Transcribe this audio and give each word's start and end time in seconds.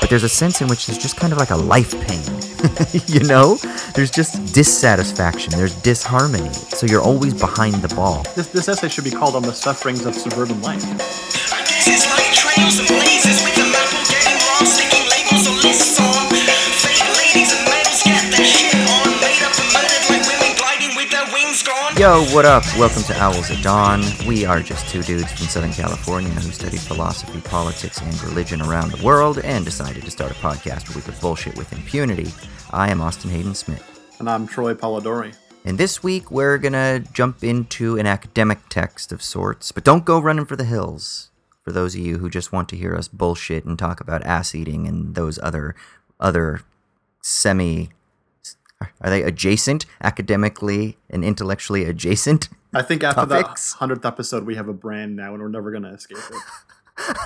But 0.00 0.10
there's 0.10 0.22
a 0.22 0.28
sense 0.28 0.60
in 0.60 0.68
which 0.68 0.86
there's 0.86 0.98
just 0.98 1.16
kind 1.16 1.32
of 1.32 1.38
like 1.38 1.50
a 1.50 1.56
life 1.56 1.92
pain. 2.06 2.22
you 3.06 3.20
know? 3.28 3.56
There's 3.94 4.10
just 4.10 4.54
dissatisfaction, 4.54 5.52
there's 5.52 5.74
disharmony. 5.82 6.52
So 6.52 6.86
you're 6.86 7.02
always 7.02 7.34
behind 7.34 7.74
the 7.76 7.94
ball. 7.94 8.22
This, 8.34 8.46
this 8.48 8.68
essay 8.68 8.88
should 8.88 9.04
be 9.04 9.10
called 9.10 9.34
On 9.34 9.42
the 9.42 9.52
Sufferings 9.52 10.06
of 10.06 10.14
Suburban 10.14 10.62
Life. 10.62 10.84
Yo, 21.98 22.22
what 22.26 22.44
up? 22.44 22.62
Welcome 22.78 23.02
to 23.02 23.20
Owls 23.20 23.50
at 23.50 23.60
Dawn. 23.60 24.04
We 24.24 24.44
are 24.44 24.60
just 24.60 24.88
two 24.88 25.02
dudes 25.02 25.32
from 25.32 25.48
Southern 25.48 25.72
California 25.72 26.30
who 26.30 26.52
studied 26.52 26.78
philosophy, 26.78 27.40
politics, 27.40 28.00
and 28.00 28.22
religion 28.22 28.62
around 28.62 28.92
the 28.92 29.04
world 29.04 29.40
and 29.40 29.64
decided 29.64 30.04
to 30.04 30.10
start 30.12 30.30
a 30.30 30.34
podcast 30.36 30.88
where 30.88 30.94
we 30.94 31.02
could 31.02 31.20
bullshit 31.20 31.58
with 31.58 31.72
impunity. 31.72 32.30
I 32.70 32.92
am 32.92 33.00
Austin 33.00 33.32
Hayden 33.32 33.52
Smith. 33.52 34.14
And 34.20 34.30
I'm 34.30 34.46
Troy 34.46 34.74
Polidori. 34.74 35.34
And 35.64 35.76
this 35.76 36.00
week 36.00 36.30
we're 36.30 36.56
gonna 36.58 37.00
jump 37.00 37.42
into 37.42 37.98
an 37.98 38.06
academic 38.06 38.60
text 38.68 39.10
of 39.10 39.20
sorts, 39.20 39.72
but 39.72 39.82
don't 39.82 40.04
go 40.04 40.20
running 40.20 40.44
for 40.44 40.54
the 40.54 40.62
hills. 40.62 41.32
For 41.64 41.72
those 41.72 41.96
of 41.96 42.00
you 42.00 42.18
who 42.18 42.30
just 42.30 42.52
want 42.52 42.68
to 42.68 42.76
hear 42.76 42.94
us 42.94 43.08
bullshit 43.08 43.64
and 43.64 43.76
talk 43.76 44.00
about 44.00 44.22
ass 44.22 44.54
eating 44.54 44.86
and 44.86 45.16
those 45.16 45.40
other 45.42 45.74
other 46.20 46.60
semi 47.22 47.90
are 49.00 49.10
they 49.10 49.22
adjacent 49.22 49.86
academically 50.00 50.98
and 51.10 51.24
intellectually 51.24 51.84
adjacent? 51.84 52.48
I 52.74 52.82
think 52.82 53.02
after 53.02 53.26
topics? 53.26 53.72
that 53.72 53.78
hundredth 53.78 54.04
episode, 54.04 54.44
we 54.44 54.54
have 54.56 54.68
a 54.68 54.72
brand 54.72 55.16
now, 55.16 55.32
and 55.34 55.42
we're 55.42 55.48
never 55.48 55.70
gonna 55.70 55.92
escape 55.92 56.18
it. 56.18 57.16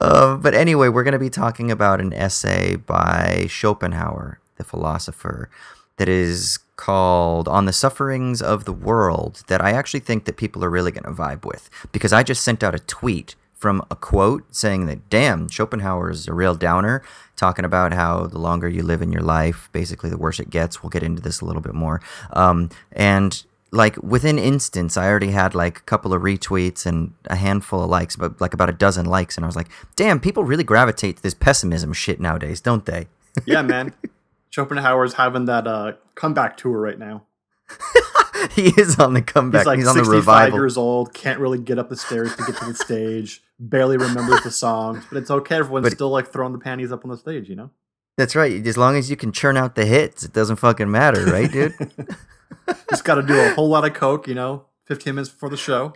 uh, 0.00 0.36
but 0.36 0.54
anyway, 0.54 0.88
we're 0.88 1.02
going 1.02 1.12
to 1.12 1.18
be 1.18 1.30
talking 1.30 1.70
about 1.70 2.00
an 2.00 2.12
essay 2.12 2.76
by 2.76 3.46
Schopenhauer, 3.48 4.38
the 4.56 4.64
philosopher, 4.64 5.50
that 5.96 6.08
is 6.08 6.58
called 6.76 7.48
"On 7.48 7.64
the 7.64 7.72
Sufferings 7.72 8.40
of 8.40 8.64
the 8.64 8.72
World." 8.72 9.42
That 9.48 9.60
I 9.60 9.72
actually 9.72 10.00
think 10.00 10.24
that 10.26 10.36
people 10.36 10.64
are 10.64 10.70
really 10.70 10.92
going 10.92 11.04
to 11.04 11.10
vibe 11.10 11.44
with 11.44 11.68
because 11.92 12.12
I 12.12 12.22
just 12.22 12.44
sent 12.44 12.62
out 12.62 12.74
a 12.74 12.78
tweet 12.78 13.34
from 13.58 13.82
a 13.90 13.96
quote 13.96 14.54
saying 14.54 14.86
that, 14.86 15.10
damn, 15.10 15.48
Schopenhauer 15.48 16.10
is 16.10 16.28
a 16.28 16.32
real 16.32 16.54
downer, 16.54 17.02
talking 17.36 17.64
about 17.64 17.92
how 17.92 18.26
the 18.26 18.38
longer 18.38 18.68
you 18.68 18.82
live 18.82 19.02
in 19.02 19.12
your 19.12 19.22
life, 19.22 19.68
basically 19.72 20.08
the 20.08 20.16
worse 20.16 20.38
it 20.38 20.48
gets. 20.48 20.82
We'll 20.82 20.90
get 20.90 21.02
into 21.02 21.20
this 21.20 21.40
a 21.40 21.44
little 21.44 21.60
bit 21.60 21.74
more. 21.74 22.00
Um, 22.32 22.70
and 22.92 23.42
like 23.70 23.96
within 24.02 24.38
instance, 24.38 24.96
I 24.96 25.08
already 25.08 25.32
had 25.32 25.54
like 25.54 25.78
a 25.78 25.82
couple 25.82 26.14
of 26.14 26.22
retweets 26.22 26.86
and 26.86 27.12
a 27.26 27.36
handful 27.36 27.82
of 27.82 27.90
likes, 27.90 28.16
but 28.16 28.40
like 28.40 28.54
about 28.54 28.70
a 28.70 28.72
dozen 28.72 29.06
likes. 29.06 29.36
And 29.36 29.44
I 29.44 29.48
was 29.48 29.56
like, 29.56 29.68
damn, 29.96 30.20
people 30.20 30.44
really 30.44 30.64
gravitate 30.64 31.16
to 31.16 31.22
this 31.22 31.34
pessimism 31.34 31.92
shit 31.92 32.20
nowadays, 32.20 32.60
don't 32.60 32.86
they? 32.86 33.08
yeah, 33.44 33.62
man. 33.62 33.92
Schopenhauer's 34.50 35.14
having 35.14 35.44
that 35.44 35.66
uh, 35.66 35.92
comeback 36.14 36.56
tour 36.56 36.80
right 36.80 36.98
now. 36.98 37.24
he 38.52 38.68
is 38.78 38.98
on 38.98 39.14
the 39.14 39.20
comeback. 39.22 39.60
He's 39.60 39.66
like 39.66 39.78
He's 39.78 39.88
on 39.88 39.96
the 39.96 40.04
65 40.04 40.16
revival. 40.16 40.58
years 40.58 40.76
old, 40.76 41.12
can't 41.12 41.38
really 41.38 41.58
get 41.58 41.78
up 41.78 41.90
the 41.90 41.96
stairs 41.96 42.34
to 42.36 42.44
get 42.44 42.56
to 42.56 42.64
the 42.64 42.74
stage, 42.74 43.42
barely 43.58 43.96
remembers 44.06 44.42
the 44.42 44.50
songs, 44.50 45.04
but 45.10 45.18
it's 45.18 45.30
okay. 45.30 45.56
Everyone's 45.56 45.84
But- 45.84 45.92
still 45.92 46.10
like 46.10 46.28
throwing 46.32 46.52
the 46.52 46.58
panties 46.58 46.92
up 46.92 47.04
on 47.04 47.10
the 47.10 47.16
stage, 47.16 47.48
you 47.48 47.56
know? 47.56 47.70
That's 48.16 48.34
right. 48.34 48.66
As 48.66 48.76
long 48.76 48.96
as 48.96 49.10
you 49.10 49.16
can 49.16 49.30
churn 49.30 49.56
out 49.56 49.76
the 49.76 49.86
hits, 49.86 50.24
it 50.24 50.32
doesn't 50.32 50.56
fucking 50.56 50.90
matter, 50.90 51.24
right, 51.26 51.50
dude? 51.50 51.74
Just 52.90 53.04
got 53.04 53.14
to 53.14 53.22
do 53.22 53.38
a 53.38 53.50
whole 53.54 53.68
lot 53.68 53.84
of 53.86 53.94
coke, 53.94 54.26
you 54.26 54.34
know, 54.34 54.64
15 54.86 55.14
minutes 55.14 55.30
before 55.30 55.48
the 55.50 55.56
show. 55.56 55.94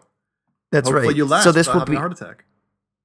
That's 0.70 0.88
Hopefully 0.88 1.08
right. 1.08 1.16
you 1.16 1.24
last 1.24 1.44
so 1.44 1.50
this 1.52 1.66
will 1.66 1.84
be 1.84 1.96
a 1.96 1.98
heart 1.98 2.12
attack. 2.12 2.44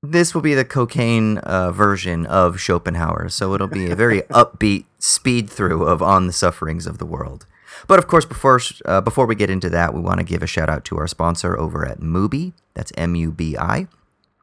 this 0.03 0.33
will 0.35 0.41
be 0.43 0.53
the 0.53 0.63
cocaine 0.63 1.39
uh, 1.39 1.71
version 1.71 2.25
of 2.27 2.59
Schopenhauer. 2.59 3.27
So 3.29 3.53
it'll 3.55 3.67
be 3.67 3.89
a 3.89 3.95
very 3.95 4.21
upbeat 4.29 4.85
speed 4.99 5.49
through 5.49 5.83
of 5.85 6.01
on 6.03 6.27
the 6.27 6.33
sufferings 6.33 6.85
of 6.85 6.97
the 6.99 7.05
world. 7.05 7.45
But 7.87 7.99
of 7.99 8.07
course, 8.07 8.23
before 8.25 8.59
uh, 8.85 9.01
before 9.01 9.25
we 9.25 9.35
get 9.35 9.49
into 9.49 9.69
that, 9.71 9.93
we 9.93 9.99
want 9.99 10.19
to 10.19 10.23
give 10.23 10.41
a 10.43 10.47
shout 10.47 10.69
out 10.69 10.85
to 10.85 10.97
our 10.97 11.07
sponsor 11.07 11.57
over 11.59 11.85
at 11.87 11.99
Mubi. 11.99 12.53
That's 12.73 12.91
M 12.95 13.15
U 13.15 13.31
B 13.31 13.57
I. 13.57 13.87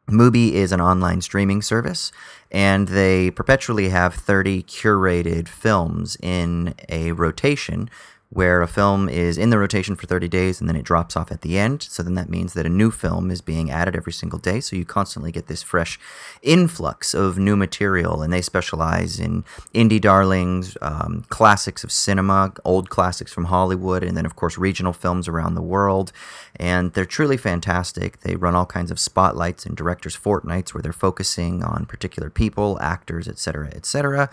Mubi 0.08 0.52
is 0.52 0.70
an 0.70 0.80
online 0.80 1.22
streaming 1.22 1.62
service, 1.62 2.12
and 2.50 2.88
they 2.88 3.30
perpetually 3.30 3.88
have 3.88 4.14
30 4.14 4.62
curated 4.64 5.48
films 5.48 6.16
in 6.22 6.74
a 6.88 7.12
rotation 7.12 7.88
where 8.34 8.62
a 8.62 8.66
film 8.66 9.08
is 9.08 9.38
in 9.38 9.50
the 9.50 9.58
rotation 9.58 9.94
for 9.94 10.08
30 10.08 10.26
days 10.26 10.60
and 10.60 10.68
then 10.68 10.74
it 10.74 10.84
drops 10.84 11.16
off 11.16 11.30
at 11.30 11.42
the 11.42 11.56
end. 11.56 11.82
So 11.82 12.02
then 12.02 12.14
that 12.14 12.28
means 12.28 12.52
that 12.54 12.66
a 12.66 12.68
new 12.68 12.90
film 12.90 13.30
is 13.30 13.40
being 13.40 13.70
added 13.70 13.94
every 13.94 14.12
single 14.12 14.40
day. 14.40 14.58
So 14.58 14.74
you 14.74 14.84
constantly 14.84 15.30
get 15.30 15.46
this 15.46 15.62
fresh 15.62 16.00
influx 16.42 17.14
of 17.14 17.38
new 17.38 17.54
material. 17.54 18.22
And 18.22 18.32
they 18.32 18.42
specialize 18.42 19.20
in 19.20 19.44
indie 19.72 20.00
darlings, 20.00 20.76
um, 20.82 21.24
classics 21.28 21.84
of 21.84 21.92
cinema, 21.92 22.52
old 22.64 22.90
classics 22.90 23.32
from 23.32 23.44
Hollywood, 23.44 24.02
and 24.02 24.16
then, 24.16 24.26
of 24.26 24.34
course, 24.34 24.58
regional 24.58 24.92
films 24.92 25.28
around 25.28 25.54
the 25.54 25.62
world. 25.62 26.10
And 26.56 26.92
they're 26.92 27.06
truly 27.06 27.36
fantastic. 27.36 28.20
They 28.20 28.34
run 28.34 28.56
all 28.56 28.66
kinds 28.66 28.90
of 28.90 28.98
spotlights 28.98 29.64
and 29.64 29.76
directors' 29.76 30.16
fortnights 30.16 30.74
where 30.74 30.82
they're 30.82 30.92
focusing 30.92 31.62
on 31.62 31.86
particular 31.86 32.30
people, 32.30 32.78
actors, 32.80 33.28
etc., 33.28 33.68
etc 33.68 34.28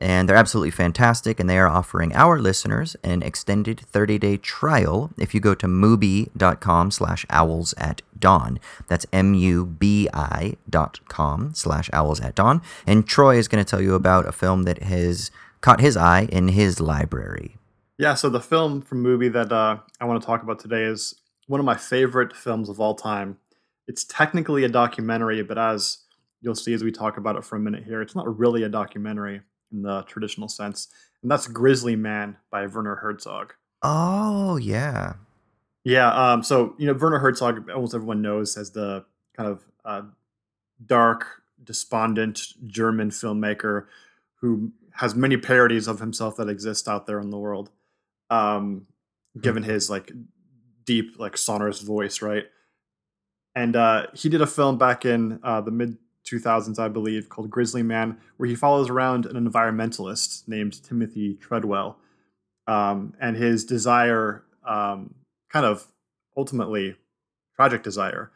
and 0.00 0.28
they're 0.28 0.36
absolutely 0.36 0.70
fantastic 0.70 1.40
and 1.40 1.48
they 1.48 1.58
are 1.58 1.68
offering 1.68 2.14
our 2.14 2.38
listeners 2.38 2.96
an 3.02 3.22
extended 3.22 3.82
30-day 3.92 4.36
trial 4.38 5.10
if 5.18 5.34
you 5.34 5.40
go 5.40 5.54
to 5.54 5.66
mubi.com 5.66 6.90
slash 6.90 7.26
owls 7.30 7.74
at 7.78 8.02
dawn. 8.18 8.58
That's 8.88 9.06
m-u-b-i 9.12 10.56
dot 10.68 11.00
com 11.08 11.54
slash 11.54 11.90
owls 11.92 12.20
at 12.20 12.34
dawn. 12.34 12.62
And 12.86 13.06
troy 13.06 13.36
is 13.36 13.48
going 13.48 13.64
to 13.64 13.68
tell 13.68 13.80
you 13.80 13.94
about 13.94 14.26
a 14.26 14.32
film 14.32 14.64
that 14.64 14.82
has 14.82 15.30
caught 15.60 15.80
his 15.80 15.96
eye 15.96 16.28
in 16.30 16.48
his 16.48 16.80
library. 16.80 17.56
Yeah, 17.98 18.14
so 18.14 18.30
the 18.30 18.40
film 18.40 18.80
from 18.80 19.04
Mubi 19.04 19.30
that 19.32 19.52
uh, 19.52 19.78
I 20.00 20.04
want 20.06 20.20
to 20.22 20.26
talk 20.26 20.42
about 20.42 20.58
today 20.58 20.84
is 20.84 21.20
one 21.46 21.60
of 21.60 21.66
my 21.66 21.76
favorite 21.76 22.34
films 22.34 22.68
of 22.68 22.80
all 22.80 22.94
time. 22.94 23.38
It's 23.86 24.04
technically 24.04 24.64
a 24.64 24.68
documentary, 24.68 25.42
but 25.42 25.58
as 25.58 25.98
you'll 26.40 26.54
see 26.54 26.72
as 26.72 26.82
we 26.82 26.92
talk 26.92 27.18
about 27.18 27.36
it 27.36 27.44
for 27.44 27.56
a 27.56 27.60
minute 27.60 27.84
here, 27.84 28.00
it's 28.00 28.14
not 28.14 28.38
really 28.38 28.62
a 28.62 28.68
documentary 28.68 29.42
in 29.72 29.82
the 29.82 30.02
traditional 30.02 30.48
sense. 30.48 30.88
And 31.22 31.30
that's 31.30 31.46
Grizzly 31.46 31.96
Man 31.96 32.36
by 32.50 32.66
Werner 32.66 32.96
Herzog. 32.96 33.54
oh 33.82 34.56
yeah 34.56 35.14
Yeah, 35.84 36.10
um, 36.12 36.42
so 36.42 36.74
you 36.78 36.86
know 36.86 36.94
Werner 36.94 37.18
Herzog, 37.18 37.70
almost 37.70 37.94
everyone 37.94 38.22
knows 38.22 38.56
as 38.56 38.70
the 38.70 39.04
kind 39.36 39.48
of 39.48 39.62
uh, 39.84 40.02
dark, 40.84 41.42
despondent 41.62 42.54
German 42.66 43.10
filmmaker 43.10 43.86
who 44.36 44.72
has 44.92 45.14
many 45.14 45.36
parodies 45.36 45.86
of 45.86 46.00
himself 46.00 46.36
that 46.36 46.48
exist 46.48 46.88
out 46.88 47.06
there 47.06 47.20
in 47.20 47.30
the 47.30 47.38
world. 47.38 47.70
Um, 48.30 48.86
given 49.40 49.62
his 49.62 49.88
like 49.90 50.12
deep, 50.84 51.18
like 51.18 51.36
sonorous 51.36 51.80
voice, 51.80 52.22
right? 52.22 52.44
And 53.54 53.76
uh, 53.76 54.06
he 54.14 54.28
did 54.28 54.40
a 54.40 54.46
film 54.46 54.78
back 54.78 55.04
in 55.04 55.40
uh, 55.42 55.60
the 55.60 55.70
mid 55.70 55.98
2000s, 56.30 56.78
I 56.78 56.88
believe, 56.88 57.28
called 57.28 57.50
Grizzly 57.50 57.82
Man, 57.82 58.18
where 58.36 58.48
he 58.48 58.54
follows 58.54 58.88
around 58.88 59.26
an 59.26 59.36
environmentalist 59.36 60.46
named 60.46 60.82
Timothy 60.82 61.34
Treadwell, 61.34 61.98
um, 62.66 63.14
and 63.20 63.36
his 63.36 63.64
desire, 63.64 64.44
um, 64.64 65.14
kind 65.48 65.66
of 65.66 65.86
ultimately 66.36 66.96
tragic 67.56 67.82
desire, 67.82 68.30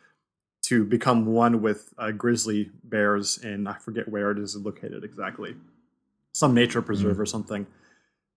to 0.62 0.84
become 0.84 1.26
one 1.26 1.60
with 1.60 1.92
uh, 1.98 2.10
grizzly 2.10 2.70
bears 2.82 3.38
in 3.38 3.66
I 3.66 3.74
forget 3.74 4.08
where 4.08 4.30
it 4.30 4.38
is 4.38 4.56
located 4.56 5.04
exactly, 5.04 5.54
some 6.32 6.54
nature 6.54 6.82
preserve 6.82 7.20
or 7.20 7.26
something, 7.26 7.66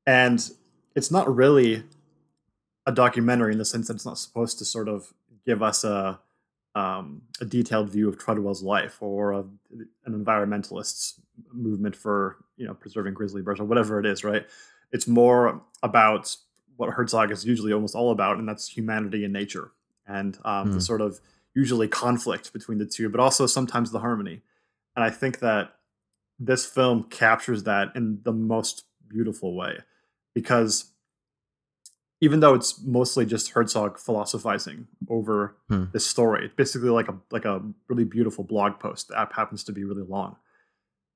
and 0.06 0.50
it's 0.95 1.12
not 1.12 1.34
really 1.34 1.84
a 2.85 2.91
documentary 2.91 3.51
in 3.51 3.57
the 3.57 3.66
sense 3.66 3.88
that 3.88 3.95
it's 3.95 4.06
not 4.06 4.18
supposed 4.18 4.57
to 4.59 4.66
sort 4.66 4.88
of 4.88 5.13
give 5.45 5.62
us 5.62 5.84
a 5.84 6.19
um, 6.77 7.21
a 7.41 7.45
detailed 7.45 7.89
view 7.89 8.07
of 8.07 8.17
Treadwell's 8.17 8.61
life 8.61 8.97
or 9.01 9.31
of 9.31 9.50
an 10.06 10.13
environmentalist's 10.13 11.19
movement 11.51 11.95
for 11.95 12.38
you 12.57 12.68
know 12.68 12.74
preserving 12.74 13.13
grizzly 13.15 13.41
bears 13.41 13.59
or 13.59 13.65
whatever 13.65 14.00
it 14.00 14.06
is, 14.06 14.24
right? 14.24 14.45
It's 14.91 15.07
more 15.07 15.62
about 15.81 16.35
what 16.75 16.91
Herzog 16.91 17.31
is 17.31 17.45
usually 17.45 17.74
almost 17.74 17.95
all 17.95 18.12
about, 18.12 18.38
and 18.38 18.47
that's 18.47 18.68
humanity 18.68 19.24
and 19.24 19.33
nature, 19.33 19.71
and 20.06 20.38
um, 20.45 20.68
the 20.68 20.74
Hmm. 20.74 20.79
sort 20.79 21.01
of 21.01 21.19
usually 21.56 21.88
conflict 21.88 22.53
between 22.53 22.77
the 22.77 22.85
two, 22.85 23.09
but 23.09 23.19
also 23.19 23.47
sometimes 23.47 23.89
the 23.91 24.00
harmony. 24.00 24.44
And 24.95 25.03
I 25.03 25.09
think 25.09 25.39
that 25.39 25.74
this 26.39 26.65
film 26.65 27.03
captures 27.09 27.63
that 27.63 27.89
in 27.95 28.19
the 28.24 28.31
most 28.31 28.83
beautiful 29.07 29.56
way 29.56 29.79
because 30.35 30.91
even 32.21 32.39
though 32.39 32.53
it's 32.55 32.81
mostly 32.83 33.25
just 33.25 33.51
Herzog 33.51 33.99
philosophizing 33.99 34.87
over 35.09 35.55
Hmm. 35.69 35.85
this 35.93 36.05
story, 36.05 36.45
it's 36.45 36.55
basically 36.55 36.89
like 36.89 37.07
a 37.07 37.15
like 37.31 37.45
a 37.45 37.61
really 37.87 38.03
beautiful 38.05 38.43
blog 38.43 38.79
post 38.79 39.09
that 39.09 39.31
happens 39.33 39.63
to 39.65 39.71
be 39.71 39.83
really 39.83 40.03
long, 40.03 40.37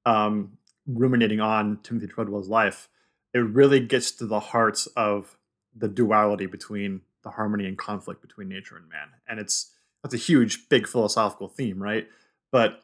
um, 0.06 0.58
ruminating 0.88 1.40
on 1.40 1.80
Timothy 1.84 2.08
Treadwell's 2.08 2.50
life. 2.50 2.88
It 3.34 3.40
really 3.40 3.80
gets 3.80 4.12
to 4.14 4.26
the 4.26 4.40
heart 4.40 4.86
of 4.96 5.38
the 5.76 5.88
duality 5.88 6.46
between 6.48 7.02
the 7.24 7.30
harmony 7.32 7.66
and 7.66 7.78
conflict 7.78 8.22
between 8.22 8.50
nature 8.50 8.76
and 8.78 8.90
man, 8.90 9.10
and 9.28 9.40
it's 9.40 9.72
that's 10.04 10.14
a 10.16 10.18
huge, 10.18 10.68
big 10.70 10.88
philosophical 10.88 11.48
theme, 11.48 11.82
right? 11.82 12.08
but 12.52 12.84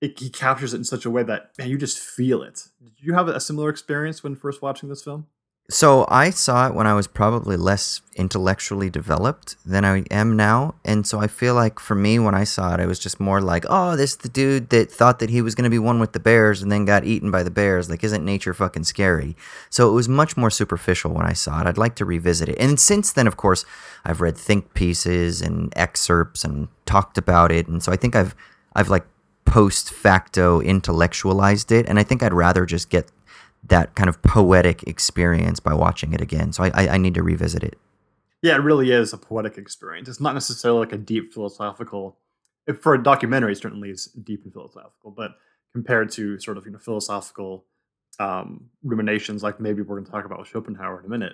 it, 0.00 0.16
he 0.20 0.30
captures 0.30 0.72
it 0.72 0.76
in 0.76 0.84
such 0.84 1.04
a 1.04 1.10
way 1.10 1.24
that 1.24 1.50
man, 1.58 1.68
you 1.68 1.76
just 1.76 1.98
feel 1.98 2.40
it. 2.44 2.68
Did 2.80 2.92
you 3.00 3.14
have 3.14 3.26
a 3.26 3.40
similar 3.40 3.68
experience 3.68 4.22
when 4.22 4.36
first 4.36 4.62
watching 4.62 4.88
this 4.88 5.02
film? 5.02 5.26
So 5.70 6.06
I 6.08 6.30
saw 6.30 6.66
it 6.66 6.74
when 6.74 6.86
I 6.86 6.94
was 6.94 7.06
probably 7.06 7.58
less 7.58 8.00
intellectually 8.16 8.88
developed 8.88 9.54
than 9.66 9.84
I 9.84 9.98
am 10.10 10.34
now, 10.34 10.76
and 10.82 11.06
so 11.06 11.20
I 11.20 11.26
feel 11.26 11.54
like 11.54 11.78
for 11.78 11.94
me 11.94 12.18
when 12.18 12.34
I 12.34 12.44
saw 12.44 12.72
it, 12.72 12.80
I 12.80 12.86
was 12.86 12.98
just 12.98 13.20
more 13.20 13.42
like, 13.42 13.66
"Oh, 13.68 13.94
this 13.94 14.16
the 14.16 14.30
dude 14.30 14.70
that 14.70 14.90
thought 14.90 15.18
that 15.18 15.28
he 15.28 15.42
was 15.42 15.54
going 15.54 15.64
to 15.64 15.70
be 15.70 15.78
one 15.78 16.00
with 16.00 16.12
the 16.12 16.20
bears 16.20 16.62
and 16.62 16.72
then 16.72 16.86
got 16.86 17.04
eaten 17.04 17.30
by 17.30 17.42
the 17.42 17.50
bears. 17.50 17.90
Like, 17.90 18.02
isn't 18.02 18.24
nature 18.24 18.54
fucking 18.54 18.84
scary?" 18.84 19.36
So 19.68 19.90
it 19.90 19.92
was 19.92 20.08
much 20.08 20.38
more 20.38 20.48
superficial 20.50 21.12
when 21.12 21.26
I 21.26 21.34
saw 21.34 21.60
it. 21.60 21.66
I'd 21.66 21.76
like 21.76 21.96
to 21.96 22.06
revisit 22.06 22.48
it, 22.48 22.56
and 22.58 22.80
since 22.80 23.12
then, 23.12 23.26
of 23.26 23.36
course, 23.36 23.66
I've 24.06 24.22
read 24.22 24.38
think 24.38 24.72
pieces 24.72 25.42
and 25.42 25.70
excerpts 25.76 26.44
and 26.44 26.68
talked 26.86 27.18
about 27.18 27.52
it, 27.52 27.68
and 27.68 27.82
so 27.82 27.92
I 27.92 27.96
think 27.96 28.16
I've 28.16 28.34
I've 28.74 28.88
like 28.88 29.04
post 29.44 29.92
facto 29.92 30.62
intellectualized 30.62 31.70
it, 31.72 31.86
and 31.86 31.98
I 31.98 32.04
think 32.04 32.22
I'd 32.22 32.32
rather 32.32 32.64
just 32.64 32.88
get 32.88 33.10
that 33.64 33.94
kind 33.94 34.08
of 34.08 34.22
poetic 34.22 34.82
experience 34.84 35.60
by 35.60 35.74
watching 35.74 36.12
it 36.12 36.20
again. 36.20 36.52
So 36.52 36.64
I, 36.64 36.70
I, 36.74 36.88
I 36.88 36.96
need 36.98 37.14
to 37.14 37.22
revisit 37.22 37.62
it. 37.62 37.78
Yeah, 38.42 38.54
it 38.54 38.62
really 38.62 38.92
is 38.92 39.12
a 39.12 39.18
poetic 39.18 39.58
experience. 39.58 40.08
It's 40.08 40.20
not 40.20 40.34
necessarily 40.34 40.80
like 40.80 40.92
a 40.92 40.98
deep 40.98 41.32
philosophical. 41.32 42.18
For 42.80 42.94
a 42.94 43.02
documentary, 43.02 43.54
certainly 43.56 43.90
is 43.90 44.06
deep 44.06 44.44
and 44.44 44.52
philosophical, 44.52 45.10
but 45.10 45.32
compared 45.72 46.10
to 46.12 46.38
sort 46.38 46.56
of 46.56 46.66
you 46.66 46.72
know 46.72 46.78
philosophical 46.78 47.64
um, 48.20 48.68
ruminations, 48.82 49.42
like 49.42 49.60
maybe 49.60 49.82
we're 49.82 49.96
going 49.96 50.04
to 50.04 50.10
talk 50.10 50.24
about 50.24 50.38
with 50.38 50.48
Schopenhauer 50.48 51.00
in 51.00 51.06
a 51.06 51.08
minute, 51.08 51.32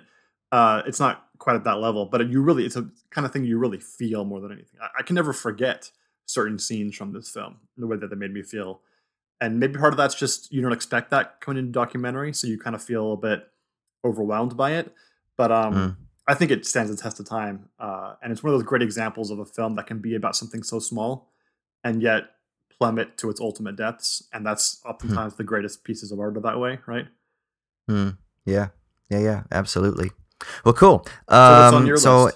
uh, 0.51 0.81
it's 0.85 0.99
not 0.99 1.25
quite 1.37 1.55
at 1.55 1.63
that 1.65 1.79
level. 1.79 2.05
But 2.05 2.29
you 2.29 2.41
really, 2.41 2.65
it's 2.65 2.75
a 2.75 2.89
kind 3.11 3.25
of 3.25 3.33
thing 3.33 3.45
you 3.45 3.57
really 3.57 3.79
feel 3.79 4.25
more 4.25 4.39
than 4.39 4.51
anything. 4.51 4.79
I, 4.81 4.99
I 4.99 5.03
can 5.03 5.15
never 5.15 5.33
forget 5.33 5.91
certain 6.25 6.57
scenes 6.57 6.95
from 6.95 7.13
this 7.13 7.29
film, 7.29 7.57
the 7.77 7.85
way 7.85 7.97
that 7.97 8.09
they 8.09 8.15
made 8.15 8.33
me 8.33 8.41
feel 8.41 8.81
and 9.41 9.59
maybe 9.59 9.77
part 9.77 9.93
of 9.93 9.97
that's 9.97 10.15
just 10.15 10.51
you 10.51 10.61
don't 10.61 10.71
expect 10.71 11.11
that 11.11 11.41
coming 11.41 11.59
into 11.59 11.71
documentary, 11.71 12.33
so 12.33 12.47
you 12.47 12.57
kind 12.57 12.75
of 12.75 12.83
feel 12.83 13.13
a 13.13 13.17
bit 13.17 13.47
overwhelmed 14.03 14.55
by 14.55 14.73
it. 14.73 14.93
But 15.37 15.51
um, 15.51 15.73
mm. 15.73 15.95
I 16.27 16.33
think 16.33 16.51
it 16.51 16.65
stands 16.65 16.89
the 16.89 17.01
test 17.01 17.19
of 17.19 17.27
time, 17.27 17.69
uh, 17.79 18.15
and 18.23 18.31
it's 18.31 18.43
one 18.43 18.53
of 18.53 18.59
those 18.59 18.67
great 18.67 18.81
examples 18.81 19.31
of 19.31 19.39
a 19.39 19.45
film 19.45 19.75
that 19.75 19.87
can 19.87 19.99
be 19.99 20.15
about 20.15 20.35
something 20.35 20.63
so 20.63 20.79
small 20.79 21.31
and 21.83 22.01
yet 22.01 22.23
plummet 22.77 23.17
to 23.17 23.29
its 23.29 23.39
ultimate 23.39 23.75
depths, 23.75 24.27
and 24.33 24.45
that's 24.45 24.81
hmm. 24.81 24.89
oftentimes 24.89 25.33
mm. 25.33 25.37
the 25.37 25.43
greatest 25.43 25.83
pieces 25.83 26.11
of 26.11 26.19
art 26.19 26.37
are 26.37 26.41
that 26.41 26.59
way, 26.59 26.79
right? 26.87 27.07
Mm. 27.89 28.17
Yeah, 28.45 28.69
yeah, 29.09 29.19
yeah, 29.19 29.43
absolutely. 29.51 30.11
Well, 30.63 30.73
cool. 30.73 31.05
Um, 31.27 31.87
so, 31.87 31.95
so 31.95 32.31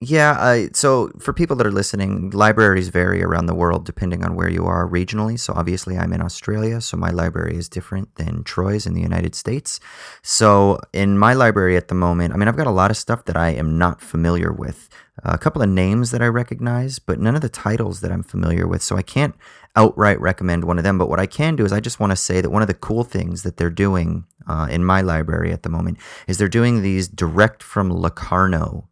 yeah, 0.00 0.66
so 0.74 1.10
for 1.18 1.32
people 1.32 1.56
that 1.56 1.66
are 1.66 1.72
listening, 1.72 2.30
libraries 2.30 2.88
vary 2.88 3.20
around 3.20 3.46
the 3.46 3.54
world 3.54 3.84
depending 3.84 4.24
on 4.24 4.36
where 4.36 4.48
you 4.48 4.64
are 4.64 4.88
regionally. 4.88 5.38
So 5.40 5.52
obviously, 5.56 5.98
I'm 5.98 6.12
in 6.12 6.22
Australia, 6.22 6.80
so 6.80 6.96
my 6.96 7.10
library 7.10 7.56
is 7.56 7.68
different 7.68 8.14
than 8.14 8.44
Troy's 8.44 8.86
in 8.86 8.94
the 8.94 9.00
United 9.00 9.34
States. 9.34 9.80
So 10.22 10.78
in 10.92 11.18
my 11.18 11.34
library 11.34 11.76
at 11.76 11.88
the 11.88 11.96
moment, 11.96 12.32
I 12.32 12.36
mean, 12.36 12.46
I've 12.46 12.56
got 12.56 12.68
a 12.68 12.70
lot 12.70 12.92
of 12.92 12.96
stuff 12.96 13.24
that 13.24 13.36
I 13.36 13.50
am 13.50 13.76
not 13.76 14.00
familiar 14.00 14.52
with. 14.52 14.88
A 15.24 15.36
couple 15.36 15.62
of 15.62 15.68
names 15.68 16.12
that 16.12 16.22
I 16.22 16.26
recognize, 16.26 17.00
but 17.00 17.18
none 17.18 17.34
of 17.34 17.42
the 17.42 17.48
titles 17.48 18.00
that 18.00 18.12
I'm 18.12 18.22
familiar 18.22 18.68
with. 18.68 18.82
So 18.84 18.96
I 18.96 19.02
can't 19.02 19.34
outright 19.74 20.20
recommend 20.20 20.62
one 20.62 20.78
of 20.78 20.84
them. 20.84 20.96
But 20.96 21.08
what 21.08 21.18
I 21.18 21.26
can 21.26 21.56
do 21.56 21.64
is 21.64 21.72
I 21.72 21.80
just 21.80 21.98
want 21.98 22.12
to 22.12 22.16
say 22.16 22.40
that 22.40 22.50
one 22.50 22.62
of 22.62 22.68
the 22.68 22.74
cool 22.74 23.02
things 23.02 23.42
that 23.42 23.56
they're 23.56 23.68
doing 23.68 24.26
uh, 24.46 24.68
in 24.70 24.84
my 24.84 25.00
library 25.00 25.52
at 25.52 25.64
the 25.64 25.70
moment 25.70 25.98
is 26.28 26.38
they're 26.38 26.48
doing 26.48 26.82
these 26.82 27.08
direct 27.08 27.64
from 27.64 27.90
Locarno 27.90 28.87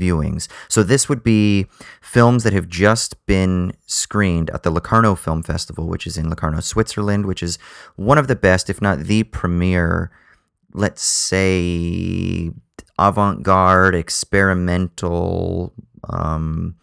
viewings. 0.00 0.48
So 0.68 0.82
this 0.82 1.08
would 1.08 1.22
be 1.22 1.66
films 2.00 2.42
that 2.44 2.52
have 2.52 2.68
just 2.68 3.24
been 3.26 3.72
screened 3.86 4.50
at 4.50 4.62
the 4.62 4.70
Locarno 4.70 5.14
Film 5.14 5.42
Festival, 5.42 5.86
which 5.86 6.06
is 6.06 6.16
in 6.16 6.30
Locarno, 6.30 6.60
Switzerland, 6.60 7.26
which 7.26 7.42
is 7.42 7.58
one 7.96 8.18
of 8.18 8.26
the 8.26 8.36
best, 8.36 8.70
if 8.70 8.80
not 8.80 9.00
the 9.00 9.24
premier, 9.24 10.10
let's 10.72 11.02
say, 11.02 12.50
avant-garde, 12.98 13.94
experimental, 13.94 15.72
um, 16.08 16.76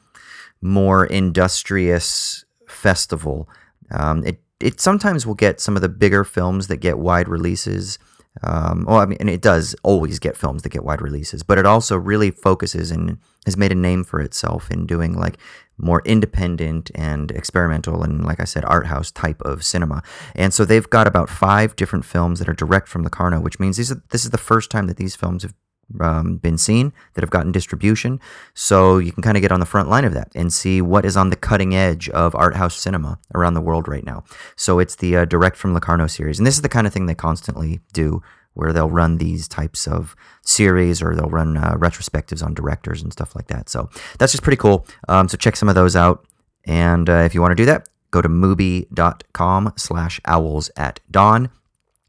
more 0.61 1.05
industrious 1.05 2.45
festival. 2.67 3.49
Um, 3.91 4.23
it 4.25 4.41
it 4.59 4.81
sometimes 4.81 5.25
will 5.25 5.35
get 5.35 5.59
some 5.59 5.75
of 5.75 5.83
the 5.83 5.89
bigger 5.89 6.23
films 6.23 6.67
that 6.67 6.77
get 6.77 6.97
wide 6.97 7.27
releases 7.27 7.99
um, 8.43 8.85
well, 8.87 8.97
I 8.97 9.05
mean, 9.05 9.17
and 9.19 9.29
it 9.29 9.41
does 9.41 9.75
always 9.83 10.19
get 10.19 10.37
films 10.37 10.63
that 10.63 10.69
get 10.69 10.83
wide 10.83 11.01
releases, 11.01 11.43
but 11.43 11.57
it 11.57 11.65
also 11.65 11.97
really 11.97 12.31
focuses 12.31 12.91
and 12.91 13.17
has 13.45 13.57
made 13.57 13.71
a 13.71 13.75
name 13.75 14.03
for 14.03 14.19
itself 14.19 14.69
in 14.69 14.85
doing 14.85 15.13
like 15.17 15.37
more 15.77 16.01
independent 16.05 16.91
and 16.95 17.31
experimental 17.31 18.03
and, 18.03 18.25
like 18.25 18.39
I 18.39 18.45
said, 18.45 18.65
art 18.65 18.87
house 18.87 19.11
type 19.11 19.41
of 19.41 19.63
cinema. 19.63 20.01
And 20.35 20.53
so 20.53 20.65
they've 20.65 20.89
got 20.89 21.07
about 21.07 21.29
five 21.29 21.75
different 21.75 22.05
films 22.05 22.39
that 22.39 22.49
are 22.49 22.53
direct 22.53 22.87
from 22.87 23.03
Locarno, 23.03 23.39
which 23.39 23.59
means 23.59 23.77
these 23.77 23.91
are, 23.91 24.01
this 24.09 24.25
is 24.25 24.31
the 24.31 24.37
first 24.37 24.71
time 24.71 24.87
that 24.87 24.97
these 24.97 25.15
films 25.15 25.43
have 25.43 25.53
um, 25.99 26.37
been 26.37 26.57
seen, 26.57 26.93
that 27.13 27.21
have 27.21 27.29
gotten 27.29 27.51
distribution. 27.51 28.19
So 28.53 28.97
you 28.97 29.11
can 29.11 29.23
kind 29.23 29.37
of 29.37 29.41
get 29.41 29.51
on 29.51 29.59
the 29.59 29.65
front 29.65 29.89
line 29.89 30.05
of 30.05 30.13
that 30.13 30.31
and 30.35 30.51
see 30.51 30.81
what 30.81 31.05
is 31.05 31.17
on 31.17 31.29
the 31.29 31.35
cutting 31.35 31.75
edge 31.75 32.09
of 32.09 32.35
art 32.35 32.55
house 32.55 32.75
cinema 32.75 33.19
around 33.33 33.53
the 33.53 33.61
world 33.61 33.87
right 33.87 34.05
now. 34.05 34.23
So 34.55 34.79
it's 34.79 34.95
the 34.95 35.17
uh, 35.17 35.25
direct 35.25 35.57
from 35.57 35.73
Locarno 35.73 36.07
series, 36.07 36.39
and 36.39 36.45
this 36.45 36.55
is 36.55 36.61
the 36.61 36.69
kind 36.69 36.87
of 36.87 36.93
thing 36.93 37.05
they 37.05 37.15
constantly 37.15 37.81
do. 37.93 38.21
Where 38.53 38.73
they'll 38.73 38.89
run 38.89 39.19
these 39.19 39.47
types 39.47 39.87
of 39.87 40.15
series 40.41 40.99
or 40.99 41.13
they'll 41.13 41.29
run 41.29 41.57
uh, 41.57 41.75
retrospectives 41.75 42.43
on 42.43 42.55
directors 42.55 43.03
and 43.03 43.13
stuff 43.13 43.35
like 43.35 43.49
that. 43.49 43.69
So 43.69 43.87
that's 44.17 44.31
just 44.31 44.41
pretty 44.41 44.57
cool. 44.57 44.87
Um, 45.07 45.29
so 45.29 45.37
check 45.37 45.55
some 45.55 45.69
of 45.69 45.75
those 45.75 45.95
out. 45.95 46.25
And 46.65 47.07
uh, 47.07 47.17
if 47.17 47.35
you 47.35 47.41
want 47.41 47.51
to 47.51 47.55
do 47.55 47.65
that, 47.65 47.87
go 48.09 48.19
to 48.19 48.27
mubi.com 48.27 49.73
slash 49.77 50.19
owls 50.25 50.71
at 50.75 50.99
dawn. 51.11 51.51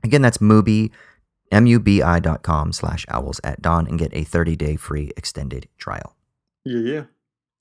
Again, 0.03 0.23
that's 0.23 0.39
mubi 0.39 0.91
mubi.com 1.51 2.73
slash 2.73 3.07
owls 3.09 3.41
at 3.45 3.63
dawn 3.63 3.87
and 3.87 3.99
get 3.99 4.13
a 4.13 4.25
30-day 4.25 4.77
free 4.77 5.13
extended 5.17 5.69
trial. 5.79 6.17
Yeah, 6.65 6.81
yeah. 6.81 7.05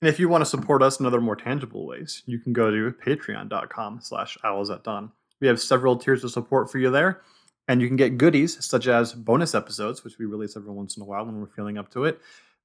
And 0.00 0.08
if 0.08 0.20
you 0.20 0.28
want 0.28 0.42
to 0.42 0.46
support 0.46 0.82
us 0.82 1.00
in 1.00 1.06
other 1.06 1.20
more 1.20 1.36
tangible 1.36 1.86
ways, 1.86 2.22
you 2.26 2.38
can 2.38 2.52
go 2.52 2.70
to 2.70 2.94
patreon.com 3.04 4.00
slash 4.02 4.38
owls 4.44 4.70
at 4.70 4.84
dawn. 4.84 5.10
We 5.40 5.48
have 5.48 5.60
several 5.60 5.96
tiers 5.96 6.22
of 6.24 6.30
support 6.30 6.70
for 6.70 6.78
you 6.78 6.90
there, 6.90 7.22
and 7.66 7.80
you 7.80 7.88
can 7.88 7.96
get 7.96 8.18
goodies 8.18 8.64
such 8.64 8.86
as 8.86 9.12
bonus 9.12 9.54
episodes, 9.54 10.04
which 10.04 10.18
we 10.18 10.26
release 10.26 10.56
every 10.56 10.72
once 10.72 10.96
in 10.96 11.02
a 11.02 11.06
while 11.06 11.24
when 11.24 11.40
we're 11.40 11.46
feeling 11.46 11.78
up 11.78 11.90
to 11.92 12.04
it, 12.04 12.20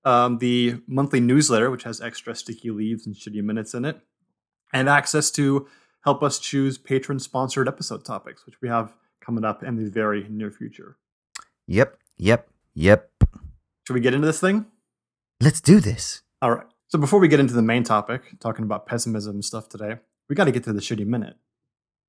um, 0.06 0.38
the 0.40 0.82
monthly 0.88 1.20
newsletter, 1.20 1.72
which 1.72 1.84
has 1.84 2.02
extra 2.02 2.36
sticky 2.36 2.72
leaves 2.72 3.06
and 3.06 3.16
shitty 3.16 3.44
minutes 3.44 3.74
in 3.74 3.86
it, 3.86 4.00
and 4.72 4.90
access 4.90 5.32
to 5.32 5.68
help 6.04 6.22
us 6.22 6.38
choose 6.38 6.78
patron-sponsored 6.78 7.68
episode 7.68 8.06
topics, 8.06 8.46
which 8.46 8.62
we 8.62 8.68
have 8.68 8.94
coming 9.22 9.46
up 9.46 9.64
in 9.64 9.76
the 9.78 9.90
very 9.90 10.28
near 10.30 10.52
future. 10.52 10.98
Yep, 11.74 11.98
yep, 12.18 12.50
yep. 12.76 13.10
Should 13.88 13.96
we 13.96 14.00
get 14.00 14.14
into 14.14 14.28
this 14.28 14.40
thing? 14.40 14.68
Let's 15.42 15.60
do 15.60 15.80
this. 15.80 16.22
All 16.40 16.52
right. 16.52 16.68
So 16.88 17.00
before 17.00 17.20
we 17.20 17.28
get 17.28 17.40
into 17.40 17.56
the 17.56 17.64
main 17.64 17.84
topic, 17.84 18.40
talking 18.40 18.64
about 18.64 18.86
pessimism 18.86 19.42
stuff 19.42 19.70
today, 19.70 19.96
we 20.30 20.36
got 20.36 20.46
to 20.46 20.52
get 20.52 20.64
to 20.66 20.74
the 20.74 20.82
shitty 20.82 21.08
minute. 21.08 21.36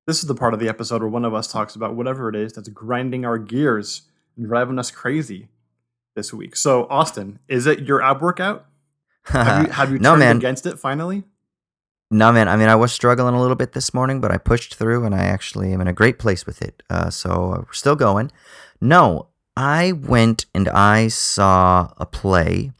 This 0.05 0.19
is 0.19 0.27
the 0.27 0.35
part 0.35 0.53
of 0.53 0.59
the 0.59 0.69
episode 0.69 1.01
where 1.01 1.09
one 1.09 1.25
of 1.25 1.33
us 1.33 1.51
talks 1.51 1.75
about 1.75 1.95
whatever 1.95 2.29
it 2.29 2.35
is 2.35 2.53
that's 2.53 2.69
grinding 2.69 3.25
our 3.25 3.39
gears 3.39 4.03
and 4.37 4.45
driving 4.45 4.77
us 4.77 4.91
crazy 4.91 5.47
this 6.15 6.31
week. 6.31 6.55
So, 6.55 6.85
Austin, 6.91 7.39
is 7.47 7.65
it 7.65 7.79
your 7.79 8.03
ab 8.03 8.21
workout? 8.21 8.67
Have 9.23 9.65
you, 9.65 9.73
have 9.73 9.91
you 9.91 9.97
no, 9.99 10.11
turned 10.11 10.19
man. 10.19 10.37
against 10.37 10.67
it 10.67 10.77
finally? 10.77 11.23
No, 12.11 12.31
man. 12.31 12.47
I 12.47 12.55
mean, 12.55 12.69
I 12.69 12.75
was 12.75 12.93
struggling 12.93 13.33
a 13.33 13.41
little 13.41 13.55
bit 13.55 13.71
this 13.71 13.95
morning, 13.95 14.21
but 14.21 14.31
I 14.31 14.37
pushed 14.37 14.75
through 14.75 15.05
and 15.05 15.15
I 15.15 15.23
actually 15.23 15.73
am 15.73 15.81
in 15.81 15.87
a 15.87 15.93
great 15.93 16.19
place 16.19 16.45
with 16.45 16.61
it. 16.61 16.83
Uh, 16.87 17.09
so 17.09 17.63
we're 17.65 17.73
still 17.73 17.95
going. 17.95 18.31
No, 18.79 19.29
I 19.57 19.93
went 19.93 20.45
and 20.53 20.67
I 20.69 21.07
saw 21.07 21.93
a 21.97 22.05
play 22.05 22.71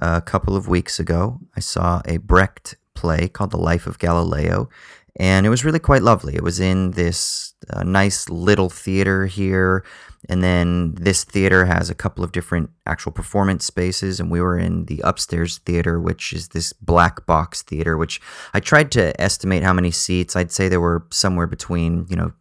a 0.00 0.20
couple 0.20 0.56
of 0.56 0.68
weeks 0.68 0.98
ago. 0.98 1.38
I 1.56 1.60
saw 1.60 2.02
a 2.04 2.16
Brecht 2.18 2.76
play 2.94 3.28
called 3.28 3.52
The 3.52 3.58
Life 3.58 3.86
of 3.86 3.98
Galileo, 3.98 4.68
and 5.16 5.46
it 5.46 5.50
was 5.50 5.64
really 5.64 5.78
quite 5.78 6.02
lovely. 6.02 6.34
It 6.34 6.42
was 6.42 6.58
in 6.58 6.92
this 6.92 7.54
uh, 7.70 7.84
nice 7.84 8.28
little 8.28 8.68
theater 8.68 9.26
here, 9.26 9.84
and 10.28 10.42
then 10.42 10.94
this 10.96 11.22
theater 11.22 11.66
has 11.66 11.88
a 11.88 11.94
couple 11.94 12.24
of 12.24 12.32
different 12.32 12.70
actual 12.86 13.12
performance 13.12 13.64
spaces, 13.64 14.18
and 14.18 14.30
we 14.30 14.40
were 14.40 14.58
in 14.58 14.86
the 14.86 15.00
upstairs 15.04 15.58
theater, 15.58 16.00
which 16.00 16.32
is 16.32 16.48
this 16.48 16.72
black 16.72 17.24
box 17.24 17.62
theater, 17.62 17.96
which 17.96 18.20
I 18.52 18.60
tried 18.60 18.90
to 18.92 19.18
estimate 19.20 19.62
how 19.62 19.72
many 19.72 19.92
seats. 19.92 20.34
I'd 20.34 20.52
say 20.52 20.68
there 20.68 20.80
were 20.80 21.06
somewhere 21.10 21.46
between, 21.46 22.06
you 22.08 22.16
know, 22.16 22.32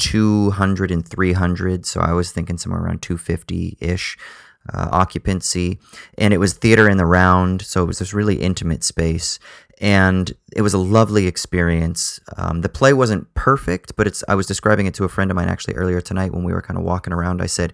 200 0.00 0.90
and 0.90 1.06
300. 1.06 1.86
So 1.86 2.00
I 2.00 2.12
was 2.12 2.32
thinking 2.32 2.58
somewhere 2.58 2.82
around 2.82 3.02
250 3.02 3.78
ish 3.80 4.16
uh, 4.72 4.88
occupancy. 4.90 5.78
And 6.18 6.34
it 6.34 6.38
was 6.38 6.54
theater 6.54 6.88
in 6.88 6.96
the 6.96 7.06
round. 7.06 7.62
So 7.62 7.82
it 7.82 7.86
was 7.86 7.98
this 7.98 8.12
really 8.12 8.36
intimate 8.36 8.84
space. 8.84 9.38
And 9.80 10.32
it 10.54 10.62
was 10.62 10.74
a 10.74 10.78
lovely 10.78 11.26
experience. 11.26 12.20
Um, 12.36 12.60
the 12.60 12.68
play 12.68 12.92
wasn't 12.92 13.32
perfect, 13.32 13.96
but 13.96 14.06
it's. 14.06 14.22
I 14.28 14.34
was 14.34 14.46
describing 14.46 14.84
it 14.84 14.92
to 14.94 15.04
a 15.04 15.08
friend 15.08 15.30
of 15.30 15.36
mine 15.36 15.48
actually 15.48 15.74
earlier 15.74 16.02
tonight 16.02 16.34
when 16.34 16.44
we 16.44 16.52
were 16.52 16.60
kind 16.60 16.78
of 16.78 16.84
walking 16.84 17.14
around. 17.14 17.40
I 17.40 17.46
said, 17.46 17.72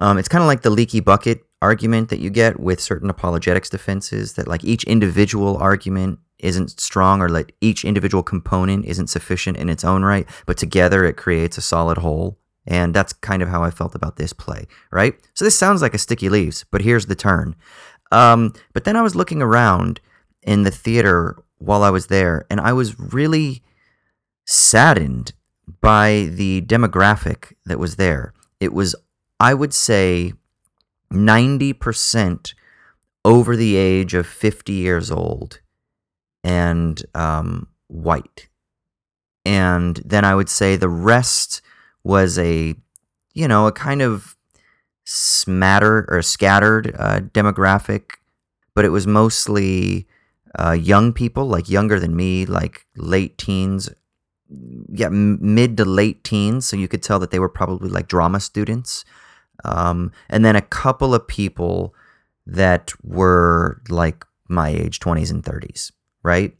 um, 0.00 0.18
it's 0.18 0.28
kind 0.28 0.42
of 0.42 0.48
like 0.48 0.60
the 0.60 0.68
leaky 0.68 1.00
bucket 1.00 1.42
argument 1.62 2.10
that 2.10 2.20
you 2.20 2.28
get 2.28 2.60
with 2.60 2.78
certain 2.78 3.08
apologetics 3.08 3.70
defenses 3.70 4.34
that 4.34 4.48
like 4.48 4.64
each 4.64 4.84
individual 4.84 5.56
argument 5.56 6.18
isn't 6.42 6.80
strong 6.80 7.20
or 7.20 7.28
like 7.28 7.54
each 7.60 7.84
individual 7.84 8.22
component 8.22 8.84
isn't 8.84 9.08
sufficient 9.08 9.56
in 9.56 9.68
its 9.68 9.84
own 9.84 10.02
right, 10.02 10.28
but 10.46 10.56
together 10.56 11.04
it 11.04 11.16
creates 11.16 11.58
a 11.58 11.62
solid 11.62 11.98
whole. 11.98 12.38
And 12.66 12.94
that's 12.94 13.12
kind 13.12 13.42
of 13.42 13.48
how 13.48 13.62
I 13.62 13.70
felt 13.70 13.94
about 13.94 14.16
this 14.16 14.32
play, 14.32 14.66
right? 14.90 15.14
So 15.34 15.44
this 15.44 15.58
sounds 15.58 15.82
like 15.82 15.94
a 15.94 15.98
sticky 15.98 16.28
leaves, 16.28 16.64
but 16.70 16.82
here's 16.82 17.06
the 17.06 17.14
turn. 17.14 17.56
Um, 18.12 18.52
but 18.72 18.84
then 18.84 18.96
I 18.96 19.02
was 19.02 19.16
looking 19.16 19.40
around 19.40 20.00
in 20.42 20.62
the 20.62 20.70
theater 20.70 21.36
while 21.58 21.82
I 21.82 21.90
was 21.90 22.06
there, 22.06 22.46
and 22.50 22.60
I 22.60 22.72
was 22.72 22.98
really 22.98 23.62
saddened 24.46 25.32
by 25.80 26.28
the 26.32 26.62
demographic 26.62 27.52
that 27.66 27.78
was 27.78 27.96
there. 27.96 28.32
It 28.58 28.72
was, 28.72 28.94
I 29.38 29.54
would 29.54 29.72
say, 29.72 30.32
90% 31.12 32.54
over 33.24 33.56
the 33.56 33.76
age 33.76 34.14
of 34.14 34.26
50 34.26 34.72
years 34.72 35.10
old 35.10 35.60
and 36.44 37.02
um, 37.14 37.68
white. 37.88 38.48
And 39.44 39.96
then 40.04 40.24
I 40.24 40.34
would 40.34 40.48
say 40.48 40.76
the 40.76 40.88
rest 40.88 41.62
was 42.04 42.38
a, 42.38 42.74
you 43.34 43.48
know, 43.48 43.66
a 43.66 43.72
kind 43.72 44.02
of 44.02 44.36
smatter 45.04 46.06
or 46.08 46.22
scattered 46.22 46.94
uh, 46.98 47.20
demographic, 47.20 48.16
but 48.74 48.84
it 48.84 48.90
was 48.90 49.06
mostly 49.06 50.06
uh, 50.58 50.72
young 50.72 51.12
people, 51.12 51.46
like 51.46 51.68
younger 51.68 51.98
than 51.98 52.14
me, 52.14 52.46
like 52.46 52.86
late 52.96 53.38
teens, 53.38 53.88
yeah, 54.92 55.08
mid 55.10 55.76
to 55.76 55.84
late 55.84 56.24
teens. 56.24 56.66
So 56.66 56.76
you 56.76 56.88
could 56.88 57.02
tell 57.02 57.18
that 57.20 57.30
they 57.30 57.38
were 57.38 57.48
probably 57.48 57.88
like 57.88 58.08
drama 58.08 58.40
students. 58.40 59.04
Um, 59.64 60.12
and 60.28 60.44
then 60.44 60.56
a 60.56 60.62
couple 60.62 61.14
of 61.14 61.26
people 61.26 61.94
that 62.46 62.92
were 63.02 63.80
like 63.88 64.24
my 64.48 64.70
age, 64.70 65.00
20s 65.00 65.30
and 65.30 65.44
30s, 65.44 65.92
right? 66.22 66.54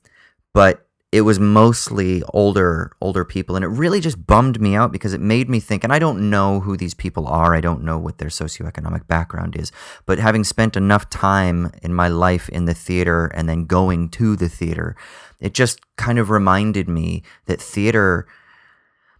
But 0.52 0.86
it 1.12 1.22
was 1.22 1.40
mostly 1.40 2.22
older 2.32 2.92
older 3.00 3.24
people 3.24 3.56
and 3.56 3.64
it 3.64 3.68
really 3.68 4.00
just 4.00 4.26
bummed 4.26 4.60
me 4.60 4.76
out 4.76 4.92
because 4.92 5.12
it 5.12 5.20
made 5.20 5.48
me 5.48 5.58
think 5.58 5.82
and 5.82 5.92
I 5.92 5.98
don't 5.98 6.30
know 6.30 6.60
who 6.60 6.76
these 6.76 6.94
people 6.94 7.26
are 7.26 7.54
I 7.54 7.60
don't 7.60 7.82
know 7.82 7.98
what 7.98 8.18
their 8.18 8.28
socioeconomic 8.28 9.06
background 9.06 9.56
is 9.56 9.72
but 10.06 10.18
having 10.18 10.44
spent 10.44 10.76
enough 10.76 11.10
time 11.10 11.72
in 11.82 11.94
my 11.94 12.08
life 12.08 12.48
in 12.48 12.64
the 12.64 12.74
theater 12.74 13.26
and 13.34 13.48
then 13.48 13.66
going 13.66 14.08
to 14.10 14.36
the 14.36 14.48
theater 14.48 14.96
it 15.40 15.54
just 15.54 15.80
kind 15.96 16.18
of 16.18 16.30
reminded 16.30 16.88
me 16.88 17.22
that 17.46 17.60
theater 17.60 18.26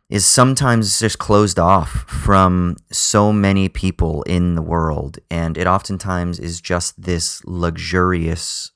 is 0.09 0.26
sometimes 0.26 0.99
just 0.99 1.18
closed 1.18 1.59
off 1.59 1.90
from 2.09 2.76
so 2.90 3.32
many 3.32 3.68
people 3.68 4.23
in 4.25 4.54
the 4.54 4.62
world 4.62 5.18
and 5.30 5.56
it 5.59 5.66
oftentimes 5.66 6.38
is 6.38 6.61
just 6.61 7.00
this 7.02 7.42
luxurious 7.44 8.70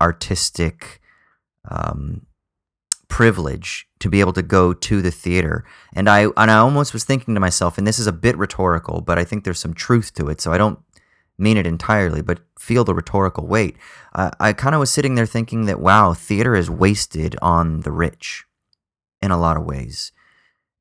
artistic 0.00 1.00
um, 1.70 2.26
privilege 3.08 3.86
to 4.00 4.08
be 4.08 4.20
able 4.20 4.32
to 4.32 4.42
go 4.42 4.72
to 4.72 5.00
the 5.00 5.10
theater. 5.10 5.64
And 5.94 6.08
I 6.08 6.26
and 6.36 6.50
I 6.50 6.58
almost 6.58 6.92
was 6.92 7.04
thinking 7.04 7.34
to 7.34 7.40
myself, 7.40 7.78
and 7.78 7.86
this 7.86 7.98
is 7.98 8.06
a 8.06 8.12
bit 8.12 8.36
rhetorical, 8.36 9.00
but 9.00 9.18
I 9.18 9.24
think 9.24 9.44
there's 9.44 9.60
some 9.60 9.74
truth 9.74 10.12
to 10.14 10.28
it. 10.28 10.40
So 10.40 10.52
I 10.52 10.58
don't 10.58 10.78
mean 11.38 11.56
it 11.56 11.66
entirely, 11.66 12.22
but 12.22 12.40
feel 12.58 12.84
the 12.84 12.94
rhetorical 12.94 13.46
weight. 13.46 13.76
I, 14.14 14.30
I 14.40 14.52
kind 14.52 14.74
of 14.74 14.80
was 14.80 14.90
sitting 14.90 15.14
there 15.14 15.26
thinking 15.26 15.66
that 15.66 15.80
wow, 15.80 16.14
theater 16.14 16.54
is 16.54 16.70
wasted 16.70 17.36
on 17.42 17.80
the 17.80 17.92
rich 17.92 18.44
in 19.22 19.30
a 19.30 19.38
lot 19.38 19.56
of 19.56 19.64
ways. 19.64 20.12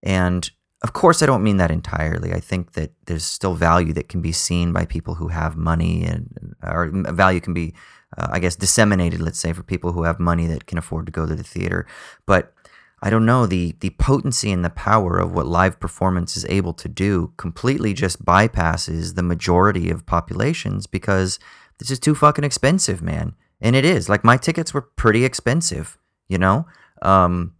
And 0.01 0.49
of 0.83 0.91
course, 0.91 1.23
I 1.23 1.25
don't 1.25 1.43
mean 1.43 1.57
that 1.57 1.71
entirely. 1.71 2.33
I 2.33 2.41
think 2.41 2.73
that 2.73 2.91
there's 3.05 3.23
still 3.23 3.53
value 3.55 3.93
that 3.93 4.09
can 4.09 4.21
be 4.21 4.33
seen 4.33 4.73
by 4.73 4.85
people 4.85 5.15
who 5.15 5.29
have 5.29 5.55
money, 5.55 6.03
and 6.03 6.55
or 6.61 6.89
value 6.91 7.39
can 7.39 7.53
be 7.53 7.73
uh, 8.17 8.27
I 8.31 8.39
guess, 8.39 8.55
disseminated, 8.55 9.21
let's 9.21 9.39
say, 9.39 9.53
for 9.53 9.63
people 9.63 9.93
who 9.93 10.03
have 10.03 10.19
money 10.19 10.47
that 10.47 10.65
can 10.65 10.77
afford 10.77 11.05
to 11.07 11.11
go 11.11 11.25
to 11.25 11.35
the 11.35 11.43
theater. 11.43 11.85
But 12.25 12.53
I 13.01 13.09
don't 13.09 13.25
know, 13.25 13.45
the, 13.45 13.75
the 13.81 13.89
potency 13.91 14.51
and 14.51 14.63
the 14.63 14.69
power 14.69 15.17
of 15.17 15.33
what 15.33 15.45
live 15.45 15.77
performance 15.79 16.37
is 16.37 16.45
able 16.45 16.73
to 16.75 16.87
do 16.87 17.33
completely 17.35 17.93
just 17.93 18.23
bypasses 18.23 19.15
the 19.15 19.23
majority 19.23 19.89
of 19.89 20.05
populations 20.05 20.87
because 20.87 21.37
this 21.79 21.91
is 21.91 21.99
too 21.99 22.15
fucking 22.15 22.45
expensive, 22.45 23.01
man. 23.01 23.35
And 23.59 23.75
it 23.75 23.83
is. 23.83 24.07
Like, 24.07 24.23
my 24.23 24.37
tickets 24.37 24.73
were 24.73 24.81
pretty 24.81 25.25
expensive, 25.25 25.97
you 26.29 26.37
know? 26.37 26.65
Um, 27.01 27.55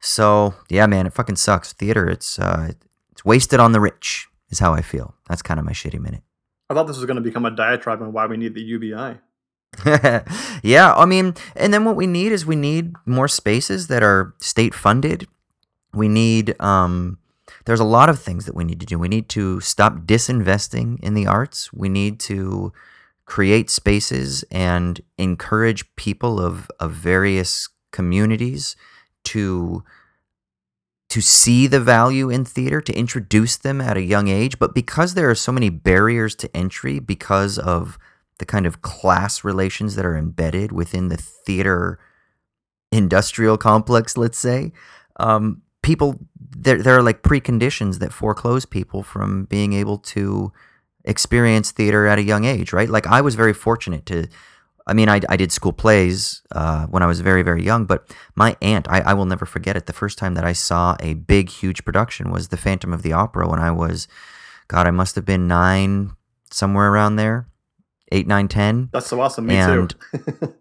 so, 0.00 0.54
yeah, 0.70 0.86
man, 0.86 1.06
it 1.06 1.12
fucking 1.12 1.36
sucks. 1.36 1.74
Theater, 1.74 2.08
it's, 2.08 2.38
uh, 2.38 2.72
it's 3.12 3.24
wasted 3.24 3.60
on 3.60 3.72
the 3.72 3.80
rich, 3.80 4.28
is 4.48 4.60
how 4.60 4.72
I 4.72 4.80
feel. 4.80 5.14
That's 5.28 5.42
kind 5.42 5.60
of 5.60 5.66
my 5.66 5.72
shitty 5.72 6.00
minute. 6.00 6.22
I 6.70 6.74
thought 6.74 6.86
this 6.86 6.96
was 6.96 7.04
going 7.04 7.16
to 7.16 7.20
become 7.20 7.44
a 7.44 7.50
diatribe 7.50 8.00
on 8.00 8.14
why 8.14 8.26
we 8.26 8.38
need 8.38 8.54
the 8.54 8.62
UBI. 8.62 9.18
yeah, 10.62 10.94
I 10.94 11.06
mean, 11.06 11.34
and 11.56 11.72
then 11.72 11.84
what 11.84 11.96
we 11.96 12.06
need 12.06 12.32
is 12.32 12.44
we 12.44 12.56
need 12.56 12.94
more 13.06 13.28
spaces 13.28 13.86
that 13.88 14.02
are 14.02 14.34
state 14.40 14.74
funded. 14.74 15.26
We 15.92 16.08
need 16.08 16.60
um 16.60 17.18
there's 17.64 17.80
a 17.80 17.84
lot 17.84 18.08
of 18.08 18.18
things 18.18 18.46
that 18.46 18.54
we 18.54 18.64
need 18.64 18.80
to 18.80 18.86
do. 18.86 18.98
We 18.98 19.08
need 19.08 19.28
to 19.30 19.60
stop 19.60 20.00
disinvesting 20.00 21.00
in 21.00 21.14
the 21.14 21.26
arts. 21.26 21.72
We 21.72 21.88
need 21.88 22.18
to 22.20 22.72
create 23.26 23.70
spaces 23.70 24.44
and 24.50 25.00
encourage 25.18 25.94
people 25.96 26.40
of 26.40 26.70
of 26.80 26.92
various 26.92 27.68
communities 27.92 28.76
to 29.24 29.84
to 31.10 31.20
see 31.20 31.66
the 31.66 31.80
value 31.80 32.30
in 32.30 32.44
theater, 32.44 32.80
to 32.80 32.92
introduce 32.92 33.56
them 33.56 33.80
at 33.80 33.96
a 33.96 34.02
young 34.02 34.28
age, 34.28 34.60
but 34.60 34.74
because 34.74 35.14
there 35.14 35.28
are 35.28 35.34
so 35.34 35.50
many 35.50 35.68
barriers 35.68 36.36
to 36.36 36.56
entry 36.56 37.00
because 37.00 37.58
of 37.58 37.98
the 38.40 38.46
kind 38.46 38.66
of 38.66 38.82
class 38.82 39.44
relations 39.44 39.94
that 39.94 40.04
are 40.04 40.16
embedded 40.16 40.72
within 40.72 41.08
the 41.08 41.16
theater 41.16 42.00
industrial 42.90 43.56
complex, 43.56 44.16
let's 44.16 44.38
say, 44.38 44.72
um, 45.20 45.62
people 45.82 46.18
there 46.36 46.82
there 46.82 46.96
are 46.96 47.02
like 47.02 47.22
preconditions 47.22 48.00
that 48.00 48.12
foreclose 48.12 48.64
people 48.64 49.02
from 49.02 49.44
being 49.44 49.72
able 49.74 49.98
to 49.98 50.52
experience 51.04 51.70
theater 51.70 52.06
at 52.06 52.18
a 52.18 52.22
young 52.22 52.44
age, 52.44 52.72
right? 52.72 52.90
Like 52.90 53.06
I 53.06 53.20
was 53.20 53.36
very 53.36 53.52
fortunate 53.52 54.06
to. 54.06 54.26
I 54.86 54.94
mean, 54.94 55.08
I, 55.08 55.20
I 55.28 55.36
did 55.36 55.52
school 55.52 55.74
plays 55.74 56.42
uh, 56.50 56.86
when 56.86 57.02
I 57.02 57.06
was 57.06 57.20
very, 57.20 57.42
very 57.42 57.62
young, 57.62 57.84
but 57.84 58.12
my 58.34 58.56
aunt, 58.60 58.88
I, 58.88 59.00
I 59.02 59.14
will 59.14 59.26
never 59.26 59.46
forget 59.46 59.76
it. 59.76 59.86
The 59.86 59.92
first 59.92 60.18
time 60.18 60.34
that 60.34 60.44
I 60.44 60.52
saw 60.52 60.96
a 60.98 61.14
big, 61.14 61.48
huge 61.48 61.84
production 61.84 62.32
was 62.32 62.48
The 62.48 62.56
Phantom 62.56 62.92
of 62.92 63.02
the 63.02 63.12
Opera 63.12 63.46
when 63.46 63.60
I 63.60 63.70
was, 63.70 64.08
God, 64.66 64.88
I 64.88 64.90
must 64.90 65.14
have 65.14 65.24
been 65.24 65.46
nine, 65.46 66.16
somewhere 66.50 66.90
around 66.90 67.16
there 67.16 67.49
eight, 68.10 68.26
nine, 68.26 68.48
ten. 68.48 68.88
That's 68.92 69.06
so 69.06 69.20
awesome. 69.20 69.46
Me 69.46 69.56
and, 69.56 69.94
too. 70.12 70.54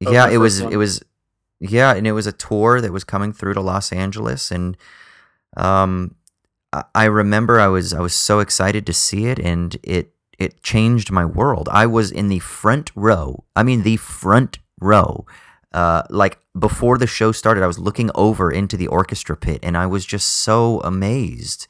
yeah, 0.00 0.28
it 0.28 0.38
was. 0.38 0.62
One. 0.62 0.72
It 0.72 0.76
was. 0.76 1.02
Yeah, 1.60 1.94
and 1.94 2.06
it 2.06 2.12
was 2.12 2.26
a 2.26 2.32
tour 2.32 2.80
that 2.80 2.92
was 2.92 3.04
coming 3.04 3.32
through 3.32 3.54
to 3.54 3.60
Los 3.60 3.92
Angeles, 3.92 4.50
and 4.50 4.76
um, 5.56 6.16
I 6.94 7.04
remember 7.04 7.60
I 7.60 7.68
was 7.68 7.94
I 7.94 8.00
was 8.00 8.14
so 8.14 8.40
excited 8.40 8.86
to 8.86 8.92
see 8.92 9.26
it, 9.26 9.38
and 9.38 9.76
it 9.82 10.12
it 10.38 10.62
changed 10.62 11.10
my 11.10 11.24
world. 11.24 11.68
I 11.70 11.86
was 11.86 12.10
in 12.10 12.28
the 12.28 12.40
front 12.40 12.90
row. 12.94 13.44
I 13.54 13.62
mean, 13.62 13.82
the 13.82 13.96
front 13.96 14.58
row. 14.80 15.26
Uh, 15.72 16.04
like 16.08 16.38
before 16.56 16.98
the 16.98 17.06
show 17.06 17.32
started, 17.32 17.64
I 17.64 17.66
was 17.66 17.80
looking 17.80 18.10
over 18.14 18.50
into 18.50 18.76
the 18.76 18.86
orchestra 18.86 19.36
pit, 19.36 19.60
and 19.62 19.76
I 19.76 19.86
was 19.86 20.04
just 20.04 20.28
so 20.28 20.80
amazed 20.80 21.66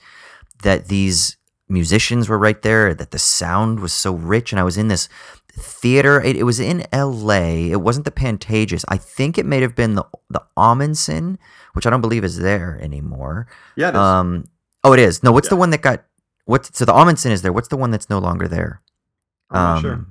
that 0.62 0.88
these 0.88 1.36
musicians 1.68 2.28
were 2.28 2.38
right 2.38 2.60
there, 2.62 2.94
that 2.94 3.10
the 3.10 3.18
sound 3.18 3.80
was 3.80 3.92
so 3.92 4.14
rich, 4.14 4.52
and 4.52 4.60
I 4.60 4.64
was 4.64 4.76
in 4.76 4.88
this 4.88 5.08
theater. 5.56 6.20
It, 6.20 6.36
it 6.36 6.44
was 6.44 6.60
in 6.60 6.86
L.A. 6.92 7.70
It 7.70 7.80
wasn't 7.80 8.04
the 8.04 8.10
Pantages. 8.10 8.84
I 8.88 8.96
think 8.96 9.38
it 9.38 9.46
may 9.46 9.60
have 9.60 9.74
been 9.74 9.94
the 9.94 10.04
the 10.30 10.42
Ahmanson, 10.56 11.38
which 11.72 11.86
I 11.86 11.90
don't 11.90 12.00
believe 12.00 12.24
is 12.24 12.38
there 12.38 12.78
anymore. 12.82 13.46
Yeah. 13.76 13.90
It 13.90 13.96
um. 13.96 14.44
Oh, 14.82 14.92
it 14.92 15.00
is. 15.00 15.22
No. 15.22 15.32
What's 15.32 15.46
yeah. 15.46 15.50
the 15.50 15.56
one 15.56 15.70
that 15.70 15.82
got? 15.82 16.04
What's 16.44 16.76
so 16.76 16.84
the 16.84 16.92
Ahmanson 16.92 17.30
is 17.30 17.42
there? 17.42 17.52
What's 17.52 17.68
the 17.68 17.76
one 17.76 17.90
that's 17.90 18.10
no 18.10 18.18
longer 18.18 18.48
there? 18.48 18.82
I'm 19.50 19.76
um, 19.76 19.82
sure. 19.82 20.06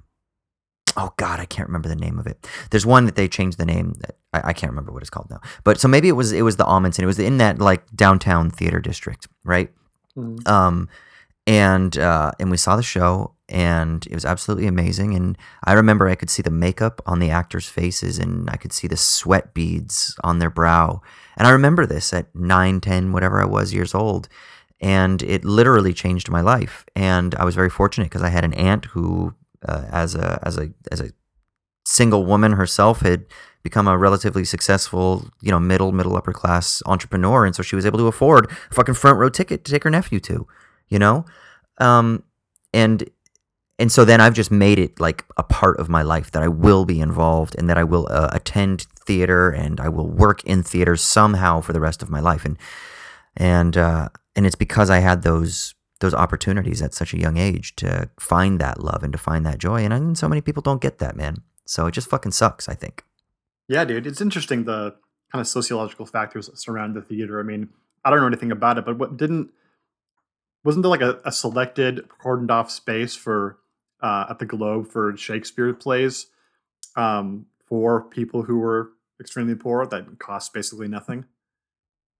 Oh 0.96 1.12
God, 1.18 1.40
I 1.40 1.46
can't 1.46 1.68
remember 1.68 1.90
the 1.90 1.96
name 1.96 2.20
of 2.20 2.28
it. 2.28 2.48
There's 2.70 2.86
one 2.86 3.06
that 3.06 3.16
they 3.16 3.28
changed 3.28 3.58
the 3.58 3.66
name. 3.66 3.94
That 4.00 4.18
I, 4.34 4.50
I 4.50 4.54
can't 4.54 4.72
remember 4.72 4.92
what 4.92 5.02
it's 5.02 5.10
called 5.10 5.30
now. 5.30 5.42
But 5.64 5.80
so 5.80 5.88
maybe 5.88 6.08
it 6.08 6.14
was 6.14 6.32
it 6.32 6.44
was 6.44 6.58
the 6.58 6.66
Ahmanson. 6.66 7.00
It 7.00 7.08
was 7.08 7.20
in 7.20 7.38
that 7.38 7.60
like 7.60 7.84
downtown 7.96 8.50
theater 8.50 8.80
district, 8.80 9.28
right? 9.44 9.72
Mm-hmm. 10.16 10.48
Um, 10.48 10.90
and 11.46 11.98
uh, 11.98 12.32
and 12.40 12.50
we 12.50 12.58
saw 12.58 12.76
the 12.76 12.84
show 12.84 13.34
and 13.50 14.08
it 14.08 14.14
was 14.14 14.24
absolutely 14.24 14.68
amazing 14.68 15.14
and 15.14 15.38
i 15.66 15.74
remember 15.74 16.08
i 16.08 16.16
could 16.16 16.30
see 16.30 16.42
the 16.42 16.50
makeup 16.50 17.02
on 17.06 17.20
the 17.20 17.30
actors 17.30 17.68
faces 17.68 18.18
and 18.18 18.50
i 18.50 18.56
could 18.56 18.72
see 18.72 18.88
the 18.88 18.96
sweat 18.96 19.54
beads 19.54 20.16
on 20.24 20.40
their 20.40 20.50
brow 20.50 21.02
and 21.38 21.46
i 21.46 21.52
remember 21.52 21.86
this 21.86 22.14
at 22.14 22.34
9 22.34 22.80
10 22.80 23.12
whatever 23.12 23.42
i 23.42 23.46
was 23.46 23.74
years 23.74 23.94
old 23.94 24.30
and 24.80 25.22
it 25.24 25.44
literally 25.44 25.94
changed 25.94 26.30
my 26.30 26.40
life 26.40 26.86
and 26.96 27.36
i 27.36 27.44
was 27.44 27.56
very 27.56 27.70
fortunate 27.70 28.06
because 28.06 28.24
i 28.24 28.30
had 28.30 28.46
an 28.46 28.54
aunt 28.54 28.86
who 28.86 29.34
uh, 29.68 29.86
as 29.92 30.16
a 30.16 30.40
as 30.44 30.58
a 30.58 30.70
as 30.92 31.02
a 31.02 31.12
single 31.86 32.26
woman 32.26 32.54
herself 32.54 33.02
had 33.02 33.26
become 33.64 33.88
a 33.88 33.98
relatively 33.98 34.44
successful, 34.44 35.26
you 35.42 35.50
know, 35.52 35.60
middle 35.60 35.92
middle 35.92 36.16
upper 36.16 36.34
class 36.34 36.84
entrepreneur, 36.86 37.46
and 37.46 37.56
so 37.56 37.64
she 37.64 37.76
was 37.76 37.86
able 37.86 38.00
to 38.00 38.08
afford 38.08 38.52
a 38.52 38.74
fucking 38.74 38.94
front 38.94 39.18
row 39.18 39.30
ticket 39.30 39.64
to 39.64 39.72
take 39.72 39.84
her 39.84 39.90
nephew 39.90 40.20
to 40.20 40.48
you 40.90 41.00
know 41.00 41.26
um 41.80 42.24
and 42.74 43.10
and 43.80 43.92
so 43.92 44.06
then 44.06 44.22
I've 44.22 44.34
just 44.34 44.52
made 44.52 44.78
it 44.78 45.00
like 45.00 45.26
a 45.36 45.44
part 45.44 45.80
of 45.80 45.90
my 45.90 46.04
life 46.04 46.32
that 46.32 46.44
I 46.44 46.48
will 46.48 46.86
be 46.86 47.02
involved 47.02 47.56
and 47.58 47.70
that 47.70 47.78
I 47.78 47.84
will 47.84 48.08
uh, 48.10 48.30
attend 48.32 48.86
theater 49.06 49.50
and 49.50 49.80
I 49.80 49.90
will 49.90 50.08
work 50.08 50.44
in 50.44 50.64
theater 50.64 50.96
somehow 50.96 51.60
for 51.62 51.74
the 51.74 51.80
rest 51.80 52.04
of 52.04 52.10
my 52.10 52.20
life. 52.20 52.46
And 52.46 52.58
and 53.36 53.76
uh, 53.76 54.10
and 54.36 54.46
it's 54.46 54.56
because 54.56 54.90
I 54.90 55.00
had 55.00 55.24
those 55.24 55.74
those 56.02 56.14
opportunities 56.14 56.82
at 56.82 56.94
such 56.94 57.14
a 57.14 57.20
young 57.20 57.38
age 57.38 57.76
to 57.78 58.10
find 58.20 58.60
that 58.60 58.80
love 58.80 59.04
and 59.04 59.12
to 59.14 59.18
find 59.18 59.46
that 59.46 59.58
joy. 59.58 59.84
And, 59.84 59.94
and 59.94 60.18
so 60.18 60.28
many 60.28 60.42
people 60.42 60.62
don't 60.62 60.82
get 60.82 61.00
that, 61.00 61.16
man. 61.16 61.38
So 61.66 61.88
it 61.88 61.92
just 61.92 62.10
fucking 62.10 62.34
sucks. 62.34 62.70
I 62.70 62.76
think. 62.76 63.04
Yeah, 63.68 63.86
dude, 63.86 64.06
it's 64.06 64.22
interesting 64.22 64.66
the 64.66 64.96
kind 65.32 65.42
of 65.42 65.48
sociological 65.48 66.06
factors 66.06 66.48
that 66.48 66.60
surround 66.60 66.96
the 66.96 67.02
theater. 67.02 67.40
I 67.40 67.44
mean, 67.44 67.70
I 68.06 68.12
don't 68.12 68.20
know 68.20 68.28
anything 68.28 68.52
about 68.52 68.78
it, 68.78 68.86
but 68.86 69.00
what 69.00 69.18
didn't 69.18 69.50
wasn't 70.64 70.84
there 70.84 70.90
like 70.90 71.02
a, 71.02 71.20
a 71.26 71.32
selected 71.32 72.08
cordoned 72.08 72.52
off 72.52 72.72
space 72.72 73.16
for 73.16 73.60
uh, 74.02 74.28
at 74.30 74.40
the 74.40 74.46
Globe 74.46 74.92
for 74.92 75.16
Shakespeare 75.18 75.74
plays 75.74 76.28
um, 76.96 77.46
for 77.66 78.04
people 78.04 78.44
who 78.44 78.60
were 78.60 78.92
extremely 79.20 79.56
poor 79.56 79.86
that 79.86 80.20
cost 80.20 80.54
basically 80.54 80.88
nothing? 80.88 81.26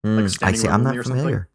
Mm, 0.04 0.42
I 0.42 0.52
see. 0.52 0.68
I'm 0.68 0.82
not 0.82 0.96
familiar. 1.02 1.48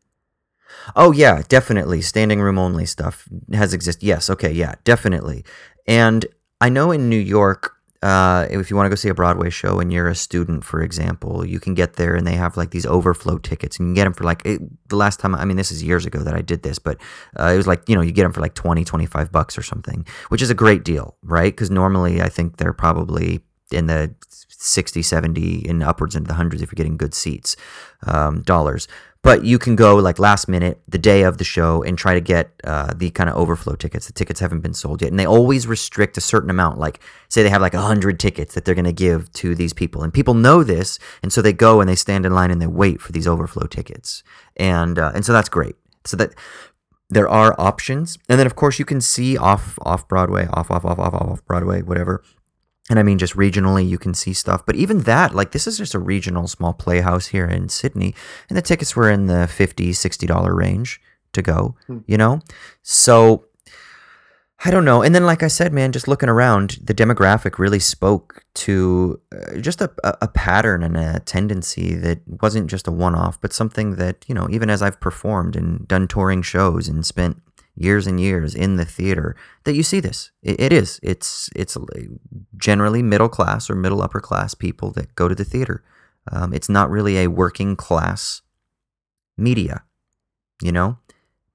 Oh 0.95 1.11
yeah, 1.11 1.43
definitely. 1.47 2.01
Standing 2.01 2.41
room 2.41 2.59
only 2.59 2.85
stuff 2.85 3.27
has 3.53 3.73
existed. 3.73 4.05
Yes. 4.05 4.29
Okay. 4.29 4.51
Yeah. 4.51 4.75
Definitely. 4.83 5.43
And 5.87 6.25
I 6.61 6.69
know 6.69 6.91
in 6.91 7.09
New 7.09 7.19
York, 7.19 7.78
uh, 8.01 8.47
if 8.49 8.69
you 8.69 8.77
want 8.77 8.85
to 8.85 8.89
go 8.89 8.95
see 8.95 9.09
a 9.09 9.13
Broadway 9.13 9.49
show 9.49 9.79
and 9.79 9.91
you're 9.91 10.07
a 10.07 10.15
student, 10.15 10.63
for 10.63 10.81
example, 10.81 11.45
you 11.45 11.59
can 11.59 11.73
get 11.73 11.93
there 11.93 12.15
and 12.15 12.25
they 12.25 12.35
have 12.35 12.55
like 12.55 12.71
these 12.71 12.85
overflow 12.85 13.37
tickets 13.37 13.77
and 13.77 13.87
you 13.87 13.89
can 13.89 13.95
get 13.95 14.03
them 14.05 14.13
for 14.13 14.23
like 14.23 14.41
it, 14.45 14.61
the 14.87 14.95
last 14.95 15.19
time, 15.19 15.35
I 15.35 15.43
mean, 15.43 15.57
this 15.57 15.71
is 15.71 15.83
years 15.83 16.05
ago 16.05 16.19
that 16.19 16.33
I 16.33 16.41
did 16.41 16.63
this, 16.63 16.79
but 16.79 16.97
uh, 17.37 17.51
it 17.53 17.57
was 17.57 17.67
like, 17.67 17.83
you 17.89 17.95
know, 17.95 18.01
you 18.01 18.13
get 18.13 18.23
them 18.23 18.31
for 18.31 18.39
like 18.41 18.53
20, 18.53 18.85
25 18.85 19.31
bucks 19.31 19.57
or 19.57 19.63
something, 19.63 20.05
which 20.29 20.41
is 20.41 20.49
a 20.49 20.55
great 20.55 20.85
deal, 20.85 21.17
right? 21.23 21.51
Because 21.51 21.69
normally 21.69 22.21
I 22.21 22.29
think 22.29 22.57
they're 22.57 22.73
probably 22.73 23.41
in 23.71 23.87
the 23.87 24.13
60, 24.61 25.01
70, 25.01 25.65
and 25.69 25.81
upwards 25.81 26.15
into 26.15 26.27
the 26.27 26.33
hundreds 26.33 26.61
if 26.61 26.71
you're 26.71 26.77
getting 26.77 26.97
good 26.97 27.13
seats, 27.13 27.55
um, 28.05 28.41
dollars. 28.41 28.87
But 29.21 29.43
you 29.43 29.59
can 29.59 29.75
go 29.75 29.95
like 29.95 30.17
last 30.17 30.47
minute 30.47 30.81
the 30.87 30.97
day 30.97 31.23
of 31.23 31.37
the 31.37 31.43
show 31.43 31.83
and 31.83 31.97
try 31.97 32.13
to 32.13 32.21
get 32.21 32.51
uh, 32.63 32.93
the 32.95 33.09
kind 33.09 33.29
of 33.29 33.35
overflow 33.35 33.75
tickets. 33.75 34.07
The 34.07 34.13
tickets 34.13 34.39
haven't 34.39 34.61
been 34.61 34.73
sold 34.73 35.01
yet 35.01 35.11
and 35.11 35.19
they 35.19 35.25
always 35.25 35.67
restrict 35.67 36.17
a 36.17 36.21
certain 36.21 36.49
amount. 36.49 36.79
Like 36.79 37.01
say 37.27 37.43
they 37.43 37.49
have 37.49 37.61
like 37.61 37.73
100 37.73 38.17
tickets 38.17 38.55
that 38.55 38.63
they're 38.63 38.75
going 38.75 38.85
to 38.85 38.93
give 38.93 39.29
to 39.33 39.55
these 39.55 39.73
people 39.73 40.03
and 40.03 40.13
people 40.13 40.33
know 40.33 40.63
this 40.63 40.99
and 41.21 41.33
so 41.33 41.41
they 41.41 41.51
go 41.51 41.81
and 41.81 41.89
they 41.89 41.95
stand 41.95 42.25
in 42.25 42.33
line 42.33 42.49
and 42.49 42.61
they 42.61 42.67
wait 42.67 43.01
for 43.01 43.11
these 43.11 43.27
overflow 43.27 43.67
tickets. 43.67 44.23
And 44.55 44.97
uh, 44.97 45.11
and 45.13 45.25
so 45.25 45.33
that's 45.33 45.49
great. 45.49 45.75
So 46.05 46.15
that 46.15 46.33
there 47.09 47.27
are 47.27 47.59
options. 47.59 48.17
And 48.29 48.39
then 48.39 48.47
of 48.47 48.55
course 48.55 48.79
you 48.79 48.85
can 48.85 49.01
see 49.01 49.37
off 49.37 49.77
off 49.81 50.07
broadway 50.07 50.47
off 50.53 50.71
off 50.71 50.85
off 50.85 50.97
off 50.97 51.13
off 51.13 51.45
broadway 51.45 51.81
whatever 51.81 52.23
and 52.89 52.97
I 52.97 53.03
mean, 53.03 53.19
just 53.19 53.35
regionally, 53.35 53.87
you 53.87 53.99
can 53.99 54.15
see 54.15 54.33
stuff. 54.33 54.65
But 54.65 54.75
even 54.75 55.01
that, 55.01 55.35
like, 55.35 55.51
this 55.51 55.67
is 55.67 55.77
just 55.77 55.93
a 55.93 55.99
regional 55.99 56.47
small 56.47 56.73
playhouse 56.73 57.27
here 57.27 57.45
in 57.45 57.69
Sydney. 57.69 58.15
And 58.49 58.57
the 58.57 58.63
tickets 58.63 58.95
were 58.95 59.09
in 59.09 59.27
the 59.27 59.47
$50, 59.47 59.89
$60 59.89 60.55
range 60.55 60.99
to 61.33 61.43
go, 61.43 61.75
hmm. 61.85 61.99
you 62.07 62.17
know? 62.17 62.41
So 62.81 63.45
I 64.65 64.71
don't 64.71 64.83
know. 64.83 65.01
And 65.03 65.15
then, 65.15 65.25
like 65.25 65.41
I 65.41 65.47
said, 65.47 65.71
man, 65.71 65.93
just 65.93 66.07
looking 66.07 66.27
around, 66.27 66.79
the 66.83 66.93
demographic 66.93 67.59
really 67.59 67.79
spoke 67.79 68.43
to 68.55 69.21
uh, 69.31 69.57
just 69.59 69.79
a, 69.81 69.89
a 70.03 70.27
pattern 70.27 70.83
and 70.83 70.97
a 70.97 71.21
tendency 71.21 71.95
that 71.95 72.19
wasn't 72.41 72.69
just 72.69 72.87
a 72.87 72.91
one 72.91 73.15
off, 73.15 73.39
but 73.39 73.53
something 73.53 73.95
that, 73.95 74.25
you 74.27 74.35
know, 74.35 74.47
even 74.49 74.69
as 74.69 74.81
I've 74.81 74.99
performed 74.99 75.55
and 75.55 75.87
done 75.87 76.09
touring 76.09 76.41
shows 76.41 76.89
and 76.89 77.05
spent 77.05 77.41
years 77.75 78.07
and 78.07 78.19
years 78.19 78.53
in 78.53 78.75
the 78.75 78.85
theater 78.85 79.35
that 79.63 79.75
you 79.75 79.83
see 79.83 79.99
this. 79.99 80.31
it, 80.41 80.59
it 80.59 80.73
is. 80.73 80.99
It's 81.01 81.49
it's 81.55 81.77
generally 82.57 83.01
middle 83.01 83.29
class 83.29 83.69
or 83.69 83.75
middle 83.75 84.01
upper 84.01 84.19
class 84.19 84.53
people 84.53 84.91
that 84.91 85.15
go 85.15 85.27
to 85.27 85.35
the 85.35 85.45
theater. 85.45 85.83
Um, 86.31 86.53
it's 86.53 86.69
not 86.69 86.89
really 86.89 87.17
a 87.17 87.27
working 87.27 87.75
class 87.75 88.41
media, 89.37 89.83
you 90.61 90.71
know, 90.71 90.97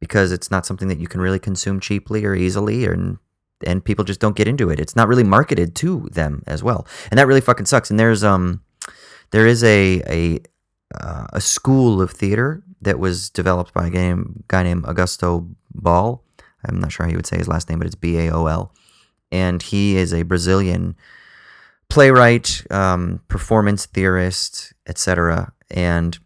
because 0.00 0.32
it's 0.32 0.50
not 0.50 0.66
something 0.66 0.88
that 0.88 0.98
you 0.98 1.06
can 1.06 1.20
really 1.20 1.38
consume 1.38 1.78
cheaply 1.80 2.24
or 2.24 2.34
easily, 2.34 2.84
and 2.84 3.18
and 3.66 3.84
people 3.84 4.04
just 4.04 4.20
don't 4.20 4.36
get 4.36 4.48
into 4.48 4.70
it. 4.70 4.80
It's 4.80 4.96
not 4.96 5.08
really 5.08 5.24
marketed 5.24 5.74
to 5.76 6.08
them 6.12 6.42
as 6.46 6.62
well, 6.62 6.86
and 7.10 7.18
that 7.18 7.26
really 7.26 7.40
fucking 7.40 7.66
sucks. 7.66 7.90
And 7.90 8.00
there's 8.00 8.24
um 8.24 8.62
there 9.30 9.46
is 9.46 9.62
a 9.62 10.02
a 10.08 10.40
uh, 10.94 11.26
a 11.32 11.40
school 11.40 12.00
of 12.00 12.10
theater 12.10 12.62
that 12.82 12.98
was 12.98 13.30
developed 13.30 13.72
by 13.72 13.86
a 13.86 13.90
guy, 13.90 14.14
guy 14.48 14.62
named 14.62 14.84
Augusto 14.84 15.54
Boal. 15.76 16.20
I'm 16.66 16.80
not 16.80 16.92
sure 16.92 17.06
how 17.06 17.10
you 17.10 17.16
would 17.16 17.26
say 17.26 17.38
his 17.38 17.48
last 17.48 17.68
name, 17.68 17.78
but 17.78 17.86
it's 17.86 17.94
B 17.94 18.18
A 18.18 18.30
O 18.32 18.46
L. 18.46 18.72
And 19.30 19.62
he 19.62 19.96
is 19.96 20.14
a 20.14 20.22
Brazilian 20.22 20.96
playwright, 21.88 22.64
um, 22.70 23.20
performance 23.28 23.86
theorist, 23.86 24.72
etc. 24.86 25.52
And 25.70 26.18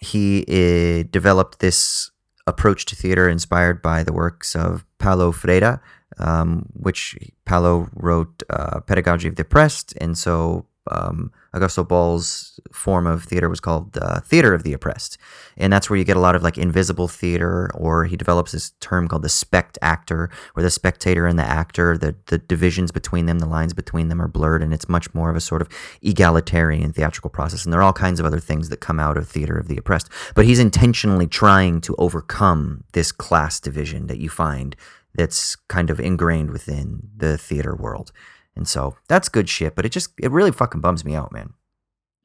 he 0.00 0.42
uh, 0.48 1.08
developed 1.10 1.58
this 1.60 2.10
approach 2.46 2.86
to 2.86 2.96
theater 2.96 3.28
inspired 3.28 3.82
by 3.82 4.02
the 4.02 4.12
works 4.12 4.56
of 4.56 4.84
Paulo 4.98 5.32
Freire, 5.32 5.82
um, 6.18 6.66
which 6.72 7.16
Paulo 7.44 7.88
wrote 7.94 8.42
uh, 8.50 8.80
Pedagogy 8.80 9.28
of 9.28 9.36
the 9.36 9.42
Oppressed, 9.42 9.94
and 10.00 10.16
so 10.16 10.66
um, 10.90 11.32
Augusto 11.54 11.86
Boal's 11.86 12.60
form 12.72 13.06
of 13.06 13.24
theater 13.24 13.48
was 13.48 13.60
called 13.60 13.96
uh, 13.98 14.20
theater 14.20 14.54
of 14.54 14.62
the 14.62 14.72
oppressed, 14.72 15.18
and 15.56 15.72
that's 15.72 15.88
where 15.88 15.98
you 15.98 16.04
get 16.04 16.16
a 16.16 16.20
lot 16.20 16.36
of 16.36 16.42
like 16.42 16.58
invisible 16.58 17.08
theater. 17.08 17.70
Or 17.74 18.04
he 18.04 18.16
develops 18.16 18.52
this 18.52 18.72
term 18.80 19.08
called 19.08 19.22
the 19.22 19.28
spect 19.28 19.78
actor, 19.82 20.30
where 20.54 20.62
the 20.62 20.70
spectator 20.70 21.26
and 21.26 21.38
the 21.38 21.44
actor, 21.44 21.96
the 21.96 22.14
the 22.26 22.38
divisions 22.38 22.92
between 22.92 23.26
them, 23.26 23.38
the 23.38 23.46
lines 23.46 23.74
between 23.74 24.08
them 24.08 24.20
are 24.20 24.28
blurred, 24.28 24.62
and 24.62 24.74
it's 24.74 24.88
much 24.88 25.12
more 25.14 25.30
of 25.30 25.36
a 25.36 25.40
sort 25.40 25.62
of 25.62 25.68
egalitarian 26.02 26.92
theatrical 26.92 27.30
process. 27.30 27.64
And 27.64 27.72
there 27.72 27.80
are 27.80 27.84
all 27.84 27.92
kinds 27.92 28.20
of 28.20 28.26
other 28.26 28.40
things 28.40 28.68
that 28.68 28.80
come 28.80 29.00
out 29.00 29.16
of 29.16 29.28
theater 29.28 29.58
of 29.58 29.68
the 29.68 29.76
oppressed, 29.76 30.08
but 30.34 30.44
he's 30.44 30.58
intentionally 30.58 31.26
trying 31.26 31.80
to 31.82 31.94
overcome 31.98 32.84
this 32.92 33.12
class 33.12 33.60
division 33.60 34.06
that 34.06 34.18
you 34.18 34.28
find 34.28 34.76
that's 35.14 35.56
kind 35.68 35.90
of 35.90 35.98
ingrained 35.98 36.50
within 36.50 37.08
the 37.16 37.36
theater 37.36 37.74
world. 37.74 38.12
And 38.58 38.68
so 38.68 38.96
that's 39.08 39.28
good 39.30 39.48
shit, 39.48 39.74
but 39.74 39.86
it 39.86 39.90
just 39.90 40.10
it 40.18 40.30
really 40.30 40.52
fucking 40.52 40.80
bums 40.80 41.04
me 41.04 41.14
out, 41.14 41.32
man. 41.32 41.54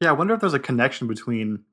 Yeah, 0.00 0.10
I 0.10 0.12
wonder 0.12 0.34
if 0.34 0.40
there's 0.40 0.52
a 0.52 0.58
connection 0.58 1.06
between 1.06 1.64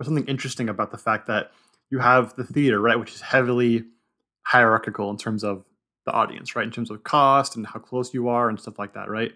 or 0.00 0.04
something 0.04 0.24
interesting 0.26 0.68
about 0.68 0.92
the 0.92 0.96
fact 0.96 1.26
that 1.26 1.50
you 1.90 1.98
have 1.98 2.34
the 2.36 2.44
theater, 2.44 2.80
right, 2.80 2.98
which 2.98 3.12
is 3.12 3.20
heavily 3.20 3.84
hierarchical 4.42 5.10
in 5.10 5.16
terms 5.16 5.42
of 5.42 5.64
the 6.06 6.12
audience, 6.12 6.54
right? 6.54 6.64
In 6.64 6.70
terms 6.70 6.90
of 6.90 7.02
cost 7.02 7.56
and 7.56 7.66
how 7.66 7.80
close 7.80 8.14
you 8.14 8.28
are 8.28 8.48
and 8.48 8.60
stuff 8.60 8.78
like 8.78 8.94
that, 8.94 9.10
right? 9.10 9.32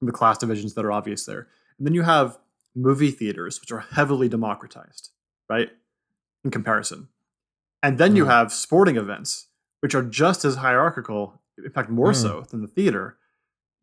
And 0.00 0.08
the 0.08 0.12
class 0.12 0.38
divisions 0.38 0.74
that 0.74 0.84
are 0.84 0.92
obvious 0.92 1.24
there. 1.24 1.48
And 1.78 1.86
then 1.86 1.94
you 1.94 2.02
have 2.02 2.38
movie 2.74 3.10
theaters, 3.10 3.60
which 3.60 3.72
are 3.72 3.80
heavily 3.80 4.28
democratized, 4.28 5.10
right? 5.48 5.70
In 6.44 6.50
comparison. 6.50 7.08
And 7.82 7.98
then 7.98 8.12
mm. 8.12 8.16
you 8.18 8.24
have 8.26 8.52
sporting 8.52 8.96
events, 8.96 9.48
which 9.80 9.94
are 9.94 10.02
just 10.02 10.44
as 10.44 10.56
hierarchical, 10.56 11.40
in 11.58 11.70
fact, 11.72 11.88
more 11.88 12.12
mm. 12.12 12.16
so 12.16 12.46
than 12.50 12.60
the 12.60 12.68
theater. 12.68 13.16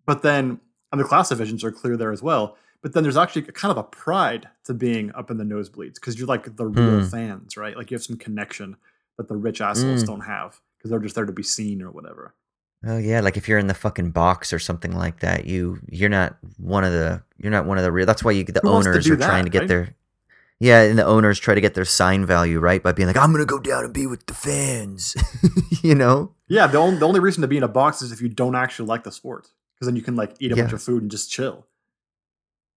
But 0.10 0.24
then, 0.24 0.60
and 0.92 1.00
the 1.00 1.06
class 1.06 1.30
divisions 1.30 1.64
are 1.64 1.72
clear 1.72 1.96
there 1.96 2.12
as 2.12 2.24
well. 2.24 2.58
But 2.82 2.94
then 2.94 3.04
there's 3.04 3.16
actually 3.16 3.44
kind 3.44 3.72
of 3.72 3.78
a 3.78 3.84
pride 3.84 4.50
to 4.64 4.74
being 4.74 5.12
up 5.14 5.30
in 5.30 5.38
the 5.38 5.44
nosebleeds 5.44 5.96
because 5.96 6.18
you're 6.18 6.28
like 6.28 6.56
the 6.56 6.66
real 6.66 7.02
mm. 7.02 7.12
fans, 7.12 7.56
right? 7.56 7.78
Like 7.78 7.92
you 7.92 7.96
have 7.96 8.04
some 8.04 8.18
connection 8.18 8.76
that 9.18 9.28
the 9.28 9.36
rich 9.36 9.62
assholes 9.62 10.04
mm. 10.04 10.08
don't 10.08 10.22
have 10.22 10.60
because 10.78 10.90
they're 10.90 11.00
just 11.00 11.14
there 11.14 11.26
to 11.26 11.32
be 11.32 11.44
seen 11.44 11.84
or 11.84 11.92
whatever. 11.92 12.34
Oh 12.84 12.98
yeah, 12.98 13.20
like 13.20 13.38
if 13.38 13.48
you're 13.48 13.60
in 13.60 13.68
the 13.68 13.76
fucking 13.76 14.10
box 14.10 14.52
or 14.52 14.58
something 14.58 14.98
like 14.98 15.20
that, 15.20 15.46
you 15.46 15.80
you're 15.88 16.10
not 16.10 16.38
one 16.58 16.84
of 16.84 16.92
the 16.92 17.22
you're 17.38 17.52
not 17.52 17.68
one 17.68 17.78
of 17.78 17.84
the 17.84 17.92
real. 17.92 18.08
That's 18.08 18.24
why 18.24 18.32
you 18.32 18.44
the 18.44 18.62
Who 18.64 18.70
owners 18.70 19.08
are 19.08 19.16
that, 19.16 19.28
trying 19.28 19.44
to 19.44 19.52
get 19.52 19.60
right? 19.60 19.68
their 19.68 19.96
yeah, 20.60 20.82
and 20.82 20.98
the 20.98 21.06
owners 21.06 21.38
try 21.38 21.54
to 21.54 21.62
get 21.62 21.76
their 21.76 21.86
sign 21.86 22.26
value 22.26 22.60
right 22.60 22.82
by 22.82 22.94
being 22.94 23.06
like, 23.08 23.18
I'm 23.18 23.32
gonna 23.32 23.46
go 23.46 23.60
down 23.60 23.84
and 23.84 23.94
be 23.94 24.08
with 24.08 24.26
the 24.26 24.34
fans, 24.34 25.16
you 25.84 25.94
know? 25.94 26.34
Yeah, 26.48 26.66
the 26.66 26.80
only 26.80 26.98
the 26.98 27.08
only 27.08 27.20
reason 27.20 27.42
to 27.42 27.48
be 27.48 27.58
in 27.58 27.64
a 27.64 27.68
box 27.68 28.02
is 28.02 28.12
if 28.12 28.22
you 28.22 28.30
don't 28.30 28.56
actually 28.56 28.88
like 28.88 29.04
the 29.04 29.12
sport 29.12 29.50
because 29.80 29.88
then 29.88 29.96
you 29.96 30.02
can 30.02 30.16
like 30.16 30.36
eat 30.40 30.52
a 30.52 30.56
yeah. 30.56 30.64
bunch 30.64 30.74
of 30.74 30.82
food 30.82 31.02
and 31.02 31.12
just 31.12 31.32
chill. 31.32 31.66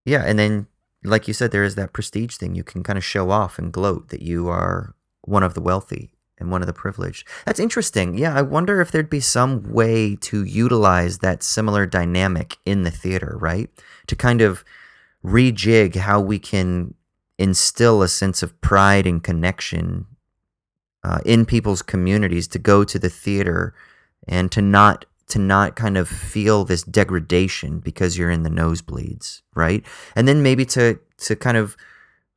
Yeah, 0.05 0.23
and 0.25 0.38
then 0.38 0.67
like 1.05 1.27
you 1.27 1.35
said, 1.35 1.51
there 1.51 1.65
is 1.65 1.75
that 1.75 1.93
prestige 1.93 2.37
thing. 2.37 2.55
You 2.55 2.65
can 2.65 2.83
kind 2.83 2.97
of 2.97 3.05
show 3.05 3.31
off 3.31 3.59
and 3.59 3.73
gloat 3.73 4.09
that 4.11 4.23
you 4.23 4.49
are 4.49 4.95
one 5.23 5.43
of 5.43 5.55
the 5.55 5.61
wealthy 5.61 6.12
and 6.38 6.51
one 6.51 6.61
of 6.61 6.67
the 6.67 6.73
privileged. 6.73 7.27
That's 7.45 7.61
interesting. 7.61 8.17
Yeah, 8.17 8.35
I 8.35 8.43
wonder 8.43 8.81
if 8.81 8.91
there'd 8.91 9.11
be 9.11 9.21
some 9.21 9.73
way 9.73 10.17
to 10.17 10.45
utilize 10.45 11.19
that 11.19 11.43
similar 11.43 11.87
dynamic 11.87 12.59
in 12.65 12.83
the 12.83 12.91
theater, 12.91 13.37
right? 13.41 13.71
To 14.09 14.17
kind 14.17 14.41
of 14.41 14.65
rejig 15.25 15.97
how 15.97 16.21
we 16.21 16.38
can 16.38 16.95
instill 17.38 18.03
a 18.03 18.09
sense 18.09 18.43
of 18.43 18.61
pride 18.61 19.07
and 19.07 19.23
connection 19.23 20.07
uh, 21.05 21.19
in 21.25 21.45
people's 21.45 21.83
communities 21.83 22.47
to 22.49 22.59
go 22.59 22.85
to 22.85 22.99
the 22.99 23.11
theater 23.11 23.75
and 24.29 24.53
to 24.53 24.62
not 24.62 25.05
to 25.33 25.38
not 25.38 25.77
kind 25.77 25.97
of 25.97 26.09
feel 26.09 26.62
this 26.62 26.83
degradation 26.83 27.79
because 27.79 28.18
you're 28.18 28.31
in 28.31 28.42
the 28.42 28.51
nosebleeds, 28.51 29.40
right? 29.55 29.83
And 30.14 30.29
then 30.29 30.42
maybe 30.42 30.66
to 30.66 30.99
to 31.18 31.37
kind 31.37 31.57
of 31.57 31.75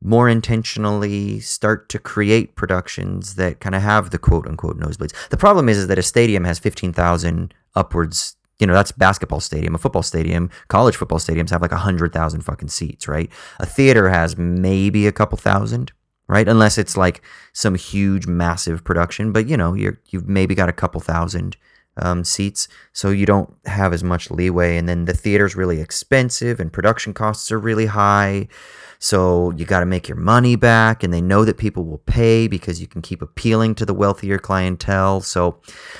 more 0.01 0.29
intentionally 0.29 1.41
start 1.41 1.89
to 1.89 1.99
create 1.99 2.55
productions 2.55 3.35
that 3.35 3.59
kind 3.59 3.75
of 3.75 3.81
have 3.81 4.11
the 4.11 4.17
quote 4.17 4.47
unquote 4.47 4.79
nosebleeds. 4.79 5.13
The 5.29 5.37
problem 5.37 5.67
is, 5.67 5.77
is 5.77 5.87
that 5.87 5.99
a 5.99 6.03
stadium 6.03 6.45
has 6.45 6.57
15,000 6.59 7.53
upwards 7.75 8.37
you 8.59 8.65
know, 8.65 8.73
that's 8.73 8.93
basketball 8.93 9.41
stadium, 9.41 9.75
a 9.75 9.77
football 9.77 10.01
stadium, 10.01 10.49
college 10.69 10.95
football 10.95 11.19
stadiums 11.19 11.49
have 11.49 11.61
like 11.61 11.73
a 11.73 11.77
hundred 11.77 12.13
thousand 12.13 12.39
fucking 12.39 12.69
seats, 12.69 13.05
right? 13.05 13.29
A 13.59 13.65
theater 13.65 14.07
has 14.07 14.37
maybe 14.37 15.07
a 15.07 15.11
couple 15.11 15.37
thousand, 15.37 15.91
right? 16.29 16.47
Unless 16.47 16.77
it's 16.77 16.95
like 16.95 17.21
some 17.51 17.75
huge, 17.75 18.27
massive 18.27 18.85
production, 18.85 19.33
but 19.33 19.49
you 19.49 19.57
know, 19.57 19.73
you're 19.73 19.99
you've 20.07 20.29
maybe 20.29 20.55
got 20.55 20.69
a 20.69 20.73
couple 20.73 21.01
thousand 21.01 21.57
um, 21.97 22.23
seats, 22.23 22.67
so 22.93 23.09
you 23.09 23.25
don't 23.25 23.53
have 23.65 23.93
as 23.93 24.03
much 24.03 24.31
leeway. 24.31 24.77
And 24.77 24.87
then 24.87 25.05
the 25.05 25.13
theater's 25.13 25.55
really 25.55 25.81
expensive, 25.81 26.59
and 26.59 26.71
production 26.71 27.13
costs 27.13 27.51
are 27.51 27.59
really 27.59 27.85
high. 27.87 28.47
So 28.99 29.51
you 29.51 29.65
got 29.65 29.81
to 29.81 29.85
make 29.85 30.07
your 30.07 30.17
money 30.17 30.55
back, 30.55 31.03
and 31.03 31.13
they 31.13 31.21
know 31.21 31.45
that 31.45 31.57
people 31.57 31.85
will 31.85 31.99
pay 31.99 32.47
because 32.47 32.81
you 32.81 32.87
can 32.87 33.01
keep 33.01 33.21
appealing 33.21 33.75
to 33.75 33.85
the 33.85 33.93
wealthier 33.93 34.39
clientele. 34.39 35.21
So 35.21 35.59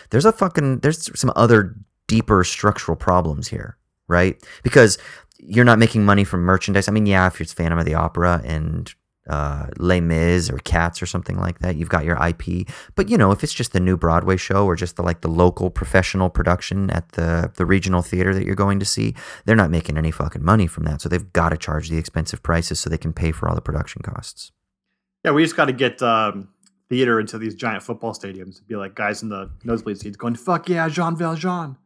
there's 0.10 0.26
a 0.26 0.32
fucking 0.32 0.80
there's 0.80 1.18
some 1.20 1.32
other 1.36 1.76
deeper 2.08 2.44
structural 2.44 2.96
problems 2.96 3.48
here, 3.48 3.78
right? 4.08 4.42
Because 4.64 4.98
you're 5.38 5.66
not 5.66 5.80
making 5.80 6.06
money 6.06 6.24
from 6.24 6.42
merchandise. 6.42 6.88
I 6.88 6.92
mean, 6.92 7.06
yeah, 7.06 7.28
if 7.28 7.40
it's 7.42 7.54
Phantom 7.54 7.80
of 7.80 7.86
the 7.86 7.96
Opera 7.96 8.42
and 8.46 8.94
uh, 9.30 9.68
Les 9.78 10.02
Mis 10.02 10.50
or 10.50 10.58
Cats 10.60 11.02
or 11.02 11.06
something 11.06 11.38
like 11.38 11.60
that, 11.60 11.76
you've 11.76 11.90
got 11.90 12.06
your 12.06 12.18
IP. 12.26 12.68
But 12.96 13.10
you 13.10 13.18
know, 13.18 13.32
if 13.32 13.44
it's 13.44 13.54
just 13.54 13.74
the 13.74 13.80
new 13.80 13.98
Broadway 13.98 14.38
show 14.38 14.66
or 14.66 14.76
just 14.76 14.96
the 14.96 15.04
like 15.04 15.22
the 15.22 15.30
local 15.30 15.70
professional 15.70 16.30
production 16.30 16.90
at 16.92 17.14
the 17.14 17.52
the 17.56 17.66
regional 17.66 18.02
theater 18.02 18.34
that 18.34 18.46
you're 18.46 18.56
going 18.56 18.80
to 18.80 18.86
see, 18.86 19.16
they're 19.46 19.56
not 19.56 19.72
making 19.72 19.98
any 19.98 20.12
fucking 20.12 20.44
money 20.44 20.68
from 20.68 20.84
that. 20.86 21.02
So 21.02 21.10
they've 21.10 21.34
got 21.34 21.50
to 21.50 21.58
charge 21.58 21.90
the 21.90 21.98
expensive 21.98 22.44
prices 22.44 22.80
so 22.80 22.90
they 22.90 22.98
can 22.98 23.14
pay 23.14 23.32
for 23.32 23.50
all 23.50 23.56
the 23.56 23.62
production 23.62 24.02
costs. 24.02 24.52
Yeah, 25.24 25.32
we 25.32 25.44
just 25.44 25.56
got 25.56 25.66
to 25.66 25.74
get 25.74 26.02
um, 26.02 26.50
theater 26.90 27.20
into 27.20 27.38
these 27.38 27.56
giant 27.56 27.84
football 27.84 28.14
stadiums 28.14 28.60
and 28.60 28.68
be 28.68 28.76
like 28.76 28.96
guys 28.96 29.24
in 29.24 29.30
the 29.30 29.50
nosebleed 29.64 30.00
seats 30.00 30.18
going, 30.18 30.36
"Fuck 30.36 30.70
yeah, 30.70 30.88
Jean 30.90 31.16
Valjean." 31.16 31.78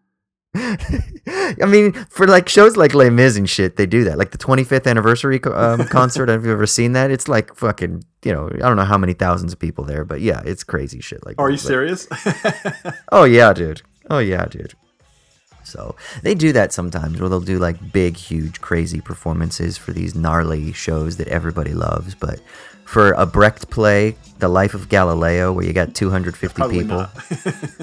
I 0.55 1.65
mean, 1.67 1.93
for 2.09 2.27
like 2.27 2.49
shows 2.49 2.75
like 2.75 2.95
Les 2.95 3.09
Mis 3.09 3.38
and 3.38 3.47
shit, 3.47 3.75
they 3.75 3.85
do 3.85 4.03
that. 4.05 4.17
Like 4.17 4.31
the 4.31 4.38
25th 4.38 4.88
anniversary 4.88 5.41
um, 5.43 5.85
concert. 5.89 6.29
Have 6.29 6.45
you 6.45 6.51
ever 6.51 6.65
seen 6.65 6.93
that? 6.93 7.12
It's 7.12 7.27
like 7.27 7.55
fucking, 7.55 8.03
you 8.23 8.33
know, 8.33 8.49
I 8.53 8.57
don't 8.57 8.75
know 8.75 8.83
how 8.83 8.97
many 8.97 9.13
thousands 9.13 9.53
of 9.53 9.59
people 9.59 9.83
there, 9.83 10.05
but 10.05 10.21
yeah, 10.21 10.41
it's 10.45 10.63
crazy 10.63 11.01
shit. 11.01 11.23
Like, 11.25 11.39
Are 11.39 11.47
that. 11.47 11.51
you 11.51 11.57
serious? 11.57 12.07
oh 13.12 13.25
yeah, 13.25 13.53
dude. 13.53 13.83
Oh 14.09 14.19
yeah, 14.19 14.45
dude. 14.45 14.73
So 15.63 15.95
they 16.23 16.33
do 16.33 16.51
that 16.53 16.73
sometimes, 16.73 17.19
where 17.19 17.29
they'll 17.29 17.41
do 17.41 17.59
like 17.59 17.93
big, 17.93 18.17
huge, 18.17 18.59
crazy 18.59 19.01
performances 19.01 19.77
for 19.77 19.93
these 19.93 20.15
gnarly 20.15 20.73
shows 20.73 21.17
that 21.17 21.27
everybody 21.27 21.73
loves. 21.75 22.15
But 22.15 22.41
for 22.89 23.12
a 23.12 23.25
Brecht 23.28 23.69
play, 23.69 24.15
The 24.39 24.47
Life 24.47 24.73
of 24.73 24.89
Galileo, 24.89 25.54
where 25.54 25.63
you 25.63 25.73
got 25.73 25.93
250 25.93 26.56
Probably 26.56 26.80
people, 26.80 26.97
not. 26.97 27.13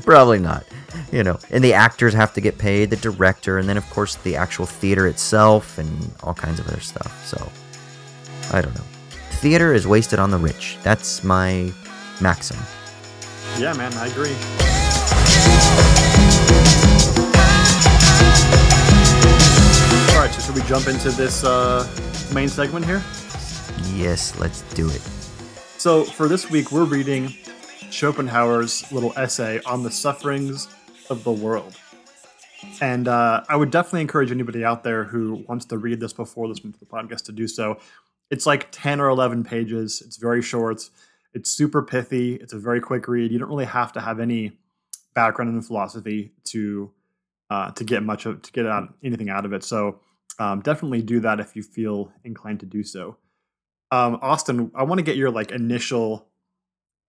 probably 0.05 0.41
not. 0.41 0.65
You 1.13 1.23
know, 1.23 1.39
and 1.53 1.63
the 1.63 1.75
actors 1.75 2.13
have 2.15 2.35
to 2.35 2.41
get 2.41 2.59
paid, 2.59 2.91
the 2.91 2.97
director, 2.97 3.59
and 3.59 3.69
then 3.69 3.77
of 3.77 3.89
course 3.91 4.17
the 4.17 4.35
actual 4.35 4.67
theater 4.67 5.07
itself, 5.07 5.79
and 5.79 6.11
all 6.25 6.35
kinds 6.35 6.59
of 6.59 6.67
other 6.67 6.81
stuff. 6.81 7.25
So 7.25 7.37
I 8.53 8.61
don't 8.61 8.75
know. 8.75 8.85
Theater 9.39 9.73
is 9.73 9.87
wasted 9.87 10.19
on 10.19 10.33
the 10.33 10.39
rich. 10.39 10.77
That's 10.83 11.23
my 11.23 11.73
maxim. 12.21 12.57
yeah, 13.61 13.75
man, 13.75 13.93
I 13.95 14.09
agree. 14.09 14.35
All 20.17 20.23
right, 20.23 20.33
so 20.33 20.41
should 20.41 20.61
we 20.61 20.67
jump 20.67 20.89
into 20.89 21.11
this 21.11 21.45
uh, 21.45 21.87
main 22.35 22.49
segment 22.49 22.85
here? 22.85 23.03
Yes, 23.97 24.39
let's 24.39 24.61
do 24.75 24.91
it. 24.91 25.01
So 25.79 26.05
for 26.05 26.29
this 26.29 26.51
week, 26.51 26.71
we're 26.71 26.85
reading 26.85 27.29
Schopenhauer's 27.89 28.93
little 28.93 29.15
essay 29.17 29.63
on 29.65 29.83
the 29.83 29.91
sufferings 29.91 30.69
of 31.09 31.25
the 31.25 31.33
world. 31.33 31.75
And 32.83 33.09
uh, 33.09 33.43
I 33.49 33.57
would 33.57 33.71
definitely 33.71 34.03
encourage 34.03 34.31
anybody 34.31 34.67
out 34.67 34.85
there 34.85 35.05
who 35.05 35.43
wants 35.49 35.65
to 35.67 35.79
read 35.79 35.99
this 35.99 36.13
before 36.13 36.47
listening 36.47 36.75
to 36.75 36.79
the 36.79 36.85
podcast 36.85 37.25
to 37.25 37.33
do 37.33 37.49
so. 37.49 37.79
It's 38.31 38.45
like 38.45 38.69
10 38.71 39.01
or 39.01 39.09
11 39.09 39.45
pages. 39.45 40.03
It's 40.05 40.19
very 40.19 40.43
short. 40.43 40.91
It's 41.33 41.51
super 41.51 41.83
pithy. 41.83 42.35
It's 42.35 42.53
a 42.53 42.59
very 42.59 42.83
quick 42.83 43.09
read. 43.09 43.33
You 43.33 43.39
don't 43.39 43.49
really 43.49 43.65
have 43.65 43.95
to 43.95 44.03
have 44.03 44.21
any 44.21 44.53
background 45.15 45.55
in 45.55 45.63
philosophy 45.63 46.33
to 46.45 46.93
uh, 47.49 47.71
to 47.71 47.85
get 47.85 48.03
much 48.03 48.27
of 48.27 48.43
to 48.43 48.53
get 48.53 48.67
out 48.67 48.93
anything 49.03 49.31
out 49.31 49.47
of 49.47 49.55
it. 49.55 49.65
So 49.65 50.01
um, 50.39 50.61
definitely 50.61 51.01
do 51.01 51.21
that 51.21 51.41
if 51.41 51.57
you 51.57 51.63
feel 51.63 52.13
inclined 52.25 52.61
to 52.61 52.67
do 52.67 52.83
so. 52.83 53.17
Um, 53.91 54.19
Austin, 54.21 54.71
I 54.75 54.83
want 54.83 54.99
to 54.99 55.05
get 55.05 55.17
your 55.17 55.31
like 55.31 55.53
initial 55.53 56.27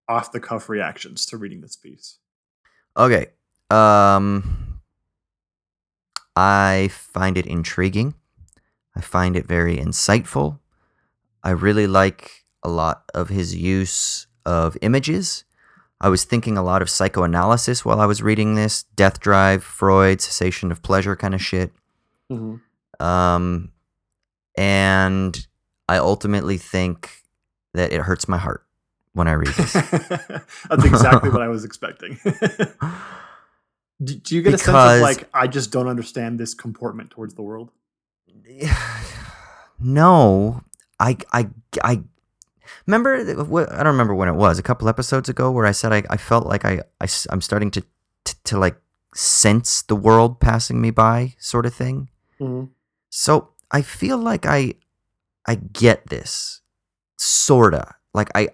off 0.08 0.32
the 0.32 0.40
cuff 0.40 0.68
reactions 0.68 1.26
to 1.26 1.36
reading 1.36 1.60
this 1.60 1.76
piece. 1.76 2.18
Okay. 2.96 3.26
Um 3.70 4.80
I 6.34 6.88
find 6.92 7.36
it 7.36 7.46
intriguing. 7.46 8.14
I 8.96 9.00
find 9.00 9.36
it 9.36 9.46
very 9.46 9.76
insightful. 9.76 10.60
I 11.42 11.50
really 11.50 11.86
like 11.86 12.44
a 12.62 12.68
lot 12.68 13.04
of 13.12 13.28
his 13.28 13.54
use 13.54 14.26
of 14.46 14.76
images. 14.80 15.44
I 16.00 16.08
was 16.08 16.24
thinking 16.24 16.56
a 16.56 16.62
lot 16.62 16.80
of 16.80 16.88
psychoanalysis 16.88 17.84
while 17.84 18.00
I 18.00 18.06
was 18.06 18.22
reading 18.22 18.54
this, 18.54 18.84
death 18.94 19.20
drive, 19.20 19.64
Freud, 19.64 20.20
cessation 20.20 20.70
of 20.72 20.82
pleasure 20.82 21.16
kind 21.16 21.34
of 21.34 21.42
shit. 21.42 21.72
Um 23.00 23.72
and 24.56 25.46
I 25.88 25.98
ultimately 25.98 26.58
think 26.58 27.24
that 27.74 27.92
it 27.92 28.00
hurts 28.02 28.28
my 28.28 28.38
heart 28.38 28.64
when 29.12 29.28
I 29.28 29.32
read 29.32 29.54
this. 29.54 29.72
That's 30.68 30.84
exactly 30.84 31.30
what 31.30 31.42
I 31.42 31.48
was 31.48 31.64
expecting. 31.64 32.18
do, 34.02 34.14
do 34.14 34.36
you 34.36 34.42
get 34.42 34.54
a 34.54 34.58
sense 34.58 34.68
of 34.68 35.00
like 35.00 35.28
I 35.34 35.46
just 35.46 35.72
don't 35.72 35.88
understand 35.88 36.38
this 36.38 36.54
comportment 36.54 37.10
towards 37.10 37.34
the 37.34 37.42
world? 37.42 37.70
no, 39.80 40.62
I, 41.00 41.16
I, 41.32 41.48
I 41.82 42.02
remember. 42.86 43.16
I 43.16 43.82
don't 43.82 43.92
remember 43.92 44.14
when 44.14 44.28
it 44.28 44.34
was. 44.34 44.58
A 44.58 44.62
couple 44.62 44.88
episodes 44.88 45.28
ago, 45.28 45.50
where 45.50 45.66
I 45.66 45.72
said 45.72 45.92
I, 45.92 46.02
I 46.10 46.16
felt 46.16 46.46
like 46.46 46.64
I, 46.64 46.80
I, 47.00 47.08
am 47.30 47.40
starting 47.40 47.70
to, 47.72 47.82
to, 48.24 48.36
to 48.44 48.58
like 48.58 48.76
sense 49.14 49.82
the 49.82 49.96
world 49.96 50.40
passing 50.40 50.80
me 50.80 50.90
by, 50.90 51.34
sort 51.38 51.66
of 51.66 51.74
thing. 51.74 52.08
Mm-hmm. 52.40 52.70
So 53.10 53.50
I 53.70 53.82
feel 53.82 54.18
like 54.18 54.46
I, 54.46 54.74
I 55.48 55.54
get 55.54 56.08
this, 56.08 56.60
sorta. 57.16 57.94
Like 58.12 58.30
I, 58.34 58.50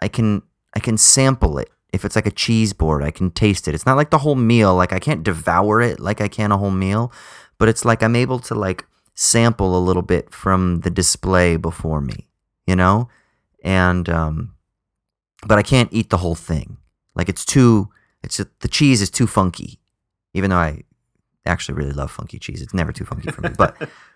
I 0.00 0.08
can, 0.08 0.42
I 0.74 0.80
can 0.80 0.96
sample 0.96 1.58
it. 1.58 1.70
If 1.92 2.06
it's 2.06 2.16
like 2.16 2.26
a 2.26 2.30
cheese 2.30 2.72
board, 2.72 3.04
I 3.04 3.10
can 3.10 3.30
taste 3.30 3.68
it. 3.68 3.74
It's 3.74 3.84
not 3.84 3.98
like 3.98 4.08
the 4.08 4.18
whole 4.18 4.34
meal. 4.34 4.74
Like 4.74 4.94
I 4.94 4.98
can't 4.98 5.22
devour 5.22 5.82
it 5.82 6.00
like 6.00 6.22
I 6.22 6.28
can 6.28 6.50
a 6.50 6.56
whole 6.56 6.70
meal, 6.70 7.12
but 7.58 7.68
it's 7.68 7.84
like 7.84 8.02
I'm 8.02 8.16
able 8.16 8.38
to 8.40 8.54
like 8.54 8.86
sample 9.14 9.76
a 9.76 9.78
little 9.78 10.00
bit 10.00 10.32
from 10.32 10.80
the 10.80 10.90
display 10.90 11.58
before 11.58 12.00
me, 12.00 12.30
you 12.66 12.74
know? 12.74 13.10
And 13.62 14.08
um 14.08 14.54
but 15.46 15.58
I 15.58 15.62
can't 15.62 15.92
eat 15.92 16.08
the 16.08 16.16
whole 16.16 16.34
thing. 16.34 16.78
Like 17.14 17.28
it's 17.28 17.44
too 17.44 17.90
it's 18.22 18.38
the 18.38 18.68
cheese 18.68 19.02
is 19.02 19.10
too 19.10 19.26
funky. 19.26 19.78
Even 20.32 20.48
though 20.48 20.56
I 20.56 20.84
actually 21.44 21.74
really 21.74 21.92
love 21.92 22.10
funky 22.10 22.38
cheese. 22.38 22.62
It's 22.62 22.74
never 22.74 22.92
too 22.92 23.04
funky 23.04 23.30
for 23.30 23.42
me, 23.42 23.50
but 23.56 23.76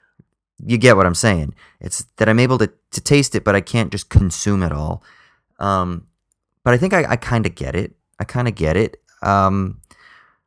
you 0.64 0.78
get 0.78 0.96
what 0.96 1.06
I'm 1.06 1.14
saying. 1.14 1.54
It's 1.80 2.04
that 2.16 2.28
I'm 2.28 2.38
able 2.38 2.58
to 2.58 2.72
to 2.92 3.00
taste 3.00 3.34
it, 3.34 3.44
but 3.44 3.54
I 3.54 3.60
can't 3.60 3.92
just 3.92 4.08
consume 4.08 4.62
it 4.62 4.72
all. 4.72 5.02
Um, 5.58 6.06
but 6.64 6.74
I 6.74 6.78
think 6.78 6.92
I, 6.92 7.04
I 7.10 7.16
kind 7.16 7.46
of 7.46 7.54
get 7.54 7.74
it. 7.76 7.94
I 8.18 8.24
kind 8.24 8.48
of 8.48 8.54
get 8.54 8.76
it. 8.76 9.00
Um, 9.22 9.80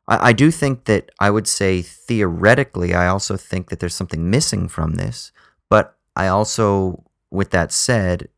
I, 0.08 0.28
I 0.28 0.32
do 0.32 0.50
think 0.50 0.84
that 0.84 1.10
I 1.20 1.30
would 1.30 1.46
say 1.46 1.82
theoretically, 1.82 2.94
I 2.94 3.06
also 3.08 3.36
think 3.36 3.70
that 3.70 3.80
there's 3.80 3.94
something 3.94 4.30
missing 4.30 4.68
from 4.68 4.94
this. 4.94 5.32
But 5.68 5.96
I 6.16 6.26
also, 6.26 7.04
with 7.30 7.50
that 7.50 7.72
said, 7.72 8.28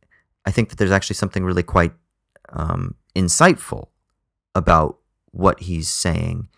I 0.44 0.50
think 0.50 0.68
that 0.68 0.78
there's 0.78 0.90
actually 0.92 1.16
something 1.16 1.44
really 1.44 1.62
quite 1.62 1.92
um, 2.50 2.94
insightful 3.16 3.88
about 4.54 4.98
what 5.30 5.60
he's 5.60 5.88
saying 5.88 6.48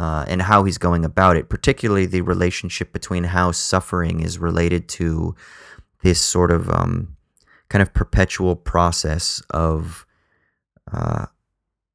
uh, 0.00 0.24
and 0.28 0.40
how 0.40 0.64
he's 0.64 0.78
going 0.78 1.04
about 1.04 1.36
it, 1.36 1.50
particularly 1.50 2.06
the 2.06 2.22
relationship 2.22 2.90
between 2.90 3.22
how 3.22 3.52
suffering 3.52 4.20
is 4.20 4.38
related 4.38 4.88
to 4.88 5.36
this 6.02 6.18
sort 6.18 6.50
of 6.50 6.70
um, 6.70 7.18
kind 7.68 7.82
of 7.82 7.92
perpetual 7.92 8.56
process 8.56 9.42
of, 9.50 10.06
uh, 10.90 11.26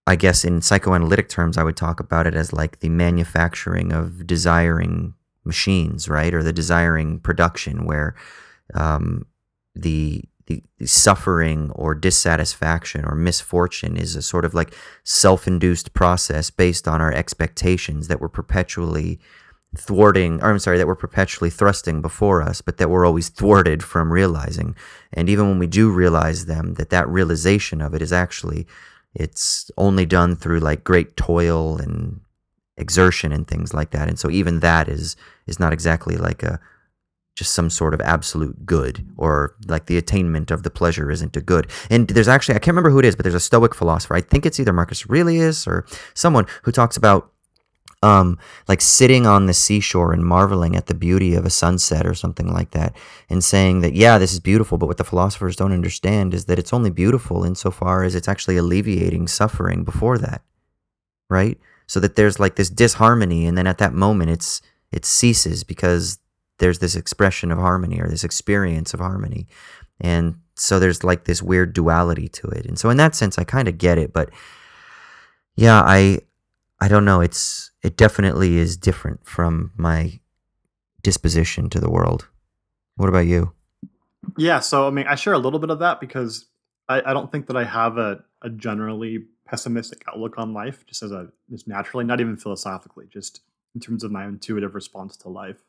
I 0.05 0.15
guess, 0.15 0.45
in 0.45 0.61
psychoanalytic 0.61 1.29
terms, 1.29 1.57
I 1.57 1.63
would 1.63 1.77
talk 1.77 1.99
about 1.99 2.27
it 2.27 2.35
as 2.35 2.53
like 2.53 2.81
the 2.81 2.89
manufacturing 2.89 3.91
of 3.91 4.27
desiring 4.27 5.15
machines, 5.43 6.07
right? 6.07 6.31
Or 6.31 6.43
the 6.43 6.53
desiring 6.53 7.19
production 7.19 7.85
where 7.85 8.13
um, 8.75 9.25
the 9.73 10.23
the, 10.47 10.63
the 10.77 10.87
suffering 10.87 11.71
or 11.71 11.95
dissatisfaction 11.95 13.03
or 13.05 13.15
misfortune 13.15 13.97
is 13.97 14.15
a 14.15 14.21
sort 14.21 14.45
of 14.45 14.53
like 14.53 14.75
self-induced 15.03 15.93
process 15.93 16.49
based 16.49 16.87
on 16.87 17.01
our 17.01 17.11
expectations 17.11 18.07
that 18.07 18.21
we're 18.21 18.29
perpetually 18.29 19.19
thwarting 19.75 20.41
or 20.41 20.51
I'm 20.51 20.59
sorry 20.59 20.77
that 20.77 20.87
we're 20.87 20.95
perpetually 20.95 21.49
thrusting 21.49 22.01
before 22.01 22.41
us 22.41 22.61
but 22.61 22.77
that 22.77 22.89
we're 22.89 23.05
always 23.05 23.27
thwarted 23.27 23.83
from 23.83 24.13
realizing 24.13 24.75
and 25.11 25.27
even 25.27 25.49
when 25.49 25.59
we 25.59 25.67
do 25.67 25.91
realize 25.91 26.45
them 26.45 26.75
that 26.75 26.91
that 26.91 27.09
realization 27.09 27.81
of 27.81 27.93
it 27.93 28.01
is 28.01 28.13
actually 28.13 28.67
it's 29.13 29.71
only 29.77 30.05
done 30.05 30.35
through 30.35 30.59
like 30.59 30.83
great 30.83 31.17
toil 31.17 31.77
and 31.77 32.21
exertion 32.77 33.31
and 33.31 33.47
things 33.47 33.73
like 33.73 33.91
that. 33.91 34.07
And 34.07 34.19
so 34.19 34.29
even 34.29 34.59
that 34.59 34.89
is 34.89 35.15
is 35.47 35.59
not 35.59 35.73
exactly 35.73 36.17
like 36.17 36.43
a 36.43 36.59
just 37.35 37.53
some 37.53 37.69
sort 37.69 37.93
of 37.93 38.01
absolute 38.01 38.65
good 38.65 39.05
or 39.17 39.55
like 39.67 39.85
the 39.87 39.97
attainment 39.97 40.51
of 40.51 40.63
the 40.63 40.69
pleasure 40.69 41.11
isn't 41.11 41.35
a 41.35 41.41
good. 41.41 41.69
And 41.89 42.07
there's 42.07 42.29
actually 42.29 42.55
I 42.55 42.59
can't 42.59 42.73
remember 42.73 42.89
who 42.89 42.99
it 42.99 43.05
is, 43.05 43.15
but 43.15 43.23
there's 43.23 43.35
a 43.35 43.39
Stoic 43.39 43.75
philosopher. 43.75 44.15
I 44.15 44.21
think 44.21 44.45
it's 44.45 44.59
either 44.59 44.73
Marcus 44.73 45.05
Aurelius 45.07 45.67
or 45.67 45.85
someone 46.13 46.45
who 46.63 46.71
talks 46.71 46.97
about 46.97 47.31
um, 48.05 48.37
like 48.67 48.81
sitting 48.81 49.25
on 49.25 49.47
the 49.47 49.53
seashore 49.53 50.13
and 50.13 50.23
marveling 50.23 50.75
at 50.75 50.85
the 50.85 50.93
beauty 50.93 51.33
of 51.33 51.45
a 51.45 51.49
sunset 51.49 52.05
or 52.05 52.13
something 52.13 52.51
like 52.51 52.71
that, 52.71 52.95
and 53.29 53.43
saying 53.43 53.81
that, 53.81 53.95
yeah, 53.95 54.17
this 54.17 54.31
is 54.31 54.39
beautiful, 54.39 54.77
but 54.77 54.85
what 54.85 54.97
the 54.97 55.03
philosophers 55.03 55.55
don't 55.55 55.71
understand 55.71 56.33
is 56.33 56.45
that 56.45 56.59
it's 56.59 56.73
only 56.73 56.91
beautiful 56.91 57.43
insofar 57.43 58.03
as 58.03 58.13
it's 58.13 58.27
actually 58.27 58.57
alleviating 58.57 59.27
suffering 59.27 59.83
before 59.83 60.19
that, 60.19 60.43
right? 61.29 61.57
So 61.87 61.99
that 61.99 62.15
there's 62.15 62.39
like 62.39 62.55
this 62.57 62.69
disharmony, 62.69 63.47
and 63.47 63.57
then 63.57 63.65
at 63.65 63.79
that 63.79 63.93
moment, 63.93 64.29
it's 64.29 64.61
it 64.91 65.03
ceases 65.03 65.63
because 65.63 66.19
there's 66.57 66.79
this 66.79 66.95
expression 66.95 67.51
of 67.51 67.57
harmony 67.57 67.99
or 67.99 68.07
this 68.07 68.23
experience 68.23 68.93
of 68.93 68.99
harmony, 68.99 69.47
and 69.99 70.35
so 70.55 70.79
there's 70.79 71.03
like 71.03 71.25
this 71.25 71.41
weird 71.41 71.73
duality 71.73 72.27
to 72.29 72.47
it, 72.47 72.65
and 72.65 72.77
so 72.79 72.89
in 72.89 72.97
that 72.97 73.15
sense, 73.15 73.37
I 73.37 73.43
kind 73.43 73.67
of 73.67 73.77
get 73.77 73.97
it, 73.97 74.13
but 74.13 74.29
yeah, 75.55 75.81
I 75.81 76.19
I 76.79 76.87
don't 76.87 77.05
know, 77.05 77.21
it's 77.21 77.71
it 77.81 77.97
definitely 77.97 78.57
is 78.57 78.77
different 78.77 79.25
from 79.25 79.71
my 79.77 80.19
disposition 81.03 81.69
to 81.69 81.79
the 81.79 81.89
world. 81.89 82.27
What 82.95 83.09
about 83.09 83.27
you? 83.27 83.53
Yeah, 84.37 84.59
so 84.59 84.87
I 84.87 84.89
mean, 84.89 85.07
I 85.07 85.15
share 85.15 85.33
a 85.33 85.37
little 85.39 85.59
bit 85.59 85.69
of 85.69 85.79
that 85.79 85.99
because 85.99 86.45
I, 86.89 87.01
I 87.05 87.13
don't 87.13 87.31
think 87.31 87.47
that 87.47 87.57
I 87.57 87.63
have 87.63 87.97
a, 87.97 88.23
a 88.41 88.49
generally 88.49 89.25
pessimistic 89.45 90.03
outlook 90.07 90.37
on 90.37 90.53
life, 90.53 90.85
just 90.85 91.03
as 91.03 91.11
a 91.11 91.29
just 91.49 91.67
naturally, 91.67 92.05
not 92.05 92.19
even 92.19 92.37
philosophically, 92.37 93.05
just 93.09 93.41
in 93.75 93.81
terms 93.81 94.03
of 94.03 94.11
my 94.11 94.25
intuitive 94.25 94.73
response 94.73 95.15
to 95.17 95.29
life. 95.29 95.63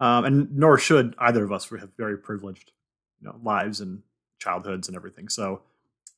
Um, 0.00 0.24
and 0.24 0.56
nor 0.56 0.78
should 0.78 1.14
either 1.18 1.44
of 1.44 1.52
us. 1.52 1.70
We 1.70 1.80
have 1.80 1.90
very 1.96 2.18
privileged, 2.18 2.72
you 3.20 3.28
know, 3.28 3.36
lives 3.42 3.80
and 3.80 4.02
childhoods 4.38 4.88
and 4.88 4.96
everything. 4.96 5.28
So, 5.28 5.62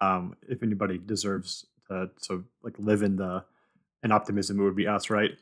um, 0.00 0.34
if 0.48 0.62
anybody 0.62 0.98
deserves 0.98 1.66
to, 1.88 2.10
to 2.22 2.44
like 2.62 2.74
live 2.78 3.02
in 3.02 3.16
the 3.16 3.44
an 4.02 4.12
optimism, 4.12 4.60
it 4.60 4.64
would 4.64 4.76
be 4.76 4.86
us, 4.86 5.10
right? 5.10 5.32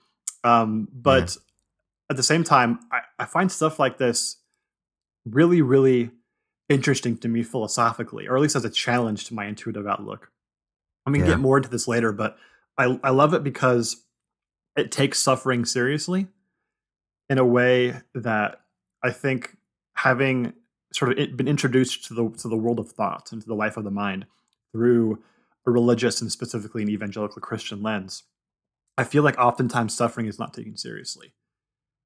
Um, 0.44 0.88
but 0.92 1.34
yeah. 1.34 1.42
at 2.10 2.16
the 2.16 2.22
same 2.22 2.44
time, 2.44 2.80
I, 2.90 3.00
I 3.18 3.24
find 3.26 3.50
stuff 3.50 3.78
like 3.78 3.98
this 3.98 4.36
really, 5.26 5.60
really 5.60 6.10
interesting 6.68 7.18
to 7.18 7.28
me 7.28 7.42
philosophically, 7.42 8.26
or 8.26 8.36
at 8.36 8.42
least 8.42 8.56
as 8.56 8.64
a 8.64 8.70
challenge 8.70 9.26
to 9.26 9.34
my 9.34 9.46
intuitive 9.46 9.86
outlook. 9.86 10.30
I'm 11.04 11.12
gonna 11.12 11.24
yeah. 11.24 11.32
get 11.32 11.40
more 11.40 11.56
into 11.58 11.68
this 11.68 11.86
later, 11.86 12.12
but 12.12 12.36
I, 12.78 12.98
I 13.02 13.10
love 13.10 13.34
it 13.34 13.44
because 13.44 14.04
it 14.76 14.90
takes 14.90 15.18
suffering 15.18 15.64
seriously 15.64 16.26
in 17.28 17.38
a 17.38 17.44
way 17.44 18.00
that 18.14 18.60
I 19.02 19.10
think 19.10 19.56
having 19.94 20.52
sort 20.92 21.18
of 21.18 21.36
been 21.36 21.48
introduced 21.48 22.04
to 22.06 22.14
the 22.14 22.30
to 22.38 22.48
the 22.48 22.56
world 22.56 22.78
of 22.78 22.90
thought 22.90 23.32
and 23.32 23.40
to 23.42 23.46
the 23.46 23.54
life 23.54 23.76
of 23.76 23.84
the 23.84 23.90
mind 23.90 24.26
through 24.72 25.22
a 25.66 25.70
religious 25.70 26.20
and 26.20 26.30
specifically 26.30 26.82
an 26.82 26.90
evangelical 26.90 27.42
Christian 27.42 27.82
lens 27.82 28.24
I 28.98 29.04
feel 29.04 29.22
like 29.22 29.38
oftentimes 29.38 29.94
suffering 29.94 30.26
is 30.26 30.38
not 30.38 30.54
taken 30.54 30.76
seriously. 30.76 31.32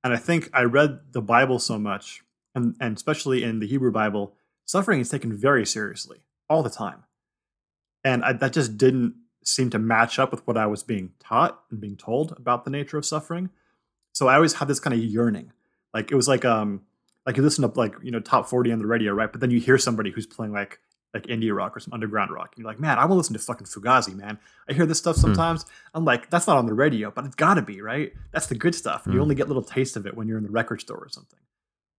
And 0.02 0.12
I 0.12 0.16
think 0.16 0.50
I 0.52 0.62
read 0.62 1.12
the 1.12 1.22
Bible 1.22 1.58
so 1.58 1.78
much, 1.78 2.22
and, 2.54 2.74
and 2.80 2.96
especially 2.96 3.44
in 3.44 3.60
the 3.60 3.66
Hebrew 3.66 3.92
Bible, 3.92 4.34
suffering 4.64 5.00
is 5.00 5.08
taken 5.08 5.32
very 5.32 5.64
seriously 5.64 6.18
all 6.48 6.62
the 6.62 6.70
time. 6.70 7.04
And 8.02 8.24
I, 8.24 8.32
that 8.32 8.52
just 8.52 8.76
didn't 8.76 9.14
seem 9.44 9.70
to 9.70 9.78
match 9.78 10.18
up 10.18 10.30
with 10.30 10.46
what 10.46 10.56
I 10.56 10.66
was 10.66 10.82
being 10.82 11.12
taught 11.20 11.60
and 11.70 11.80
being 11.80 11.96
told 11.96 12.32
about 12.32 12.64
the 12.64 12.70
nature 12.70 12.98
of 12.98 13.06
suffering. 13.06 13.50
So 14.12 14.28
I 14.28 14.34
always 14.34 14.54
had 14.54 14.68
this 14.68 14.80
kind 14.80 14.94
of 14.94 15.00
yearning. 15.00 15.52
Like 15.94 16.10
it 16.10 16.14
was 16.14 16.28
like 16.28 16.44
um 16.44 16.82
like 17.26 17.36
you 17.36 17.42
listen 17.42 17.68
to 17.68 17.78
like 17.78 17.94
you 18.02 18.10
know 18.10 18.20
top 18.20 18.48
40 18.48 18.72
on 18.72 18.78
the 18.78 18.86
radio, 18.86 19.12
right? 19.12 19.30
But 19.30 19.40
then 19.40 19.50
you 19.50 19.60
hear 19.60 19.78
somebody 19.78 20.10
who's 20.10 20.26
playing 20.26 20.52
like 20.52 20.80
like 21.12 21.24
indie 21.26 21.54
rock 21.54 21.76
or 21.76 21.80
some 21.80 21.92
underground 21.92 22.30
rock. 22.30 22.52
And 22.54 22.62
you're 22.62 22.70
like, 22.70 22.78
man, 22.78 22.98
I 22.98 23.02
want 23.02 23.12
to 23.12 23.16
listen 23.16 23.32
to 23.32 23.40
fucking 23.40 23.66
Fugazi, 23.66 24.14
man. 24.14 24.38
I 24.68 24.72
hear 24.72 24.86
this 24.86 24.98
stuff 24.98 25.16
hmm. 25.16 25.22
sometimes. 25.22 25.64
Mm. 25.64 25.68
I'm 25.94 26.04
like, 26.04 26.30
that's 26.30 26.46
not 26.46 26.56
on 26.56 26.66
the 26.66 26.72
radio, 26.72 27.10
but 27.10 27.24
it's 27.24 27.34
got 27.34 27.54
to 27.54 27.62
be, 27.62 27.80
right? 27.80 28.12
That's 28.32 28.46
the 28.46 28.54
good 28.54 28.74
stuff. 28.74 29.04
Mm. 29.04 29.06
You 29.06 29.12
hmm. 29.14 29.22
only 29.22 29.34
get 29.34 29.46
a 29.46 29.48
little 29.48 29.64
taste 29.64 29.96
of 29.96 30.06
it 30.06 30.16
when 30.16 30.28
you're 30.28 30.38
in 30.38 30.44
the 30.44 30.50
record 30.50 30.80
store 30.80 30.98
or 30.98 31.08
something. 31.08 31.38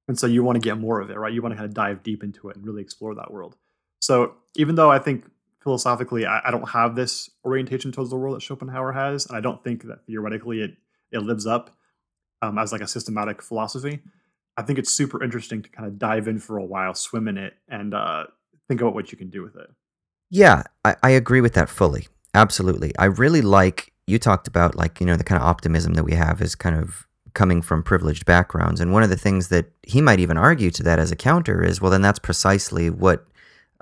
And 0.07 0.17
so 0.17 0.27
you 0.27 0.43
want 0.43 0.55
to 0.55 0.61
get 0.61 0.77
more 0.77 0.99
of 0.99 1.09
it, 1.09 1.17
right? 1.17 1.31
You 1.31 1.41
want 1.41 1.53
to 1.53 1.57
kind 1.57 1.67
of 1.67 1.73
dive 1.73 2.03
deep 2.03 2.23
into 2.23 2.49
it 2.49 2.55
and 2.55 2.65
really 2.65 2.81
explore 2.81 3.13
that 3.15 3.31
world. 3.31 3.55
So 3.99 4.35
even 4.55 4.75
though 4.75 4.91
I 4.91 4.99
think 4.99 5.25
philosophically 5.61 6.25
I, 6.25 6.41
I 6.45 6.51
don't 6.51 6.69
have 6.69 6.95
this 6.95 7.29
orientation 7.45 7.91
towards 7.91 8.09
the 8.09 8.17
world 8.17 8.35
that 8.35 8.41
Schopenhauer 8.41 8.93
has, 8.93 9.25
and 9.25 9.37
I 9.37 9.41
don't 9.41 9.63
think 9.63 9.83
that 9.83 10.05
theoretically 10.05 10.61
it 10.61 10.71
it 11.11 11.19
lives 11.19 11.45
up 11.45 11.77
um, 12.41 12.57
as 12.57 12.71
like 12.71 12.81
a 12.81 12.87
systematic 12.87 13.41
philosophy, 13.41 13.99
I 14.57 14.63
think 14.63 14.79
it's 14.79 14.91
super 14.91 15.23
interesting 15.23 15.61
to 15.61 15.69
kind 15.69 15.87
of 15.87 15.97
dive 15.97 16.27
in 16.27 16.39
for 16.39 16.57
a 16.57 16.65
while, 16.65 16.93
swim 16.93 17.27
in 17.27 17.37
it, 17.37 17.53
and 17.67 17.93
uh, 17.93 18.25
think 18.67 18.81
about 18.81 18.93
what 18.93 19.11
you 19.11 19.17
can 19.17 19.29
do 19.29 19.41
with 19.41 19.55
it. 19.55 19.69
Yeah, 20.29 20.63
I, 20.85 20.95
I 21.03 21.09
agree 21.11 21.41
with 21.41 21.53
that 21.53 21.69
fully. 21.69 22.07
Absolutely. 22.33 22.93
I 22.97 23.05
really 23.05 23.41
like 23.41 23.91
you 24.07 24.17
talked 24.17 24.47
about 24.47 24.75
like, 24.75 24.99
you 24.99 25.05
know, 25.05 25.15
the 25.15 25.23
kind 25.23 25.41
of 25.41 25.47
optimism 25.47 25.93
that 25.93 26.03
we 26.03 26.13
have 26.13 26.41
is 26.41 26.55
kind 26.55 26.75
of 26.75 27.07
coming 27.33 27.61
from 27.61 27.83
privileged 27.83 28.25
backgrounds. 28.25 28.81
And 28.81 28.91
one 28.91 29.03
of 29.03 29.09
the 29.09 29.17
things 29.17 29.49
that 29.49 29.71
he 29.83 30.01
might 30.01 30.19
even 30.19 30.37
argue 30.37 30.69
to 30.71 30.83
that 30.83 30.99
as 30.99 31.11
a 31.11 31.15
counter 31.15 31.63
is, 31.63 31.81
well, 31.81 31.91
then 31.91 32.01
that's 32.01 32.19
precisely 32.19 32.89
what 32.89 33.25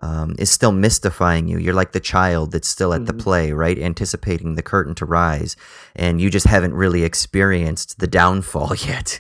um, 0.02 0.36
is 0.40 0.50
still 0.50 0.72
mystifying 0.72 1.48
you. 1.48 1.58
You're 1.58 1.74
like 1.74 1.92
the 1.92 2.00
child 2.00 2.52
that's 2.52 2.68
still 2.68 2.94
at 2.94 3.02
mm-hmm. 3.02 3.18
the 3.18 3.24
play, 3.24 3.52
right? 3.52 3.78
Anticipating 3.78 4.56
the 4.56 4.62
curtain 4.62 4.96
to 4.96 5.06
rise, 5.06 5.56
and 5.96 6.22
you 6.22 6.30
just 6.30 6.48
haven't 6.48 6.74
really 6.74 7.04
experienced 7.04 8.00
the 8.00 8.08
downfall 8.08 8.76
yet, 8.88 9.20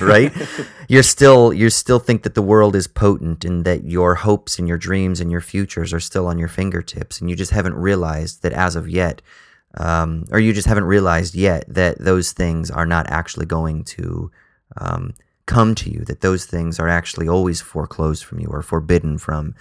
right? 0.00 0.32
you're 0.88 1.02
still 1.02 1.52
you 1.52 1.68
still 1.70 1.98
think 1.98 2.22
that 2.22 2.34
the 2.34 2.42
world 2.42 2.74
is 2.74 2.86
potent 2.86 3.44
and 3.44 3.64
that 3.64 3.84
your 3.84 4.14
hopes 4.16 4.58
and 4.58 4.66
your 4.66 4.78
dreams 4.78 5.20
and 5.20 5.30
your 5.30 5.42
futures 5.42 5.92
are 5.92 6.00
still 6.00 6.26
on 6.26 6.38
your 6.38 6.48
fingertips, 6.48 7.20
and 7.20 7.28
you 7.28 7.36
just 7.36 7.52
haven't 7.52 7.74
realized 7.74 8.42
that 8.42 8.52
as 8.52 8.76
of 8.76 8.88
yet. 8.88 9.20
Um, 9.76 10.24
or 10.32 10.40
you 10.40 10.54
just 10.54 10.66
haven't 10.66 10.84
realized 10.84 11.34
yet 11.34 11.64
that 11.68 11.98
those 11.98 12.32
things 12.32 12.70
are 12.70 12.86
not 12.86 13.06
actually 13.10 13.44
going 13.44 13.84
to 13.84 14.30
um, 14.78 15.12
come 15.44 15.74
to 15.74 15.90
you, 15.90 16.00
that 16.06 16.22
those 16.22 16.46
things 16.46 16.80
are 16.80 16.88
actually 16.88 17.28
always 17.28 17.60
foreclosed 17.60 18.24
from 18.24 18.40
you 18.40 18.48
or 18.48 18.62
forbidden 18.62 19.18
from 19.18 19.54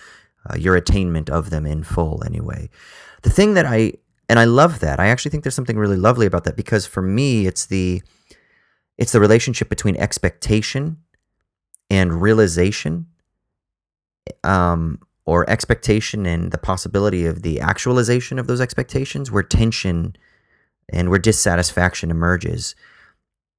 uh, 0.50 0.56
your 0.58 0.76
attainment 0.76 1.30
of 1.30 1.50
them 1.50 1.66
in 1.66 1.84
full 1.84 2.24
anyway. 2.26 2.70
The 3.24 3.30
thing 3.30 3.54
that 3.56 3.66
I 3.66 3.94
and 4.30 4.40
I 4.40 4.44
love 4.44 4.80
that. 4.80 5.00
I 5.00 5.08
actually 5.08 5.32
think 5.32 5.44
there's 5.44 5.56
something 5.56 5.78
really 5.78 5.98
lovely 5.98 6.26
about 6.26 6.44
that 6.44 6.56
because 6.56 6.86
for 6.86 7.02
me 7.02 7.48
it's 7.48 7.66
the 7.66 8.02
it's 8.98 9.12
the 9.12 9.20
relationship 9.20 9.70
between 9.70 9.96
expectation 9.96 10.98
and 11.90 12.22
realization 12.22 13.08
um, 14.44 15.00
or 15.26 15.50
expectation 15.50 16.26
and 16.26 16.52
the 16.52 16.58
possibility 16.58 17.26
of 17.26 17.42
the 17.42 17.60
actualization 17.60 18.40
of 18.40 18.48
those 18.48 18.62
expectations 18.62 19.32
where 19.32 19.44
tension 19.44 20.16
and 20.90 21.10
where 21.10 21.20
dissatisfaction 21.20 22.12
emerges 22.12 22.76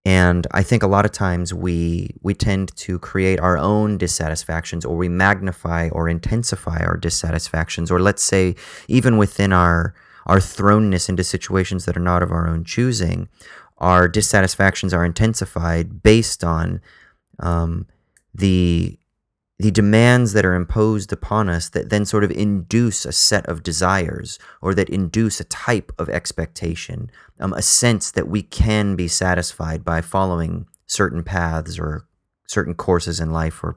and 0.08 0.46
I 0.52 0.62
think 0.62 0.82
a 0.82 0.86
lot 0.86 1.04
of 1.04 1.12
times 1.12 1.52
we 1.52 2.14
we 2.22 2.32
tend 2.32 2.74
to 2.76 2.98
create 2.98 3.38
our 3.40 3.58
own 3.58 3.98
dissatisfactions 3.98 4.86
or 4.86 4.96
we 4.96 5.10
magnify 5.10 5.90
or 5.90 6.08
intensify 6.08 6.78
our 6.82 6.96
dissatisfactions 6.96 7.90
or 7.90 8.00
let's 8.00 8.22
say 8.22 8.56
even 8.88 9.18
within 9.18 9.52
our 9.52 9.94
our 10.24 10.38
thrownness 10.38 11.10
into 11.10 11.22
situations 11.22 11.84
that 11.84 11.94
are 11.94 12.00
not 12.00 12.22
of 12.22 12.32
our 12.32 12.48
own 12.48 12.64
choosing, 12.64 13.28
our 13.76 14.08
dissatisfactions 14.08 14.94
are 14.94 15.04
intensified 15.04 16.02
based 16.02 16.42
on 16.42 16.80
um, 17.40 17.86
the 18.34 18.98
the 19.58 19.70
demands 19.72 20.32
that 20.34 20.46
are 20.46 20.54
imposed 20.54 21.12
upon 21.12 21.48
us 21.48 21.68
that 21.70 21.90
then 21.90 22.04
sort 22.04 22.22
of 22.22 22.30
induce 22.30 23.04
a 23.04 23.12
set 23.12 23.44
of 23.46 23.64
desires 23.64 24.38
or 24.62 24.72
that 24.72 24.88
induce 24.88 25.40
a 25.40 25.44
type 25.44 25.90
of 25.98 26.08
expectation, 26.08 27.10
um, 27.40 27.52
a 27.54 27.62
sense 27.62 28.12
that 28.12 28.28
we 28.28 28.40
can 28.40 28.94
be 28.94 29.08
satisfied 29.08 29.84
by 29.84 30.00
following 30.00 30.66
certain 30.86 31.24
paths 31.24 31.78
or 31.78 32.06
certain 32.46 32.74
courses 32.74 33.18
in 33.18 33.32
life 33.32 33.62
or 33.64 33.76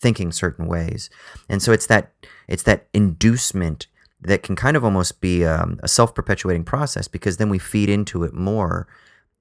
thinking 0.00 0.32
certain 0.32 0.66
ways. 0.66 1.10
And 1.48 1.62
so 1.62 1.72
it's 1.72 1.86
that 1.86 2.12
it's 2.46 2.62
that 2.62 2.88
inducement 2.94 3.86
that 4.20 4.42
can 4.42 4.56
kind 4.56 4.76
of 4.76 4.84
almost 4.84 5.20
be 5.20 5.44
um, 5.44 5.78
a 5.82 5.88
self-perpetuating 5.88 6.64
process 6.64 7.06
because 7.06 7.36
then 7.36 7.50
we 7.50 7.58
feed 7.58 7.90
into 7.90 8.24
it 8.24 8.32
more 8.32 8.88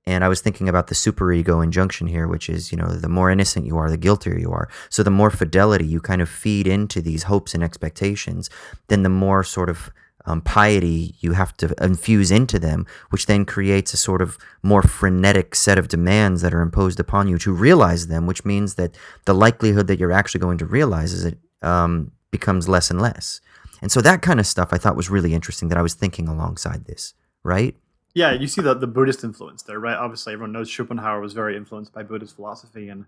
and 0.08 0.24
I 0.24 0.30
was 0.30 0.40
thinking 0.40 0.70
about 0.70 0.88
the 0.88 0.96
superego 0.96 1.62
injunction 1.62 2.08
here, 2.08 2.30
which 2.30 2.50
is, 2.50 2.72
you 2.72 2.78
know, 2.78 2.88
the 2.88 3.10
more 3.10 3.30
innocent 3.30 3.66
you 3.66 3.78
are, 3.78 3.90
the 3.90 3.98
guiltier 3.98 4.40
you 4.40 4.54
are. 4.54 4.70
So 4.90 5.04
the 5.04 5.12
more 5.12 5.30
fidelity 5.30 5.86
you 5.86 6.00
kind 6.00 6.22
of 6.22 6.30
feed 6.30 6.66
into 6.66 7.02
these 7.02 7.24
hopes 7.24 7.54
and 7.54 7.62
expectations, 7.62 8.50
then 8.88 9.04
the 9.04 9.10
more 9.10 9.44
sort 9.44 9.70
of 9.70 9.92
um, 10.26 10.40
piety 10.40 11.16
you 11.20 11.34
have 11.34 11.58
to 11.58 11.74
infuse 11.82 12.32
into 12.32 12.58
them, 12.58 12.86
which 13.10 13.26
then 13.26 13.44
creates 13.44 13.94
a 13.94 13.98
sort 13.98 14.22
of 14.22 14.38
more 14.64 14.82
frenetic 14.82 15.54
set 15.56 15.78
of 15.78 15.90
demands 15.90 16.42
that 16.42 16.54
are 16.54 16.62
imposed 16.62 17.02
upon 17.02 17.28
you 17.28 17.38
to 17.40 17.52
realize 17.52 18.08
them, 18.08 18.28
which 18.28 18.46
means 18.46 18.76
that 18.76 18.98
the 19.26 19.36
likelihood 19.36 19.88
that 19.88 20.00
you're 20.00 20.14
actually 20.14 20.40
going 20.40 20.58
to 20.58 20.66
realize 20.66 21.12
is 21.12 21.26
it 21.26 21.38
um, 21.62 22.14
becomes 22.32 22.70
less 22.70 22.90
and 22.90 23.02
less. 23.02 23.42
And 23.82 23.92
so 23.92 24.00
that 24.00 24.22
kind 24.22 24.40
of 24.40 24.48
stuff 24.48 24.70
I 24.72 24.78
thought 24.78 24.96
was 24.96 25.10
really 25.10 25.34
interesting 25.34 25.68
that 25.68 25.78
I 25.78 25.82
was 25.82 25.96
thinking 25.96 26.30
alongside 26.30 26.86
this, 26.86 27.14
right? 27.44 27.76
Yeah, 28.18 28.32
you 28.34 28.48
see 28.48 28.64
the, 28.64 28.74
the 28.74 28.88
Buddhist 28.88 29.24
influence 29.24 29.62
there, 29.62 29.80
right? 29.80 29.96
Obviously, 29.96 30.34
everyone 30.34 30.52
knows 30.52 30.72
Schopenhauer 30.72 31.22
was 31.22 31.34
very 31.34 31.56
influenced 31.56 31.94
by 31.94 32.02
Buddhist 32.02 32.36
philosophy, 32.36 32.90
and 32.90 33.06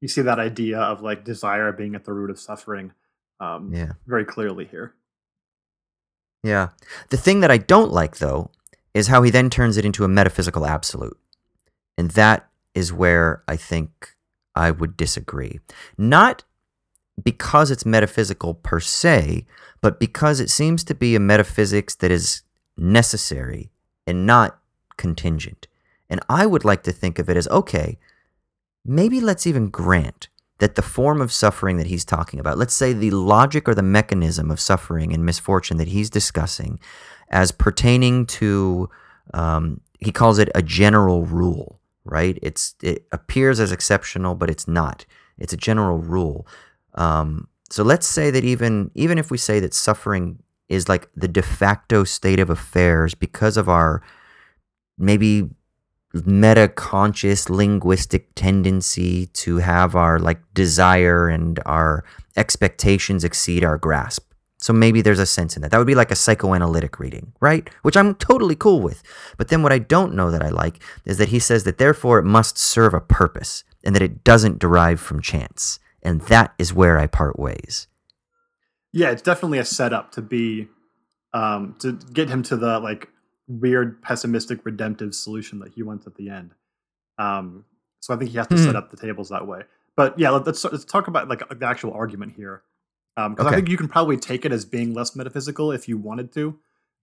you 0.00 0.08
see 0.08 0.20
that 0.22 0.40
idea 0.40 0.80
of 0.80 1.00
like 1.00 1.22
desire 1.24 1.70
being 1.70 1.94
at 1.94 2.04
the 2.04 2.12
root 2.12 2.28
of 2.28 2.40
suffering 2.40 2.90
um, 3.38 3.72
Yeah. 3.72 3.92
very 4.08 4.24
clearly 4.24 4.64
here. 4.64 4.94
Yeah. 6.42 6.70
The 7.10 7.16
thing 7.16 7.38
that 7.38 7.52
I 7.52 7.58
don't 7.58 7.92
like, 7.92 8.16
though, 8.18 8.50
is 8.94 9.06
how 9.06 9.22
he 9.22 9.30
then 9.30 9.48
turns 9.48 9.76
it 9.76 9.84
into 9.84 10.02
a 10.02 10.08
metaphysical 10.08 10.66
absolute. 10.66 11.16
And 11.96 12.10
that 12.12 12.48
is 12.74 12.92
where 12.92 13.44
I 13.46 13.54
think 13.54 14.16
I 14.56 14.72
would 14.72 14.96
disagree. 14.96 15.60
Not 15.96 16.42
because 17.22 17.70
it's 17.70 17.86
metaphysical 17.86 18.54
per 18.54 18.80
se, 18.80 19.46
but 19.80 20.00
because 20.00 20.40
it 20.40 20.50
seems 20.50 20.82
to 20.82 20.96
be 20.96 21.14
a 21.14 21.20
metaphysics 21.20 21.94
that 21.94 22.10
is 22.10 22.42
necessary 22.76 23.70
and 24.08 24.26
not 24.26 24.58
contingent. 24.96 25.68
And 26.10 26.20
I 26.28 26.46
would 26.46 26.64
like 26.64 26.82
to 26.84 26.92
think 26.92 27.18
of 27.18 27.28
it 27.28 27.36
as 27.36 27.46
okay, 27.48 27.98
maybe 28.84 29.20
let's 29.20 29.46
even 29.46 29.68
grant 29.68 30.28
that 30.58 30.74
the 30.74 30.82
form 30.82 31.20
of 31.20 31.32
suffering 31.32 31.76
that 31.76 31.86
he's 31.86 32.04
talking 32.04 32.40
about, 32.40 32.58
let's 32.58 32.74
say 32.74 32.92
the 32.92 33.12
logic 33.12 33.68
or 33.68 33.74
the 33.74 33.82
mechanism 33.82 34.50
of 34.50 34.58
suffering 34.58 35.12
and 35.12 35.24
misfortune 35.24 35.76
that 35.76 35.88
he's 35.88 36.10
discussing 36.10 36.80
as 37.30 37.52
pertaining 37.52 38.26
to, 38.26 38.88
um, 39.34 39.80
he 40.00 40.10
calls 40.10 40.38
it 40.38 40.48
a 40.54 40.62
general 40.62 41.24
rule, 41.24 41.78
right? 42.04 42.38
It's 42.42 42.74
It 42.82 43.06
appears 43.12 43.60
as 43.60 43.70
exceptional, 43.70 44.34
but 44.34 44.50
it's 44.50 44.66
not. 44.66 45.04
It's 45.36 45.52
a 45.52 45.56
general 45.56 45.98
rule. 45.98 46.46
Um, 46.94 47.48
so 47.70 47.84
let's 47.84 48.06
say 48.06 48.30
that 48.30 48.44
even 48.44 48.90
even 48.94 49.18
if 49.18 49.30
we 49.30 49.38
say 49.38 49.60
that 49.60 49.74
suffering 49.74 50.42
is 50.68 50.88
like 50.88 51.08
the 51.16 51.28
de 51.28 51.42
facto 51.42 52.04
state 52.04 52.40
of 52.40 52.50
affairs 52.50 53.14
because 53.14 53.56
of 53.56 53.68
our 53.68 54.02
maybe 54.98 55.48
meta 56.24 56.68
conscious 56.68 57.50
linguistic 57.50 58.34
tendency 58.34 59.26
to 59.26 59.58
have 59.58 59.94
our 59.94 60.18
like 60.18 60.40
desire 60.54 61.28
and 61.28 61.60
our 61.66 62.04
expectations 62.36 63.24
exceed 63.24 63.64
our 63.64 63.78
grasp. 63.78 64.24
So 64.60 64.72
maybe 64.72 65.02
there's 65.02 65.20
a 65.20 65.26
sense 65.26 65.54
in 65.54 65.62
that. 65.62 65.70
That 65.70 65.78
would 65.78 65.86
be 65.86 65.94
like 65.94 66.10
a 66.10 66.16
psychoanalytic 66.16 66.98
reading, 66.98 67.32
right? 67.40 67.70
Which 67.82 67.96
I'm 67.96 68.14
totally 68.16 68.56
cool 68.56 68.80
with. 68.80 69.02
But 69.36 69.48
then 69.48 69.62
what 69.62 69.72
I 69.72 69.78
don't 69.78 70.14
know 70.14 70.32
that 70.32 70.42
I 70.42 70.48
like 70.48 70.80
is 71.04 71.18
that 71.18 71.28
he 71.28 71.38
says 71.38 71.62
that 71.64 71.78
therefore 71.78 72.18
it 72.18 72.24
must 72.24 72.58
serve 72.58 72.92
a 72.92 73.00
purpose 73.00 73.62
and 73.84 73.94
that 73.94 74.02
it 74.02 74.24
doesn't 74.24 74.58
derive 74.58 74.98
from 75.00 75.22
chance. 75.22 75.78
And 76.02 76.22
that 76.22 76.54
is 76.58 76.74
where 76.74 76.98
I 76.98 77.06
part 77.06 77.38
ways. 77.38 77.86
Yeah, 78.98 79.10
it's 79.10 79.22
definitely 79.22 79.58
a 79.58 79.64
setup 79.64 80.10
to 80.12 80.22
be 80.22 80.68
um, 81.32 81.76
to 81.80 81.92
get 82.12 82.28
him 82.28 82.42
to 82.44 82.56
the 82.56 82.80
like 82.80 83.08
weird 83.46 84.02
pessimistic 84.02 84.64
redemptive 84.64 85.14
solution 85.14 85.58
that 85.60 85.72
he 85.74 85.82
wants 85.82 86.06
at 86.06 86.14
the 86.16 86.30
end. 86.30 86.54
Um, 87.18 87.64
so 88.00 88.12
I 88.12 88.16
think 88.16 88.30
he 88.30 88.38
has 88.38 88.46
to 88.48 88.56
Hmm. 88.56 88.64
set 88.64 88.76
up 88.76 88.90
the 88.90 88.96
tables 88.96 89.28
that 89.28 89.46
way. 89.46 89.62
But 89.96 90.18
yeah, 90.18 90.30
let- 90.30 90.46
let's 90.46 90.64
let's 90.64 90.84
talk 90.84 91.06
about 91.06 91.28
like 91.28 91.42
the 91.48 91.66
actual 91.66 91.92
argument 91.92 92.32
here, 92.34 92.62
because 93.16 93.38
I 93.38 93.48
Okay. 93.48 93.56
think 93.56 93.68
you 93.68 93.76
can 93.76 93.88
probably 93.88 94.16
take 94.16 94.44
it 94.44 94.52
as 94.52 94.64
being 94.64 94.94
less 94.94 95.14
metaphysical 95.14 95.70
if 95.70 95.88
you 95.88 95.96
wanted 95.98 96.32
to, 96.32 96.58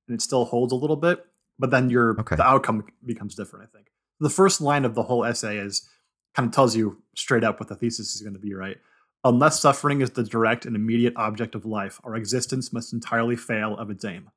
and 0.07 0.15
it 0.15 0.21
still 0.21 0.45
holds 0.45 0.73
a 0.73 0.75
little 0.75 0.95
bit. 0.97 1.25
But 1.59 1.69
then 1.71 1.89
your 1.89 2.19
Okay. 2.19 2.35
the 2.35 2.43
outcome 2.45 2.85
becomes 3.05 3.35
different. 3.35 3.69
I 3.71 3.77
think 3.77 3.87
the 4.19 4.29
first 4.29 4.59
line 4.59 4.83
of 4.85 4.95
the 4.95 5.03
whole 5.03 5.23
essay 5.23 5.57
is 5.57 5.87
kind 6.33 6.47
of 6.49 6.53
tells 6.53 6.75
you 6.75 7.01
straight 7.15 7.43
up 7.45 7.59
what 7.59 7.69
the 7.69 7.75
thesis 7.75 8.15
is 8.15 8.21
going 8.21 8.33
to 8.33 8.39
be, 8.39 8.53
right? 8.53 8.77
Unless 9.25 9.59
suffering 9.59 10.01
is 10.01 10.11
the 10.11 10.23
direct 10.23 10.65
and 10.65 10.75
immediate 10.75 11.13
object 11.17 11.55
of 11.55 11.65
life, 11.65 11.99
our 12.05 12.15
existence 12.15 12.71
must 12.71 12.93
entirely 12.93 13.35
fail 13.35 13.75
of 13.75 13.89
its 13.89 14.05
aim. 14.05 14.29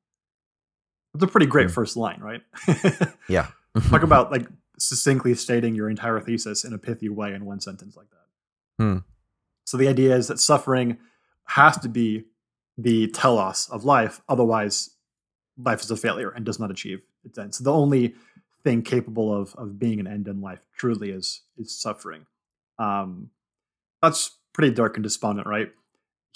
It's 1.14 1.22
a 1.22 1.26
pretty 1.26 1.46
great 1.46 1.66
Hmm. 1.68 1.72
first 1.74 1.96
line, 1.96 2.20
right? 2.20 2.42
Yeah. 3.28 3.48
Talk 3.90 4.02
about 4.02 4.32
like 4.32 4.46
succinctly 4.78 5.34
stating 5.34 5.74
your 5.74 5.88
entire 5.90 6.18
thesis 6.20 6.64
in 6.64 6.72
a 6.72 6.78
pithy 6.78 7.08
way 7.08 7.34
in 7.34 7.44
one 7.44 7.60
sentence 7.60 7.96
like 7.96 8.08
that. 8.10 8.82
Hmm. 8.82 8.98
So 9.66 9.76
the 9.76 9.88
idea 9.88 10.16
is 10.16 10.28
that 10.28 10.40
suffering 10.40 10.98
has 11.44 11.76
to 11.78 11.88
be 11.88 12.24
the 12.78 13.08
telos 13.08 13.68
of 13.70 13.84
life, 13.84 14.22
otherwise 14.28 14.90
life 15.62 15.82
is 15.82 15.90
a 15.90 15.96
failure 15.96 16.30
and 16.30 16.46
does 16.46 16.58
not 16.58 16.70
achieve 16.70 17.02
its 17.24 17.36
end. 17.38 17.54
So 17.54 17.64
the 17.64 17.72
only 17.72 18.14
thing 18.64 18.82
capable 18.82 19.34
of 19.34 19.54
of 19.56 19.78
being 19.78 20.00
an 20.00 20.06
end 20.06 20.28
in 20.28 20.40
life 20.40 20.60
truly 20.76 21.10
is 21.10 21.42
is 21.58 21.76
suffering. 21.78 22.24
Um, 22.78 23.30
that's 24.00 24.37
pretty 24.52 24.72
dark 24.74 24.96
and 24.96 25.02
despondent, 25.04 25.46
right? 25.46 25.68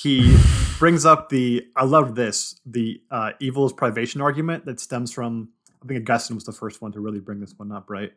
He 0.01 0.37
brings 0.79 1.05
up 1.05 1.29
the 1.29 1.67
I 1.77 1.85
love 1.85 2.15
this 2.15 2.61
the 2.67 3.01
uh, 3.11 3.33
evil 3.41 3.67
is 3.67 3.73
privation 3.73 4.21
argument 4.21 4.65
that 4.67 4.81
stems 4.81 5.13
from 5.13 5.51
I 5.83 5.87
think 5.87 6.01
Augustine 6.01 6.37
was 6.37 6.45
the 6.45 6.53
first 6.53 6.81
one 6.81 6.93
to 6.93 7.01
really 7.01 7.21
bring 7.21 7.41
this 7.41 7.55
one 7.57 7.73
up, 7.73 7.91
right? 7.91 8.13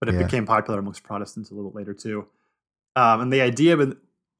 But 0.00 0.08
it 0.08 0.14
Yeah. 0.14 0.24
became 0.24 0.46
popular 0.46 0.78
amongst 0.78 1.02
Protestants 1.02 1.50
a 1.50 1.54
little 1.54 1.70
bit 1.70 1.76
later 1.76 1.94
too. 1.94 2.26
Um, 2.96 3.20
and 3.20 3.32
the 3.32 3.40
idea 3.40 3.76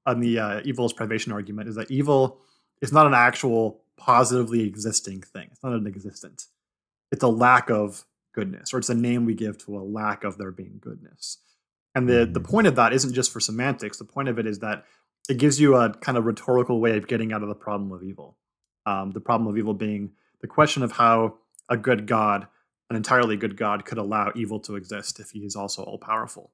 on 0.07 0.21
the 0.21 0.39
uh, 0.39 0.61
evil 0.65 0.87
is 0.87 0.93
privation 0.93 1.33
argument 1.33 1.69
is 1.69 1.77
that 1.77 1.91
evil 1.91 2.41
is 2.81 2.93
not 2.93 3.07
an 3.07 3.15
actual 3.15 3.83
positively 3.97 4.63
existing 4.63 5.23
thing. 5.23 5.49
It's 5.53 5.63
not 5.63 5.73
an 5.73 5.87
existent. 5.87 6.47
It's 7.13 7.23
a 7.23 7.29
lack 7.29 7.71
of 7.71 8.05
goodness, 8.35 8.73
or 8.73 8.79
it's 8.79 8.89
a 8.89 8.95
name 8.95 9.25
we 9.25 9.35
give 9.35 9.59
to 9.67 9.77
a 9.79 9.81
lack 9.83 10.25
of 10.25 10.39
there 10.39 10.51
being 10.53 10.79
goodness. 10.81 11.39
And 11.99 12.09
the 12.09 12.27
the 12.27 12.41
Mhm. 12.41 12.45
point 12.51 12.67
of 12.67 12.77
that 12.77 12.93
isn't 12.93 13.13
just 13.13 13.31
for 13.33 13.41
semantics. 13.41 13.99
The 13.99 14.05
point 14.05 14.29
of 14.29 14.39
it 14.39 14.47
is 14.47 14.61
that 14.61 14.85
it 15.29 15.37
gives 15.39 15.61
you 15.61 15.77
a 15.77 15.93
kind 15.93 16.17
of 16.17 16.25
rhetorical 16.25 16.81
way 16.81 16.97
of 16.97 17.07
getting 17.07 17.33
out 17.33 17.43
of 17.43 17.49
the 17.49 17.55
problem 17.55 17.93
of 17.93 18.03
evil. 18.03 18.37
Um, 18.87 19.11
the 19.11 19.21
problem 19.21 19.47
of 19.49 19.59
evil 19.59 19.75
being 19.75 20.13
the 20.41 20.47
question 20.47 20.83
of 20.83 20.93
how 20.93 21.39
a 21.69 21.77
good 21.77 22.07
God, 22.07 22.47
an 22.89 22.97
entirely 22.97 23.37
good 23.37 23.57
God, 23.57 23.85
could 23.85 23.99
allow 23.99 24.33
evil 24.35 24.61
to 24.61 24.77
exist 24.77 25.21
if 25.21 25.31
he 25.33 25.41
is 25.45 25.55
also 25.57 25.83
all 25.83 25.99
powerful 25.99 26.53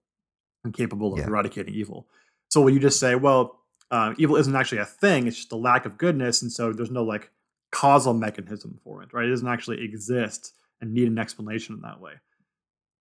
and 0.64 0.72
capable 0.74 1.12
of 1.12 1.20
Yeah. 1.20 1.28
eradicating 1.28 1.74
evil. 1.74 2.08
So 2.48 2.60
will 2.62 2.70
you 2.70 2.80
just 2.80 2.98
say, 2.98 3.14
well, 3.14 3.60
uh, 3.90 4.14
evil 4.18 4.36
isn't 4.36 4.56
actually 4.56 4.78
a 4.78 4.86
thing; 4.86 5.26
it's 5.26 5.36
just 5.36 5.52
a 5.52 5.56
lack 5.56 5.84
of 5.86 5.98
goodness, 5.98 6.42
and 6.42 6.50
so 6.50 6.72
there's 6.72 6.90
no 6.90 7.04
like 7.04 7.30
causal 7.70 8.14
mechanism 8.14 8.80
for 8.82 9.02
it, 9.02 9.12
right? 9.12 9.26
It 9.26 9.30
doesn't 9.30 9.46
actually 9.48 9.82
exist 9.84 10.54
and 10.80 10.92
need 10.92 11.06
an 11.08 11.18
explanation 11.18 11.74
in 11.76 11.82
that 11.82 12.00
way. 12.00 12.14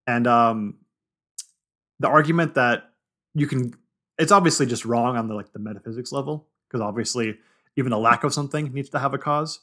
And 0.06 0.28
um, 0.28 0.78
the 2.04 2.08
argument 2.10 2.54
that 2.56 2.92
you 3.34 3.48
can, 3.48 3.74
it's 4.20 4.32
obviously 4.32 4.66
just 4.68 4.84
wrong 4.86 5.16
on 5.18 5.28
the 5.30 5.34
like 5.34 5.52
the 5.54 5.60
metaphysics 5.60 6.12
level 6.12 6.48
because 6.68 6.82
obviously 6.82 7.38
even 7.78 7.92
a 7.94 7.98
lack 7.98 8.24
of 8.24 8.34
something 8.34 8.72
needs 8.74 8.90
to 8.90 9.00
have 9.00 9.14
a 9.14 9.18
cause. 9.18 9.62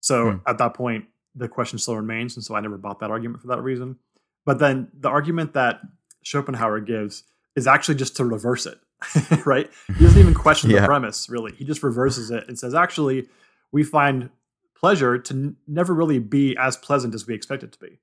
So 0.00 0.32
Hmm. 0.32 0.36
at 0.46 0.58
that 0.58 0.74
point, 0.74 1.06
the 1.34 1.48
question 1.48 1.78
still 1.78 1.96
remains, 1.96 2.36
and 2.36 2.44
so 2.44 2.54
I 2.54 2.60
never 2.60 2.78
bought 2.78 3.00
that 3.00 3.10
argument 3.10 3.40
for 3.42 3.48
that 3.48 3.62
reason. 3.62 3.96
But 4.44 4.58
then 4.58 4.88
the 4.98 5.08
argument 5.08 5.54
that 5.54 5.80
Schopenhauer 6.24 6.80
gives 6.80 7.24
is 7.56 7.66
actually 7.66 7.96
just 7.96 8.16
to 8.16 8.24
reverse 8.24 8.66
it, 8.66 8.78
right? 9.46 9.68
He 9.98 10.04
doesn't 10.04 10.20
even 10.20 10.34
question 10.34 10.70
Yeah. 10.74 10.80
the 10.82 10.86
premise, 10.86 11.28
really. 11.28 11.52
He 11.52 11.64
just 11.64 11.82
reverses 11.82 12.30
it 12.30 12.44
and 12.48 12.58
says, 12.58 12.74
actually, 12.74 13.28
we 13.72 13.82
find 13.82 14.30
pleasure 14.78 15.18
to 15.18 15.34
n- 15.34 15.56
never 15.66 15.92
really 15.94 16.18
be 16.18 16.56
as 16.58 16.76
pleasant 16.76 17.14
as 17.14 17.26
we 17.26 17.34
expect 17.34 17.62
it 17.62 17.72
to 17.72 17.78
be. 17.78 17.98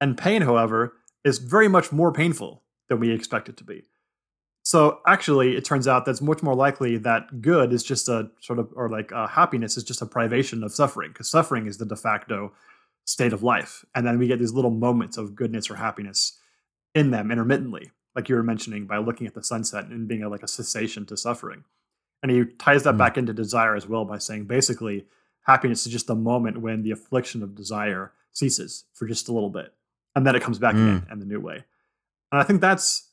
And 0.00 0.16
pain, 0.18 0.42
however, 0.42 0.94
is 1.24 1.38
very 1.38 1.68
much 1.68 1.92
more 1.92 2.12
painful 2.12 2.62
than 2.88 3.00
we 3.00 3.10
expect 3.10 3.48
it 3.48 3.56
to 3.58 3.64
be. 3.64 3.84
So 4.62 5.00
actually, 5.06 5.56
it 5.56 5.64
turns 5.64 5.88
out 5.88 6.04
that's 6.04 6.20
much 6.20 6.42
more 6.42 6.54
likely 6.54 6.98
that 6.98 7.40
good 7.40 7.72
is 7.72 7.82
just 7.82 8.08
a 8.08 8.30
sort 8.40 8.58
of, 8.58 8.70
or 8.74 8.90
like 8.90 9.12
uh, 9.12 9.26
happiness 9.26 9.76
is 9.76 9.84
just 9.84 10.02
a 10.02 10.06
privation 10.06 10.62
of 10.62 10.72
suffering, 10.72 11.10
because 11.10 11.30
suffering 11.30 11.66
is 11.66 11.78
the 11.78 11.86
de 11.86 11.96
facto 11.96 12.52
state 13.04 13.32
of 13.32 13.42
life. 13.42 13.84
And 13.94 14.06
then 14.06 14.18
we 14.18 14.26
get 14.26 14.38
these 14.38 14.52
little 14.52 14.70
moments 14.70 15.16
of 15.16 15.34
goodness 15.34 15.70
or 15.70 15.76
happiness 15.76 16.38
in 16.94 17.10
them 17.10 17.30
intermittently, 17.30 17.92
like 18.14 18.28
you 18.28 18.34
were 18.34 18.42
mentioning, 18.42 18.86
by 18.86 18.98
looking 18.98 19.26
at 19.26 19.34
the 19.34 19.42
sunset 19.42 19.86
and 19.86 20.06
being 20.06 20.22
a, 20.22 20.28
like 20.28 20.42
a 20.42 20.48
cessation 20.48 21.06
to 21.06 21.16
suffering. 21.16 21.64
And 22.22 22.30
he 22.30 22.44
ties 22.44 22.82
that 22.82 22.94
Mm. 22.94 22.98
back 22.98 23.16
into 23.16 23.32
desire 23.32 23.74
as 23.74 23.86
well 23.88 24.04
by 24.04 24.18
saying 24.18 24.46
basically, 24.46 25.06
happiness 25.42 25.86
is 25.86 25.92
just 25.92 26.10
a 26.10 26.14
moment 26.14 26.60
when 26.60 26.82
the 26.82 26.90
affliction 26.90 27.42
of 27.42 27.54
desire 27.54 28.12
ceases 28.32 28.84
for 28.92 29.06
just 29.06 29.28
a 29.28 29.32
little 29.32 29.48
bit. 29.48 29.72
And 30.14 30.26
then 30.26 30.36
it 30.36 30.42
comes 30.42 30.58
back 30.58 30.74
again 30.74 31.06
in 31.10 31.20
the 31.20 31.26
new 31.26 31.40
way. 31.40 31.64
And 32.32 32.40
I 32.40 32.44
think 32.44 32.60
that's 32.60 33.08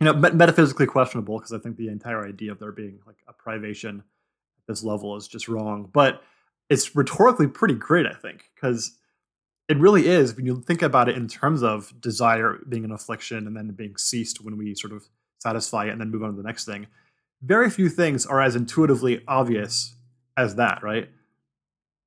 you 0.00 0.06
know 0.06 0.12
met- 0.14 0.34
metaphysically 0.34 0.86
questionable 0.86 1.38
because 1.38 1.52
I 1.52 1.58
think 1.58 1.76
the 1.76 1.88
entire 1.88 2.26
idea 2.26 2.52
of 2.52 2.58
there 2.58 2.72
being 2.72 3.00
like 3.06 3.18
a 3.28 3.32
privation 3.32 4.00
at 4.00 4.66
this 4.66 4.82
level 4.82 5.16
is 5.16 5.28
just 5.28 5.48
wrong. 5.48 5.88
But 5.92 6.22
it's 6.70 6.96
rhetorically 6.96 7.46
pretty 7.46 7.74
great, 7.74 8.06
I 8.06 8.14
think, 8.14 8.50
because 8.54 8.98
it 9.68 9.78
really 9.78 10.06
is 10.06 10.36
when 10.36 10.46
you 10.46 10.60
think 10.60 10.82
about 10.82 11.08
it 11.08 11.16
in 11.16 11.28
terms 11.28 11.62
of 11.62 11.92
desire 12.00 12.58
being 12.68 12.84
an 12.84 12.92
affliction 12.92 13.46
and 13.46 13.56
then 13.56 13.68
being 13.70 13.96
ceased 13.96 14.42
when 14.42 14.56
we 14.56 14.74
sort 14.74 14.92
of 14.92 15.08
satisfy 15.38 15.86
it 15.86 15.90
and 15.90 16.00
then 16.00 16.10
move 16.10 16.22
on 16.22 16.30
to 16.30 16.36
the 16.36 16.42
next 16.42 16.64
thing. 16.64 16.86
Very 17.42 17.70
few 17.70 17.88
things 17.88 18.26
are 18.26 18.40
as 18.40 18.56
intuitively 18.56 19.22
obvious 19.28 19.94
as 20.36 20.56
that, 20.56 20.82
right? 20.82 21.08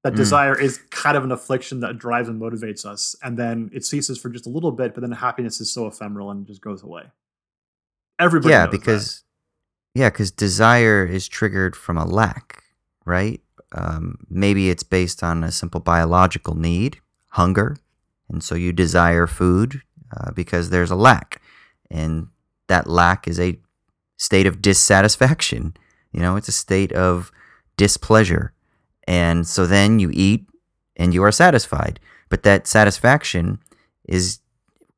That 0.08 0.14
Mm. 0.14 0.18
desire 0.18 0.58
is 0.58 0.78
kind 0.90 1.18
of 1.18 1.24
an 1.26 1.32
affliction 1.34 1.82
that 1.82 1.98
drives 1.98 2.30
and 2.30 2.40
motivates 2.42 2.86
us, 2.86 3.14
and 3.22 3.38
then 3.38 3.70
it 3.74 3.84
ceases 3.84 4.18
for 4.18 4.30
just 4.30 4.46
a 4.48 4.50
little 4.50 4.72
bit, 4.72 4.94
but 4.94 5.02
then 5.02 5.12
happiness 5.12 5.60
is 5.60 5.70
so 5.72 5.86
ephemeral 5.86 6.32
and 6.32 6.48
just 6.48 6.62
goes 6.62 6.82
away. 6.82 7.12
Everybody 8.18 8.52
yeah, 8.54 8.64
knows 8.64 8.72
that. 8.72 8.80
because 8.80 9.24
yeah, 9.94 10.10
because 10.10 10.32
desire 10.32 11.06
is 11.06 11.28
triggered 11.28 11.76
from 11.76 11.98
a 11.98 12.06
lack, 12.06 12.64
right? 13.06 13.42
Um, 13.74 14.20
maybe 14.30 14.70
it's 14.70 14.84
based 14.84 15.24
on 15.24 15.44
a 15.44 15.52
simple 15.52 15.82
biological 15.82 16.56
need, 16.56 17.00
hunger, 17.30 17.76
And 18.30 18.42
so 18.44 18.56
you 18.56 18.72
desire 18.74 19.28
food 19.28 19.82
uh, 20.16 20.32
because 20.32 20.70
there's 20.70 20.92
a 20.92 20.96
lack. 20.96 21.42
And 21.90 22.28
that 22.68 22.88
lack 22.88 23.28
is 23.28 23.40
a 23.40 23.60
state 24.18 24.46
of 24.46 24.62
dissatisfaction. 24.62 25.76
You 26.12 26.20
know, 26.22 26.36
it's 26.38 26.48
a 26.50 26.54
state 26.54 26.92
of 26.94 27.32
displeasure. 27.78 28.54
And 29.08 29.48
so 29.48 29.66
then 29.66 30.00
you 30.00 30.10
eat 30.14 30.46
and 30.96 31.14
you 31.14 31.24
are 31.24 31.32
satisfied. 31.32 32.00
But 32.30 32.44
that 32.44 32.68
satisfaction 32.68 33.60
is, 34.08 34.40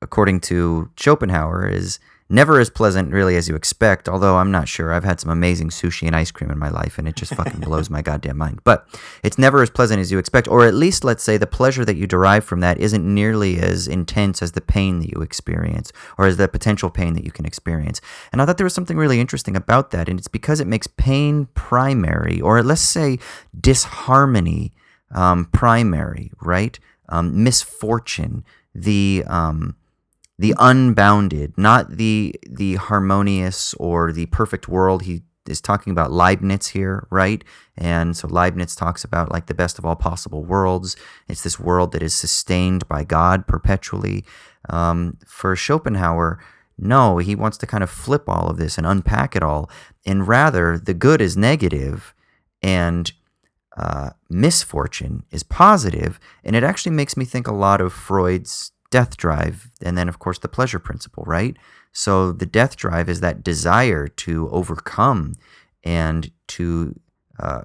according 0.01 0.41
to 0.41 0.89
Schopenhauer, 0.97 1.68
is 1.68 1.99
never 2.30 2.59
as 2.59 2.69
pleasant 2.69 3.11
really 3.11 3.36
as 3.36 3.49
you 3.49 3.55
expect 3.55 4.07
although 4.07 4.38
i'm 4.38 4.51
not 4.51 4.67
sure. 4.67 4.93
I've 4.93 5.03
had 5.03 5.19
some 5.19 5.32
amazing 5.32 5.69
sushi 5.69 6.07
and 6.07 6.15
ice 6.15 6.32
cream 6.32 6.51
in 6.51 6.57
my 6.57 6.69
life 6.69 6.97
and 6.97 7.07
it 7.07 7.15
just 7.15 7.34
fucking 7.34 7.59
blows 7.61 7.89
my 7.89 8.01
goddamn 8.01 8.38
mind. 8.38 8.61
But 8.63 8.88
it's 9.23 9.38
never 9.38 9.61
as 9.61 9.69
pleasant 9.69 9.99
as 9.99 10.11
you 10.11 10.17
expect 10.17 10.47
or 10.47 10.65
at 10.65 10.73
least 10.73 11.03
let's 11.03 11.23
say 11.23 11.38
the 11.38 11.47
pleasure 11.47 11.86
that 11.86 11.95
you 11.95 12.07
derive 12.07 12.43
from 12.43 12.59
that 12.61 12.80
isn't 12.80 13.03
nearly 13.03 13.59
as 13.59 13.88
intense 13.88 14.41
as 14.41 14.53
the 14.53 14.61
pain 14.61 14.99
that 14.99 15.09
you 15.09 15.21
experience 15.21 15.91
or 16.17 16.25
as 16.25 16.38
the 16.38 16.47
potential 16.47 16.89
pain 16.89 17.13
that 17.13 17.25
you 17.25 17.32
can 17.32 17.45
experience. 17.45 18.01
And 18.32 18.41
i 18.41 18.45
thought 18.45 18.57
there 18.57 18.65
was 18.65 18.73
something 18.73 18.97
really 18.97 19.19
interesting 19.19 19.55
about 19.55 19.91
that 19.91 20.09
and 20.09 20.19
it's 20.19 20.27
because 20.27 20.59
it 20.59 20.67
makes 20.67 20.88
pain 20.88 21.47
primary 21.53 22.41
or 22.41 22.63
let's 22.63 22.82
say 22.82 23.19
disharmony 23.59 24.71
um, 25.11 25.45
primary 25.45 26.32
right? 26.41 26.80
Um, 27.09 27.43
misfortune 27.43 28.43
the 28.75 29.23
um, 29.27 29.75
the 30.39 30.55
unbounded, 30.57 31.53
not 31.57 31.97
the 31.97 32.33
the 32.49 32.75
harmonious 32.75 33.73
or 33.73 34.13
the 34.13 34.25
perfect 34.27 34.69
world. 34.69 35.03
He 35.03 35.23
is 35.45 35.59
talking 35.59 35.91
about 35.91 36.13
Leibniz 36.13 36.67
here, 36.67 37.07
right? 37.11 37.43
And 37.75 38.15
so 38.15 38.27
Leibniz 38.27 38.73
talks 38.73 39.03
about 39.03 39.31
like 39.31 39.47
the 39.47 39.53
best 39.53 39.77
of 39.77 39.85
all 39.85 39.97
possible 39.97 40.45
worlds. 40.45 40.95
It's 41.27 41.43
this 41.43 41.59
world 41.59 41.91
that 41.91 42.01
is 42.01 42.13
sustained 42.13 42.87
by 42.87 43.03
God 43.03 43.47
perpetually. 43.47 44.23
Um, 44.69 45.17
for 45.27 45.57
Schopenhauer, 45.57 46.39
no, 46.77 47.17
he 47.17 47.35
wants 47.35 47.57
to 47.57 47.67
kind 47.67 47.83
of 47.83 47.89
flip 47.89 48.29
all 48.29 48.47
of 48.49 48.57
this 48.57 48.77
and 48.77 48.87
unpack 48.87 49.35
it 49.35 49.43
all, 49.43 49.69
and 50.05 50.25
rather 50.25 50.77
the 50.77 50.93
good 50.93 51.19
is 51.19 51.35
negative, 51.35 52.13
and 52.61 53.11
uh, 53.75 54.11
misfortune 54.29 55.23
is 55.31 55.43
positive. 55.43 56.17
and 56.45 56.55
it 56.55 56.63
actually 56.63 56.95
makes 56.95 57.17
me 57.17 57.25
think 57.25 57.45
a 57.47 57.53
lot 57.53 57.81
of 57.81 57.91
Freud's 57.91 58.71
death 58.89 59.17
drive, 59.17 59.69
and 59.81 59.97
then, 59.97 60.09
of 60.09 60.19
course, 60.19 60.39
the 60.39 60.47
pleasure 60.47 60.79
principle, 60.79 61.23
right? 61.27 61.55
So 61.91 62.31
the 62.31 62.45
death 62.45 62.75
drive 62.75 63.09
is 63.09 63.21
that 63.21 63.43
desire 63.43 64.07
to 64.07 64.49
overcome 64.49 65.35
and 65.83 66.31
to 66.47 66.99
uh, 67.39 67.63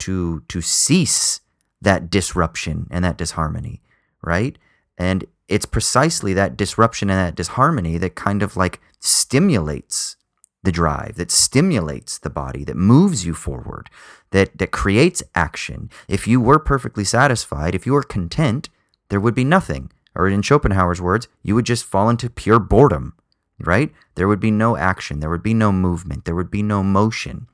to 0.00 0.42
to 0.48 0.60
cease 0.60 1.40
that 1.80 2.10
disruption 2.10 2.86
and 2.90 3.04
that 3.04 3.18
disharmony, 3.18 3.82
right? 4.22 4.56
And 4.98 5.24
it's 5.48 5.66
precisely 5.66 6.32
that 6.34 6.56
disruption 6.56 7.10
and 7.10 7.18
that 7.18 7.34
disharmony 7.34 7.98
that 7.98 8.14
kind 8.14 8.42
of 8.42 8.56
like 8.56 8.80
stimulates 8.98 10.16
the 10.62 10.72
drive, 10.72 11.14
that 11.16 11.30
stimulates 11.30 12.18
the 12.18 12.30
body, 12.30 12.64
that 12.64 12.76
moves 12.76 13.24
you 13.24 13.34
forward, 13.34 13.88
that 14.30 14.58
that 14.58 14.72
creates 14.72 15.22
action. 15.34 15.90
If 16.08 16.26
you 16.26 16.40
were 16.40 16.58
perfectly 16.58 17.04
satisfied, 17.04 17.74
if 17.74 17.86
you 17.86 17.92
were 17.92 18.02
content, 18.02 18.68
there 19.08 19.20
would 19.20 19.34
be 19.34 19.44
nothing 19.44 19.90
or 20.16 20.28
in 20.28 20.42
Schopenhauer's 20.42 21.00
words, 21.00 21.28
you 21.42 21.54
would 21.54 21.66
just 21.66 21.84
fall 21.84 22.08
into 22.08 22.30
pure 22.30 22.58
boredom, 22.58 23.14
right? 23.60 23.92
There 24.14 24.26
would 24.26 24.40
be 24.40 24.50
no 24.50 24.76
action, 24.76 25.20
there 25.20 25.30
would 25.30 25.42
be 25.42 25.54
no 25.54 25.70
movement, 25.70 26.24
there 26.24 26.34
would 26.34 26.50
be 26.50 26.62
no 26.62 26.82
motion 26.82 27.46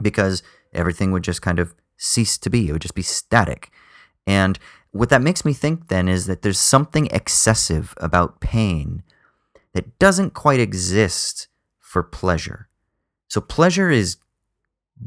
because 0.00 0.42
everything 0.72 1.10
would 1.12 1.24
just 1.24 1.42
kind 1.42 1.58
of 1.58 1.74
cease 1.96 2.36
to 2.38 2.50
be. 2.50 2.68
It 2.68 2.72
would 2.72 2.82
just 2.82 2.94
be 2.94 3.02
static. 3.02 3.70
And 4.26 4.58
what 4.90 5.08
that 5.08 5.22
makes 5.22 5.44
me 5.44 5.52
think 5.52 5.88
then 5.88 6.08
is 6.08 6.26
that 6.26 6.42
there's 6.42 6.58
something 6.58 7.06
excessive 7.06 7.94
about 7.96 8.40
pain 8.40 9.02
that 9.72 9.98
doesn't 9.98 10.34
quite 10.34 10.60
exist 10.60 11.48
for 11.78 12.02
pleasure. 12.02 12.68
So 13.28 13.40
pleasure 13.40 13.90
is 13.90 14.18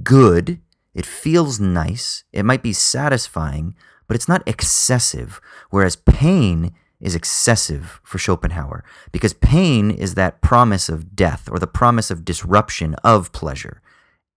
good, 0.04 0.60
it 0.94 1.06
feels 1.06 1.60
nice, 1.60 2.24
it 2.34 2.44
might 2.44 2.64
be 2.64 2.74
satisfying, 2.74 3.76
but 4.08 4.16
it's 4.16 4.28
not 4.28 4.48
excessive. 4.48 5.40
Whereas 5.70 5.96
pain 5.96 6.74
is 7.06 7.16
excessive 7.16 8.02
for 8.04 8.18
Schopenhauer 8.18 8.84
because 9.12 9.34
pain 9.34 9.92
is 9.92 10.16
that 10.16 10.42
promise 10.42 10.90
of 10.90 11.16
death 11.16 11.48
or 11.52 11.60
the 11.60 11.68
promise 11.68 12.10
of 12.10 12.26
disruption 12.26 12.96
of 12.96 13.32
pleasure. 13.32 13.82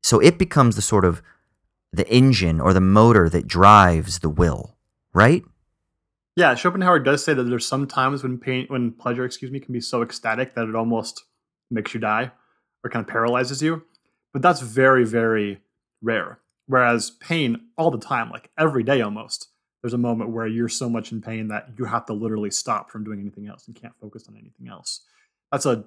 So 0.03 0.21
it 0.21 0.39
becomes 0.39 0.77
the 0.77 0.83
sort 0.83 1.07
of 1.07 1.23
the 1.93 2.07
engine 2.09 2.61
or 2.61 2.75
the 2.75 2.81
motor 2.81 3.31
that 3.31 3.49
drives 3.49 4.19
the 4.19 4.29
will, 4.29 4.77
right? 5.14 5.43
Yeah, 6.37 6.55
Schopenhauer 6.55 7.01
does 7.01 7.25
say 7.25 7.33
that 7.33 7.45
there's 7.45 7.66
some 7.66 7.87
times 7.87 8.23
when 8.23 8.39
pain 8.39 8.66
when 8.69 8.93
pleasure, 8.93 9.25
excuse 9.25 9.51
me, 9.51 9.61
can 9.61 9.73
be 9.73 9.81
so 9.81 10.03
ecstatic 10.03 10.55
that 10.55 10.69
it 10.69 10.77
almost 10.77 11.25
makes 11.71 11.95
you 11.95 12.01
die 12.01 12.31
or 12.85 12.91
kind 12.91 13.05
of 13.05 13.11
paralyzes 13.11 13.62
you. 13.62 13.83
But 14.33 14.43
that's 14.43 14.61
very 14.61 15.05
very 15.05 15.62
rare. 16.03 16.39
Whereas 16.66 17.11
pain 17.11 17.69
all 17.79 17.91
the 17.91 17.99
time, 17.99 18.31
like 18.31 18.51
every 18.59 18.83
day 18.83 19.01
almost, 19.01 19.49
there's 19.83 19.95
a 19.95 19.99
moment 19.99 20.31
where 20.31 20.47
you're 20.47 20.68
so 20.68 20.89
much 20.89 21.12
in 21.12 21.20
pain 21.20 21.49
that 21.49 21.70
you 21.79 21.85
have 21.85 22.07
to 22.07 22.12
literally 22.12 22.51
stop 22.51 22.91
from 22.91 23.05
doing 23.05 23.20
anything 23.20 23.47
else 23.47 23.66
and 23.66 23.76
can't 23.76 23.95
focus 24.01 24.26
on 24.29 24.37
anything 24.37 24.68
else. 24.68 25.03
That's 25.53 25.66
a 25.66 25.85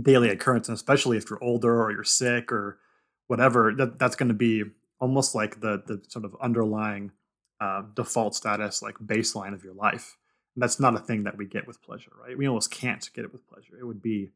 daily 0.00 0.30
occurrence, 0.30 0.68
and 0.68 0.76
especially 0.76 1.16
if 1.16 1.28
you're 1.28 1.42
older 1.42 1.82
or 1.82 1.90
you're 1.90 2.04
sick 2.04 2.52
or 2.52 2.78
whatever, 3.26 3.74
that 3.76 3.98
that's 3.98 4.16
going 4.16 4.28
to 4.28 4.34
be 4.34 4.64
almost 5.00 5.34
like 5.34 5.60
the 5.60 5.82
the 5.86 6.02
sort 6.08 6.24
of 6.24 6.36
underlying 6.40 7.12
uh, 7.60 7.82
default 7.94 8.34
status, 8.34 8.82
like 8.82 8.94
baseline 8.98 9.54
of 9.54 9.64
your 9.64 9.74
life. 9.74 10.16
And 10.54 10.62
that's 10.62 10.80
not 10.80 10.94
a 10.94 11.00
thing 11.00 11.24
that 11.24 11.36
we 11.36 11.46
get 11.46 11.66
with 11.66 11.82
pleasure, 11.82 12.12
right? 12.20 12.36
We 12.36 12.48
almost 12.48 12.70
can't 12.70 13.08
get 13.14 13.24
it 13.24 13.32
with 13.32 13.46
pleasure. 13.48 13.76
It 13.78 13.84
would 13.84 14.02
be 14.02 14.30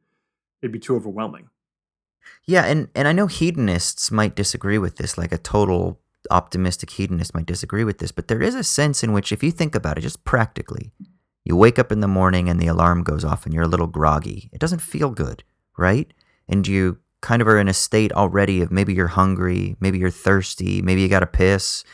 it'd 0.61 0.73
be 0.73 0.79
too 0.79 0.97
overwhelming. 0.97 1.49
Yeah, 2.47 2.65
and 2.65 2.89
and 2.95 3.09
I 3.09 3.13
know 3.13 3.27
hedonists 3.27 4.11
might 4.11 4.37
disagree 4.37 4.79
with 4.79 4.97
this, 4.97 5.17
like 5.17 5.33
a 5.33 5.39
total 5.39 6.01
optimistic 6.31 6.91
hedonist 6.91 7.35
might 7.35 7.47
disagree 7.47 7.85
with 7.85 7.99
this, 7.99 8.13
but 8.13 8.29
there 8.29 8.43
is 8.43 8.55
a 8.55 8.65
sense 8.65 9.03
in 9.03 9.13
which, 9.13 9.33
if 9.33 9.43
you 9.43 9.51
think 9.51 9.75
about 9.75 9.99
it 9.99 10.03
just 10.03 10.25
practically, 10.25 10.93
you 11.45 11.57
wake 11.57 11.79
up 11.79 11.91
in 11.91 12.01
the 12.01 12.09
morning 12.09 12.49
and 12.49 12.61
the 12.61 12.69
alarm 12.69 13.03
goes 13.03 13.25
off 13.25 13.45
and 13.45 13.55
you're 13.55 13.65
a 13.65 13.69
little 13.69 13.87
groggy. 13.87 14.49
It 14.53 14.61
doesn't 14.61 14.81
feel 14.81 15.11
good, 15.11 15.43
right? 15.77 16.13
And 16.49 16.67
you 16.67 16.99
kind 17.21 17.43
of 17.43 17.49
are 17.49 17.59
in 17.59 17.69
a 17.69 17.75
state 17.75 18.13
already 18.13 18.61
of 18.61 18.71
maybe 18.71 18.95
you're 18.95 19.09
hungry, 19.09 19.77
maybe 19.81 19.99
you're 19.99 20.11
thirsty, 20.11 20.83
maybe 20.83 21.03
you 21.03 21.09
got 21.09 21.21
to 21.21 21.27
piss. 21.27 21.85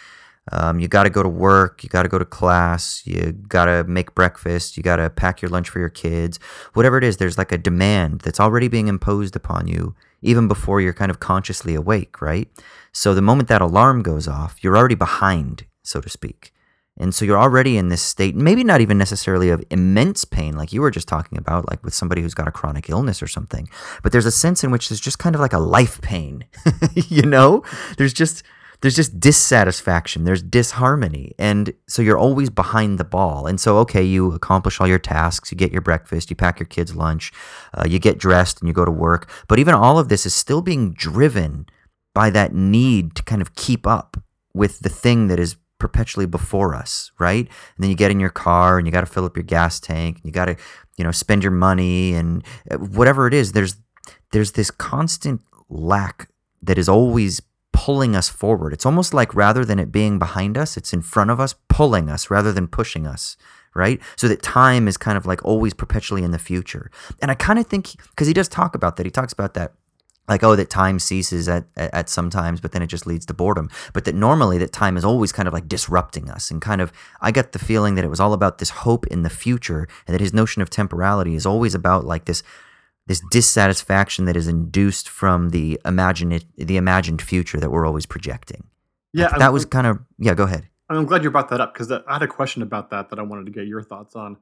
Um, 0.52 0.80
you 0.80 0.88
got 0.88 1.04
to 1.04 1.10
go 1.10 1.22
to 1.22 1.28
work, 1.28 1.82
you 1.82 1.88
got 1.88 2.04
to 2.04 2.08
go 2.08 2.18
to 2.18 2.24
class, 2.24 3.02
you 3.04 3.32
got 3.32 3.66
to 3.66 3.84
make 3.84 4.14
breakfast, 4.14 4.76
you 4.76 4.82
got 4.82 4.96
to 4.96 5.10
pack 5.10 5.42
your 5.42 5.50
lunch 5.50 5.68
for 5.68 5.78
your 5.78 5.88
kids. 5.88 6.38
Whatever 6.74 6.98
it 6.98 7.04
is, 7.04 7.16
there's 7.18 7.38
like 7.38 7.52
a 7.52 7.58
demand 7.58 8.20
that's 8.20 8.40
already 8.40 8.68
being 8.68 8.88
imposed 8.88 9.36
upon 9.36 9.66
you 9.66 9.94
even 10.22 10.48
before 10.48 10.80
you're 10.80 10.92
kind 10.92 11.10
of 11.10 11.20
consciously 11.20 11.74
awake, 11.74 12.20
right? 12.20 12.48
So 12.92 13.14
the 13.14 13.22
moment 13.22 13.48
that 13.48 13.62
alarm 13.62 14.02
goes 14.02 14.26
off, 14.26 14.62
you're 14.62 14.76
already 14.76 14.94
behind, 14.94 15.64
so 15.82 16.00
to 16.00 16.08
speak. 16.08 16.52
And 17.00 17.14
so 17.14 17.24
you're 17.24 17.38
already 17.38 17.76
in 17.76 17.90
this 17.90 18.02
state, 18.02 18.34
maybe 18.34 18.64
not 18.64 18.80
even 18.80 18.98
necessarily 18.98 19.50
of 19.50 19.62
immense 19.70 20.24
pain, 20.24 20.56
like 20.56 20.72
you 20.72 20.80
were 20.80 20.90
just 20.90 21.06
talking 21.06 21.38
about, 21.38 21.68
like 21.70 21.84
with 21.84 21.94
somebody 21.94 22.22
who's 22.22 22.34
got 22.34 22.48
a 22.48 22.52
chronic 22.52 22.90
illness 22.90 23.22
or 23.22 23.28
something. 23.28 23.68
But 24.02 24.10
there's 24.10 24.26
a 24.26 24.32
sense 24.32 24.64
in 24.64 24.72
which 24.72 24.88
there's 24.88 25.00
just 25.00 25.20
kind 25.20 25.36
of 25.36 25.40
like 25.40 25.52
a 25.52 25.60
life 25.60 26.00
pain, 26.00 26.44
you 26.94 27.22
know? 27.22 27.62
There's 27.98 28.12
just 28.12 28.42
there's 28.80 28.96
just 28.96 29.18
dissatisfaction, 29.18 30.24
there's 30.24 30.42
disharmony. 30.42 31.34
And 31.38 31.72
so 31.88 32.00
you're 32.00 32.18
always 32.18 32.48
behind 32.48 32.98
the 32.98 33.04
ball. 33.04 33.46
And 33.46 33.60
so, 33.60 33.78
okay, 33.78 34.02
you 34.02 34.32
accomplish 34.32 34.80
all 34.80 34.86
your 34.86 34.98
tasks, 34.98 35.50
you 35.50 35.58
get 35.58 35.72
your 35.72 35.80
breakfast, 35.80 36.30
you 36.30 36.36
pack 36.36 36.60
your 36.60 36.66
kids' 36.66 36.94
lunch, 36.94 37.32
uh, 37.74 37.84
you 37.88 37.98
get 37.98 38.18
dressed, 38.18 38.60
and 38.60 38.68
you 38.68 38.74
go 38.74 38.84
to 38.84 38.90
work. 38.90 39.30
But 39.48 39.58
even 39.58 39.74
all 39.74 39.98
of 39.98 40.08
this 40.08 40.24
is 40.24 40.34
still 40.34 40.62
being 40.62 40.92
driven 40.92 41.66
by 42.14 42.30
that 42.30 42.54
need 42.54 43.14
to 43.16 43.22
kind 43.22 43.42
of 43.42 43.54
keep 43.54 43.86
up 43.86 44.16
with 44.54 44.80
the 44.80 44.88
thing 44.88 45.28
that 45.28 45.40
is 45.40 45.56
perpetually 45.78 46.26
before 46.26 46.74
us, 46.74 47.12
right? 47.18 47.46
And 47.46 47.78
then 47.78 47.90
you 47.90 47.96
get 47.96 48.10
in 48.10 48.20
your 48.20 48.30
car 48.30 48.78
and 48.78 48.86
you 48.86 48.92
got 48.92 49.00
to 49.02 49.06
fill 49.06 49.24
up 49.24 49.36
your 49.36 49.44
gas 49.44 49.80
tank, 49.80 50.16
and 50.16 50.24
you 50.24 50.32
got 50.32 50.46
to, 50.46 50.56
you 50.96 51.04
know, 51.04 51.12
spend 51.12 51.42
your 51.42 51.52
money 51.52 52.14
and 52.14 52.44
uh, 52.70 52.78
whatever 52.78 53.26
it 53.26 53.34
is. 53.34 53.52
There's 53.52 53.76
there's 54.32 54.52
this 54.52 54.70
constant 54.70 55.40
lack 55.68 56.28
that 56.62 56.78
is 56.78 56.88
always 56.88 57.40
pulling 57.78 58.16
us 58.16 58.28
forward. 58.28 58.72
It's 58.72 58.84
almost 58.84 59.14
like 59.14 59.36
rather 59.36 59.64
than 59.64 59.78
it 59.78 59.92
being 59.92 60.18
behind 60.18 60.58
us, 60.58 60.76
it's 60.76 60.92
in 60.92 61.00
front 61.00 61.30
of 61.30 61.38
us, 61.38 61.54
pulling 61.68 62.08
us 62.10 62.28
rather 62.28 62.52
than 62.52 62.66
pushing 62.66 63.06
us, 63.06 63.36
right? 63.72 64.00
So 64.16 64.26
that 64.26 64.42
time 64.42 64.88
is 64.88 64.96
kind 64.96 65.16
of 65.16 65.26
like 65.26 65.44
always 65.44 65.74
perpetually 65.74 66.24
in 66.24 66.32
the 66.32 66.40
future. 66.40 66.90
And 67.22 67.30
I 67.30 67.34
kind 67.34 67.56
of 67.56 67.68
think, 67.68 67.92
because 68.10 68.26
he 68.26 68.34
does 68.34 68.48
talk 68.48 68.74
about 68.74 68.96
that, 68.96 69.06
he 69.06 69.12
talks 69.12 69.32
about 69.32 69.54
that 69.54 69.74
like 70.28 70.42
oh 70.42 70.56
that 70.56 70.68
time 70.68 70.98
ceases 70.98 71.48
at, 71.48 71.64
at, 71.74 71.94
at 71.94 72.08
some 72.10 72.28
times 72.28 72.60
but 72.60 72.72
then 72.72 72.82
it 72.82 72.88
just 72.88 73.06
leads 73.06 73.24
to 73.24 73.32
boredom 73.32 73.70
but 73.94 74.04
that 74.04 74.14
normally 74.14 74.58
that 74.58 74.74
time 74.74 74.98
is 74.98 75.04
always 75.04 75.32
kind 75.32 75.48
of 75.48 75.54
like 75.54 75.66
disrupting 75.66 76.28
us 76.28 76.50
and 76.50 76.60
kind 76.60 76.82
of 76.82 76.92
i 77.22 77.30
get 77.30 77.52
the 77.52 77.58
feeling 77.58 77.94
that 77.94 78.04
it 78.04 78.10
was 78.10 78.20
all 78.20 78.34
about 78.34 78.58
this 78.58 78.68
hope 78.84 79.06
in 79.06 79.22
the 79.22 79.30
future 79.30 79.88
and 80.06 80.12
that 80.12 80.20
his 80.20 80.34
notion 80.34 80.60
of 80.60 80.68
temporality 80.68 81.34
is 81.34 81.46
always 81.46 81.74
about 81.74 82.04
like 82.04 82.26
this 82.26 82.42
this 83.08 83.22
dissatisfaction 83.30 84.26
that 84.26 84.36
is 84.36 84.46
induced 84.46 85.08
from 85.08 85.48
the 85.48 85.80
imagined 85.84 86.44
the 86.56 86.76
imagined 86.76 87.22
future 87.22 87.58
that 87.58 87.70
we're 87.70 87.86
always 87.86 88.06
projecting. 88.06 88.64
Yeah, 89.12 89.36
that 89.38 89.52
was 89.52 89.64
kind 89.64 89.86
of 89.86 89.98
yeah. 90.18 90.34
Go 90.34 90.44
ahead. 90.44 90.68
I'm 90.90 91.06
glad 91.06 91.24
you 91.24 91.30
brought 91.30 91.48
that 91.48 91.60
up 91.60 91.74
because 91.74 91.90
I 91.90 92.00
had 92.06 92.22
a 92.22 92.28
question 92.28 92.62
about 92.62 92.90
that 92.90 93.10
that 93.10 93.18
I 93.18 93.22
wanted 93.22 93.46
to 93.46 93.52
get 93.52 93.66
your 93.66 93.82
thoughts 93.82 94.14
on. 94.14 94.36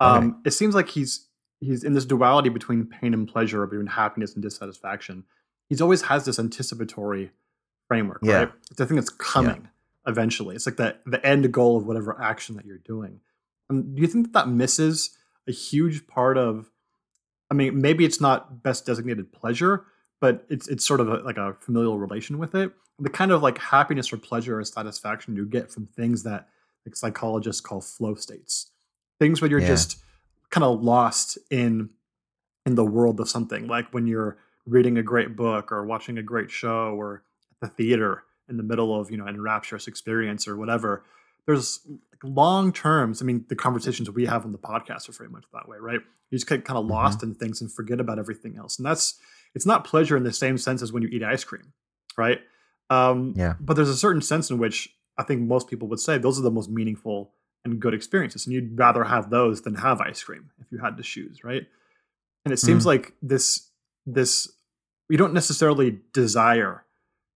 Um. 0.00 0.40
It 0.44 0.52
seems 0.52 0.74
like 0.74 0.88
he's 0.88 1.28
he's 1.60 1.84
in 1.84 1.92
this 1.92 2.06
duality 2.06 2.48
between 2.48 2.86
pain 2.86 3.12
and 3.12 3.28
pleasure, 3.28 3.64
between 3.66 3.86
happiness 3.86 4.34
and 4.34 4.42
dissatisfaction. 4.42 5.24
He's 5.68 5.82
always 5.82 6.02
has 6.02 6.24
this 6.24 6.38
anticipatory 6.38 7.30
framework, 7.86 8.20
yeah. 8.22 8.34
right? 8.34 8.52
It's 8.70 8.78
the 8.78 8.86
thing 8.86 8.96
that's 8.96 9.10
coming 9.10 9.62
yeah. 9.62 10.10
eventually. 10.10 10.56
It's 10.56 10.66
like 10.66 10.76
the 10.76 10.96
the 11.04 11.24
end 11.24 11.52
goal 11.52 11.76
of 11.76 11.86
whatever 11.86 12.20
action 12.20 12.56
that 12.56 12.64
you're 12.64 12.78
doing. 12.78 13.20
And 13.68 13.94
do 13.94 14.00
you 14.02 14.08
think 14.08 14.32
that, 14.32 14.32
that 14.32 14.48
misses 14.48 15.16
a 15.46 15.52
huge 15.52 16.06
part 16.06 16.38
of? 16.38 16.70
I 17.50 17.54
mean, 17.54 17.80
maybe 17.80 18.04
it's 18.04 18.20
not 18.20 18.62
best 18.62 18.86
designated 18.86 19.32
pleasure, 19.32 19.84
but 20.20 20.44
it's 20.48 20.68
it's 20.68 20.86
sort 20.86 21.00
of 21.00 21.08
a, 21.08 21.16
like 21.18 21.36
a 21.36 21.54
familial 21.60 21.98
relation 21.98 22.38
with 22.38 22.54
it. 22.54 22.72
The 22.98 23.10
kind 23.10 23.32
of 23.32 23.42
like 23.42 23.58
happiness 23.58 24.12
or 24.12 24.18
pleasure 24.18 24.60
or 24.60 24.64
satisfaction 24.64 25.34
you 25.34 25.46
get 25.46 25.72
from 25.72 25.86
things 25.86 26.22
that 26.24 26.48
like 26.86 26.96
psychologists 26.96 27.60
call 27.60 27.80
flow 27.80 28.14
states, 28.14 28.70
things 29.18 29.40
where 29.40 29.50
you're 29.50 29.60
yeah. 29.60 29.68
just 29.68 30.02
kind 30.50 30.64
of 30.64 30.82
lost 30.82 31.38
in 31.50 31.90
in 32.66 32.74
the 32.74 32.84
world 32.84 33.20
of 33.20 33.28
something, 33.28 33.66
like 33.66 33.92
when 33.92 34.06
you're 34.06 34.38
reading 34.66 34.98
a 34.98 35.02
great 35.02 35.34
book 35.34 35.72
or 35.72 35.84
watching 35.84 36.18
a 36.18 36.22
great 36.22 36.50
show 36.50 36.94
or 36.94 37.24
at 37.62 37.70
the 37.70 37.74
theater 37.82 38.24
in 38.48 38.56
the 38.56 38.62
middle 38.62 38.98
of 38.98 39.10
you 39.10 39.16
know 39.16 39.26
an 39.26 39.40
rapturous 39.40 39.88
experience 39.88 40.46
or 40.46 40.56
whatever. 40.56 41.04
There's 41.46 41.80
like 41.88 42.22
long 42.22 42.72
terms. 42.72 43.22
I 43.22 43.24
mean, 43.24 43.46
the 43.48 43.56
conversations 43.56 44.10
we 44.10 44.26
have 44.26 44.44
on 44.44 44.52
the 44.52 44.58
podcast 44.58 45.08
are 45.08 45.12
very 45.12 45.30
much 45.30 45.44
that 45.52 45.68
way, 45.68 45.78
right? 45.80 46.00
You 46.30 46.38
just 46.38 46.48
get 46.48 46.64
kind 46.64 46.78
of 46.78 46.86
lost 46.86 47.18
mm-hmm. 47.18 47.30
in 47.30 47.34
things 47.34 47.60
and 47.60 47.70
forget 47.70 48.00
about 48.00 48.18
everything 48.18 48.56
else, 48.56 48.78
and 48.78 48.86
that's 48.86 49.18
it's 49.54 49.66
not 49.66 49.84
pleasure 49.84 50.16
in 50.16 50.22
the 50.22 50.32
same 50.32 50.58
sense 50.58 50.82
as 50.82 50.92
when 50.92 51.02
you 51.02 51.08
eat 51.08 51.22
ice 51.22 51.44
cream, 51.44 51.72
right? 52.16 52.40
Um, 52.88 53.34
yeah. 53.36 53.54
But 53.60 53.74
there's 53.74 53.88
a 53.88 53.96
certain 53.96 54.22
sense 54.22 54.50
in 54.50 54.58
which 54.58 54.94
I 55.18 55.22
think 55.22 55.42
most 55.42 55.68
people 55.68 55.88
would 55.88 56.00
say 56.00 56.18
those 56.18 56.38
are 56.38 56.42
the 56.42 56.50
most 56.50 56.70
meaningful 56.70 57.32
and 57.64 57.80
good 57.80 57.94
experiences, 57.94 58.46
and 58.46 58.54
you'd 58.54 58.78
rather 58.78 59.04
have 59.04 59.30
those 59.30 59.62
than 59.62 59.74
have 59.76 60.00
ice 60.00 60.22
cream 60.22 60.50
if 60.60 60.70
you 60.70 60.78
had 60.78 60.96
to 60.96 61.02
choose, 61.02 61.44
right? 61.44 61.66
And 62.44 62.52
it 62.52 62.58
seems 62.58 62.82
mm-hmm. 62.82 62.88
like 62.88 63.12
this 63.22 63.68
this 64.06 64.50
you 65.08 65.18
don't 65.18 65.34
necessarily 65.34 65.98
desire 66.12 66.84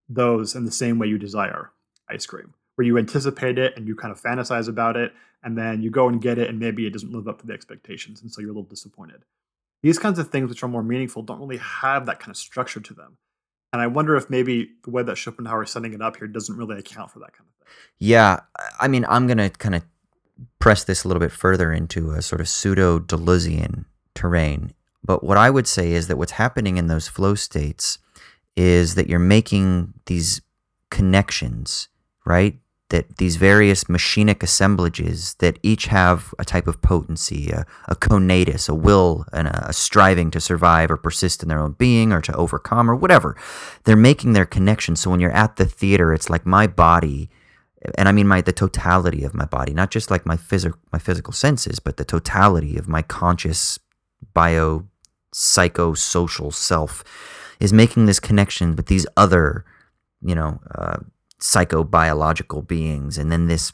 those 0.07 0.55
in 0.55 0.65
the 0.65 0.71
same 0.71 0.97
way 0.99 1.07
you 1.07 1.17
desire 1.17 1.71
ice 2.09 2.25
cream, 2.25 2.53
where 2.75 2.85
you 2.85 2.97
anticipate 2.97 3.57
it 3.57 3.75
and 3.75 3.87
you 3.87 3.95
kind 3.95 4.11
of 4.11 4.21
fantasize 4.21 4.67
about 4.67 4.95
it, 4.95 5.13
and 5.45 5.57
then 5.57 5.81
you 5.81 5.89
go 5.89 6.09
and 6.09 6.21
get 6.21 6.37
it, 6.37 6.49
and 6.49 6.59
maybe 6.59 6.85
it 6.85 6.91
doesn't 6.91 7.13
live 7.13 7.27
up 7.27 7.39
to 7.39 7.47
the 7.47 7.53
expectations, 7.53 8.21
and 8.21 8.31
so 8.31 8.41
you're 8.41 8.49
a 8.49 8.53
little 8.53 8.63
disappointed. 8.63 9.23
These 9.83 9.99
kinds 9.99 10.17
of 10.17 10.29
things 10.29 10.49
which 10.49 10.63
are 10.63 10.67
more 10.67 10.83
meaningful 10.83 11.21
don't 11.21 11.39
really 11.39 11.57
have 11.57 12.07
that 12.07 12.19
kind 12.19 12.31
of 12.31 12.37
structure 12.37 12.81
to 12.81 12.93
them. 12.93 13.17
And 13.71 13.81
i 13.81 13.87
wonder 13.87 14.15
if 14.15 14.29
maybe 14.29 14.69
the 14.83 14.89
way 14.89 15.03
that 15.03 15.17
schopenhauer 15.17 15.63
is 15.63 15.69
setting 15.69 15.93
it 15.93 16.01
up 16.01 16.15
here 16.17 16.27
doesn't 16.27 16.55
really 16.57 16.79
account 16.79 17.11
for 17.11 17.19
that 17.19 17.33
kind 17.33 17.47
of 17.49 17.67
thing. 17.67 17.75
Yeah 17.99 18.39
i 18.79 18.87
mean 18.87 19.05
i'm 19.09 19.27
going 19.27 19.37
to 19.37 19.49
kind 19.49 19.75
of 19.75 19.83
press 20.59 20.85
this 20.85 21.03
a 21.03 21.07
little 21.07 21.19
bit 21.19 21.31
further 21.31 21.73
into 21.73 22.11
a 22.11 22.21
sort 22.21 22.41
of 22.41 22.47
pseudo 22.47 22.99
deleuzian 22.99 23.85
terrain. 24.13 24.73
But 25.03 25.23
what 25.25 25.37
i 25.37 25.49
would 25.49 25.67
say 25.67 25.91
is 25.91 26.07
that 26.07 26.17
what's 26.17 26.31
happening 26.31 26.77
in 26.77 26.87
those 26.87 27.09
flow 27.09 27.35
states 27.35 27.99
is 28.55 28.95
that 28.95 29.09
you're 29.09 29.19
making 29.19 29.93
these 30.05 30.41
connections 30.89 31.89
right 32.25 32.57
that 32.89 33.17
these 33.17 33.35
various 33.35 33.85
machinic 33.85 34.43
assemblages 34.43 35.33
that 35.35 35.57
each 35.63 35.87
have 35.87 36.35
a 36.37 36.45
type 36.45 36.67
of 36.67 36.81
potency, 36.81 37.49
a, 37.49 37.65
a 37.87 37.95
conatus, 37.95 38.69
a 38.69 38.75
will, 38.75 39.25
and 39.33 39.47
a, 39.47 39.69
a, 39.69 39.73
striving 39.73 40.29
to 40.31 40.39
survive 40.39 40.91
or 40.91 40.97
persist 40.97 41.41
in 41.41 41.49
their 41.49 41.59
own 41.59 41.71
being 41.73 42.13
or 42.13 42.21
to 42.21 42.35
overcome 42.35 42.89
or 42.89 42.95
whatever. 42.95 43.35
They're 43.85 43.95
making 43.95 44.33
their 44.33 44.45
connection. 44.45 44.95
So 44.95 45.09
when 45.09 45.19
you're 45.19 45.31
at 45.31 45.55
the 45.55 45.65
theater, 45.65 46.13
it's 46.13 46.29
like 46.29 46.45
my 46.45 46.67
body, 46.67 47.29
and 47.97 48.07
I 48.07 48.11
mean 48.11 48.27
my 48.27 48.41
the 48.41 48.53
totality 48.53 49.23
of 49.23 49.33
my 49.33 49.45
body, 49.45 49.73
not 49.73 49.89
just 49.89 50.11
like 50.11 50.25
my 50.25 50.37
physical 50.37 50.79
my 50.93 50.99
physical 50.99 51.33
senses, 51.33 51.79
but 51.79 51.97
the 51.97 52.05
totality 52.05 52.77
of 52.77 52.87
my 52.87 53.01
conscious 53.01 53.79
bio 54.33 54.85
psychosocial 55.33 56.53
self 56.53 57.03
is 57.59 57.73
making 57.73 58.05
this 58.05 58.19
connection 58.19 58.75
with 58.75 58.85
these 58.85 59.07
other, 59.17 59.65
you 60.21 60.35
know. 60.35 60.59
Uh, 60.73 60.97
psychobiological 61.39 62.67
beings, 62.67 63.17
and 63.17 63.31
then 63.31 63.47
this 63.47 63.73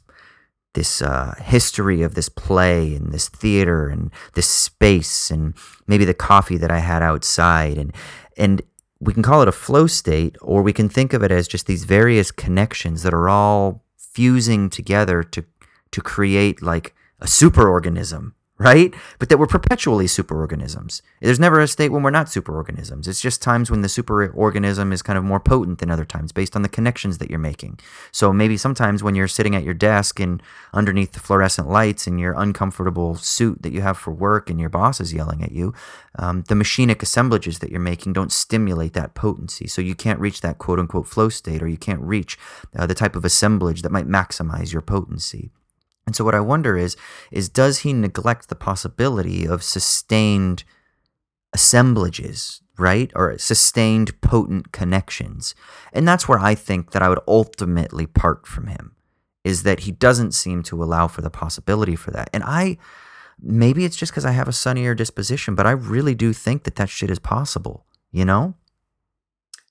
this 0.74 1.02
uh, 1.02 1.36
history 1.42 2.02
of 2.02 2.16
this 2.16 2.30
play 2.30 2.96
and 2.96 3.12
this 3.12 3.28
theater 3.28 3.90
and 3.90 4.12
this 4.36 4.48
space 4.48 5.30
and 5.30 5.54
maybe 5.88 6.06
the 6.06 6.14
coffee 6.14 6.58
that 6.58 6.72
I 6.72 6.80
had 6.80 7.04
outside 7.04 7.78
and 7.78 7.94
and 8.38 8.62
we 9.00 9.14
can 9.14 9.24
call 9.24 9.42
it 9.42 9.48
a 9.48 9.52
flow 9.52 9.88
state 9.88 10.38
or 10.42 10.62
we 10.62 10.72
can 10.72 10.88
think 10.88 11.12
of 11.12 11.24
it 11.24 11.32
as 11.32 11.48
just 11.48 11.68
these 11.68 11.84
various 11.84 12.32
connections 12.32 13.04
that 13.04 13.14
are 13.14 13.28
all 13.28 13.84
fusing 13.98 14.70
together 14.70 15.24
to 15.24 15.44
to 15.92 16.02
create 16.02 16.62
like 16.62 16.96
a 17.20 17.26
superorganism 17.26 18.32
right? 18.62 18.94
But 19.18 19.30
that 19.30 19.40
we're 19.40 19.48
perpetually 19.48 20.06
superorganisms. 20.06 21.02
There's 21.20 21.40
never 21.40 21.60
a 21.60 21.68
state 21.68 21.90
when 21.90 22.04
we're 22.04 22.12
not 22.12 22.28
superorganisms. 22.28 23.08
It's 23.08 23.20
just 23.20 23.42
times 23.42 23.72
when 23.72 23.82
the 23.82 23.88
superorganism 23.88 24.94
is 24.94 25.02
kind 25.02 25.18
of 25.18 25.24
more 25.24 25.40
potent 25.40 25.80
than 25.80 25.90
other 25.90 26.06
times 26.06 26.32
based 26.32 26.56
on 26.56 26.62
the 26.62 26.70
connections 26.70 27.18
that 27.18 27.32
you're 27.32 27.40
making. 27.40 27.80
So 28.12 28.32
maybe 28.32 28.58
sometimes 28.58 29.02
when 29.02 29.16
you're 29.16 29.28
sitting 29.28 29.56
at 29.56 29.64
your 29.64 29.74
desk 29.74 30.20
and 30.20 30.44
underneath 30.74 31.14
the 31.14 31.20
fluorescent 31.20 31.70
lights 31.70 32.06
in 32.06 32.20
your 32.20 32.36
uncomfortable 32.38 33.16
suit 33.16 33.64
that 33.64 33.74
you 33.74 33.82
have 33.82 33.98
for 33.98 34.12
work 34.12 34.52
and 34.52 34.60
your 34.60 34.70
boss 34.70 35.02
is 35.02 35.12
yelling 35.12 35.44
at 35.44 35.52
you, 35.52 35.74
um, 36.20 36.44
the 36.48 36.56
machinic 36.56 37.02
assemblages 37.02 37.60
that 37.60 37.72
you're 37.72 37.80
making 37.80 38.14
don't 38.14 38.32
stimulate 38.32 38.94
that 38.94 39.16
potency. 39.16 39.66
So 39.66 39.82
you 39.82 39.96
can't 39.96 40.20
reach 40.20 40.42
that 40.42 40.60
quote 40.60 40.78
unquote 40.78 41.08
flow 41.08 41.30
state 41.30 41.64
or 41.64 41.68
you 41.68 41.78
can't 41.78 42.02
reach 42.02 42.38
uh, 42.78 42.86
the 42.86 42.94
type 42.94 43.16
of 43.16 43.26
assemblage 43.26 43.82
that 43.82 43.92
might 43.92 44.08
maximize 44.08 44.72
your 44.72 44.84
potency. 44.84 45.50
And 46.12 46.16
so 46.18 46.26
what 46.26 46.36
I 46.36 46.42
wonder 46.42 46.76
is 46.76 46.98
is 47.32 47.48
does 47.48 47.80
he 47.80 47.94
neglect 47.94 48.50
the 48.50 48.56
possibility 48.56 49.48
of 49.48 49.64
sustained 49.64 50.66
assemblages, 51.54 52.62
right? 52.78 53.10
Or 53.16 53.38
sustained 53.38 54.20
potent 54.20 54.74
connections. 54.74 55.56
And 55.94 56.06
that's 56.06 56.28
where 56.28 56.38
I 56.38 56.54
think 56.54 56.92
that 56.92 57.02
I 57.02 57.08
would 57.08 57.22
ultimately 57.30 58.08
part 58.08 58.46
from 58.46 58.68
him 58.68 58.92
is 59.46 59.64
that 59.64 59.82
he 59.82 59.92
doesn't 59.94 60.34
seem 60.34 60.64
to 60.64 60.84
allow 60.84 61.08
for 61.08 61.22
the 61.22 61.30
possibility 61.30 61.96
for 61.96 62.12
that. 62.12 62.30
And 62.34 62.44
I 62.46 62.78
maybe 63.42 63.86
it's 63.86 63.96
just 63.96 64.12
cuz 64.12 64.26
I 64.26 64.32
have 64.32 64.50
a 64.50 64.60
sunnier 64.66 64.94
disposition, 64.94 65.56
but 65.56 65.66
I 65.66 65.72
really 65.72 66.14
do 66.14 66.34
think 66.34 66.64
that 66.64 66.76
that 66.76 66.90
shit 66.90 67.10
is 67.10 67.20
possible, 67.20 67.86
you 68.12 68.26
know? 68.26 68.56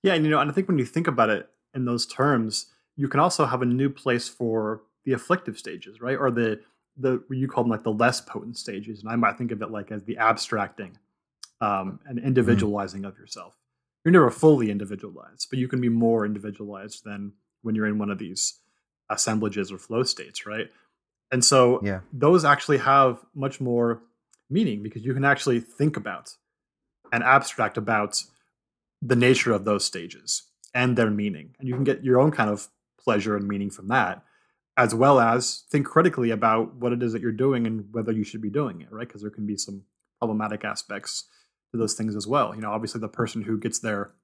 Yeah, 0.02 0.14
and 0.14 0.24
you 0.24 0.30
know, 0.30 0.40
and 0.40 0.50
I 0.50 0.54
think 0.54 0.68
when 0.68 0.78
you 0.78 0.86
think 0.86 1.06
about 1.06 1.28
it 1.28 1.50
in 1.74 1.84
those 1.84 2.06
terms, 2.06 2.72
you 2.96 3.08
can 3.08 3.20
also 3.20 3.44
have 3.44 3.60
a 3.60 3.66
new 3.66 3.90
place 3.90 4.26
for 4.26 4.80
the 5.10 5.16
afflictive 5.16 5.58
stages, 5.58 6.00
right? 6.00 6.16
Or 6.16 6.30
the 6.30 6.60
the 6.96 7.22
you 7.30 7.48
call 7.48 7.64
them 7.64 7.70
like 7.70 7.82
the 7.82 7.92
less 7.92 8.20
potent 8.20 8.56
stages, 8.56 9.00
and 9.00 9.10
I 9.10 9.16
might 9.16 9.36
think 9.36 9.50
of 9.50 9.60
it 9.60 9.70
like 9.70 9.90
as 9.90 10.04
the 10.04 10.18
abstracting 10.18 10.96
um, 11.60 11.98
and 12.06 12.18
mm-hmm. 12.18 12.26
individualizing 12.26 13.00
mm-hmm. 13.00 13.08
of 13.08 13.18
yourself. 13.18 13.56
You're 14.04 14.12
never 14.12 14.30
fully 14.30 14.70
individualized, 14.70 15.48
but 15.50 15.58
you 15.58 15.66
can 15.66 15.80
be 15.80 15.88
more 15.88 16.24
individualized 16.24 17.04
than 17.04 17.32
when 17.62 17.74
you're 17.74 17.88
in 17.88 17.98
one 17.98 18.10
of 18.10 18.18
these 18.18 18.60
assemblages 19.10 19.72
or 19.72 19.78
flow 19.78 20.04
states, 20.04 20.46
right? 20.46 20.70
And 21.32 21.44
so 21.44 21.80
yeah. 21.82 22.00
those 22.12 22.44
actually 22.44 22.78
have 22.78 23.18
much 23.34 23.60
more 23.60 24.02
meaning 24.48 24.82
because 24.82 25.04
you 25.04 25.12
can 25.12 25.24
actually 25.24 25.60
think 25.60 25.96
about 25.96 26.34
and 27.12 27.22
abstract 27.22 27.76
about 27.76 28.22
the 29.02 29.16
nature 29.16 29.52
of 29.52 29.64
those 29.64 29.84
stages 29.84 30.44
and 30.72 30.96
their 30.96 31.10
meaning. 31.10 31.54
And 31.58 31.68
you 31.68 31.74
can 31.74 31.84
get 31.84 32.04
your 32.04 32.20
own 32.20 32.30
kind 32.30 32.48
of 32.48 32.68
pleasure 32.98 33.36
and 33.36 33.46
meaning 33.46 33.70
from 33.70 33.88
that 33.88 34.22
as 34.80 34.94
well 34.94 35.20
as 35.20 35.64
think 35.70 35.86
critically 35.86 36.30
about 36.30 36.74
what 36.76 36.90
it 36.90 37.02
is 37.02 37.12
that 37.12 37.20
you're 37.20 37.32
doing 37.32 37.66
and 37.66 37.84
whether 37.92 38.12
you 38.12 38.24
should 38.24 38.40
be 38.40 38.48
doing 38.48 38.80
it, 38.80 38.90
right? 38.90 39.06
Because 39.06 39.20
there 39.20 39.30
can 39.30 39.46
be 39.46 39.58
some 39.58 39.82
problematic 40.18 40.64
aspects 40.64 41.24
to 41.70 41.76
those 41.76 41.92
things 41.92 42.16
as 42.16 42.26
well. 42.26 42.54
You 42.54 42.62
know, 42.62 42.72
obviously 42.72 42.98
the 42.98 43.08
person 43.08 43.42
who 43.42 43.58
gets 43.58 43.78
their 43.78 44.14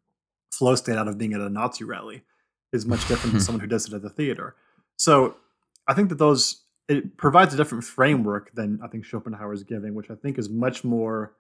flow 0.51 0.75
state 0.75 0.97
out 0.97 1.09
of 1.09 1.19
being 1.19 1.35
at 1.35 1.43
a 1.43 1.51
Nazi 1.51 1.85
rally 1.85 2.23
is 2.73 2.87
much 2.87 3.01
different 3.01 3.23
than 3.25 3.31
mm-hmm. 3.33 3.41
someone 3.41 3.61
who 3.61 3.67
does 3.67 3.87
it 3.87 3.93
at 3.93 4.01
the 4.01 4.09
theater. 4.09 4.57
So 4.97 5.37
I 5.87 5.93
think 5.93 6.09
that 6.09 6.19
those 6.19 6.63
it 6.89 7.19
provides 7.19 7.53
a 7.53 7.57
different 7.59 7.85
framework 7.85 8.55
than 8.55 8.81
I 8.83 8.87
think 8.87 9.05
Schopenhauer 9.05 9.53
is 9.53 9.63
giving, 9.63 9.95
which 9.95 10.11
I 10.11 10.15
think 10.15 10.39
is 10.39 10.49
much 10.49 10.85
more 10.85 11.35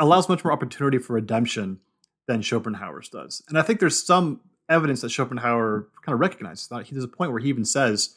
allows 0.00 0.28
much 0.28 0.42
more 0.42 0.52
opportunity 0.52 0.98
for 0.98 1.12
redemption 1.12 1.78
than 2.26 2.42
Schopenhauer's 2.42 3.08
does. 3.08 3.42
And 3.48 3.56
I 3.56 3.62
think 3.62 3.78
there's 3.78 4.04
some 4.04 4.40
evidence 4.68 5.00
that 5.00 5.10
Schopenhauer 5.10 5.88
kind 6.02 6.14
of 6.14 6.20
recognizes. 6.20 6.68
That 6.68 6.86
there's 6.90 7.04
a 7.04 7.08
point 7.08 7.32
where 7.32 7.40
he 7.40 7.48
even 7.48 7.64
says, 7.64 8.16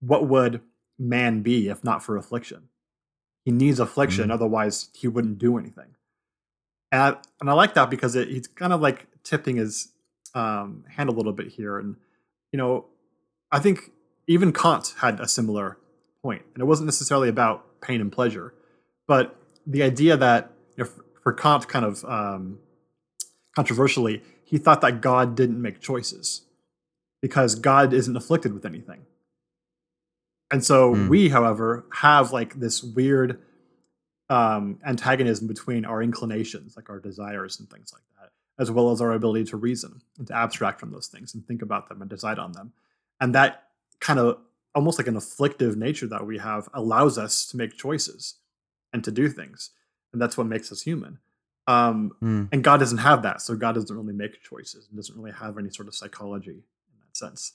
"What 0.00 0.28
would 0.28 0.60
man 0.98 1.42
be 1.42 1.68
if 1.68 1.84
not 1.84 2.02
for 2.02 2.16
affliction? 2.16 2.68
He 3.44 3.52
needs 3.52 3.80
affliction, 3.80 4.24
mm-hmm. 4.24 4.32
otherwise 4.32 4.90
he 4.94 5.08
wouldn't 5.08 5.38
do 5.38 5.58
anything." 5.58 5.94
And 6.92 7.02
I, 7.02 7.16
and 7.40 7.50
I 7.50 7.54
like 7.54 7.74
that 7.74 7.90
because 7.90 8.14
it, 8.14 8.28
he's 8.28 8.46
kind 8.46 8.72
of 8.72 8.80
like 8.80 9.06
tipping 9.24 9.56
his 9.56 9.88
um, 10.34 10.84
hand 10.88 11.08
a 11.08 11.12
little 11.12 11.32
bit 11.32 11.48
here. 11.48 11.78
And 11.78 11.96
you 12.52 12.58
know, 12.58 12.86
I 13.50 13.58
think 13.58 13.90
even 14.26 14.52
Kant 14.52 14.94
had 14.98 15.20
a 15.20 15.28
similar 15.28 15.78
point, 16.22 16.42
and 16.54 16.62
it 16.62 16.66
wasn't 16.66 16.86
necessarily 16.86 17.28
about 17.28 17.80
pain 17.80 18.00
and 18.00 18.10
pleasure, 18.10 18.54
but 19.06 19.36
the 19.66 19.82
idea 19.82 20.16
that 20.16 20.52
you 20.76 20.84
know, 20.84 20.90
for 21.22 21.32
Kant, 21.32 21.68
kind 21.68 21.84
of 21.84 22.04
um, 22.04 22.58
controversially, 23.54 24.22
he 24.44 24.58
thought 24.58 24.80
that 24.82 25.00
God 25.00 25.34
didn't 25.34 25.60
make 25.60 25.80
choices 25.80 26.42
because 27.20 27.54
God 27.54 27.92
isn't 27.92 28.16
afflicted 28.16 28.52
with 28.52 28.66
anything. 28.66 29.06
And 30.50 30.62
so 30.64 30.94
Mm. 30.94 31.08
we, 31.08 31.28
however, 31.30 31.86
have 31.90 32.32
like 32.32 32.54
this 32.60 32.82
weird 32.82 33.42
um, 34.30 34.78
antagonism 34.84 35.46
between 35.46 35.84
our 35.84 36.02
inclinations, 36.02 36.76
like 36.76 36.88
our 36.88 36.98
desires 37.00 37.58
and 37.60 37.68
things 37.68 37.92
like 37.92 38.02
that, 38.18 38.30
as 38.58 38.70
well 38.70 38.90
as 38.90 39.00
our 39.00 39.12
ability 39.12 39.44
to 39.44 39.56
reason 39.56 40.00
and 40.18 40.26
to 40.28 40.34
abstract 40.34 40.80
from 40.80 40.90
those 40.92 41.08
things 41.08 41.34
and 41.34 41.46
think 41.46 41.60
about 41.62 41.88
them 41.88 42.00
and 42.00 42.08
decide 42.10 42.38
on 42.38 42.52
them. 42.52 42.72
And 43.20 43.34
that 43.34 43.68
kind 44.00 44.18
of 44.18 44.38
almost 44.74 44.98
like 44.98 45.06
an 45.08 45.16
afflictive 45.16 45.76
nature 45.76 46.06
that 46.06 46.26
we 46.26 46.38
have 46.38 46.68
allows 46.74 47.16
us 47.18 47.46
to 47.46 47.56
make 47.56 47.76
choices 47.76 48.36
and 48.92 49.04
to 49.04 49.12
do 49.12 49.28
things. 49.28 49.70
And 50.12 50.20
that's 50.20 50.36
what 50.38 50.46
makes 50.46 50.72
us 50.72 50.82
human. 50.82 51.18
Um, 51.66 52.12
Mm. 52.22 52.48
and 52.52 52.62
God 52.62 52.78
doesn't 52.78 52.98
have 52.98 53.22
that. 53.22 53.40
So 53.40 53.56
God 53.56 53.74
doesn't 53.74 53.96
really 53.96 54.12
make 54.12 54.42
choices 54.42 54.86
and 54.86 54.96
doesn't 54.96 55.16
really 55.16 55.32
have 55.32 55.56
any 55.58 55.70
sort 55.70 55.88
of 55.88 55.94
psychology 55.94 56.50
in 56.50 56.98
that 57.00 57.16
sense. 57.16 57.52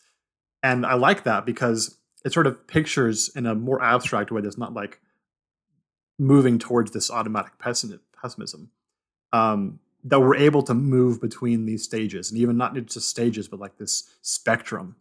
And 0.64 0.86
I 0.86 0.96
like 0.96 1.24
that 1.24 1.46
because 1.46 1.98
it 2.26 2.34
sort 2.34 2.48
of 2.48 2.66
pictures 2.68 3.30
in 3.36 3.46
a 3.46 3.54
more 3.56 3.82
abstract 3.84 4.32
way 4.32 4.42
that's 4.42 4.58
not 4.58 4.74
like 4.74 5.00
moving 6.18 6.60
towards 6.60 6.92
this 6.92 7.10
automatic 7.10 7.58
pessimism. 7.60 8.72
Um, 9.32 9.80
that 10.04 10.20
we're 10.22 10.36
able 10.36 10.64
to 10.64 10.74
move 10.74 11.20
between 11.22 11.66
these 11.66 11.84
stages 11.84 12.32
and 12.32 12.40
even 12.40 12.56
not 12.58 12.74
just 12.86 13.10
stages, 13.10 13.48
but 13.50 13.60
like 13.60 13.78
this 13.78 14.10
spectrum, 14.22 14.96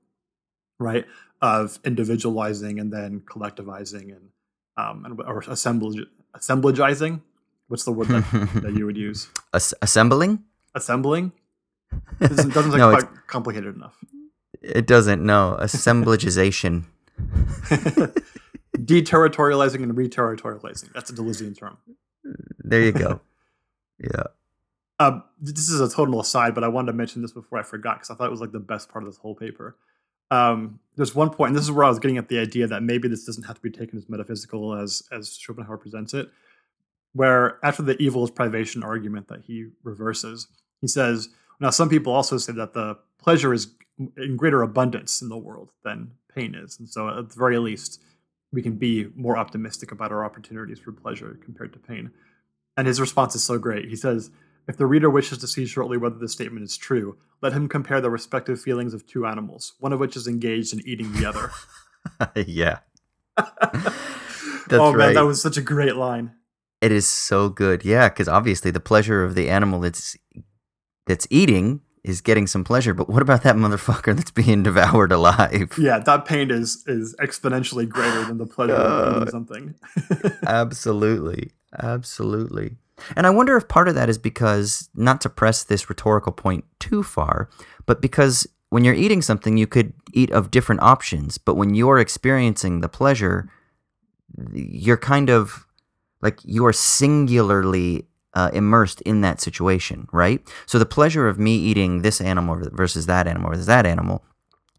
right? 0.78 1.06
Of 1.40 1.78
individualizing 1.84 2.78
and 2.80 2.92
then 2.92 3.20
collectivizing 3.20 4.14
and 4.16 4.30
um, 4.76 5.04
and 5.04 5.20
or 5.20 5.40
assemblage 5.48 6.04
assemblageizing. 6.34 7.20
What's 7.68 7.84
the 7.84 7.92
word 7.92 8.08
that, 8.08 8.24
that 8.62 8.74
you 8.74 8.86
would 8.86 8.96
use? 8.96 9.28
As- 9.52 9.74
assembling? 9.80 10.44
Assembling 10.74 11.32
doesn't, 12.20 12.52
doesn't 12.52 12.72
sound 12.72 12.78
No, 12.78 12.90
quite 12.90 13.26
complicated 13.26 13.74
enough. 13.74 13.96
It 14.60 14.86
doesn't. 14.86 15.24
No, 15.24 15.56
assemblageization. 15.60 16.84
Deterritorializing 18.76 19.82
and 19.82 19.94
reterritorializing. 19.94 20.92
That's 20.92 21.10
a 21.10 21.14
Deleuzian 21.14 21.56
term. 21.58 21.78
There 22.58 22.82
you 22.82 22.92
go. 22.92 23.20
Yeah. 23.98 24.24
Um, 25.00 25.22
this 25.40 25.68
is 25.68 25.80
a 25.80 25.88
total 25.88 26.20
aside, 26.20 26.54
but 26.54 26.64
I 26.64 26.68
wanted 26.68 26.92
to 26.92 26.92
mention 26.92 27.22
this 27.22 27.32
before 27.32 27.58
I 27.58 27.62
forgot 27.62 27.96
because 27.96 28.10
I 28.10 28.14
thought 28.14 28.26
it 28.26 28.30
was 28.30 28.40
like 28.40 28.52
the 28.52 28.60
best 28.60 28.88
part 28.88 29.04
of 29.04 29.10
this 29.10 29.18
whole 29.18 29.34
paper. 29.34 29.76
Um, 30.30 30.80
there's 30.96 31.14
one 31.14 31.30
point, 31.30 31.50
and 31.50 31.56
this 31.56 31.64
is 31.64 31.70
where 31.70 31.84
I 31.84 31.88
was 31.88 31.98
getting 31.98 32.18
at 32.18 32.28
the 32.28 32.38
idea 32.38 32.66
that 32.66 32.82
maybe 32.82 33.08
this 33.08 33.24
doesn't 33.24 33.44
have 33.44 33.56
to 33.56 33.62
be 33.62 33.70
taken 33.70 33.96
as 33.96 34.08
metaphysical 34.08 34.74
as 34.74 35.02
as 35.10 35.36
Schopenhauer 35.36 35.78
presents 35.78 36.14
it. 36.14 36.28
Where 37.14 37.58
after 37.64 37.82
the 37.82 38.00
evil 38.00 38.24
is 38.24 38.30
privation 38.30 38.82
argument 38.82 39.28
that 39.28 39.42
he 39.46 39.66
reverses, 39.82 40.46
he 40.80 40.86
says, 40.86 41.28
"Now 41.60 41.70
some 41.70 41.88
people 41.88 42.12
also 42.12 42.38
say 42.38 42.52
that 42.52 42.74
the 42.74 42.98
pleasure 43.18 43.52
is 43.52 43.68
in 44.16 44.36
greater 44.36 44.62
abundance 44.62 45.20
in 45.20 45.28
the 45.28 45.36
world 45.36 45.72
than 45.82 46.12
pain 46.34 46.54
is, 46.54 46.78
and 46.78 46.88
so 46.88 47.08
at 47.08 47.30
the 47.30 47.38
very 47.38 47.58
least, 47.58 48.00
we 48.52 48.62
can 48.62 48.76
be 48.76 49.08
more 49.16 49.36
optimistic 49.36 49.90
about 49.90 50.12
our 50.12 50.24
opportunities 50.24 50.78
for 50.78 50.92
pleasure 50.92 51.38
compared 51.42 51.72
to 51.72 51.78
pain." 51.78 52.10
And 52.76 52.86
his 52.86 53.00
response 53.00 53.34
is 53.34 53.42
so 53.42 53.58
great. 53.58 53.88
He 53.88 53.96
says. 53.96 54.30
If 54.68 54.76
the 54.76 54.84
reader 54.84 55.08
wishes 55.08 55.38
to 55.38 55.46
see 55.46 55.64
shortly 55.64 55.96
whether 55.96 56.18
this 56.18 56.32
statement 56.32 56.62
is 56.62 56.76
true, 56.76 57.16
let 57.40 57.54
him 57.54 57.70
compare 57.70 58.02
the 58.02 58.10
respective 58.10 58.60
feelings 58.60 58.92
of 58.92 59.06
two 59.06 59.24
animals, 59.24 59.72
one 59.80 59.94
of 59.94 59.98
which 59.98 60.14
is 60.14 60.28
engaged 60.28 60.74
in 60.74 60.86
eating 60.86 61.10
the 61.14 61.24
other. 61.24 61.50
yeah. 62.46 62.80
oh 64.70 64.92
man, 64.92 64.98
right. 64.98 65.14
that 65.14 65.24
was 65.24 65.40
such 65.40 65.56
a 65.56 65.62
great 65.62 65.96
line. 65.96 66.34
It 66.80 66.92
is 66.92 67.08
so 67.08 67.48
good. 67.48 67.84
Yeah, 67.84 68.08
because 68.08 68.28
obviously 68.28 68.70
the 68.70 68.80
pleasure 68.80 69.24
of 69.24 69.34
the 69.34 69.50
animal 69.50 69.80
that's 69.80 70.16
that's 71.06 71.26
eating 71.30 71.80
is 72.04 72.20
getting 72.20 72.46
some 72.46 72.62
pleasure, 72.64 72.94
but 72.94 73.08
what 73.08 73.22
about 73.22 73.42
that 73.42 73.56
motherfucker 73.56 74.14
that's 74.14 74.30
being 74.30 74.62
devoured 74.68 75.10
alive? 75.12 75.76
Yeah, 75.78 75.98
that 75.98 76.24
pain 76.24 76.50
is 76.50 76.84
is 76.86 77.14
exponentially 77.20 77.88
greater 77.88 78.24
than 78.24 78.38
the 78.38 78.46
pleasure 78.46 78.74
of 78.74 79.14
Uh, 79.14 79.16
eating 79.16 79.30
something. 79.38 79.74
Absolutely. 80.46 81.50
Absolutely. 81.82 82.76
And 83.14 83.26
I 83.26 83.30
wonder 83.30 83.56
if 83.56 83.68
part 83.68 83.88
of 83.88 83.94
that 83.94 84.08
is 84.08 84.18
because, 84.18 84.88
not 84.94 85.20
to 85.20 85.28
press 85.28 85.62
this 85.62 85.88
rhetorical 85.88 86.32
point 86.32 86.64
too 86.80 87.02
far, 87.02 87.48
but 87.86 88.00
because 88.00 88.46
when 88.70 88.84
you're 88.84 88.94
eating 88.94 89.22
something, 89.22 89.56
you 89.56 89.66
could 89.66 89.92
eat 90.12 90.30
of 90.32 90.50
different 90.50 90.82
options. 90.82 91.38
But 91.38 91.54
when 91.54 91.74
you're 91.74 91.98
experiencing 91.98 92.80
the 92.80 92.88
pleasure, 92.88 93.48
you're 94.52 94.96
kind 94.96 95.30
of 95.30 95.66
like 96.22 96.40
you 96.44 96.64
are 96.66 96.72
singularly 96.72 98.06
uh, 98.34 98.50
immersed 98.52 99.00
in 99.02 99.20
that 99.22 99.40
situation, 99.40 100.08
right? 100.12 100.40
So 100.66 100.78
the 100.78 100.86
pleasure 100.86 101.28
of 101.28 101.38
me 101.38 101.56
eating 101.56 102.02
this 102.02 102.20
animal 102.20 102.58
versus 102.72 103.06
that 103.06 103.26
animal 103.26 103.50
versus 103.50 103.66
that 103.66 103.86
animal, 103.86 104.24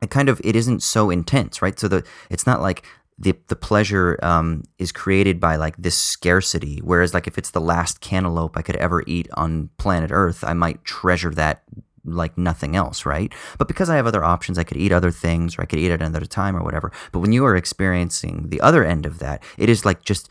it 0.01 0.09
kind 0.09 0.29
of 0.29 0.39
it 0.43 0.55
isn't 0.55 0.83
so 0.83 1.09
intense, 1.09 1.61
right? 1.61 1.77
So 1.79 1.87
the 1.87 2.05
it's 2.29 2.45
not 2.45 2.61
like 2.61 2.85
the 3.17 3.35
the 3.47 3.55
pleasure 3.55 4.17
um, 4.23 4.63
is 4.77 4.91
created 4.91 5.39
by 5.39 5.55
like 5.57 5.75
this 5.77 5.97
scarcity. 5.97 6.79
Whereas 6.83 7.13
like 7.13 7.27
if 7.27 7.37
it's 7.37 7.51
the 7.51 7.61
last 7.61 7.99
cantaloupe 8.01 8.55
I 8.55 8.61
could 8.61 8.77
ever 8.77 9.03
eat 9.07 9.27
on 9.33 9.69
planet 9.77 10.11
Earth, 10.13 10.43
I 10.43 10.53
might 10.53 10.83
treasure 10.85 11.31
that 11.31 11.63
like 12.05 12.37
nothing 12.37 12.75
else, 12.75 13.05
right? 13.05 13.33
But 13.57 13.67
because 13.67 13.89
I 13.89 13.97
have 13.97 14.07
other 14.07 14.23
options, 14.23 14.57
I 14.57 14.63
could 14.63 14.77
eat 14.77 14.91
other 14.91 15.11
things, 15.11 15.57
or 15.57 15.61
I 15.61 15.65
could 15.65 15.79
eat 15.79 15.91
at 15.91 16.01
another 16.01 16.25
time, 16.25 16.55
or 16.55 16.63
whatever. 16.63 16.91
But 17.11 17.19
when 17.19 17.33
you 17.33 17.45
are 17.45 17.55
experiencing 17.55 18.49
the 18.49 18.61
other 18.61 18.85
end 18.85 19.05
of 19.05 19.19
that, 19.19 19.43
it 19.57 19.69
is 19.69 19.85
like 19.85 20.03
just 20.03 20.29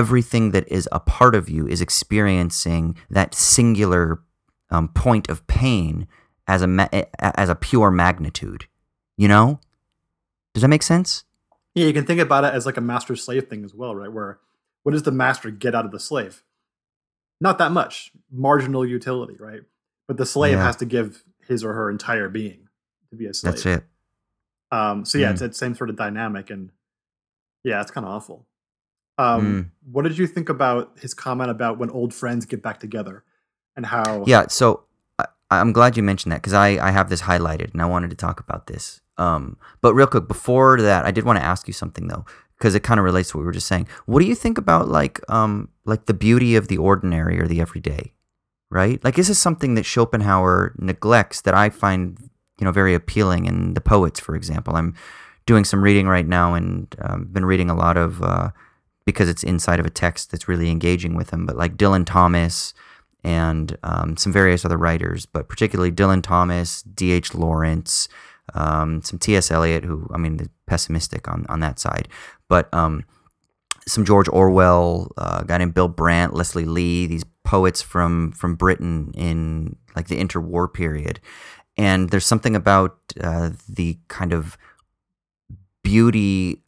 everything 0.00 0.50
that 0.50 0.68
is 0.70 0.86
a 0.92 1.00
part 1.00 1.34
of 1.34 1.48
you 1.48 1.66
is 1.66 1.80
experiencing 1.80 2.94
that 3.08 3.34
singular 3.34 4.20
um, 4.70 4.88
point 4.88 5.28
of 5.30 5.46
pain 5.46 6.06
as 6.46 6.60
a 6.60 6.66
ma- 6.66 6.88
as 7.18 7.48
a 7.48 7.54
pure 7.54 7.90
magnitude. 7.90 8.66
You 9.16 9.28
know? 9.28 9.58
Does 10.52 10.60
that 10.62 10.68
make 10.68 10.82
sense? 10.82 11.24
Yeah, 11.74 11.86
you 11.86 11.92
can 11.94 12.04
think 12.04 12.20
about 12.20 12.44
it 12.44 12.52
as 12.52 12.66
like 12.66 12.76
a 12.76 12.80
master 12.82 13.16
slave 13.16 13.48
thing 13.48 13.64
as 13.64 13.74
well, 13.74 13.94
right? 13.94 14.12
Where 14.12 14.38
what 14.82 14.92
does 14.92 15.02
the 15.04 15.10
master 15.12 15.50
get 15.50 15.74
out 15.74 15.84
of 15.86 15.92
the 15.92 15.98
slave? 16.00 16.42
Not 17.40 17.56
that 17.58 17.72
much. 17.72 18.12
Marginal 18.30 18.84
utility, 18.86 19.36
right? 19.38 19.62
But 20.08 20.18
the 20.18 20.26
slave 20.26 20.54
Yeah. 20.58 20.64
has 20.64 20.76
to 20.76 20.84
give 20.84 21.24
his 21.48 21.64
or 21.64 21.72
her 21.72 21.90
entire 21.90 22.28
being 22.28 22.68
to 23.10 23.16
be 23.16 23.26
a 23.26 23.34
slave. 23.34 23.54
That's 23.54 23.66
it. 23.66 23.84
Um, 24.70 25.04
so 25.06 25.16
yeah, 25.18 25.28
Mm. 25.28 25.32
it's 25.32 25.40
that 25.40 25.56
same 25.56 25.74
sort 25.74 25.90
of 25.90 25.96
dynamic, 25.96 26.50
and 26.50 26.70
yeah, 27.64 27.80
it's 27.80 27.90
kind 27.90 28.06
of 28.06 28.12
awful. 28.12 28.46
Um, 29.18 29.42
Mm. 29.42 29.70
What 29.92 30.02
did 30.02 30.18
you 30.18 30.26
think 30.26 30.48
about 30.48 30.98
his 31.00 31.14
comment 31.14 31.50
about 31.50 31.78
when 31.78 31.90
old 31.90 32.12
friends 32.12 32.44
get 32.44 32.62
back 32.62 32.80
together 32.80 33.22
and 33.76 33.86
how? 33.86 34.24
Yeah, 34.26 34.46
so 34.48 34.84
I, 35.18 35.26
I'm 35.50 35.72
glad 35.72 35.96
you 35.96 36.02
mentioned 36.02 36.32
that 36.32 36.42
because 36.42 36.52
I, 36.52 36.70
I 36.84 36.90
have 36.90 37.08
this 37.08 37.22
highlighted 37.22 37.72
and 37.72 37.80
I 37.80 37.86
wanted 37.86 38.10
to 38.10 38.16
talk 38.16 38.40
about 38.40 38.66
this. 38.66 39.00
Um, 39.16 39.56
but 39.80 39.94
real 39.94 40.06
quick, 40.06 40.28
before 40.28 40.80
that, 40.80 41.04
I 41.06 41.10
did 41.10 41.24
want 41.24 41.38
to 41.38 41.44
ask 41.44 41.66
you 41.68 41.72
something 41.72 42.08
though, 42.08 42.24
because 42.58 42.74
it 42.74 42.82
kind 42.82 42.98
of 42.98 43.04
relates 43.04 43.30
to 43.30 43.36
what 43.36 43.42
we 43.42 43.46
were 43.46 43.52
just 43.52 43.68
saying. 43.68 43.88
What 44.06 44.20
do 44.20 44.26
you 44.26 44.34
think 44.34 44.58
about 44.58 44.88
like 44.88 45.20
um 45.30 45.68
like 45.84 46.06
the 46.06 46.14
beauty 46.14 46.56
of 46.56 46.68
the 46.68 46.78
ordinary 46.78 47.40
or 47.40 47.46
the 47.46 47.60
everyday, 47.60 48.12
right? 48.70 49.02
Like 49.04 49.14
this 49.14 49.30
is 49.30 49.38
something 49.38 49.74
that 49.76 49.86
Schopenhauer 49.86 50.74
neglects 50.78 51.42
that 51.42 51.54
I 51.54 51.70
find 51.70 52.18
you 52.58 52.64
know 52.64 52.72
very 52.72 52.94
appealing 52.94 53.46
in 53.46 53.74
the 53.74 53.80
poets, 53.80 54.20
for 54.20 54.34
example. 54.34 54.76
I'm 54.76 54.94
doing 55.46 55.64
some 55.64 55.82
reading 55.82 56.08
right 56.08 56.26
now 56.26 56.54
and 56.54 56.94
um, 57.00 57.26
been 57.26 57.46
reading 57.46 57.70
a 57.70 57.74
lot 57.74 57.96
of 57.96 58.20
uh, 58.20 58.50
because 59.06 59.28
it's 59.28 59.42
inside 59.42 59.80
of 59.80 59.86
a 59.86 59.90
text 59.90 60.30
that's 60.30 60.48
really 60.48 60.70
engaging 60.70 61.14
with 61.14 61.28
them. 61.28 61.46
But 61.46 61.56
like 61.56 61.76
Dylan 61.76 62.04
Thomas 62.04 62.74
and 63.24 63.76
um, 63.82 64.16
some 64.16 64.32
various 64.32 64.64
other 64.64 64.76
writers, 64.76 65.24
but 65.24 65.48
particularly 65.48 65.90
Dylan 65.90 66.22
Thomas, 66.22 66.82
D.H. 66.82 67.34
Lawrence, 67.34 68.08
um, 68.54 69.02
some 69.02 69.18
T.S. 69.18 69.50
Eliot, 69.50 69.84
who 69.84 70.08
I 70.12 70.18
mean, 70.18 70.50
pessimistic 70.66 71.28
on 71.28 71.46
on 71.48 71.60
that 71.60 71.78
side, 71.78 72.08
but 72.48 72.72
um, 72.74 73.04
some 73.88 74.04
George 74.04 74.28
Orwell, 74.28 75.12
uh, 75.16 75.38
a 75.42 75.44
guy 75.44 75.58
named 75.58 75.74
Bill 75.74 75.88
Brandt, 75.88 76.34
Leslie 76.34 76.64
Lee, 76.64 77.06
these 77.06 77.24
poets 77.44 77.80
from 77.80 78.32
from 78.32 78.56
Britain 78.56 79.12
in 79.16 79.76
like 79.94 80.08
the 80.08 80.22
interwar 80.22 80.72
period, 80.72 81.20
and 81.76 82.10
there's 82.10 82.26
something 82.26 82.54
about 82.56 82.98
uh, 83.20 83.50
the 83.68 83.98
kind 84.08 84.32
of 84.32 84.58
beauty 85.82 86.62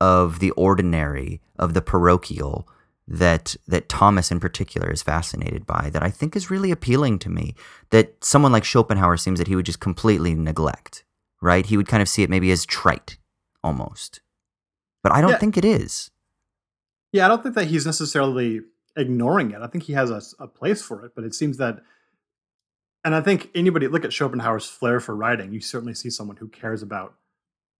of 0.00 0.38
the 0.40 0.50
ordinary, 0.52 1.40
of 1.58 1.74
the 1.74 1.82
parochial, 1.82 2.68
that 3.08 3.54
that 3.68 3.88
Thomas 3.88 4.30
in 4.30 4.40
particular 4.40 4.90
is 4.90 5.02
fascinated 5.02 5.64
by 5.64 5.90
that 5.92 6.02
I 6.02 6.10
think 6.10 6.34
is 6.34 6.50
really 6.50 6.70
appealing 6.72 7.20
to 7.20 7.30
me 7.30 7.54
that 7.90 8.24
someone 8.24 8.50
like 8.50 8.64
Schopenhauer 8.64 9.16
seems 9.16 9.38
that 9.38 9.46
he 9.48 9.54
would 9.54 9.66
just 9.66 9.78
completely 9.78 10.34
neglect 10.34 11.04
right 11.40 11.64
he 11.64 11.76
would 11.76 11.86
kind 11.86 12.02
of 12.02 12.08
see 12.08 12.24
it 12.24 12.30
maybe 12.30 12.50
as 12.50 12.66
trite 12.66 13.16
almost 13.62 14.22
but 15.04 15.12
I 15.12 15.20
don't 15.20 15.30
Yeah. 15.30 15.38
think 15.38 15.56
it 15.56 15.64
is 15.64 16.10
Yeah, 17.12 17.26
I 17.26 17.28
don't 17.28 17.44
think 17.44 17.54
that 17.54 17.68
he's 17.68 17.86
necessarily 17.86 18.62
ignoring 18.96 19.52
it. 19.52 19.60
I 19.62 19.68
think 19.68 19.84
he 19.84 19.92
has 19.92 20.10
a, 20.10 20.20
a 20.42 20.48
place 20.48 20.82
for 20.82 21.04
it, 21.04 21.12
but 21.14 21.22
it 21.22 21.32
seems 21.34 21.58
that, 21.58 21.82
and 23.04 23.14
I 23.14 23.20
think 23.20 23.50
anybody 23.54 23.86
look 23.86 24.04
at 24.04 24.12
Schopenhauer's 24.12 24.66
flair 24.68 24.98
for 24.98 25.14
writing, 25.14 25.52
you 25.52 25.60
certainly 25.60 25.94
see 25.94 26.10
someone 26.10 26.38
who 26.38 26.48
cares 26.48 26.82
about 26.82 27.14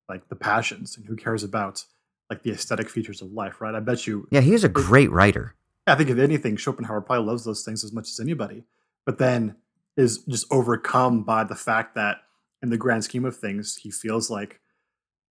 like 0.09 0.29
the 0.29 0.37
passions 0.37 0.97
and 0.97 1.05
who 1.07 1.17
cares 1.17 1.43
about 1.43 1.85
like 2.31 2.43
the 2.43 2.51
aesthetic 2.53 2.89
features 2.91 3.23
of 3.23 3.33
life, 3.33 3.61
right? 3.61 3.75
I 3.75 3.81
bet 3.81 4.07
you. 4.07 4.27
yeah 4.31 4.41
he 4.41 4.53
is 4.55 4.65
a 4.65 4.69
great 4.69 5.11
writer 5.11 5.55
I 5.89 5.95
think 5.95 6.11
if 6.11 6.19
anything, 6.19 6.57
Schopenhauer 6.57 7.01
probably 7.01 7.25
loves 7.27 7.45
those 7.45 7.63
things 7.65 7.85
as 7.85 7.93
much 7.93 8.09
as 8.09 8.19
anybody, 8.19 8.65
but 9.05 9.19
then 9.19 9.55
is 9.97 10.19
just 10.25 10.45
overcome 10.51 11.23
by 11.23 11.45
the 11.45 11.55
fact 11.55 11.95
that 11.95 12.17
in 12.61 12.71
the 12.71 12.77
grand 12.77 13.05
scheme 13.05 13.25
of 13.25 13.37
things, 13.37 13.77
he 13.77 13.93
feels 13.93 14.29
like 14.29 14.59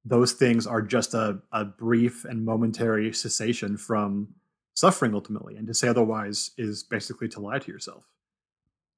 those 0.06 0.32
things 0.32 0.66
are 0.66 0.82
just 0.82 1.14
a, 1.14 1.40
a 1.52 1.66
brief 1.66 2.24
and 2.24 2.46
momentary 2.46 3.12
cessation 3.12 3.76
from 3.76 4.30
suffering 4.76 5.14
ultimately. 5.14 5.58
And 5.58 5.68
to 5.68 5.74
say 5.74 5.90
otherwise 5.90 6.52
is 6.58 6.84
basically 6.84 7.28
to 7.30 7.42
lie 7.42 7.60
to 7.60 7.70
yourself. 7.72 8.06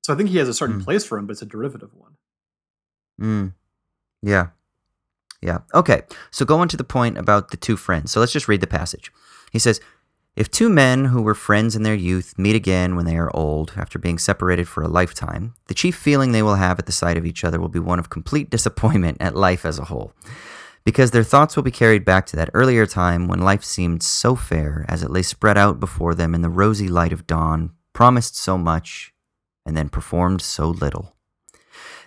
So 0.03 0.13
I 0.13 0.15
think 0.15 0.29
he 0.29 0.37
has 0.37 0.47
a 0.49 0.53
certain 0.53 0.79
Mm. 0.81 0.83
place 0.83 1.03
for 1.05 1.17
him, 1.17 1.25
but 1.25 1.31
it's 1.31 1.41
a 1.41 1.45
derivative 1.47 1.93
one. 1.95 2.17
Mm. 3.19 3.53
Yeah. 4.21 4.49
Yeah. 5.41 5.59
Okay. 5.73 6.01
So 6.31 6.45
going 6.45 6.67
to 6.69 6.77
the 6.77 6.83
point 6.83 7.17
about 7.17 7.51
the 7.51 7.57
two 7.57 7.77
friends. 7.77 8.11
So 8.11 8.19
let's 8.19 8.31
just 8.31 8.47
read 8.47 8.61
the 8.61 8.67
passage. 8.67 9.11
He 9.51 9.59
says, 9.59 9.79
If 10.35 10.49
two 10.49 10.69
men 10.69 11.05
who 11.05 11.21
were 11.21 11.35
friends 11.35 11.75
in 11.75 11.83
their 11.83 11.95
youth 11.95 12.37
meet 12.37 12.55
again 12.55 12.95
when 12.95 13.05
they 13.05 13.17
are 13.17 13.35
old, 13.35 13.73
after 13.75 13.99
being 13.99 14.17
separated 14.17 14.67
for 14.67 14.81
a 14.81 14.87
lifetime, 14.87 15.53
the 15.67 15.73
chief 15.73 15.95
feeling 15.95 16.31
they 16.31 16.43
will 16.43 16.55
have 16.55 16.79
at 16.79 16.85
the 16.85 16.91
sight 16.91 17.17
of 17.17 17.25
each 17.25 17.43
other 17.43 17.59
will 17.59 17.69
be 17.69 17.79
one 17.79 17.99
of 17.99 18.09
complete 18.09 18.49
disappointment 18.49 19.17
at 19.19 19.35
life 19.35 19.65
as 19.65 19.77
a 19.77 19.85
whole. 19.85 20.13
Because 20.83 21.11
their 21.11 21.23
thoughts 21.23 21.55
will 21.55 21.63
be 21.63 21.71
carried 21.71 22.05
back 22.05 22.25
to 22.27 22.37
that 22.37 22.49
earlier 22.53 22.85
time 22.85 23.27
when 23.27 23.39
life 23.39 23.63
seemed 23.63 24.01
so 24.01 24.35
fair 24.35 24.85
as 24.87 25.03
it 25.03 25.11
lay 25.11 25.21
spread 25.21 25.57
out 25.57 25.81
before 25.81 26.15
them 26.15 26.33
in 26.33 26.41
the 26.41 26.49
rosy 26.49 26.87
light 26.87 27.11
of 27.11 27.27
dawn, 27.27 27.71
promised 27.91 28.37
so 28.37 28.57
much, 28.57 29.13
and 29.65 29.75
then 29.75 29.89
performed 29.89 30.41
so 30.41 30.69
little. 30.69 31.16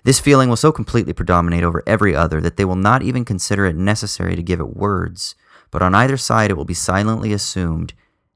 This 0.05 0.20
feeling 0.20 0.48
will 0.48 0.57
so 0.57 0.72
completely 0.72 1.12
predominate 1.12 1.62
over 1.62 1.82
every 1.86 2.14
other 2.14 2.40
that 2.40 2.57
they 2.57 2.64
will 2.64 2.76
not 2.76 3.03
even 3.03 3.24
consider 3.24 3.66
it 3.66 3.76
necessary 3.76 4.34
to 4.36 4.42
give 4.42 4.61
it 4.61 4.76
words, 4.76 5.34
but 5.70 5.82
on 5.82 5.94
either 5.94 6.16
side 6.16 6.51
it 6.51 6.57
will 6.57 6.64
be 6.64 6.74
silently 6.74 7.32
assumed 7.32 7.92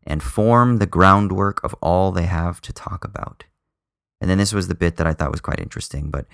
and 0.07 0.23
form 0.23 0.77
the 0.77 0.87
groundwork 0.87 1.63
of 1.65 1.75
all 1.81 2.13
they 2.13 2.27
have 2.27 2.61
to 2.61 2.73
talk 2.73 3.05
about. 3.05 3.45
And 4.21 4.31
then 4.31 4.39
this 4.39 4.53
was 4.53 4.69
the 4.69 4.75
bit 4.75 4.97
that 4.97 5.07
I 5.07 5.13
thought 5.13 5.31
was 5.31 5.41
quite 5.41 5.61
interesting, 5.61 6.11
but 6.11 6.27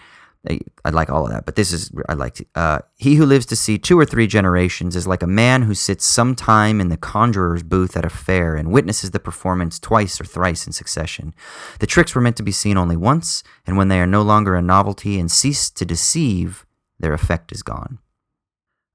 I, 0.49 0.59
like 0.91 1.11
all 1.11 1.27
of 1.27 1.33
that. 1.33 1.45
But 1.45 1.57
this 1.57 1.71
is 1.71 1.91
I 2.09 2.15
liked. 2.15 2.43
Uh, 2.55 2.79
he 2.97 3.17
who 3.17 3.27
lives 3.27 3.45
to 3.47 3.57
see 3.57 3.77
two 3.77 3.99
or 3.99 4.07
three 4.07 4.27
generations 4.27 4.97
is 4.97 5.07
like 5.07 5.23
a 5.23 5.27
man 5.27 5.63
who 5.63 5.75
sits 5.75 6.07
some 6.07 6.35
time 6.35 6.81
in 6.81 6.89
the 6.89 6.97
conjurer's 6.97 7.63
booth 7.63 7.95
at 7.95 8.07
a 8.07 8.09
fair 8.11 8.57
and 8.57 8.73
witnesses 8.73 9.11
the 9.11 9.21
performance 9.21 9.79
twice 9.79 10.19
or 10.19 10.25
thrice 10.25 10.67
in 10.67 10.73
succession. 10.73 11.35
The 11.79 11.87
tricks 11.87 12.15
were 12.15 12.23
meant 12.23 12.37
to 12.39 12.43
be 12.43 12.53
seen 12.53 12.79
only 12.79 12.97
once, 12.97 13.43
and 13.67 13.77
when 13.77 13.89
they 13.89 14.01
are 14.01 14.07
no 14.07 14.23
longer 14.23 14.55
a 14.55 14.63
novelty 14.63 15.21
and 15.21 15.31
cease 15.31 15.69
to 15.71 15.85
deceive, 15.85 16.65
their 16.99 17.13
effect 17.13 17.53
is 17.53 17.63
gone. 17.63 17.99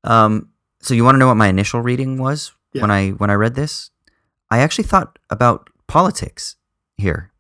Um, 0.04 0.50
so 0.82 0.96
you 0.96 1.04
want 1.04 1.14
to 1.16 1.20
know 1.20 1.28
what 1.28 1.36
my 1.38 1.48
initial 1.48 1.82
reading 1.82 2.18
was 2.18 2.54
Yeah. 2.74 2.82
when 2.82 2.92
I 2.92 3.10
when 3.12 3.30
I 3.30 3.34
read 3.36 3.54
this? 3.54 3.92
I 4.50 4.60
actually 4.60 4.86
thought 4.86 5.20
about 5.30 5.70
politics 5.88 6.56
here. 6.98 7.32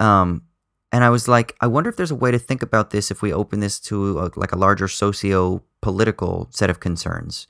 Um, 0.00 0.42
and 0.90 1.04
I 1.04 1.10
was 1.10 1.28
like, 1.28 1.54
I 1.60 1.66
wonder 1.66 1.90
if 1.90 1.96
there's 1.96 2.10
a 2.10 2.16
way 2.16 2.30
to 2.30 2.38
think 2.38 2.62
about 2.62 2.90
this 2.90 3.10
if 3.10 3.20
we 3.20 3.32
open 3.32 3.60
this 3.60 3.78
to 3.80 4.18
a, 4.20 4.30
like 4.36 4.52
a 4.52 4.58
larger 4.58 4.88
socio-political 4.88 6.48
set 6.50 6.70
of 6.70 6.80
concerns. 6.80 7.46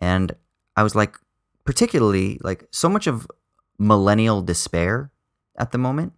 And 0.00 0.36
I 0.76 0.82
was 0.82 0.94
like, 0.94 1.16
particularly 1.64 2.38
like 2.42 2.68
so 2.70 2.88
much 2.88 3.06
of 3.06 3.26
millennial 3.78 4.40
despair 4.40 5.10
at 5.58 5.72
the 5.72 5.78
moment 5.78 6.12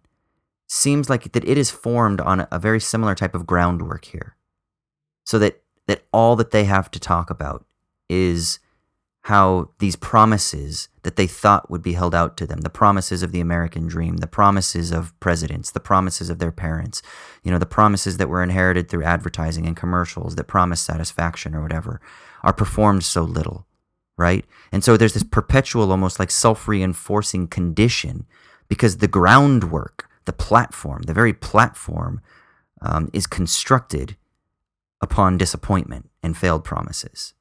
seems 0.67 1.09
like 1.09 1.31
that 1.31 1.47
it 1.47 1.57
is 1.57 1.71
formed 1.71 2.21
on 2.21 2.47
a 2.51 2.59
very 2.59 2.79
similar 2.79 3.15
type 3.15 3.33
of 3.33 3.47
groundwork 3.47 4.05
here. 4.05 4.35
So 5.23 5.39
that 5.39 5.61
that 5.87 6.03
all 6.13 6.35
that 6.35 6.51
they 6.51 6.65
have 6.65 6.91
to 6.91 6.99
talk 6.99 7.31
about 7.31 7.65
is 8.09 8.59
how 9.23 9.69
these 9.79 9.95
promises 9.95 10.87
that 11.03 11.15
they 11.15 11.27
thought 11.27 11.69
would 11.69 11.81
be 11.81 11.93
held 11.93 12.15
out 12.15 12.37
to 12.37 12.45
them, 12.45 12.61
the 12.61 12.69
promises 12.69 13.21
of 13.21 13.31
the 13.31 13.41
American 13.41 13.87
dream, 13.87 14.17
the 14.17 14.27
promises 14.27 14.91
of 14.91 15.17
presidents, 15.19 15.71
the 15.71 15.79
promises 15.79 16.29
of 16.29 16.39
their 16.39 16.51
parents, 16.51 17.01
you 17.43 17.51
know, 17.51 17.59
the 17.59 17.65
promises 17.65 18.17
that 18.17 18.29
were 18.29 18.41
inherited 18.41 18.89
through 18.89 19.03
advertising 19.03 19.65
and 19.65 19.75
commercials 19.75 20.35
that 20.35 20.45
promise 20.45 20.81
satisfaction 20.81 21.53
or 21.53 21.61
whatever, 21.61 21.99
are 22.43 22.53
performed 22.53 23.03
so 23.03 23.23
little, 23.23 23.67
right? 24.17 24.45
And 24.71 24.83
so 24.83 24.95
there's 24.95 25.13
this 25.13 25.23
perpetual, 25.23 25.91
almost 25.91 26.19
like 26.19 26.31
self 26.31 26.67
reinforcing 26.67 27.47
condition 27.47 28.25
because 28.69 28.97
the 28.97 29.07
groundwork, 29.07 30.09
the 30.25 30.33
platform, 30.33 31.01
the 31.03 31.13
very 31.13 31.33
platform 31.33 32.21
um, 32.81 33.09
is 33.13 33.27
constructed 33.27 34.15
upon 35.01 35.37
disappointment 35.37 36.09
and 36.23 36.37
failed 36.37 36.63
promises. 36.63 37.33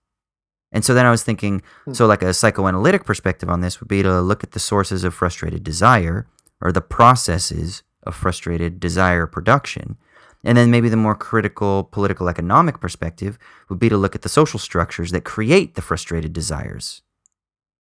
And 0.72 0.84
so 0.84 0.92
then 0.94 1.06
I 1.06 1.10
was 1.10 1.22
thinking, 1.22 1.62
Hmm. 1.84 1.94
so 1.94 2.06
like 2.06 2.22
a 2.22 2.34
psychoanalytic 2.34 3.04
perspective 3.04 3.48
on 3.48 3.60
this 3.60 3.80
would 3.80 3.88
be 3.88 4.02
to 4.02 4.20
look 4.20 4.44
at 4.44 4.52
the 4.52 4.58
sources 4.58 5.04
of 5.04 5.14
frustrated 5.14 5.64
desire 5.64 6.26
or 6.60 6.72
the 6.72 6.80
processes 6.82 7.82
of 8.02 8.14
frustrated 8.14 8.78
desire 8.80 9.26
production. 9.26 9.96
And 10.44 10.56
then 10.56 10.70
maybe 10.70 10.88
the 10.88 10.96
more 10.96 11.14
critical 11.16 11.84
political 11.84 12.28
economic 12.28 12.80
perspective 12.80 13.38
would 13.68 13.78
be 13.78 13.88
to 13.88 13.96
look 13.96 14.14
at 14.14 14.22
the 14.22 14.28
social 14.28 14.58
structures 14.60 15.10
that 15.10 15.24
create 15.24 15.74
the 15.74 15.82
frustrated 15.82 16.32
desires. 16.32 17.02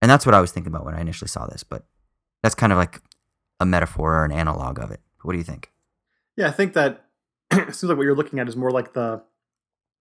And 0.02 0.10
that's 0.10 0.26
what 0.26 0.34
I 0.34 0.40
was 0.40 0.50
thinking 0.52 0.72
about 0.72 0.84
when 0.84 0.94
I 0.94 1.00
initially 1.00 1.28
saw 1.28 1.46
this, 1.46 1.62
but 1.62 1.84
that's 2.42 2.54
kind 2.54 2.72
of 2.72 2.78
like 2.78 3.00
a 3.60 3.66
metaphor 3.66 4.14
or 4.16 4.24
an 4.24 4.32
analog 4.32 4.78
of 4.78 4.90
it. 4.90 5.00
What 5.22 5.32
do 5.32 5.38
you 5.38 5.44
think? 5.44 5.70
Yeah, 6.36 6.48
I 6.48 6.52
think 6.52 6.72
that 6.74 7.04
it 7.50 7.74
seems 7.74 7.84
like 7.84 7.96
what 7.96 8.04
you're 8.04 8.14
looking 8.16 8.38
at 8.38 8.48
is 8.48 8.56
more 8.56 8.70
like 8.70 8.92
the 8.94 9.22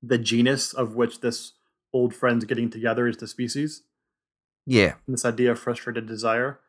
the 0.04 0.18
genus 0.20 0.74
of 0.74 0.96
which 0.96 1.22
this 1.22 1.54
old 1.98 2.14
friends 2.16 2.46
getting 2.46 2.70
together 2.70 3.08
is 3.08 3.18
the 3.18 3.28
species. 3.28 3.84
Yeah. 4.66 4.96
and 5.06 5.14
this 5.14 5.26
idea 5.26 5.52
of 5.52 5.60
frustrated 5.60 6.08
desire. 6.08 6.60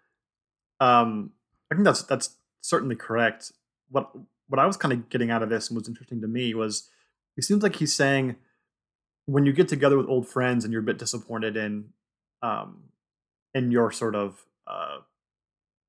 Um, 0.80 1.32
I 1.70 1.74
think 1.74 1.84
that's 1.84 2.02
that's 2.02 2.36
certainly 2.60 2.96
correct. 2.96 3.52
What 3.90 4.10
what 4.48 4.58
I 4.58 4.66
was 4.66 4.76
kind 4.76 4.92
of 4.92 5.08
getting 5.10 5.30
out 5.30 5.42
of 5.42 5.50
this 5.50 5.68
and 5.68 5.76
was 5.76 5.88
interesting 5.88 6.20
to 6.20 6.28
me 6.28 6.54
was 6.54 6.88
it 7.36 7.44
seems 7.44 7.62
like 7.62 7.76
he's 7.76 7.94
saying 7.94 8.36
when 9.26 9.44
you 9.44 9.52
get 9.52 9.68
together 9.68 9.98
with 9.98 10.08
old 10.08 10.26
friends 10.26 10.64
and 10.64 10.72
you're 10.72 10.82
a 10.82 10.86
bit 10.86 10.98
disappointed 10.98 11.56
in 11.56 11.90
um 12.42 12.84
in 13.52 13.70
your 13.70 13.90
sort 13.90 14.14
of 14.14 14.46
uh 14.66 14.98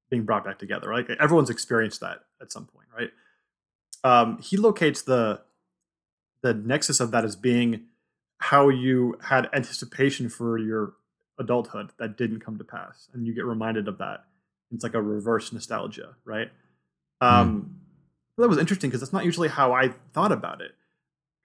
being 0.10 0.24
brought 0.24 0.44
back 0.44 0.58
together, 0.58 0.90
right? 0.90 1.08
Everyone's 1.20 1.52
experienced 1.52 2.02
that 2.02 2.22
at 2.42 2.52
some 2.52 2.66
point, 2.66 2.88
right? 2.98 3.12
Um, 4.04 4.40
he 4.42 4.58
locates 4.58 5.04
the 5.04 5.42
the 6.42 6.54
nexus 6.54 7.00
of 7.00 7.12
that 7.12 7.24
as 7.24 7.36
being 7.36 7.84
how 8.40 8.70
you 8.70 9.18
had 9.22 9.50
anticipation 9.54 10.30
for 10.30 10.58
your 10.58 10.94
adulthood 11.38 11.92
that 12.00 12.18
didn't 12.18 12.40
come 12.40 12.58
to 12.58 12.64
pass 12.64 13.08
and 13.14 13.26
you 13.26 13.34
get 13.34 13.46
reminded 13.46 13.88
of 13.88 13.98
that. 14.00 14.26
It's 14.74 14.84
like 14.84 14.94
a 14.94 15.02
reverse 15.02 15.52
nostalgia 15.52 16.16
right? 16.26 16.50
Um 17.22 17.82
that 18.38 18.48
was 18.48 18.58
interesting 18.58 18.90
because 18.90 19.02
that's 19.02 19.12
not 19.12 19.26
usually 19.26 19.50
how 19.50 19.74
i 19.74 19.90
thought 20.14 20.32
about 20.32 20.62
it. 20.62 20.72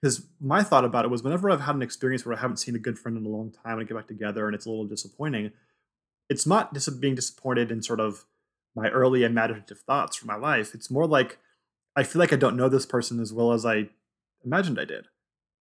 Because 0.00 0.26
my 0.40 0.62
thought 0.62 0.84
about 0.84 1.04
it 1.04 1.10
was 1.10 1.22
whenever 1.22 1.50
i've 1.50 1.62
had 1.62 1.74
an 1.74 1.82
experience 1.82 2.24
where 2.24 2.36
i 2.36 2.40
haven't 2.40 2.58
seen 2.58 2.76
a 2.76 2.78
good 2.78 2.98
friend 2.98 3.16
in 3.16 3.26
a 3.26 3.28
long 3.28 3.50
time 3.50 3.78
and 3.78 3.82
I 3.82 3.84
get 3.84 3.96
back 3.96 4.06
together 4.06 4.46
and 4.46 4.54
it's 4.54 4.66
a 4.66 4.70
little 4.70 4.86
disappointing 4.86 5.52
it's 6.28 6.46
not 6.46 6.72
just 6.72 7.00
being 7.00 7.14
disappointed 7.14 7.70
in 7.70 7.82
sort 7.82 8.00
of 8.00 8.24
my 8.74 8.88
early 8.88 9.24
imaginative 9.24 9.80
thoughts 9.80 10.16
for 10.16 10.26
my 10.26 10.36
life. 10.36 10.74
It's 10.74 10.90
more 10.90 11.06
like 11.06 11.38
i 11.96 12.02
feel 12.02 12.18
like 12.18 12.32
i 12.32 12.36
don't 12.36 12.56
know 12.56 12.68
this 12.68 12.86
person 12.86 13.20
as 13.20 13.32
well 13.32 13.52
as 13.52 13.64
i 13.64 13.88
imagined 14.44 14.80
i 14.80 14.84
did 14.84 15.06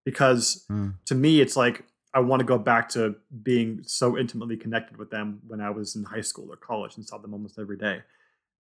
because 0.06 0.66
Mm. 0.70 0.96
to 1.06 1.16
me 1.16 1.42
it's 1.42 1.56
like 1.56 1.86
i 2.14 2.20
want 2.20 2.40
to 2.40 2.46
go 2.46 2.58
back 2.58 2.90
to 2.90 3.16
being 3.42 3.82
so 3.84 4.18
intimately 4.18 4.58
connected 4.58 4.98
with 4.98 5.10
them 5.10 5.40
when 5.48 5.62
i 5.62 5.70
was 5.70 5.96
in 5.96 6.04
high 6.04 6.22
school 6.22 6.52
or 6.52 6.56
college 6.58 6.96
and 6.98 7.06
saw 7.06 7.18
them 7.18 7.34
almost 7.34 7.58
every 7.60 7.78
day. 7.78 8.02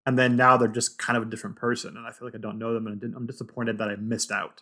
And 0.05 0.17
then 0.17 0.35
now 0.35 0.57
they're 0.57 0.67
just 0.67 0.97
kind 0.97 1.15
of 1.17 1.23
a 1.23 1.29
different 1.29 1.55
person 1.57 1.95
and 1.97 2.07
i 2.07 2.11
feel 2.11 2.27
like 2.27 2.35
i 2.35 2.39
don't 2.39 2.57
know 2.57 2.73
them 2.73 2.87
and 2.87 2.95
I 2.95 2.99
didn't, 2.99 3.15
i'm 3.15 3.27
disappointed 3.27 3.77
that 3.77 3.89
i 3.89 3.95
missed 3.97 4.31
out 4.31 4.61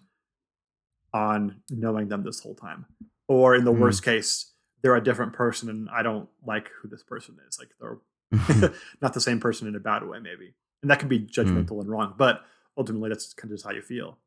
on 1.14 1.62
knowing 1.70 2.08
them 2.10 2.24
this 2.24 2.40
whole 2.42 2.56
time. 2.56 2.86
Or 3.28 3.56
in 3.56 3.64
the 3.66 3.74
Mm. 3.74 3.80
worst 3.80 4.04
case 4.04 4.54
they're 4.82 4.96
a 4.96 5.04
different 5.04 5.34
person 5.34 5.68
and 5.70 5.90
i 5.90 6.02
don't 6.02 6.30
like 6.46 6.70
who 6.82 6.88
this 6.88 7.04
person 7.04 7.36
is. 7.48 7.60
Like 7.60 7.70
they're 7.80 8.00
not 9.02 9.14
the 9.14 9.20
same 9.22 9.40
person 9.40 9.68
in 9.68 9.76
a 9.76 9.80
bad 9.80 10.08
way 10.08 10.20
maybe. 10.20 10.54
And 10.82 10.90
that 10.90 11.00
could 11.00 11.10
be 11.10 11.20
judgmental 11.20 11.80
and 11.82 11.90
wrong 11.90 12.14
but 12.18 12.44
ultimately 12.78 13.10
that's 13.10 13.34
kind 13.34 13.52
of 13.52 13.58
just 13.58 13.66
how 13.66 13.72
you 13.74 13.82
feel. 13.82 14.18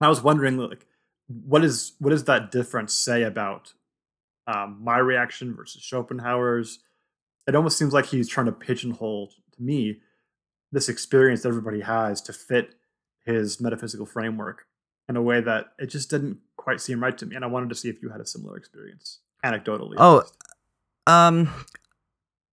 I 0.00 0.08
was 0.08 0.22
wondering 0.22 0.56
like 0.58 0.86
what 1.28 1.64
is 1.64 1.94
what 1.98 2.10
does 2.10 2.24
that 2.24 2.50
difference 2.50 2.92
say 2.92 3.22
about 3.22 3.72
um, 4.46 4.78
my 4.82 4.98
reaction 4.98 5.54
versus 5.54 5.82
schopenhauer's 5.82 6.80
it 7.46 7.54
almost 7.54 7.78
seems 7.78 7.92
like 7.92 8.06
he's 8.06 8.28
trying 8.28 8.46
to 8.46 8.52
pigeonhole 8.52 9.30
to 9.52 9.62
me 9.62 9.98
this 10.72 10.88
experience 10.88 11.42
that 11.42 11.48
everybody 11.48 11.80
has 11.80 12.20
to 12.22 12.32
fit 12.32 12.74
his 13.24 13.60
metaphysical 13.60 14.06
framework 14.06 14.66
in 15.08 15.16
a 15.16 15.22
way 15.22 15.40
that 15.40 15.66
it 15.78 15.86
just 15.86 16.10
didn't 16.10 16.38
quite 16.56 16.80
seem 16.80 17.02
right 17.02 17.16
to 17.18 17.26
me 17.26 17.36
and 17.36 17.44
i 17.44 17.48
wanted 17.48 17.68
to 17.68 17.74
see 17.74 17.88
if 17.88 18.02
you 18.02 18.10
had 18.10 18.20
a 18.20 18.26
similar 18.26 18.56
experience 18.56 19.20
anecdotally 19.44 19.94
Oh. 19.98 20.24
Um, 21.06 21.50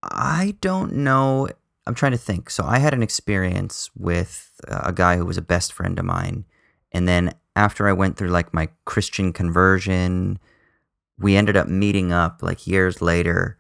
I 0.03 0.55
don't 0.61 0.93
know. 0.93 1.47
I'm 1.88 1.95
trying 1.95 2.11
to 2.11 2.17
think. 2.17 2.49
So 2.49 2.65
I 2.65 2.80
had 2.80 2.93
an 2.93 3.03
experience 3.03 3.89
with 3.95 4.51
a 4.67 4.91
guy 4.91 5.17
who 5.17 5.26
was 5.26 5.38
a 5.38 5.41
best 5.41 5.74
friend 5.74 5.97
of 5.97 6.05
mine, 6.05 6.45
and 6.92 7.08
then 7.08 7.34
after 7.56 7.88
I 7.88 7.94
went 7.94 8.18
through 8.18 8.30
like 8.30 8.54
my 8.54 8.70
Christian 8.86 9.34
conversion, 9.34 10.39
we 11.18 11.36
ended 11.36 11.58
up 11.58 11.68
meeting 11.68 12.12
up 12.12 12.42
like 12.42 12.68
years 12.68 13.02
later, 13.02 13.58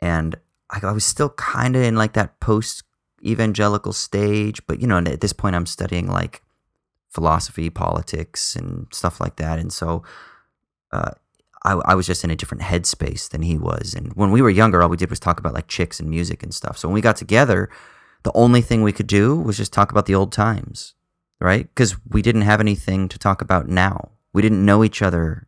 and 0.00 0.36
I, 0.70 0.80
I 0.82 0.92
was 0.92 1.04
still 1.04 1.30
kind 1.30 1.76
of 1.76 1.82
in 1.82 1.96
like 1.96 2.14
that 2.14 2.40
post 2.40 2.82
evangelical 3.24 3.92
stage, 3.92 4.64
but 4.66 4.80
you 4.80 4.86
know, 4.86 4.98
at 4.98 5.20
this 5.20 5.32
point, 5.32 5.56
I'm 5.56 5.66
studying 5.66 6.06
like 6.06 6.42
philosophy, 7.08 7.70
politics, 7.70 8.56
and 8.56 8.86
stuff 8.92 9.20
like 9.20 9.36
that, 9.36 9.58
and 9.58 9.72
so. 9.72 10.02
Uh, 10.92 11.10
I, 11.64 11.72
I 11.84 11.94
was 11.96 12.06
just 12.06 12.22
in 12.22 12.30
a 12.30 12.36
different 12.36 12.62
headspace 12.62 13.28
than 13.28 13.42
he 13.42 13.58
was. 13.58 13.92
And 13.92 14.12
when 14.14 14.30
we 14.30 14.40
were 14.40 14.50
younger, 14.50 14.80
all 14.82 14.88
we 14.88 14.96
did 14.96 15.10
was 15.10 15.18
talk 15.18 15.40
about 15.40 15.52
like 15.52 15.66
chicks 15.66 15.98
and 15.98 16.08
music 16.08 16.44
and 16.44 16.54
stuff. 16.54 16.78
So 16.78 16.86
when 16.86 16.94
we 16.94 17.00
got 17.00 17.16
together, 17.16 17.68
the 18.22 18.32
only 18.34 18.60
thing 18.60 18.82
we 18.82 18.92
could 18.92 19.08
do 19.08 19.36
was 19.36 19.56
just 19.56 19.72
talk 19.72 19.90
about 19.90 20.06
the 20.06 20.14
old 20.14 20.32
times, 20.32 20.94
right? 21.40 21.66
Because 21.66 21.96
we 22.08 22.22
didn't 22.22 22.42
have 22.42 22.60
anything 22.60 23.08
to 23.08 23.18
talk 23.18 23.42
about 23.42 23.68
now. 23.68 24.10
We 24.32 24.42
didn't 24.42 24.64
know 24.64 24.84
each 24.84 25.02
other 25.02 25.46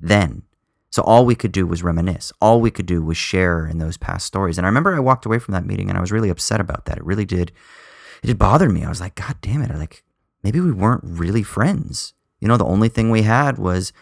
then. 0.00 0.42
So 0.90 1.02
all 1.02 1.26
we 1.26 1.34
could 1.34 1.52
do 1.52 1.66
was 1.66 1.82
reminisce. 1.82 2.32
All 2.40 2.60
we 2.60 2.70
could 2.70 2.86
do 2.86 3.02
was 3.02 3.16
share 3.16 3.66
in 3.66 3.78
those 3.78 3.96
past 3.96 4.26
stories. 4.26 4.56
And 4.56 4.66
I 4.66 4.68
remember 4.68 4.94
I 4.94 5.00
walked 5.00 5.26
away 5.26 5.38
from 5.38 5.52
that 5.52 5.66
meeting 5.66 5.88
and 5.88 5.98
I 5.98 6.00
was 6.00 6.12
really 6.12 6.30
upset 6.30 6.60
about 6.60 6.86
that. 6.86 6.98
It 6.98 7.04
really 7.04 7.26
did 7.26 7.52
it 8.22 8.26
did 8.26 8.38
bother 8.38 8.68
me. 8.68 8.84
I 8.84 8.88
was 8.88 9.00
like, 9.00 9.14
God 9.14 9.36
damn 9.40 9.62
it. 9.62 9.70
I 9.70 9.76
like 9.76 10.02
maybe 10.42 10.60
we 10.60 10.72
weren't 10.72 11.04
really 11.04 11.42
friends. 11.42 12.14
You 12.40 12.48
know, 12.48 12.56
the 12.56 12.64
only 12.64 12.88
thing 12.88 13.10
we 13.10 13.22
had 13.22 13.58
was, 13.58 13.92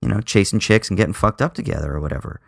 you 0.00 0.08
know, 0.08 0.20
chasing 0.20 0.58
chicks 0.58 0.88
and 0.88 0.96
getting 0.96 1.14
fucked 1.14 1.40
up 1.40 1.54
together 1.54 1.92
or 1.92 2.00
whatever. 2.00 2.40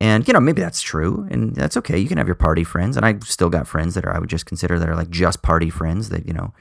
And, 0.00 0.26
you 0.28 0.32
know, 0.32 0.40
maybe 0.40 0.60
that's 0.60 0.80
true. 0.80 1.26
And 1.30 1.56
that's 1.56 1.76
okay. 1.78 1.98
You 1.98 2.08
can 2.08 2.18
have 2.18 2.28
your 2.28 2.36
party 2.36 2.62
friends. 2.62 2.96
And 2.96 3.04
I 3.04 3.18
still 3.24 3.50
got 3.50 3.66
friends 3.66 3.94
that 3.94 4.04
are, 4.04 4.14
I 4.14 4.20
would 4.20 4.30
just 4.30 4.46
consider 4.46 4.78
that 4.78 4.88
are 4.88 4.94
like 4.94 5.10
just 5.10 5.42
party 5.42 5.70
friends 5.70 6.10
that, 6.10 6.26
you 6.26 6.32
know, 6.32 6.52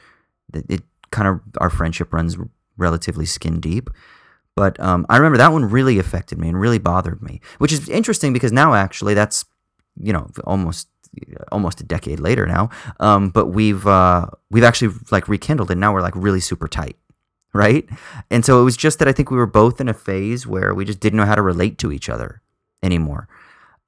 it 0.54 0.84
kind 1.12 1.28
of, 1.28 1.41
our 1.60 1.70
friendship 1.70 2.14
runs 2.14 2.38
relatively 2.78 3.26
skin 3.26 3.60
deep. 3.60 3.89
But 4.56 4.80
um, 4.80 5.06
I 5.10 5.18
remember 5.18 5.38
that 5.38 5.52
one 5.52 5.66
really 5.70 6.00
affected 6.00 6.39
me 6.39 6.48
and 6.48 6.60
really 6.60 6.80
bothered 6.80 7.22
me, 7.22 7.41
which 7.60 7.72
is 7.72 7.88
interesting 7.89 8.34
because 8.34 8.52
now 8.52 8.74
actually 8.74 9.14
that's, 9.14 9.45
you 10.02 10.12
know, 10.12 10.30
almost 10.45 10.88
almost 11.52 11.80
a 11.80 11.84
decade 11.84 12.20
later 12.20 12.45
now. 12.45 12.70
Um, 13.00 13.30
but 13.30 13.48
we've 13.48 13.86
uh, 13.88 14.28
we've 14.50 14.64
actually 14.64 14.93
like 15.12 15.28
rekindled, 15.28 15.72
and 15.72 15.80
now 15.80 15.93
we're 15.93 16.02
like 16.02 16.16
really 16.16 16.39
super 16.39 16.68
tight, 16.68 16.98
right? 17.54 17.88
And 18.30 18.43
so 18.43 18.62
it 18.62 18.64
was 18.64 18.76
just 18.76 19.00
that 19.00 19.08
I 19.08 19.12
think 19.12 19.32
we 19.32 19.38
were 19.38 19.45
both 19.45 19.80
in 19.80 19.89
a 19.89 19.93
phase 19.93 20.45
where 20.48 20.74
we 20.74 20.86
just 20.86 21.00
didn't 21.00 21.18
know 21.18 21.26
how 21.26 21.36
to 21.36 21.41
relate 21.41 21.78
to 21.80 21.91
each 21.91 22.10
other 22.10 22.41
anymore. 22.84 23.28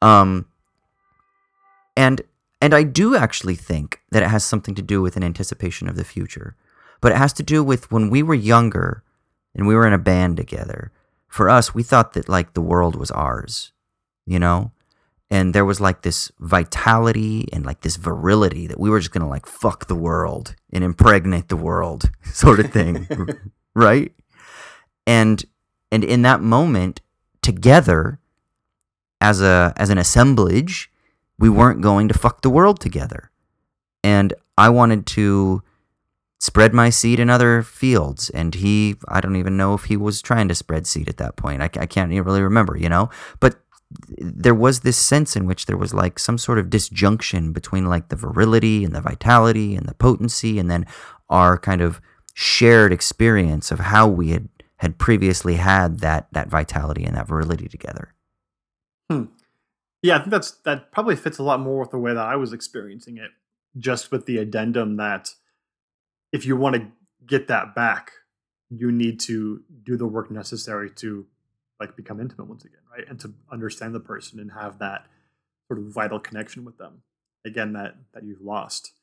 Um, 0.01 0.45
and 1.97 2.21
and 2.61 2.73
I 2.73 2.83
do 2.83 3.15
actually 3.15 3.55
think 3.55 4.01
that 4.11 4.23
it 4.23 4.29
has 4.29 4.43
something 4.43 4.75
to 4.75 4.81
do 4.81 5.01
with 5.01 5.15
an 5.17 5.23
anticipation 5.23 5.87
of 5.87 5.95
the 5.95 6.03
future, 6.03 6.55
but 7.01 7.11
it 7.11 7.17
has 7.17 7.33
to 7.33 7.43
do 7.43 7.63
with 7.63 7.91
when 7.91 8.09
we 8.09 8.23
were 8.23 8.35
younger 8.35 9.03
and 9.55 9.67
we 9.67 9.75
were 9.75 9.87
in 9.87 9.93
a 9.93 9.97
band 9.97 10.37
together. 10.37 10.91
For 11.27 11.49
us, 11.49 11.73
we 11.73 11.83
thought 11.83 12.13
that 12.13 12.27
like 12.27 12.53
the 12.53 12.61
world 12.61 12.95
was 12.95 13.11
ours, 13.11 13.71
you 14.25 14.39
know 14.39 14.71
and 15.31 15.53
there 15.53 15.65
was 15.65 15.79
like 15.79 16.01
this 16.01 16.31
vitality 16.39 17.47
and 17.53 17.65
like 17.65 17.81
this 17.81 17.95
virility 17.97 18.67
that 18.67 18.79
we 18.79 18.89
were 18.89 18.99
just 18.99 19.11
gonna 19.11 19.29
like 19.29 19.45
fuck 19.45 19.87
the 19.87 19.95
world 19.95 20.55
and 20.71 20.83
impregnate 20.83 21.49
the 21.49 21.55
world 21.55 22.09
sort 22.23 22.59
of 22.59 22.71
thing 22.71 23.07
right 23.75 24.13
and 25.05 25.45
and 25.91 26.03
in 26.03 26.21
that 26.23 26.41
moment 26.41 27.01
together 27.41 28.19
as 29.21 29.41
a 29.41 29.73
as 29.77 29.89
an 29.89 29.97
assemblage 29.97 30.91
we 31.39 31.49
weren't 31.49 31.81
going 31.81 32.07
to 32.07 32.17
fuck 32.17 32.41
the 32.41 32.49
world 32.49 32.79
together 32.79 33.31
and 34.03 34.33
i 34.57 34.69
wanted 34.69 35.05
to 35.05 35.61
spread 36.39 36.73
my 36.73 36.89
seed 36.89 37.19
in 37.19 37.29
other 37.29 37.63
fields 37.63 38.29
and 38.29 38.55
he 38.55 38.95
i 39.07 39.19
don't 39.19 39.35
even 39.35 39.57
know 39.57 39.73
if 39.73 39.85
he 39.85 39.97
was 39.97 40.21
trying 40.21 40.47
to 40.47 40.55
spread 40.55 40.85
seed 40.85 41.09
at 41.09 41.17
that 41.17 41.35
point 41.35 41.61
i, 41.61 41.69
I 41.79 41.85
can't 41.85 42.11
even 42.11 42.25
really 42.25 42.41
remember 42.41 42.77
you 42.77 42.89
know 42.89 43.09
but 43.39 43.59
there 44.17 44.53
was 44.53 44.81
this 44.81 44.97
sense 44.97 45.35
in 45.35 45.47
which 45.47 45.65
there 45.65 45.77
was 45.77 45.93
like 45.93 46.19
some 46.19 46.37
sort 46.37 46.59
of 46.59 46.69
disjunction 46.69 47.51
between 47.51 47.87
like 47.87 48.09
the 48.09 48.15
virility 48.15 48.83
and 48.83 48.93
the 48.93 49.01
vitality 49.01 49.75
and 49.75 49.87
the 49.87 49.95
potency 49.95 50.59
and 50.59 50.69
then 50.69 50.85
our 51.29 51.57
kind 51.57 51.81
of 51.81 51.99
shared 52.35 52.93
experience 52.93 53.71
of 53.71 53.79
how 53.79 54.07
we 54.07 54.29
had 54.29 54.47
had 54.77 54.97
previously 54.97 55.55
had 55.55 55.99
that 55.99 56.27
that 56.31 56.47
vitality 56.47 57.03
and 57.03 57.17
that 57.17 57.27
virility 57.27 57.67
together. 57.67 58.13
Hmm. 59.09 59.25
Yeah, 60.01 60.15
I 60.15 60.19
think 60.19 60.31
that's 60.31 60.51
that 60.63 60.91
probably 60.91 61.15
fits 61.15 61.39
a 61.39 61.43
lot 61.43 61.59
more 61.59 61.81
with 61.81 61.91
the 61.91 61.97
way 61.97 62.13
that 62.13 62.25
I 62.25 62.35
was 62.35 62.53
experiencing 62.53 63.17
it, 63.17 63.31
just 63.77 64.11
with 64.11 64.25
the 64.25 64.37
addendum 64.37 64.97
that 64.97 65.33
if 66.31 66.45
you 66.45 66.55
want 66.55 66.75
to 66.75 66.87
get 67.25 67.47
that 67.47 67.75
back, 67.75 68.11
you 68.69 68.91
need 68.91 69.19
to 69.21 69.63
do 69.83 69.97
the 69.97 70.07
work 70.07 70.31
necessary 70.31 70.89
to 70.91 71.25
like 71.79 71.95
become 71.95 72.19
intimate 72.19 72.47
once 72.47 72.63
again, 72.63 72.81
right? 72.91 73.05
And 73.09 73.19
to 73.21 73.33
understand 73.51 73.95
the 73.95 73.99
person 73.99 74.39
and 74.39 74.51
have 74.51 74.79
that 74.79 75.05
sort 75.67 75.79
of 75.79 75.85
vital 75.85 76.19
connection 76.19 76.65
with 76.65 76.77
them 76.77 77.01
again 77.45 77.73
that 77.73 77.95
that 78.13 78.23
you've 78.23 78.41
lost. 78.41 78.93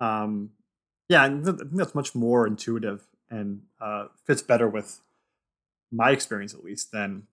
Um, 0.00 0.50
yeah, 1.08 1.24
I 1.24 1.28
think 1.28 1.60
that's 1.72 1.94
much 1.94 2.14
more 2.14 2.46
intuitive 2.46 3.06
and 3.30 3.62
uh, 3.80 4.06
fits 4.24 4.42
better 4.42 4.68
with 4.68 5.00
my 5.90 6.10
experience 6.10 6.54
at 6.54 6.64
least 6.64 6.92
than 6.92 7.24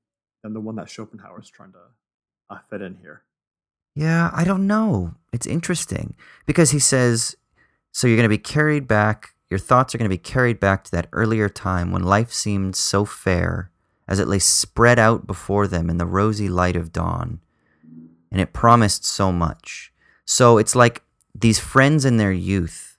than 0.42 0.54
the 0.54 0.60
one 0.60 0.76
that 0.76 0.90
Schopenhauer 0.90 1.40
is 1.40 1.50
trying 1.50 1.72
to 1.74 1.80
uh, 2.54 2.60
fit 2.70 2.82
in 2.82 2.98
here. 3.02 3.24
Yeah, 3.96 4.32
I 4.34 4.44
don't 4.44 4.68
know. 4.68 5.16
It's 5.32 5.46
interesting 5.46 6.16
because 6.46 6.72
he 6.72 6.80
says, 6.80 7.36
so 7.92 8.08
you're 8.08 8.18
going 8.18 8.24
to 8.24 8.30
be 8.30 8.38
carried 8.38 8.88
back. 8.88 9.36
Your 9.50 9.60
thoughts 9.60 9.94
are 9.94 9.98
going 9.98 10.10
to 10.10 10.18
be 10.18 10.18
carried 10.18 10.60
back 10.60 10.84
to 10.86 10.92
that 10.92 11.10
earlier 11.12 11.48
time 11.50 11.92
when 11.92 12.04
life 12.04 12.32
seemed 12.32 12.76
so 12.76 13.06
fair 13.06 13.70
as 14.08 14.20
it 14.20 14.28
lay 14.28 14.40
spread 14.40 15.00
out 15.00 15.28
before 15.28 15.68
them 15.68 15.90
in 15.90 15.98
the 15.98 16.06
rosy 16.06 16.50
light 16.50 16.76
of 16.76 16.92
dawn. 16.92 17.40
And 18.32 18.42
it 18.42 18.52
promised 18.52 19.06
so 19.06 19.32
much. 19.32 19.94
So 20.26 20.58
it's 20.58 20.76
like 20.76 21.04
these 21.36 21.60
friends 21.60 22.04
in 22.04 22.18
their 22.18 22.32
youth, 22.32 22.98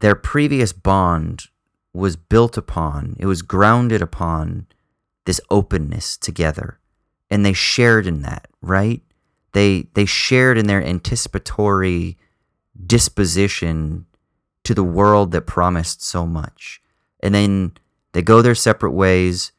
their 0.00 0.16
previous 0.16 0.72
bond 0.72 1.44
was 1.94 2.16
built 2.16 2.56
upon, 2.56 3.16
it 3.18 3.26
was 3.26 3.42
grounded 3.42 4.02
upon 4.02 4.66
this 5.24 5.40
openness 5.50 6.16
together. 6.16 6.78
And 7.30 7.44
they 7.44 7.52
shared 7.52 8.06
in 8.06 8.22
that, 8.22 8.48
right? 8.62 9.02
They 9.52 9.88
they 9.94 10.04
shared 10.04 10.58
in 10.58 10.66
their 10.66 10.82
anticipatory 10.82 12.16
disposition 12.86 14.06
to 14.64 14.74
the 14.74 14.84
world 14.84 15.32
that 15.32 15.42
promised 15.42 16.02
so 16.02 16.26
much. 16.26 16.80
And 17.20 17.34
then 17.34 17.72
they 18.12 18.22
go 18.22 18.42
their 18.42 18.54
separate 18.54 18.92
ways 18.92 19.52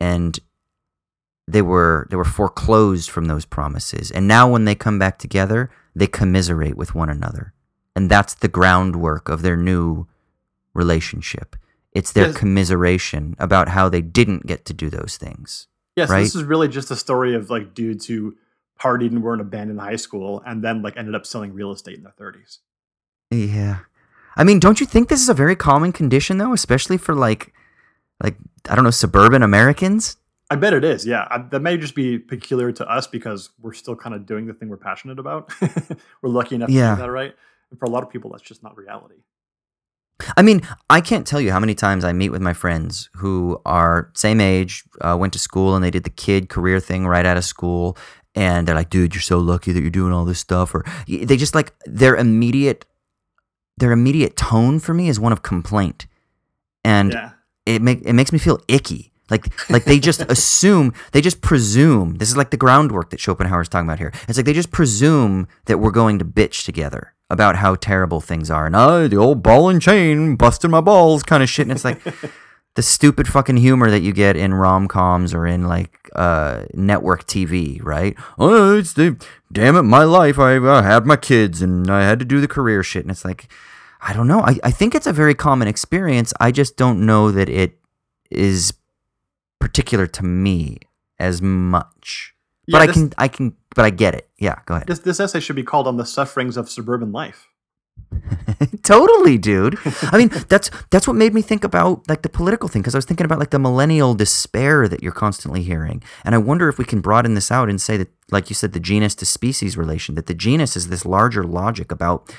and 0.00 0.38
they 1.46 1.62
were 1.62 2.06
they 2.10 2.16
were 2.16 2.24
foreclosed 2.24 3.10
from 3.10 3.26
those 3.26 3.44
promises. 3.44 4.10
And 4.10 4.26
now 4.26 4.50
when 4.50 4.64
they 4.64 4.74
come 4.74 4.98
back 4.98 5.18
together, 5.18 5.70
they 5.94 6.06
commiserate 6.06 6.76
with 6.76 6.94
one 6.94 7.10
another. 7.10 7.52
And 7.96 8.10
that's 8.10 8.34
the 8.34 8.48
groundwork 8.48 9.28
of 9.28 9.42
their 9.42 9.56
new 9.56 10.06
relationship. 10.74 11.56
It's 11.92 12.10
their 12.12 12.32
commiseration 12.32 13.36
about 13.38 13.68
how 13.68 13.88
they 13.88 14.02
didn't 14.02 14.46
get 14.46 14.64
to 14.64 14.74
do 14.74 14.90
those 14.90 15.16
things. 15.16 15.68
Yes, 15.96 16.10
right? 16.10 16.20
this 16.20 16.34
is 16.34 16.42
really 16.42 16.68
just 16.68 16.90
a 16.90 16.96
story 16.96 17.34
of 17.34 17.50
like 17.50 17.74
dudes 17.74 18.06
who 18.06 18.36
partied 18.80 19.08
and 19.08 19.22
were 19.22 19.34
in 19.34 19.40
a 19.40 19.44
band 19.44 19.70
in 19.70 19.78
high 19.78 19.96
school 19.96 20.42
and 20.44 20.62
then 20.62 20.82
like 20.82 20.96
ended 20.96 21.14
up 21.14 21.24
selling 21.26 21.54
real 21.54 21.70
estate 21.70 21.96
in 21.96 22.02
their 22.02 22.14
30s. 22.18 22.58
Yeah. 23.30 23.80
I 24.36 24.44
mean, 24.44 24.58
don't 24.58 24.80
you 24.80 24.86
think 24.86 25.08
this 25.08 25.22
is 25.22 25.28
a 25.28 25.34
very 25.34 25.56
common 25.56 25.92
condition 25.92 26.38
though, 26.38 26.52
especially 26.52 26.96
for 26.96 27.14
like 27.14 27.52
like 28.22 28.36
I 28.68 28.74
don't 28.74 28.84
know 28.84 28.90
suburban 28.90 29.42
Americans. 29.42 30.16
I 30.50 30.56
bet 30.56 30.72
it 30.72 30.84
is. 30.84 31.06
Yeah, 31.06 31.26
I, 31.30 31.38
that 31.38 31.60
may 31.60 31.76
just 31.78 31.94
be 31.94 32.18
peculiar 32.18 32.70
to 32.72 32.88
us 32.88 33.06
because 33.06 33.50
we're 33.60 33.72
still 33.72 33.96
kind 33.96 34.14
of 34.14 34.26
doing 34.26 34.46
the 34.46 34.52
thing 34.52 34.68
we're 34.68 34.76
passionate 34.76 35.18
about. 35.18 35.50
we're 36.22 36.28
lucky 36.28 36.56
enough 36.56 36.68
yeah. 36.68 36.90
to 36.90 36.96
do 36.96 37.02
that, 37.02 37.10
right? 37.10 37.34
And 37.70 37.78
for 37.78 37.86
a 37.86 37.90
lot 37.90 38.02
of 38.02 38.10
people, 38.10 38.30
that's 38.30 38.42
just 38.42 38.62
not 38.62 38.76
reality. 38.76 39.16
I 40.36 40.42
mean, 40.42 40.62
I 40.88 41.00
can't 41.00 41.26
tell 41.26 41.40
you 41.40 41.50
how 41.50 41.60
many 41.60 41.74
times 41.74 42.04
I 42.04 42.12
meet 42.12 42.30
with 42.30 42.40
my 42.40 42.52
friends 42.52 43.10
who 43.14 43.60
are 43.66 44.10
same 44.14 44.40
age, 44.40 44.84
uh, 45.00 45.16
went 45.18 45.32
to 45.32 45.38
school, 45.38 45.74
and 45.74 45.84
they 45.84 45.90
did 45.90 46.04
the 46.04 46.10
kid 46.10 46.48
career 46.48 46.80
thing 46.80 47.06
right 47.06 47.26
out 47.26 47.36
of 47.36 47.44
school, 47.44 47.96
and 48.34 48.66
they're 48.66 48.76
like, 48.76 48.90
"Dude, 48.90 49.14
you're 49.14 49.22
so 49.22 49.38
lucky 49.38 49.72
that 49.72 49.80
you're 49.80 49.90
doing 49.90 50.12
all 50.12 50.24
this 50.24 50.38
stuff," 50.38 50.74
or 50.74 50.84
they 51.08 51.36
just 51.36 51.54
like 51.54 51.72
their 51.84 52.16
immediate, 52.16 52.86
their 53.76 53.92
immediate 53.92 54.36
tone 54.36 54.78
for 54.78 54.94
me 54.94 55.08
is 55.08 55.18
one 55.18 55.32
of 55.32 55.42
complaint, 55.42 56.06
and 56.84 57.12
yeah 57.12 57.30
it 57.66 57.82
make 57.82 58.02
it 58.04 58.12
makes 58.12 58.32
me 58.32 58.38
feel 58.38 58.58
icky. 58.68 59.12
Like 59.30 59.46
like 59.70 59.84
they 59.84 59.98
just 59.98 60.20
assume 60.28 60.92
they 61.12 61.20
just 61.20 61.40
presume 61.40 62.16
this 62.16 62.28
is 62.28 62.36
like 62.36 62.50
the 62.50 62.56
groundwork 62.56 63.10
that 63.10 63.20
Schopenhauer 63.20 63.62
is 63.62 63.68
talking 63.68 63.88
about 63.88 63.98
here. 63.98 64.12
It's 64.28 64.38
like 64.38 64.46
they 64.46 64.52
just 64.52 64.70
presume 64.70 65.48
that 65.66 65.78
we're 65.78 65.90
going 65.90 66.18
to 66.18 66.24
bitch 66.24 66.64
together 66.64 67.13
about 67.30 67.56
how 67.56 67.74
terrible 67.74 68.20
things 68.20 68.50
are 68.50 68.66
and 68.66 68.76
oh 68.76 69.08
the 69.08 69.16
old 69.16 69.42
ball 69.42 69.68
and 69.68 69.80
chain 69.80 70.36
busting 70.36 70.70
my 70.70 70.80
balls 70.80 71.22
kind 71.22 71.42
of 71.42 71.48
shit. 71.48 71.64
And 71.66 71.72
it's 71.72 71.84
like 71.84 72.00
the 72.74 72.82
stupid 72.82 73.28
fucking 73.28 73.56
humor 73.56 73.90
that 73.90 74.02
you 74.02 74.12
get 74.12 74.36
in 74.36 74.52
rom 74.52 74.88
coms 74.88 75.32
or 75.32 75.46
in 75.46 75.66
like 75.66 76.10
uh, 76.14 76.64
network 76.74 77.26
TV, 77.26 77.82
right? 77.82 78.16
Oh, 78.38 78.76
it's 78.76 78.92
the 78.92 79.16
damn 79.52 79.76
it, 79.76 79.82
my 79.82 80.04
life. 80.04 80.38
I 80.38 80.56
uh, 80.56 80.82
had 80.82 81.06
my 81.06 81.16
kids 81.16 81.62
and 81.62 81.90
I 81.90 82.02
had 82.02 82.18
to 82.18 82.24
do 82.24 82.40
the 82.40 82.48
career 82.48 82.82
shit, 82.82 83.04
and 83.04 83.10
it's 83.10 83.24
like 83.24 83.48
I 84.00 84.12
don't 84.12 84.28
know. 84.28 84.40
I, 84.40 84.58
I 84.64 84.70
think 84.70 84.94
it's 84.94 85.06
a 85.06 85.12
very 85.12 85.34
common 85.34 85.68
experience. 85.68 86.32
I 86.40 86.50
just 86.50 86.76
don't 86.76 87.06
know 87.06 87.30
that 87.30 87.48
it 87.48 87.78
is 88.30 88.74
particular 89.60 90.06
to 90.08 90.24
me 90.24 90.78
as 91.18 91.40
much. 91.40 92.33
Yeah, 92.66 92.78
but 92.78 92.86
this, 92.86 92.96
I 92.96 93.00
can 93.00 93.12
I 93.18 93.28
can 93.28 93.56
but 93.74 93.84
I 93.84 93.90
get 93.90 94.14
it. 94.14 94.28
Yeah, 94.38 94.60
go 94.66 94.74
ahead. 94.74 94.86
This 94.86 95.00
this 95.00 95.20
essay 95.20 95.40
should 95.40 95.56
be 95.56 95.62
called 95.62 95.86
on 95.86 95.96
the 95.96 96.06
sufferings 96.06 96.56
of 96.56 96.70
suburban 96.70 97.12
life. 97.12 97.48
totally, 98.82 99.38
dude. 99.38 99.78
I 100.02 100.18
mean, 100.18 100.28
that's 100.48 100.70
that's 100.90 101.06
what 101.06 101.16
made 101.16 101.34
me 101.34 101.42
think 101.42 101.64
about 101.64 102.08
like 102.08 102.22
the 102.22 102.28
political 102.28 102.68
thing 102.68 102.82
because 102.82 102.94
I 102.94 102.98
was 102.98 103.04
thinking 103.04 103.26
about 103.26 103.38
like 103.38 103.50
the 103.50 103.58
millennial 103.58 104.14
despair 104.14 104.88
that 104.88 105.02
you're 105.02 105.12
constantly 105.12 105.62
hearing, 105.62 106.02
and 106.24 106.34
I 106.34 106.38
wonder 106.38 106.68
if 106.68 106.78
we 106.78 106.84
can 106.84 107.00
broaden 107.00 107.34
this 107.34 107.50
out 107.50 107.68
and 107.68 107.80
say 107.80 107.96
that, 107.96 108.08
like 108.30 108.50
you 108.50 108.54
said, 108.54 108.72
the 108.72 108.80
genus 108.80 109.14
to 109.16 109.26
species 109.26 109.76
relation. 109.76 110.14
That 110.14 110.26
the 110.26 110.34
genus 110.34 110.76
is 110.76 110.88
this 110.88 111.04
larger 111.04 111.44
logic 111.44 111.92
about 111.92 112.34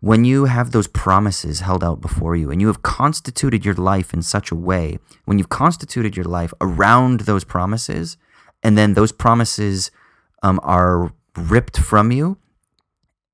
when 0.00 0.24
you 0.24 0.44
have 0.44 0.72
those 0.72 0.86
promises 0.86 1.60
held 1.60 1.82
out 1.82 2.00
before 2.00 2.36
you, 2.36 2.50
and 2.50 2.60
you 2.60 2.66
have 2.66 2.82
constituted 2.82 3.64
your 3.64 3.74
life 3.74 4.12
in 4.12 4.22
such 4.22 4.50
a 4.50 4.54
way, 4.54 4.98
when 5.24 5.38
you've 5.38 5.48
constituted 5.48 6.16
your 6.16 6.26
life 6.26 6.52
around 6.60 7.20
those 7.20 7.44
promises, 7.44 8.16
and 8.62 8.76
then 8.76 8.94
those 8.94 9.12
promises 9.12 9.90
um, 10.42 10.60
are 10.62 11.12
ripped 11.36 11.78
from 11.78 12.10
you 12.10 12.38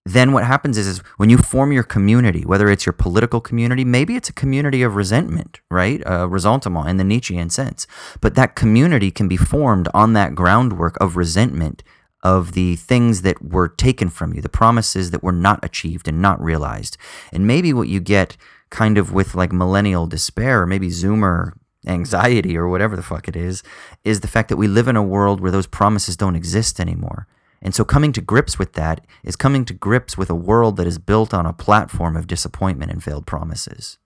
then 0.05 0.33
what 0.33 0.45
happens 0.45 0.77
is, 0.77 0.87
is 0.87 0.99
when 1.17 1.31
you 1.31 1.39
form 1.39 1.71
your 1.71 1.85
community, 1.85 2.45
whether 2.45 2.69
it's 2.69 2.85
your 2.85 2.93
political 2.93 3.41
community, 3.41 3.85
maybe 3.85 4.17
it's 4.17 4.29
a 4.29 4.33
community 4.33 4.83
of 4.83 4.97
resentment, 4.97 5.61
right? 5.71 6.05
Uh, 6.05 6.29
ressentiment 6.29 6.89
in 6.89 6.97
the 6.97 7.05
Nietzschean 7.05 7.51
sense. 7.51 7.87
But 8.21 8.35
that 8.35 8.57
community 8.57 9.11
can 9.11 9.29
be 9.29 9.37
formed 9.37 9.89
on 9.95 10.13
that 10.15 10.35
groundwork 10.35 10.97
of 11.01 11.17
resentment 11.17 11.85
of 12.25 12.53
the 12.53 12.77
things 12.77 13.23
that 13.23 13.43
were 13.43 13.69
taken 13.69 14.09
from 14.09 14.33
you, 14.33 14.41
the 14.41 14.49
promises 14.49 15.11
that 15.11 15.23
were 15.23 15.33
not 15.33 15.65
achieved 15.65 16.09
and 16.09 16.21
not 16.21 16.43
realized. 16.43 16.97
And 17.33 17.47
maybe 17.47 17.73
what 17.73 17.89
you 17.89 18.01
get 18.01 18.37
kind 18.71 18.99
of 18.99 19.13
with 19.13 19.35
like 19.35 19.53
millennial 19.53 20.07
despair, 20.07 20.63
or 20.63 20.67
maybe 20.67 20.89
Zoomer 20.89 21.53
anxiety 21.87 22.57
or 22.57 22.69
whatever 22.69 22.97
the 22.97 23.03
fuck 23.03 23.29
it 23.29 23.37
is, 23.37 23.63
is 24.05 24.21
the 24.21 24.29
fact 24.29 24.49
that 24.49 24.57
we 24.57 24.69
live 24.69 24.89
in 24.89 24.97
a 24.97 25.03
world 25.03 25.41
where 25.41 25.51
those 25.51 25.67
promises 25.67 26.17
don't 26.17 26.37
exist 26.37 26.79
anymore. 26.79 27.27
And 27.61 27.75
so 27.75 27.85
coming 27.85 28.13
to 28.13 28.21
grips 28.21 28.59
with 28.59 28.73
that 28.73 29.07
is 29.23 29.37
coming 29.37 29.65
to 29.67 29.73
grips 29.73 30.19
with 30.19 30.31
a 30.31 30.35
world 30.35 30.77
that 30.77 30.87
is 30.87 30.99
built 30.99 31.33
on 31.33 31.47
a 31.47 31.53
platform 31.53 32.17
of 32.17 32.27
disappointment 32.27 32.91
and 32.91 33.03
failed 33.03 33.27
promises. 33.27 33.99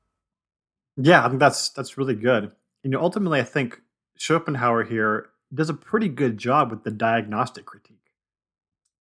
Yeah, 0.97 1.25
I 1.25 1.29
think 1.29 1.41
that's 1.41 1.71
that's 1.71 1.99
really 1.99 2.15
good. 2.15 2.53
You 2.83 2.91
know, 2.91 3.01
ultimately 3.01 3.41
I 3.41 3.45
think 3.45 3.81
Schopenhauer 4.17 4.85
here 4.85 5.31
does 5.53 5.71
a 5.71 5.75
pretty 5.75 6.09
good 6.09 6.39
job 6.39 6.71
with 6.71 6.85
the 6.85 6.91
diagnostic 6.91 7.65
critique. 7.67 7.97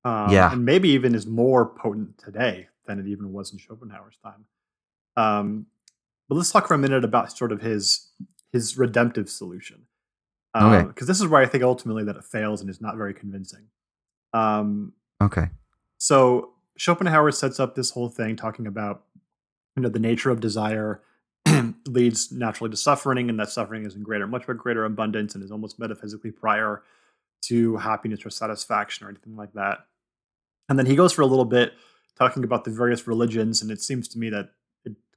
Um, 0.03 0.31
yeah. 0.31 0.51
And 0.51 0.63
maybe 0.63 0.89
even 0.89 1.15
is 1.15 1.25
more 1.25 1.65
potent 1.65 2.17
today 2.17 2.67
than 2.85 2.99
it 2.99 3.07
even 3.07 3.33
was 3.33 3.51
in 3.51 3.59
Schopenhauer's 3.59 4.17
time. 4.23 4.45
Um, 5.17 5.65
but 6.29 6.35
let's 6.35 6.51
talk 6.51 6.67
for 6.67 6.73
a 6.73 6.77
minute 6.77 7.03
about 7.03 7.35
sort 7.35 7.51
of 7.51 7.61
his 7.61 8.09
his 8.55 8.77
redemptive 8.77 9.29
solution. 9.29 9.85
Um, 10.53 10.73
Okay. 10.73 10.87
Because 10.87 11.07
this 11.07 11.19
is 11.19 11.27
where 11.27 11.41
I 11.41 11.45
think 11.45 11.63
ultimately 11.63 12.05
that 12.05 12.15
it 12.15 12.23
fails 12.23 12.61
and 12.61 12.69
is 12.69 12.79
not 12.81 12.95
very 12.95 13.13
convincing. 13.13 13.65
Um, 14.33 14.93
Okay. 15.21 15.49
so 15.97 16.51
Schopenhauer 16.77 17.31
sets 17.31 17.59
up 17.59 17.75
this 17.75 17.91
whole 17.91 18.09
thing 18.09 18.35
talking 18.35 18.67
about 18.67 19.03
you 19.75 19.81
know 19.83 19.89
the 19.89 19.99
nature 19.99 20.29
of 20.29 20.39
desire 20.39 21.01
leads 21.85 22.31
naturally 22.31 22.69
to 22.71 22.77
suffering, 22.77 23.29
and 23.29 23.37
that 23.39 23.49
suffering 23.49 23.85
is 23.85 23.95
in 23.95 24.03
greater, 24.03 24.25
much 24.27 24.45
greater 24.45 24.85
abundance, 24.85 25.35
and 25.35 25.43
is 25.43 25.51
almost 25.51 25.77
metaphysically 25.79 26.31
prior 26.31 26.81
to 27.43 27.75
happiness 27.77 28.25
or 28.25 28.29
satisfaction 28.29 29.05
or 29.05 29.09
anything 29.09 29.35
like 29.35 29.53
that. 29.53 29.85
And 30.69 30.79
then 30.79 30.85
he 30.85 30.95
goes 30.95 31.11
for 31.13 31.21
a 31.21 31.27
little 31.27 31.45
bit 31.45 31.73
talking 32.17 32.43
about 32.45 32.63
the 32.63 32.71
various 32.71 33.05
religions, 33.07 33.61
and 33.61 33.69
it 33.69 33.81
seems 33.81 34.07
to 34.09 34.17
me 34.17 34.29
that 34.31 34.49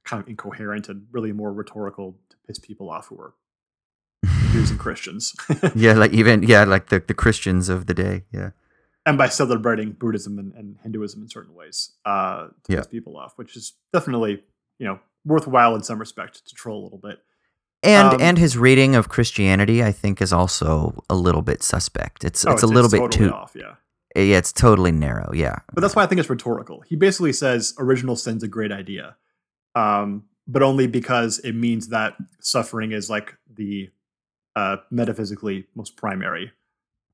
kind 0.09 0.21
of 0.23 0.27
incoherent 0.29 0.89
and 0.89 1.05
really 1.11 1.31
more 1.31 1.53
rhetorical 1.53 2.17
to 2.29 2.35
piss 2.47 2.57
people 2.59 2.89
off 2.89 3.07
who 3.07 3.19
are 3.19 3.33
Jews 4.51 4.71
and 4.71 4.79
Christians. 4.85 5.35
Yeah, 5.75 5.93
like 5.93 6.11
even 6.21 6.43
yeah, 6.43 6.63
like 6.63 6.89
the, 6.89 6.99
the 6.99 7.13
Christians 7.13 7.69
of 7.69 7.85
the 7.85 7.93
day. 7.93 8.23
Yeah. 8.33 8.51
and 9.05 9.17
by 9.17 9.27
celebrating 9.29 9.91
Buddhism 9.93 10.37
and, 10.39 10.53
and 10.53 10.77
Hinduism 10.83 11.21
in 11.21 11.29
certain 11.29 11.53
ways 11.55 11.91
uh, 12.05 12.47
to 12.63 12.73
Yeah. 12.73 12.77
piss 12.77 12.87
people 12.87 13.17
off, 13.17 13.33
which 13.37 13.55
is 13.55 13.73
definitely 13.93 14.43
you 14.79 14.87
know 14.87 14.99
worthwhile 15.25 15.75
in 15.75 15.83
some 15.83 15.99
respect 15.99 16.45
to 16.47 16.55
troll 16.55 16.81
a 16.81 16.83
little 16.85 16.97
bit. 16.97 17.19
And 17.83 18.15
Um, 18.15 18.21
and 18.21 18.37
his 18.37 18.57
reading 18.57 18.95
of 18.95 19.07
Christianity, 19.09 19.83
I 19.83 19.91
think, 19.93 20.21
is 20.21 20.33
also 20.33 21.01
a 21.09 21.15
little 21.15 21.41
bit 21.41 21.63
suspect. 21.63 22.23
It's 22.25 22.45
Oh, 22.45 22.51
it's, 22.51 22.63
a 22.63 22.67
little 22.67 22.89
bit 22.89 22.97
totally 22.99 23.29
too 23.29 23.33
off, 23.33 23.53
yeah. 23.55 23.75
yeah, 24.15 24.37
it's 24.37 24.51
totally 24.51 24.91
narrow. 24.91 25.31
Yeah. 25.33 25.59
But 25.73 25.81
that's 25.81 25.95
why 25.95 26.03
I 26.03 26.07
think 26.07 26.19
it's 26.19 26.29
rhetorical. 26.29 26.81
He 26.89 26.95
basically 26.97 27.31
says 27.31 27.73
original 27.79 28.15
sin's 28.17 28.43
a 28.43 28.47
great 28.49 28.71
idea, 28.73 29.15
um, 29.75 30.23
but 30.47 30.61
only 30.63 30.87
because 30.87 31.39
it 31.39 31.53
means 31.53 31.89
that 31.89 32.15
suffering 32.39 32.91
is 32.91 33.09
like 33.09 33.35
the 33.55 33.89
uh, 34.55 34.77
metaphysically 34.91 35.65
most 35.75 35.95
primary 35.95 36.51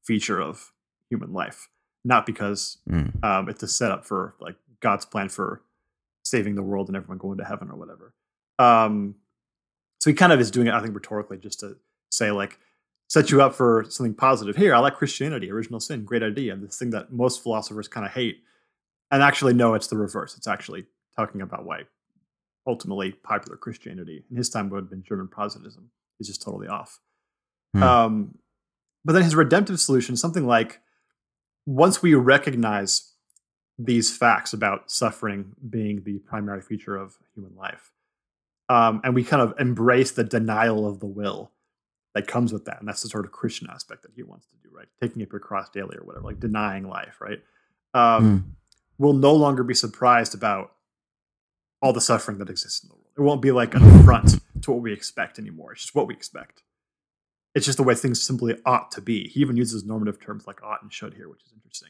feature 0.03 0.39
of 0.41 0.71
human 1.09 1.33
life, 1.33 1.67
not 2.03 2.25
because 2.25 2.77
Mm. 2.89 3.23
um, 3.23 3.49
it's 3.49 3.61
a 3.63 3.67
setup 3.67 4.05
for 4.05 4.35
like 4.39 4.55
God's 4.79 5.05
plan 5.05 5.29
for 5.29 5.61
saving 6.23 6.55
the 6.55 6.63
world 6.63 6.87
and 6.87 6.95
everyone 6.95 7.17
going 7.17 7.37
to 7.37 7.43
heaven 7.45 7.69
or 7.69 7.75
whatever. 7.75 8.13
Um, 8.57 9.15
so 9.99 10.09
he 10.09 10.13
kind 10.15 10.31
of 10.31 10.39
is 10.39 10.49
doing 10.51 10.67
it, 10.67 10.73
I 10.73 10.81
think, 10.81 10.93
rhetorically, 10.95 11.37
just 11.37 11.59
to 11.61 11.77
say 12.09 12.31
like 12.31 12.59
set 13.09 13.31
you 13.31 13.41
up 13.41 13.53
for 13.53 13.85
something 13.89 14.13
positive. 14.15 14.55
Here, 14.55 14.73
I 14.73 14.79
like 14.79 14.95
Christianity, 14.95 15.51
original 15.51 15.79
sin, 15.79 16.03
great 16.05 16.23
idea. 16.23 16.55
This 16.55 16.77
thing 16.79 16.91
that 16.91 17.11
most 17.11 17.43
philosophers 17.43 17.87
kind 17.87 18.05
of 18.05 18.11
hate, 18.13 18.37
and 19.11 19.21
actually, 19.21 19.53
no, 19.53 19.73
it's 19.73 19.87
the 19.87 19.97
reverse. 19.97 20.35
It's 20.37 20.47
actually 20.47 20.85
talking 21.15 21.41
about 21.41 21.65
why 21.65 21.83
ultimately 22.67 23.11
popular 23.11 23.57
Christianity 23.57 24.23
in 24.29 24.37
his 24.37 24.49
time 24.49 24.69
would 24.69 24.77
have 24.77 24.89
been 24.89 25.03
German 25.03 25.27
Protestantism 25.27 25.89
is 26.19 26.27
just 26.27 26.41
totally 26.41 26.67
off. 26.67 26.99
Hmm. 27.73 27.83
Um, 27.83 28.37
but 29.03 29.13
then 29.13 29.23
his 29.23 29.35
redemptive 29.35 29.79
solution, 29.79 30.15
something 30.15 30.47
like 30.47 30.79
once 31.65 32.01
we 32.01 32.13
recognize 32.15 33.11
these 33.77 34.15
facts 34.15 34.53
about 34.53 34.89
suffering 34.89 35.53
being 35.69 36.03
the 36.03 36.19
primary 36.19 36.61
feature 36.61 36.95
of 36.95 37.17
human 37.33 37.55
life, 37.55 37.91
um, 38.69 39.01
and 39.03 39.13
we 39.13 39.23
kind 39.23 39.41
of 39.41 39.53
embrace 39.59 40.11
the 40.11 40.23
denial 40.23 40.87
of 40.87 40.99
the 40.99 41.05
will 41.05 41.51
that 42.15 42.27
comes 42.27 42.51
with 42.51 42.65
that, 42.65 42.79
and 42.79 42.87
that's 42.87 43.03
the 43.03 43.09
sort 43.09 43.25
of 43.25 43.31
Christian 43.31 43.67
aspect 43.69 44.01
that 44.03 44.11
he 44.15 44.23
wants 44.23 44.47
to 44.47 44.55
do, 44.63 44.75
right? 44.75 44.87
Taking 45.01 45.21
up 45.21 45.31
your 45.31 45.39
cross 45.39 45.69
daily 45.69 45.97
or 45.97 46.03
whatever, 46.03 46.25
like 46.25 46.39
denying 46.39 46.87
life, 46.87 47.19
right? 47.21 47.41
Um, 47.93 48.55
We'll 48.97 49.13
no 49.13 49.33
longer 49.33 49.63
be 49.63 49.73
surprised 49.73 50.33
about 50.33 50.74
all 51.81 51.93
the 51.93 52.01
suffering 52.01 52.37
that 52.39 52.49
exists 52.49 52.83
in 52.83 52.89
the 52.89 52.95
world. 52.95 53.05
It 53.17 53.21
won't 53.21 53.41
be 53.41 53.51
like 53.51 53.75
an 53.75 53.83
affront 53.83 54.39
to 54.61 54.71
what 54.71 54.81
we 54.81 54.91
expect 54.91 55.39
anymore. 55.39 55.73
It's 55.73 55.83
just 55.83 55.95
what 55.95 56.07
we 56.07 56.13
expect. 56.13 56.63
It's 57.53 57.65
just 57.65 57.77
the 57.77 57.83
way 57.83 57.95
things 57.95 58.21
simply 58.21 58.57
ought 58.65 58.91
to 58.91 59.01
be. 59.01 59.27
He 59.29 59.39
even 59.39 59.55
uses 59.55 59.85
normative 59.85 60.19
terms 60.19 60.45
like 60.45 60.61
ought 60.61 60.81
and 60.81 60.91
should 60.91 61.13
here, 61.13 61.29
which 61.29 61.43
is 61.43 61.53
interesting. 61.53 61.89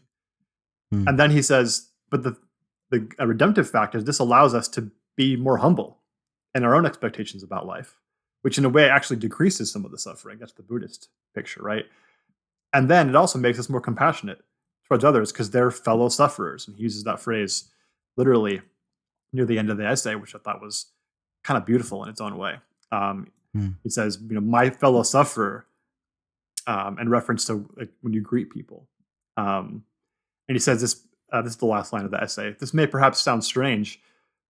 Hmm. 0.92 1.08
And 1.08 1.20
then 1.20 1.32
he 1.32 1.42
says, 1.42 1.90
but 2.10 2.24
the 2.24 2.38
the 2.92 3.10
a 3.18 3.26
redemptive 3.26 3.70
fact 3.70 3.96
is 3.96 4.04
this 4.04 4.20
allows 4.20 4.54
us 4.54 4.68
to 4.70 4.92
be 5.16 5.36
more 5.36 5.58
humble 5.58 6.02
in 6.54 6.64
our 6.64 6.76
own 6.76 6.86
expectations 6.86 7.42
about 7.42 7.66
life, 7.66 7.98
which 8.44 8.58
in 8.58 8.66
a 8.66 8.70
way 8.70 8.88
actually 8.88 9.18
decreases 9.18 9.72
some 9.72 9.86
of 9.86 9.92
the 9.92 9.98
suffering. 9.98 10.38
That's 10.40 10.54
the 10.54 10.62
Buddhist 10.62 11.10
picture, 11.34 11.64
right? 11.64 11.86
And 12.74 12.90
then 12.90 13.10
it 13.10 13.16
also 13.16 13.40
makes 13.40 13.58
us 13.58 13.70
more 13.70 13.82
compassionate 13.82 14.40
towards 14.88 15.04
others 15.04 15.32
because 15.32 15.50
they're 15.50 15.72
fellow 15.72 16.10
sufferers. 16.10 16.68
And 16.68 16.76
he 16.76 16.84
uses 16.84 17.04
that 17.06 17.20
phrase 17.20 17.72
literally 18.18 18.62
near 19.36 19.46
the 19.46 19.60
end 19.60 19.70
of 19.70 19.78
the 19.78 19.86
essay, 19.86 20.16
which 20.16 20.34
I 20.36 20.40
thought 20.40 20.62
was 20.62 20.88
kind 21.44 21.58
of 21.58 21.66
beautiful 21.66 22.04
in 22.04 22.10
its 22.10 22.22
own 22.22 22.38
way. 22.38 22.56
Um, 22.92 23.28
Hmm. 23.56 23.70
He 23.84 23.90
says, 23.90 24.20
you 24.28 24.36
know, 24.36 24.42
my 24.42 24.70
fellow 24.70 25.02
sufferer, 25.04 25.66
um, 26.68 27.00
in 27.00 27.10
reference 27.10 27.46
to 27.46 27.70
like 27.78 27.90
when 28.02 28.14
you 28.14 28.22
greet 28.22 28.50
people. 28.52 28.88
Um, 29.38 29.86
and 30.48 30.56
he 30.56 30.60
says 30.60 30.82
this. 30.82 31.02
Uh, 31.32 31.42
this 31.42 31.54
is 31.54 31.58
the 31.58 31.66
last 31.66 31.92
line 31.92 32.06
of 32.06 32.12
the 32.12 32.22
essay. 32.22 32.56
This 32.60 32.74
may 32.74 32.86
perhaps 32.86 33.20
sound 33.20 33.44
strange, 33.44 34.00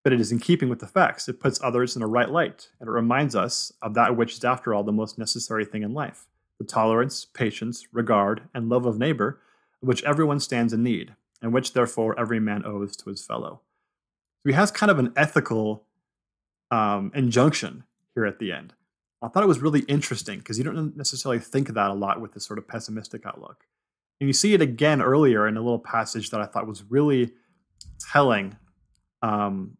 but 0.02 0.12
it 0.12 0.20
is 0.20 0.32
in 0.32 0.40
keeping 0.40 0.68
with 0.68 0.80
the 0.80 0.88
facts. 0.88 1.28
It 1.28 1.38
puts 1.38 1.62
others 1.62 1.94
in 1.96 2.02
a 2.02 2.06
right 2.06 2.28
light, 2.28 2.68
and 2.80 2.88
it 2.88 2.92
reminds 2.92 3.36
us 3.36 3.72
of 3.80 3.94
that 3.94 4.16
which 4.16 4.34
is, 4.34 4.44
after 4.44 4.74
all, 4.74 4.82
the 4.82 4.90
most 4.90 5.18
necessary 5.18 5.64
thing 5.64 5.82
in 5.82 5.92
life: 5.94 6.26
the 6.58 6.64
tolerance, 6.64 7.26
patience, 7.26 7.86
regard, 7.92 8.48
and 8.54 8.68
love 8.68 8.86
of 8.86 8.98
neighbor, 8.98 9.40
of 9.82 9.88
which 9.88 10.02
everyone 10.04 10.40
stands 10.40 10.72
in 10.72 10.82
need, 10.82 11.14
and 11.42 11.52
which, 11.52 11.74
therefore, 11.74 12.18
every 12.18 12.40
man 12.40 12.64
owes 12.64 12.96
to 12.96 13.10
his 13.10 13.24
fellow. 13.24 13.60
So 14.44 14.50
he 14.50 14.54
has 14.54 14.70
kind 14.70 14.90
of 14.90 14.98
an 14.98 15.12
ethical 15.16 15.84
um, 16.70 17.10
injunction 17.14 17.84
here 18.14 18.26
at 18.26 18.38
the 18.38 18.52
end. 18.52 18.74
I 19.22 19.28
thought 19.28 19.42
it 19.42 19.46
was 19.46 19.60
really 19.60 19.80
interesting 19.80 20.38
because 20.38 20.58
you 20.58 20.64
don't 20.64 20.96
necessarily 20.96 21.40
think 21.40 21.70
of 21.70 21.74
that 21.76 21.90
a 21.90 21.94
lot 21.94 22.20
with 22.20 22.34
this 22.34 22.44
sort 22.44 22.58
of 22.58 22.68
pessimistic 22.68 23.24
outlook. 23.24 23.64
And 24.20 24.28
you 24.28 24.34
see 24.34 24.52
it 24.52 24.60
again 24.60 25.00
earlier 25.00 25.48
in 25.48 25.56
a 25.56 25.62
little 25.62 25.78
passage 25.78 26.28
that 26.30 26.40
I 26.42 26.46
thought 26.46 26.66
was 26.66 26.84
really 26.90 27.32
telling, 28.12 28.56
um, 29.22 29.78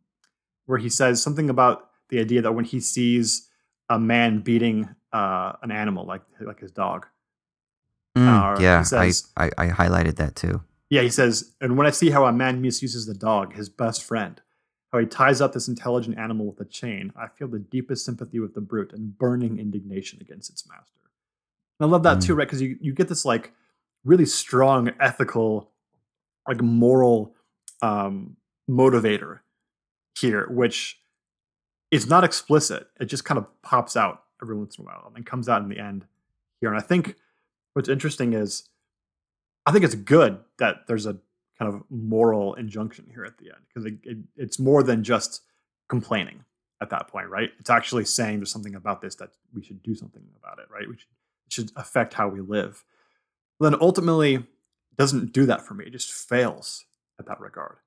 where 0.65 0.79
he 0.79 0.89
says 0.89 1.23
something 1.23 1.51
about 1.51 1.91
the 2.09 2.21
idea 2.21 2.41
that 2.41 2.53
when 2.53 2.65
he 2.65 2.81
sees 2.81 3.49
a 3.91 3.99
man 3.99 4.41
beating 4.41 4.89
uh, 5.12 5.53
an 5.62 5.71
animal, 5.71 6.07
like 6.07 6.23
like 6.41 6.61
his 6.61 6.73
dog, 6.73 7.07
Mm, 8.17 8.29
Uh, 8.57 8.61
yeah, 8.62 8.83
says- 8.83 9.31
I, 9.37 9.47
I 9.47 9.51
I 9.59 9.69
highlighted 9.69 10.17
that 10.17 10.37
too. 10.37 10.62
Yeah, 10.89 11.03
he 11.03 11.11
says, 11.11 11.53
and 11.61 11.77
when 11.77 11.87
I 11.87 11.91
see 11.91 12.11
how 12.11 12.25
a 12.27 12.33
man 12.33 12.61
misuses 12.62 13.07
the 13.07 13.15
dog, 13.15 13.55
his 13.55 13.69
best 13.69 14.05
friend, 14.05 14.41
how 14.95 15.01
he 15.01 15.07
ties 15.07 15.41
up 15.41 15.53
this 15.53 15.67
intelligent 15.67 16.17
animal 16.17 16.47
with 16.47 16.61
a 16.61 16.65
chain, 16.65 17.13
I 17.17 17.27
feel 17.27 17.49
the 17.49 17.59
deepest 17.59 18.05
sympathy 18.05 18.39
with 18.39 18.55
the 18.55 18.61
brute 18.61 18.93
and 18.93 19.19
burning 19.19 19.59
indignation 19.59 20.21
against 20.21 20.51
its 20.51 20.69
master. 20.69 21.01
And 21.81 21.89
I 21.89 21.91
love 21.91 22.05
that 22.05 22.21
too, 22.21 22.37
right? 22.37 22.47
Because 22.47 22.63
you, 22.63 22.79
you 22.81 22.93
get 22.93 23.09
this 23.09 23.25
like 23.25 23.53
really 24.05 24.25
strong 24.25 24.93
ethical, 25.01 25.73
like 26.47 26.63
moral 26.63 27.35
um, 27.83 28.37
motivator 28.71 29.41
here, 30.17 30.47
which 30.49 31.01
is 31.91 32.07
not 32.07 32.23
explicit. 32.23 32.87
It 33.01 33.07
just 33.07 33.25
kind 33.25 33.39
of 33.39 33.47
pops 33.63 33.97
out 33.97 34.23
every 34.41 34.57
once 34.57 34.79
in 34.79 34.85
a 34.85 34.87
while 34.87 35.13
and 35.17 35.27
comes 35.27 35.49
out 35.49 35.61
in 35.61 35.69
the 35.69 35.81
end 35.81 36.05
here. 36.61 36.73
And 36.73 36.79
I 36.79 36.83
think 36.83 37.17
what's 37.73 37.89
interesting 37.89 38.33
is 38.33 38.69
I 39.67 39.73
think 39.73 39.85
it's 39.85 39.97
good 39.97 40.39
that 40.59 40.87
there's 40.87 41.07
a 41.07 41.17
kind 41.59 41.73
of 41.73 41.83
moral 41.91 42.55
injunction 42.55 43.07
here 43.13 43.25
at 43.25 43.39
the 43.39 43.47
end 43.47 43.63
because 43.69 43.87
it, 43.87 43.95
it, 44.03 44.19
it's 44.37 44.59
more 44.59 44.83
than 44.83 45.05
just 45.05 45.43
complaining 45.89 46.45
at 46.81 46.91
that 46.91 47.09
point, 47.09 47.29
right? 47.29 47.51
It's 47.61 47.71
actually 47.71 48.05
saying 48.05 48.39
there's 48.39 48.51
something 48.51 48.75
about 48.75 49.01
this 49.01 49.15
that 49.17 49.31
we 49.55 49.63
should 49.63 49.83
do 49.83 49.95
something 49.95 50.23
about 50.39 50.59
it, 50.59 50.67
right? 50.71 50.89
We 50.89 50.97
should, 50.97 51.09
it 51.47 51.53
should 51.53 51.71
affect 51.77 52.15
how 52.15 52.29
we 52.29 52.41
live. 52.41 52.85
But 53.59 53.71
then 53.71 53.81
ultimately, 53.81 54.45
doesn't 54.97 55.33
do 55.33 55.47
that 55.47 55.67
for 55.67 55.75
me. 55.75 55.87
It 55.87 55.91
just 55.91 56.13
fails 56.13 56.85
at 57.19 57.27
that 57.27 57.41
regard 57.41 57.79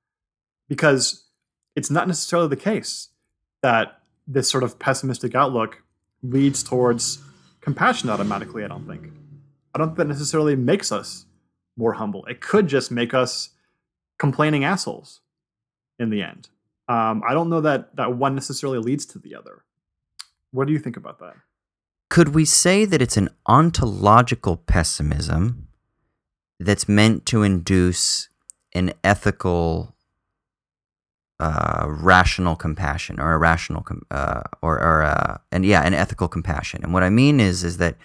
because 0.68 1.26
it's 1.76 1.90
not 1.90 2.08
necessarily 2.08 2.50
the 2.50 2.56
case 2.56 3.10
that 3.62 4.02
this 4.28 4.50
sort 4.50 4.64
of 4.64 4.78
pessimistic 4.80 5.36
outlook 5.36 5.84
leads 6.22 6.64
towards 6.64 7.20
compassion 7.62 8.10
automatically. 8.10 8.64
I 8.64 8.68
don't 8.68 8.88
think. 8.88 9.10
I 9.74 9.78
don't 9.78 9.90
think 9.90 9.98
that 10.00 10.08
necessarily 10.08 10.56
makes 10.56 10.92
us 10.92 11.26
more 11.78 11.94
humble. 11.94 12.26
It 12.26 12.42
could 12.42 12.68
just 12.68 12.92
make 12.92 13.14
us 13.14 13.50
complaining 14.18 14.64
assholes 14.64 15.22
in 16.00 16.10
the 16.10 16.22
end. 16.22 16.50
Um, 16.90 17.22
I 17.28 17.34
don't 17.34 17.50
know 17.50 17.62
that 17.62 17.96
that 17.98 18.16
one 18.16 18.36
necessarily 18.36 18.80
leads 18.80 19.06
to 19.08 19.20
the 19.20 19.36
other. 19.36 19.64
What 20.52 20.68
do 20.68 20.74
you 20.74 20.80
think 20.80 20.98
about 20.98 21.20
that? 21.20 21.36
Could 22.10 22.34
we 22.34 22.46
say 22.46 22.86
that 22.86 23.02
it's 23.02 23.18
an 23.18 23.30
ontological 23.46 24.56
pessimism 24.58 25.68
that's 26.60 26.88
meant 26.88 27.26
to 27.28 27.44
induce 27.44 28.30
an 28.74 28.94
ethical, 29.04 29.94
uh, 31.40 31.86
rational 31.88 32.56
compassion, 32.56 33.20
or 33.20 33.34
a 33.34 33.38
rational, 33.38 33.82
com- 33.82 34.06
uh, 34.10 34.44
or 34.62 34.80
or 34.80 35.04
uh, 35.04 35.38
and 35.52 35.66
yeah, 35.66 35.82
an 35.82 35.94
ethical 35.94 36.30
compassion? 36.30 36.84
And 36.84 36.94
what 36.94 37.04
I 37.04 37.10
mean 37.10 37.42
is, 37.42 37.66
is 37.66 37.78
that 37.78 37.98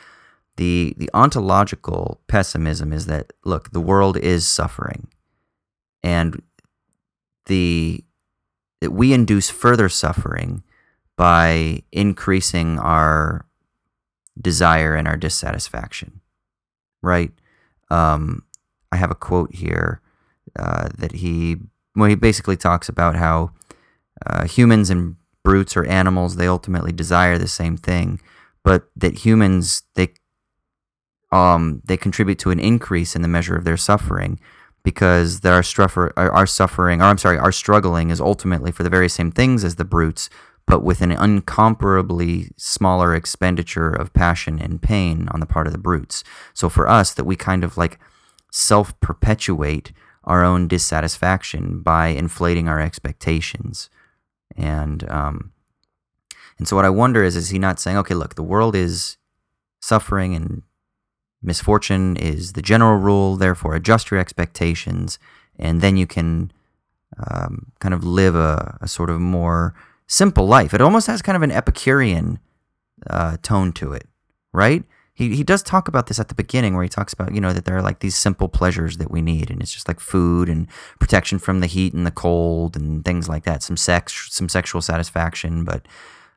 the 0.57 0.95
the 0.97 1.11
ontological 1.15 2.21
pessimism 2.27 2.93
is 2.93 3.07
that 3.07 3.33
look, 3.45 3.71
the 3.71 3.81
world 3.81 4.17
is 4.17 4.47
suffering, 4.47 5.07
and 6.03 6.43
the 7.47 8.05
that 8.81 8.91
we 8.91 9.13
induce 9.13 9.49
further 9.49 9.89
suffering 9.89 10.63
by 11.17 11.83
increasing 11.93 12.79
our 12.79 13.47
desire 14.41 14.95
and 14.95 15.07
our 15.07 15.17
dissatisfaction. 15.17 16.21
Right? 17.03 17.33
Um, 17.91 18.45
I 18.91 18.97
have 18.97 19.11
a 19.11 19.17
quote 19.17 19.55
here 19.55 20.01
uh, 20.59 20.89
that 20.99 21.13
he 21.13 21.57
well 21.95 22.09
he 22.09 22.15
basically 22.15 22.57
talks 22.57 22.89
about 22.89 23.17
how 23.17 23.53
uh, 24.27 24.47
humans 24.47 24.91
and 24.91 25.17
brutes 25.45 25.77
or 25.77 25.85
animals 25.85 26.37
they 26.37 26.47
ultimately 26.47 26.93
desire 26.93 27.39
the 27.39 27.49
same 27.49 27.77
thing, 27.77 28.21
but 28.63 28.89
that 28.97 29.19
humans 29.25 29.83
they 29.95 30.09
um, 31.31 31.83
they 31.85 31.97
contribute 31.97 32.39
to 32.41 32.51
an 32.51 32.61
increase 32.61 33.17
in 33.17 33.23
the 33.23 33.29
measure 33.29 33.57
of 33.57 33.65
their 33.65 33.77
suffering 33.77 34.39
because 34.85 35.45
our, 35.45 35.62
struffer, 35.62 36.12
our 36.16 36.47
suffering, 36.47 37.01
or 37.01 37.05
I'm 37.05 37.18
sorry, 37.18 37.39
our 37.39 37.53
struggling 37.53 38.11
is 38.11 38.20
ultimately 38.20 38.72
for 38.72 38.83
the 38.83 38.91
very 38.91 39.09
same 39.09 39.30
things 39.30 39.64
as 39.64 39.76
the 39.76 39.85
brutes, 39.85 40.28
but 40.66 40.83
with 40.83 41.01
an 41.01 41.12
incomparably 41.12 42.51
smaller 42.57 43.14
expenditure 43.14 43.91
of 43.91 44.12
passion 44.12 44.59
and 44.59 44.83
pain 44.83 45.28
on 45.30 45.41
the 45.41 45.47
part 45.47 45.66
of 45.66 45.72
the 45.72 45.78
brutes. 45.78 46.24
So 46.55 46.68
for 46.68 46.89
us, 46.89 47.14
that 47.14 47.24
we 47.24 47.37
kind 47.37 47.64
of 47.64 47.76
like 47.76 47.99
self 48.51 48.99
perpetuate 49.01 49.93
our 50.24 50.45
own 50.45 50.68
dissatisfaction 50.68 51.80
by 51.80 52.09
inflating 52.09 52.68
our 52.68 52.80
expectations. 52.80 53.91
And, 54.57 55.09
um, 55.11 55.53
and 56.59 56.68
so 56.68 56.76
what 56.76 56.85
I 56.85 56.91
wonder 56.91 57.24
is, 57.24 57.35
is 57.35 57.51
he 57.51 57.59
not 57.59 57.80
saying, 57.80 57.97
okay, 57.99 58.14
look, 58.14 58.35
the 58.35 58.43
world 58.43 58.76
is 58.76 59.16
suffering 59.80 60.35
and 60.35 60.62
misfortune 61.43 62.16
is 62.16 62.53
the 62.53 62.62
general 62.62 62.97
rule, 62.97 63.36
therefore 63.36 63.74
adjust 63.74 64.11
your 64.11 64.20
expectations, 64.20 65.18
and 65.59 65.80
then 65.80 65.97
you 65.97 66.07
can 66.07 66.53
um, 67.18 67.72
kind 67.80 67.95
of 67.95 68.05
live 68.05 68.34
a, 68.34 68.78
a, 68.80 68.88
sort 68.88 69.11
of 69.11 69.20
more 69.20 69.74
simple 70.07 70.47
life. 70.47 70.72
It 70.72 70.80
almost 70.80 71.07
has 71.09 71.20
kind 71.20 71.36
of 71.36 71.43
an 71.43 71.51
Epicurean 71.51 72.38
uh, 73.09 73.36
tone 73.43 73.72
to 73.74 73.93
it, 73.93 74.07
right? 74.53 74.84
He, 75.14 75.36
he 75.36 75.45
does 75.45 75.62
talk 75.62 75.88
about 75.88 76.07
this 76.07 76.18
at 76.18 76.28
the 76.28 76.34
beginning 76.34 76.74
where 76.74 76.82
he 76.82 76.88
talks 76.88 77.12
about, 77.12 77.34
you 77.34 77.40
know, 77.40 77.53
that 77.53 77.66
there 77.66 77.76
are 77.76 77.82
like 77.82 78.01
these 78.01 78.16
simple 78.16 78.49
pleasures 78.49 78.97
that 78.97 79.11
we 79.11 79.20
need. 79.20 79.51
And 79.51 79.61
it's 79.61 79.72
just 79.72 79.86
like 79.86 80.01
food 80.01 80.49
and 80.49 80.66
protection 80.99 81.38
from 81.38 81.61
the 81.61 81.66
heat 81.66 81.93
and 81.93 82.07
the 82.07 82.11
cold 82.11 82.76
and 82.76 83.05
things 83.05 83.28
like 83.28 83.45
that. 83.45 83.62
Some 83.62 83.76
sex, 83.76 84.28
some 84.30 84.49
sexual 84.49 84.80
satisfaction. 84.80 85.64
But 85.64 85.86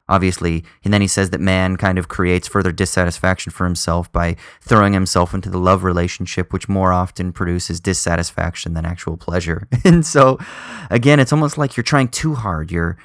obviously. 0.08 0.64
And 0.84 0.94
then 0.94 1.02
he 1.02 1.08
says 1.08 1.32
that 1.32 1.42
man 1.42 1.78
kind 1.78 1.98
of 1.98 2.08
creates 2.08 2.48
further 2.48 2.72
dissatisfaction 2.72 3.52
for 3.52 3.66
himself 3.66 4.12
by 4.12 4.36
throwing 4.62 4.94
himself 4.94 5.34
into 5.34 5.50
the 5.50 5.58
love 5.58 5.84
relationship, 5.84 6.54
which 6.54 6.70
more 6.70 6.94
often 6.94 7.32
produces 7.32 7.80
dissatisfaction 7.80 8.74
than 8.74 8.86
actual 8.86 9.18
pleasure. 9.18 9.68
and 9.86 10.06
so, 10.06 10.38
again, 10.90 11.20
it's 11.20 11.34
almost 11.34 11.58
like 11.58 11.76
you're 11.76 11.84
trying 11.84 12.10
too 12.10 12.36
hard. 12.36 12.72
You're 12.72 12.98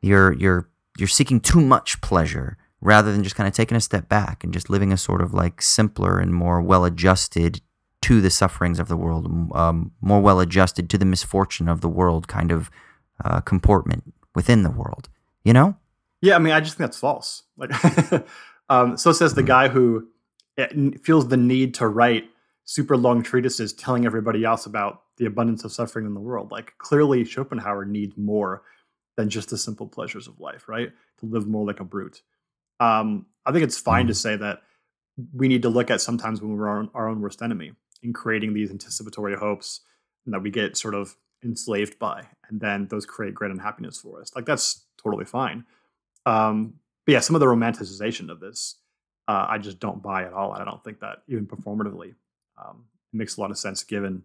you're 0.00 0.32
you're 0.34 0.68
you're 0.98 1.08
seeking 1.08 1.40
too 1.40 1.60
much 1.60 2.00
pleasure 2.00 2.56
rather 2.80 3.12
than 3.12 3.24
just 3.24 3.36
kind 3.36 3.48
of 3.48 3.54
taking 3.54 3.76
a 3.76 3.80
step 3.80 4.08
back 4.08 4.44
and 4.44 4.52
just 4.52 4.70
living 4.70 4.92
a 4.92 4.96
sort 4.96 5.20
of 5.20 5.34
like 5.34 5.60
simpler 5.60 6.18
and 6.18 6.32
more 6.32 6.60
well 6.60 6.84
adjusted 6.84 7.60
to 8.00 8.20
the 8.20 8.30
sufferings 8.30 8.78
of 8.78 8.88
the 8.88 8.96
world, 8.96 9.26
um, 9.54 9.90
more 10.00 10.20
well 10.20 10.38
adjusted 10.40 10.88
to 10.90 10.98
the 10.98 11.04
misfortune 11.04 11.68
of 11.68 11.80
the 11.80 11.88
world 11.88 12.28
kind 12.28 12.52
of 12.52 12.70
uh, 13.24 13.40
comportment 13.40 14.14
within 14.34 14.62
the 14.62 14.70
world. 14.70 15.08
You 15.44 15.52
know? 15.52 15.76
Yeah, 16.20 16.36
I 16.36 16.38
mean, 16.38 16.52
I 16.52 16.60
just 16.60 16.76
think 16.76 16.88
that's 16.90 16.98
false. 16.98 17.44
Like, 17.56 17.70
um, 18.68 18.96
so 18.96 19.12
says 19.12 19.34
the 19.34 19.42
guy 19.42 19.68
who 19.68 20.08
eh, 20.56 20.68
feels 21.02 21.28
the 21.28 21.36
need 21.36 21.74
to 21.74 21.88
write 21.88 22.24
super 22.64 22.96
long 22.96 23.22
treatises 23.22 23.72
telling 23.72 24.04
everybody 24.04 24.44
else 24.44 24.66
about 24.66 25.02
the 25.16 25.26
abundance 25.26 25.64
of 25.64 25.72
suffering 25.72 26.06
in 26.06 26.14
the 26.14 26.20
world. 26.20 26.50
Like, 26.50 26.74
clearly, 26.78 27.24
Schopenhauer 27.24 27.84
needs 27.84 28.16
more 28.16 28.62
than 29.16 29.30
just 29.30 29.50
the 29.50 29.58
simple 29.58 29.86
pleasures 29.86 30.28
of 30.28 30.38
life, 30.38 30.68
right? 30.68 30.90
To 31.20 31.26
live 31.26 31.46
more 31.46 31.66
like 31.66 31.80
a 31.80 31.84
brute. 31.84 32.22
Um, 32.80 33.26
I 33.44 33.52
think 33.52 33.64
it's 33.64 33.78
fine 33.78 34.04
mm. 34.04 34.08
to 34.08 34.14
say 34.14 34.36
that 34.36 34.62
we 35.32 35.48
need 35.48 35.62
to 35.62 35.68
look 35.68 35.90
at 35.90 36.00
sometimes 36.00 36.40
when 36.40 36.56
we're 36.56 36.68
our 36.68 36.78
own, 36.78 36.90
our 36.94 37.08
own 37.08 37.20
worst 37.20 37.42
enemy 37.42 37.72
in 38.02 38.12
creating 38.12 38.54
these 38.54 38.70
anticipatory 38.70 39.34
hopes 39.34 39.80
and 40.24 40.32
that 40.32 40.40
we 40.40 40.50
get 40.50 40.76
sort 40.76 40.94
of 40.94 41.16
enslaved 41.44 41.98
by, 41.98 42.26
and 42.48 42.60
then 42.60 42.86
those 42.88 43.06
create 43.06 43.34
great 43.34 43.50
unhappiness 43.50 43.98
for 43.98 44.20
us. 44.20 44.30
Like, 44.36 44.46
that's 44.46 44.84
totally 45.02 45.24
fine. 45.24 45.64
Um, 46.28 46.74
but 47.06 47.12
yeah, 47.12 47.20
some 47.20 47.36
of 47.36 47.40
the 47.40 47.46
romanticization 47.46 48.30
of 48.30 48.40
this, 48.40 48.76
uh, 49.26 49.46
I 49.48 49.58
just 49.58 49.80
don't 49.80 50.02
buy 50.02 50.24
at 50.24 50.32
all. 50.32 50.52
I 50.52 50.64
don't 50.64 50.82
think 50.84 51.00
that 51.00 51.22
even 51.26 51.46
performatively 51.46 52.14
um, 52.62 52.84
makes 53.12 53.36
a 53.36 53.40
lot 53.40 53.50
of 53.50 53.58
sense 53.58 53.82
given 53.82 54.22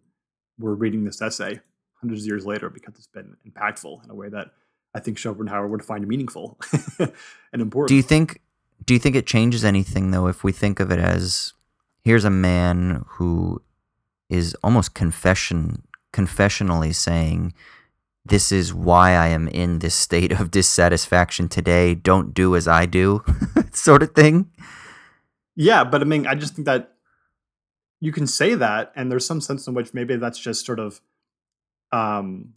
we're 0.59 0.73
reading 0.73 1.03
this 1.03 1.21
essay 1.21 1.59
hundreds 2.01 2.23
of 2.23 2.27
years 2.27 2.45
later 2.45 2.69
because 2.69 2.95
it's 2.95 3.07
been 3.07 3.35
impactful 3.47 4.03
in 4.03 4.09
a 4.09 4.15
way 4.15 4.29
that 4.29 4.51
I 4.93 4.99
think 4.99 5.17
Schopenhauer 5.17 5.67
would 5.67 5.83
find 5.83 6.05
meaningful 6.07 6.57
and 6.99 7.61
important. 7.61 7.87
Do 7.87 7.95
you 7.95 8.03
think? 8.03 8.41
Do 8.85 8.93
you 8.93 8.99
think 8.99 9.15
it 9.15 9.25
changes 9.25 9.63
anything 9.63 10.11
though 10.11 10.27
if 10.27 10.43
we 10.43 10.51
think 10.51 10.81
of 10.81 10.91
it 10.91 10.99
as 10.99 11.53
here's 12.03 12.25
a 12.25 12.29
man 12.29 13.05
who 13.07 13.61
is 14.29 14.55
almost 14.61 14.93
confession 14.93 15.83
confessionally 16.11 16.93
saying 16.93 17.53
this 18.25 18.51
is 18.51 18.73
why 18.73 19.11
I 19.11 19.27
am 19.27 19.47
in 19.49 19.79
this 19.79 19.95
state 19.95 20.31
of 20.31 20.51
dissatisfaction 20.51 21.49
today. 21.49 21.93
Don't 21.93 22.33
do 22.33 22.55
as 22.55 22.67
I 22.67 22.85
do, 22.85 23.23
sort 23.73 24.01
of 24.01 24.15
thing. 24.15 24.49
Yeah, 25.55 25.83
but 25.83 26.01
I 26.01 26.05
mean, 26.05 26.25
I 26.25 26.35
just 26.35 26.55
think 26.55 26.65
that 26.65 26.93
you 27.99 28.11
can 28.11 28.27
say 28.27 28.55
that, 28.55 28.91
and 28.95 29.11
there's 29.11 29.25
some 29.25 29.41
sense 29.41 29.67
in 29.67 29.73
which 29.73 29.93
maybe 29.93 30.15
that's 30.15 30.39
just 30.39 30.65
sort 30.65 30.79
of, 30.79 31.01
um, 31.91 32.53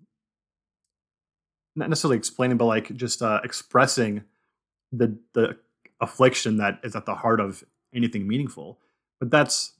not 1.75 1.89
necessarily 1.89 2.17
explaining, 2.17 2.57
but 2.57 2.65
like 2.67 2.95
just 2.97 3.21
uh, 3.23 3.41
expressing 3.45 4.25
the 4.93 5.19
the 5.35 5.57
affliction 6.01 6.59
that 6.59 6.81
is 6.85 6.95
at 6.97 7.07
the 7.07 7.15
heart 7.15 7.41
of 7.41 7.65
anything 7.95 8.27
meaningful. 8.27 8.79
But 9.19 9.31
that's 9.31 9.73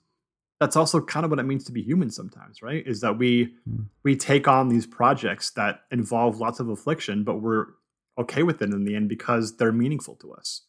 that's 0.59 0.77
also 0.77 1.01
kind 1.01 1.25
of 1.25 1.31
what 1.31 1.39
it 1.39 1.45
means 1.45 1.65
to 1.65 1.73
be 1.73 1.83
human 1.83 2.11
sometimes 2.11 2.63
right 2.63 2.87
is 2.87 3.01
that 3.01 3.19
we 3.19 3.55
mm. 3.69 3.87
we 4.03 4.17
take 4.17 4.49
on 4.49 4.69
these 4.69 4.87
projects 4.87 5.51
that 5.51 5.81
involve 5.91 6.39
lots 6.39 6.61
of 6.61 6.69
affliction 6.69 7.25
but 7.25 7.41
we're 7.41 7.67
okay 8.19 8.43
with 8.43 8.63
it 8.63 8.71
in 8.71 8.85
the 8.85 8.97
end 8.97 9.09
because 9.09 9.57
they're 9.57 9.73
meaningful 9.73 10.15
to 10.17 10.33
us 10.33 10.63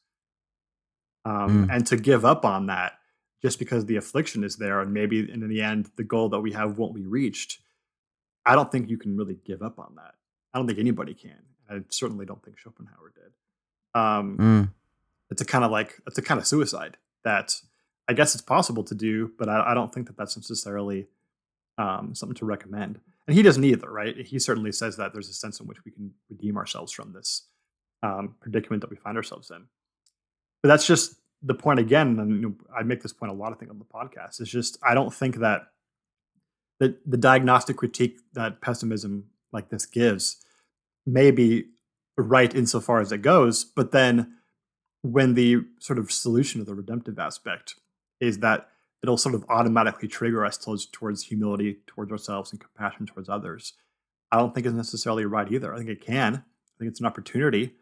um, 1.26 1.68
mm. 1.68 1.76
and 1.76 1.88
to 1.88 1.98
give 1.98 2.26
up 2.26 2.46
on 2.46 2.68
that 2.68 2.94
just 3.42 3.60
because 3.60 3.86
the 3.86 3.96
affliction 3.96 4.44
is 4.44 4.58
there 4.58 4.82
and 4.82 4.94
maybe 4.94 5.20
in 5.20 5.48
the 5.48 5.62
end 5.62 5.90
the 5.96 6.04
goal 6.04 6.30
that 6.30 6.40
we 6.40 6.52
have 6.52 6.78
won't 6.78 6.96
be 6.96 7.06
reached 7.06 7.60
i 8.46 8.56
don't 8.56 8.72
think 8.72 8.90
you 8.90 8.98
can 8.98 9.16
really 9.16 9.38
give 9.46 9.62
up 9.62 9.80
on 9.80 9.96
that 9.96 10.16
i 10.54 10.58
don't 10.58 10.68
think 10.68 10.80
anybody 10.80 11.14
can 11.14 11.44
i 11.70 11.80
certainly 11.90 12.26
don't 12.26 12.44
think 12.44 12.58
schopenhauer 12.60 13.12
did 13.14 13.32
um, 13.94 14.38
mm. 14.38 14.70
it's 15.32 15.42
a 15.42 15.46
kind 15.46 15.64
of 15.64 15.72
like 15.72 16.00
it's 16.06 16.18
a 16.18 16.22
kind 16.22 16.40
of 16.40 16.46
suicide 16.46 16.98
that 17.24 17.56
I 18.08 18.14
guess 18.14 18.34
it's 18.36 18.44
possible 18.44 18.84
to 18.86 18.96
do, 18.96 19.32
but 19.38 19.50
I, 19.50 19.72
I 19.72 19.74
don't 19.74 19.94
think 19.94 20.08
that 20.08 20.18
that's 20.18 20.38
necessarily 20.38 21.08
um, 21.78 22.16
something 22.16 22.36
to 22.36 22.46
recommend. 22.46 23.00
and 23.28 23.36
he 23.36 23.44
doesn't 23.44 23.64
either, 23.64 23.90
right? 23.90 24.16
He 24.18 24.40
certainly 24.40 24.72
says 24.72 24.98
that 24.98 25.14
there's 25.14 25.30
a 25.30 25.34
sense 25.34 25.60
in 25.60 25.68
which 25.68 25.84
we 25.86 25.92
can 25.92 26.12
redeem 26.30 26.58
ourselves 26.58 26.92
from 26.92 27.14
this 27.14 27.48
um, 28.04 28.36
predicament 28.40 28.82
that 28.82 28.90
we 28.90 28.96
find 28.96 29.18
ourselves 29.18 29.52
in. 29.52 29.66
But 30.64 30.70
that's 30.70 30.88
just 30.88 31.16
the 31.44 31.54
point 31.54 31.80
again, 31.80 32.20
and 32.20 32.32
you 32.32 32.42
know, 32.42 32.56
I 32.76 32.84
make 32.84 33.04
this 33.04 33.14
point 33.14 33.32
a 33.32 33.36
lot, 33.36 33.54
I 33.54 33.56
think, 33.56 33.70
on 33.70 33.80
the 33.80 33.86
podcast. 33.86 34.40
It's 34.40 34.50
just 34.50 34.78
I 34.84 34.94
don't 34.94 35.14
think 35.14 35.38
that 35.38 35.68
the 36.80 36.98
the 37.06 37.18
diagnostic 37.18 37.78
critique 37.78 38.20
that 38.34 38.62
pessimism 38.62 39.26
like 39.52 39.70
this 39.70 39.86
gives 39.86 40.38
may 41.06 41.32
be 41.32 41.66
right 42.18 42.54
insofar 42.56 43.00
as 43.02 43.12
it 43.12 43.22
goes, 43.22 43.64
but 43.64 43.92
then 43.92 44.38
when 45.04 45.36
the 45.36 45.64
sort 45.80 46.00
of 46.00 46.12
solution 46.12 46.60
of 46.60 46.66
the 46.68 46.74
redemptive 46.76 47.20
aspect 47.20 47.76
is 48.20 48.40
that 48.40 48.70
it'll 49.04 49.18
sort 49.18 49.36
of 49.36 49.46
automatically 49.50 50.08
trigger 50.08 50.46
us 50.46 50.58
towards 50.58 50.86
towards 50.86 51.24
humility 51.24 51.80
towards 51.88 52.12
ourselves 52.12 52.52
and 52.52 52.60
compassion 52.60 53.06
towards 53.06 53.30
others. 53.30 53.74
I 54.32 54.38
don't 54.38 54.54
think 54.54 54.66
it's 54.66 54.76
necessarily 54.76 55.26
right 55.26 55.52
either. 55.52 55.74
I 55.74 55.78
think 55.78 55.90
it 55.90 56.02
can. 56.02 56.36
I 56.36 56.76
think 56.80 56.90
it's 56.92 57.00
an 57.00 57.06
opportunity 57.06 57.74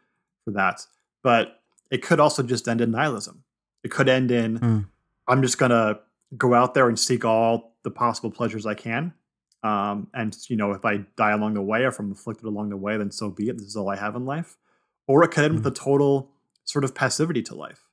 for 0.44 0.52
that, 0.52 0.86
but 1.22 1.60
it 1.90 2.02
could 2.02 2.20
also 2.20 2.42
just 2.42 2.68
end 2.68 2.80
in 2.80 2.90
nihilism. 2.90 3.44
It 3.82 3.90
could 3.90 4.08
end 4.08 4.30
in 4.30 4.58
mm. 4.58 4.86
I'm 5.28 5.42
just 5.42 5.58
gonna 5.58 6.00
go 6.36 6.54
out 6.54 6.74
there 6.74 6.88
and 6.88 6.98
seek 6.98 7.24
all 7.24 7.76
the 7.82 7.90
possible 7.90 8.30
pleasures 8.30 8.66
I 8.66 8.74
can. 8.74 9.12
Um, 9.62 10.08
and 10.14 10.36
you 10.48 10.56
know, 10.56 10.72
if 10.72 10.84
I 10.84 10.98
die 11.16 11.32
along 11.32 11.54
the 11.54 11.62
way 11.62 11.82
or 11.82 11.88
if 11.88 11.98
I'm 11.98 12.12
afflicted 12.12 12.44
along 12.44 12.68
the 12.68 12.76
way, 12.76 12.96
then 12.96 13.10
so 13.10 13.30
be 13.30 13.48
it. 13.48 13.58
This 13.58 13.66
is 13.66 13.76
all 13.76 13.88
I 13.88 13.96
have 13.96 14.14
in 14.14 14.24
life. 14.24 14.56
Or 15.08 15.24
it 15.24 15.28
could 15.28 15.44
end 15.44 15.54
mm. 15.54 15.56
with 15.58 15.66
a 15.66 15.76
total 15.76 16.30
sort 16.64 16.84
of 16.84 16.94
passivity 16.94 17.42
to 17.42 17.54
life, 17.54 17.86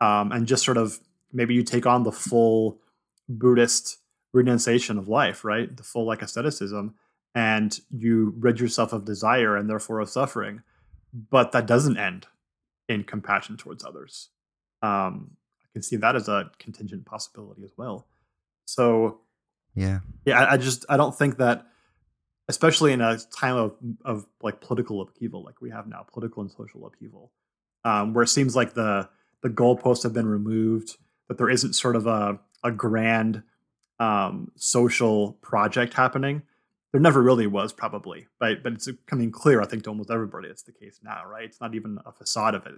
um, 0.00 0.32
and 0.32 0.46
just 0.46 0.64
sort 0.64 0.76
of 0.76 0.98
maybe 1.32 1.54
you 1.54 1.62
take 1.62 1.86
on 1.86 2.04
the 2.04 2.12
full 2.12 2.80
Buddhist 3.28 3.98
renunciation 4.32 4.98
of 4.98 5.08
life, 5.08 5.44
right? 5.44 5.74
The 5.76 5.82
full 5.82 6.04
like 6.04 6.22
asceticism, 6.22 6.94
and 7.34 7.78
you 7.90 8.34
rid 8.38 8.60
yourself 8.60 8.92
of 8.92 9.04
desire 9.04 9.56
and 9.56 9.68
therefore 9.68 10.00
of 10.00 10.08
suffering. 10.08 10.62
But 11.12 11.52
that 11.52 11.66
doesn't 11.66 11.96
end 11.96 12.26
in 12.88 13.04
compassion 13.04 13.56
towards 13.56 13.84
others. 13.84 14.28
Um, 14.82 15.32
I 15.62 15.68
can 15.72 15.82
see 15.82 15.96
that 15.96 16.16
as 16.16 16.28
a 16.28 16.50
contingent 16.58 17.04
possibility 17.04 17.62
as 17.64 17.72
well. 17.76 18.06
So, 18.66 19.20
yeah, 19.74 20.00
yeah, 20.24 20.40
I, 20.40 20.52
I 20.52 20.56
just 20.56 20.84
I 20.88 20.96
don't 20.96 21.16
think 21.16 21.38
that, 21.38 21.66
especially 22.48 22.92
in 22.92 23.00
a 23.00 23.18
time 23.36 23.56
of 23.56 23.76
of 24.04 24.26
like 24.42 24.60
political 24.60 25.00
upheaval 25.00 25.44
like 25.44 25.60
we 25.60 25.70
have 25.70 25.86
now, 25.86 26.04
political 26.12 26.42
and 26.42 26.50
social 26.50 26.86
upheaval, 26.86 27.32
um, 27.84 28.14
where 28.14 28.22
it 28.22 28.28
seems 28.28 28.54
like 28.54 28.74
the 28.74 29.08
the 29.42 29.50
goalposts 29.50 30.02
have 30.02 30.12
been 30.12 30.28
removed 30.28 30.96
that 31.30 31.38
there 31.38 31.48
isn't 31.48 31.74
sort 31.74 31.94
of 31.94 32.08
a 32.08 32.40
a 32.64 32.72
grand 32.72 33.44
um, 34.00 34.50
social 34.56 35.34
project 35.34 35.94
happening. 35.94 36.42
There 36.90 37.00
never 37.00 37.22
really 37.22 37.46
was, 37.46 37.72
probably, 37.72 38.26
right? 38.40 38.60
But 38.60 38.72
it's 38.72 38.86
becoming 38.86 39.30
clear, 39.30 39.62
I 39.62 39.66
think, 39.66 39.84
to 39.84 39.90
almost 39.90 40.10
everybody, 40.10 40.48
it's 40.48 40.64
the 40.64 40.72
case 40.72 40.98
now, 41.04 41.22
right? 41.24 41.44
It's 41.44 41.60
not 41.60 41.76
even 41.76 42.00
a 42.04 42.10
facade 42.10 42.56
of 42.56 42.66
it 42.66 42.74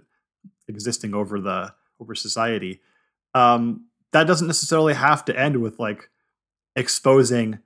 existing 0.67 1.15
over 1.15 1.41
the 1.41 1.73
over 1.99 2.13
society. 2.13 2.79
Um, 3.33 3.87
that 4.11 4.27
doesn't 4.27 4.45
necessarily 4.45 4.93
have 4.93 5.25
to 5.25 5.37
end 5.37 5.59
with 5.59 5.79
like 5.79 6.11
exposing 6.75 7.57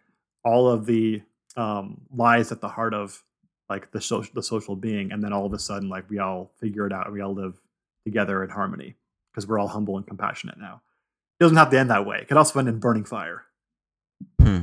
all 0.46 0.70
of 0.70 0.86
the 0.86 1.22
um, 1.58 2.00
lies 2.16 2.54
at 2.54 2.62
the 2.62 2.70
heart 2.70 2.94
of 2.94 3.26
like 3.70 3.92
the 3.92 4.00
social 4.00 4.34
the 4.34 4.44
social 4.44 4.78
being, 4.78 5.12
and 5.12 5.22
then 5.22 5.34
all 5.34 5.46
of 5.46 5.52
a 5.52 5.60
sudden, 5.60 5.90
like 5.90 6.10
we 6.10 6.20
all 6.20 6.50
figure 6.62 6.88
it 6.88 6.94
out, 6.94 7.12
we 7.12 7.20
all 7.20 7.34
live 7.34 7.60
together 8.06 8.42
in 8.42 8.50
harmony 8.50 8.96
because 9.38 9.48
we're 9.48 9.60
all 9.60 9.68
humble 9.68 9.98
and 9.98 10.08
compassionate 10.08 10.58
now. 10.58 10.82
It 11.40 11.44
doesn't 11.44 11.58
have 11.58 11.70
to 11.70 11.78
end 11.78 11.92
that 11.92 12.08
way. 12.08 12.18
It 12.20 12.28
could 12.28 12.38
also 12.38 12.58
end 12.58 12.68
in 12.68 12.80
burning 12.80 13.06
fire. 13.06 13.44
Hmm. 14.42 14.62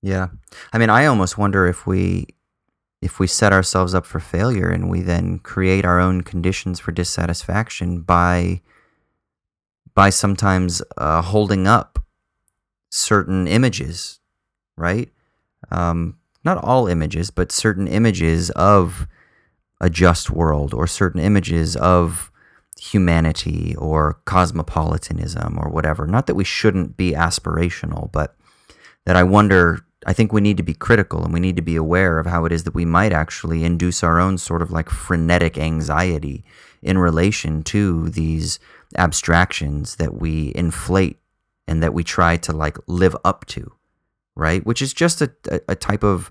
Yeah. 0.00 0.28
I 0.72 0.78
mean, 0.78 0.90
I 0.90 1.06
almost 1.06 1.36
wonder 1.36 1.66
if 1.66 1.84
we 1.84 2.28
if 3.02 3.18
we 3.18 3.26
set 3.26 3.52
ourselves 3.52 3.96
up 3.96 4.06
for 4.06 4.20
failure 4.20 4.70
and 4.70 4.88
we 4.88 5.00
then 5.00 5.40
create 5.40 5.84
our 5.84 5.98
own 5.98 6.20
conditions 6.20 6.78
for 6.78 6.92
dissatisfaction 6.92 8.02
by 8.02 8.60
by 9.92 10.10
sometimes 10.10 10.80
uh, 10.96 11.20
holding 11.20 11.66
up 11.66 11.98
certain 12.90 13.48
images, 13.48 14.20
right? 14.76 15.10
Um, 15.72 16.16
not 16.44 16.62
all 16.62 16.86
images, 16.86 17.30
but 17.32 17.50
certain 17.50 17.88
images 17.88 18.50
of 18.50 19.08
a 19.80 19.90
just 19.90 20.30
world 20.30 20.72
or 20.72 20.86
certain 20.86 21.20
images 21.20 21.74
of 21.74 22.27
humanity 22.78 23.74
or 23.76 24.20
cosmopolitanism 24.24 25.58
or 25.58 25.68
whatever. 25.68 26.06
Not 26.06 26.26
that 26.26 26.34
we 26.34 26.44
shouldn't 26.44 26.96
be 26.96 27.12
aspirational, 27.12 28.10
but 28.12 28.36
that 29.04 29.16
I 29.16 29.22
wonder, 29.22 29.84
I 30.06 30.12
think 30.12 30.32
we 30.32 30.40
need 30.40 30.56
to 30.58 30.62
be 30.62 30.74
critical 30.74 31.24
and 31.24 31.32
we 31.32 31.40
need 31.40 31.56
to 31.56 31.62
be 31.62 31.76
aware 31.76 32.18
of 32.18 32.26
how 32.26 32.44
it 32.44 32.52
is 32.52 32.64
that 32.64 32.74
we 32.74 32.84
might 32.84 33.12
actually 33.12 33.64
induce 33.64 34.02
our 34.04 34.20
own 34.20 34.38
sort 34.38 34.62
of 34.62 34.70
like 34.70 34.90
frenetic 34.90 35.58
anxiety 35.58 36.44
in 36.82 36.98
relation 36.98 37.62
to 37.64 38.08
these 38.10 38.58
abstractions 38.96 39.96
that 39.96 40.14
we 40.20 40.52
inflate 40.54 41.18
and 41.66 41.82
that 41.82 41.94
we 41.94 42.04
try 42.04 42.36
to 42.36 42.52
like 42.52 42.78
live 42.86 43.16
up 43.24 43.44
to, 43.46 43.72
right? 44.34 44.64
Which 44.64 44.80
is 44.80 44.94
just 44.94 45.20
a, 45.20 45.32
a, 45.50 45.60
a 45.68 45.74
type 45.74 46.04
of 46.04 46.30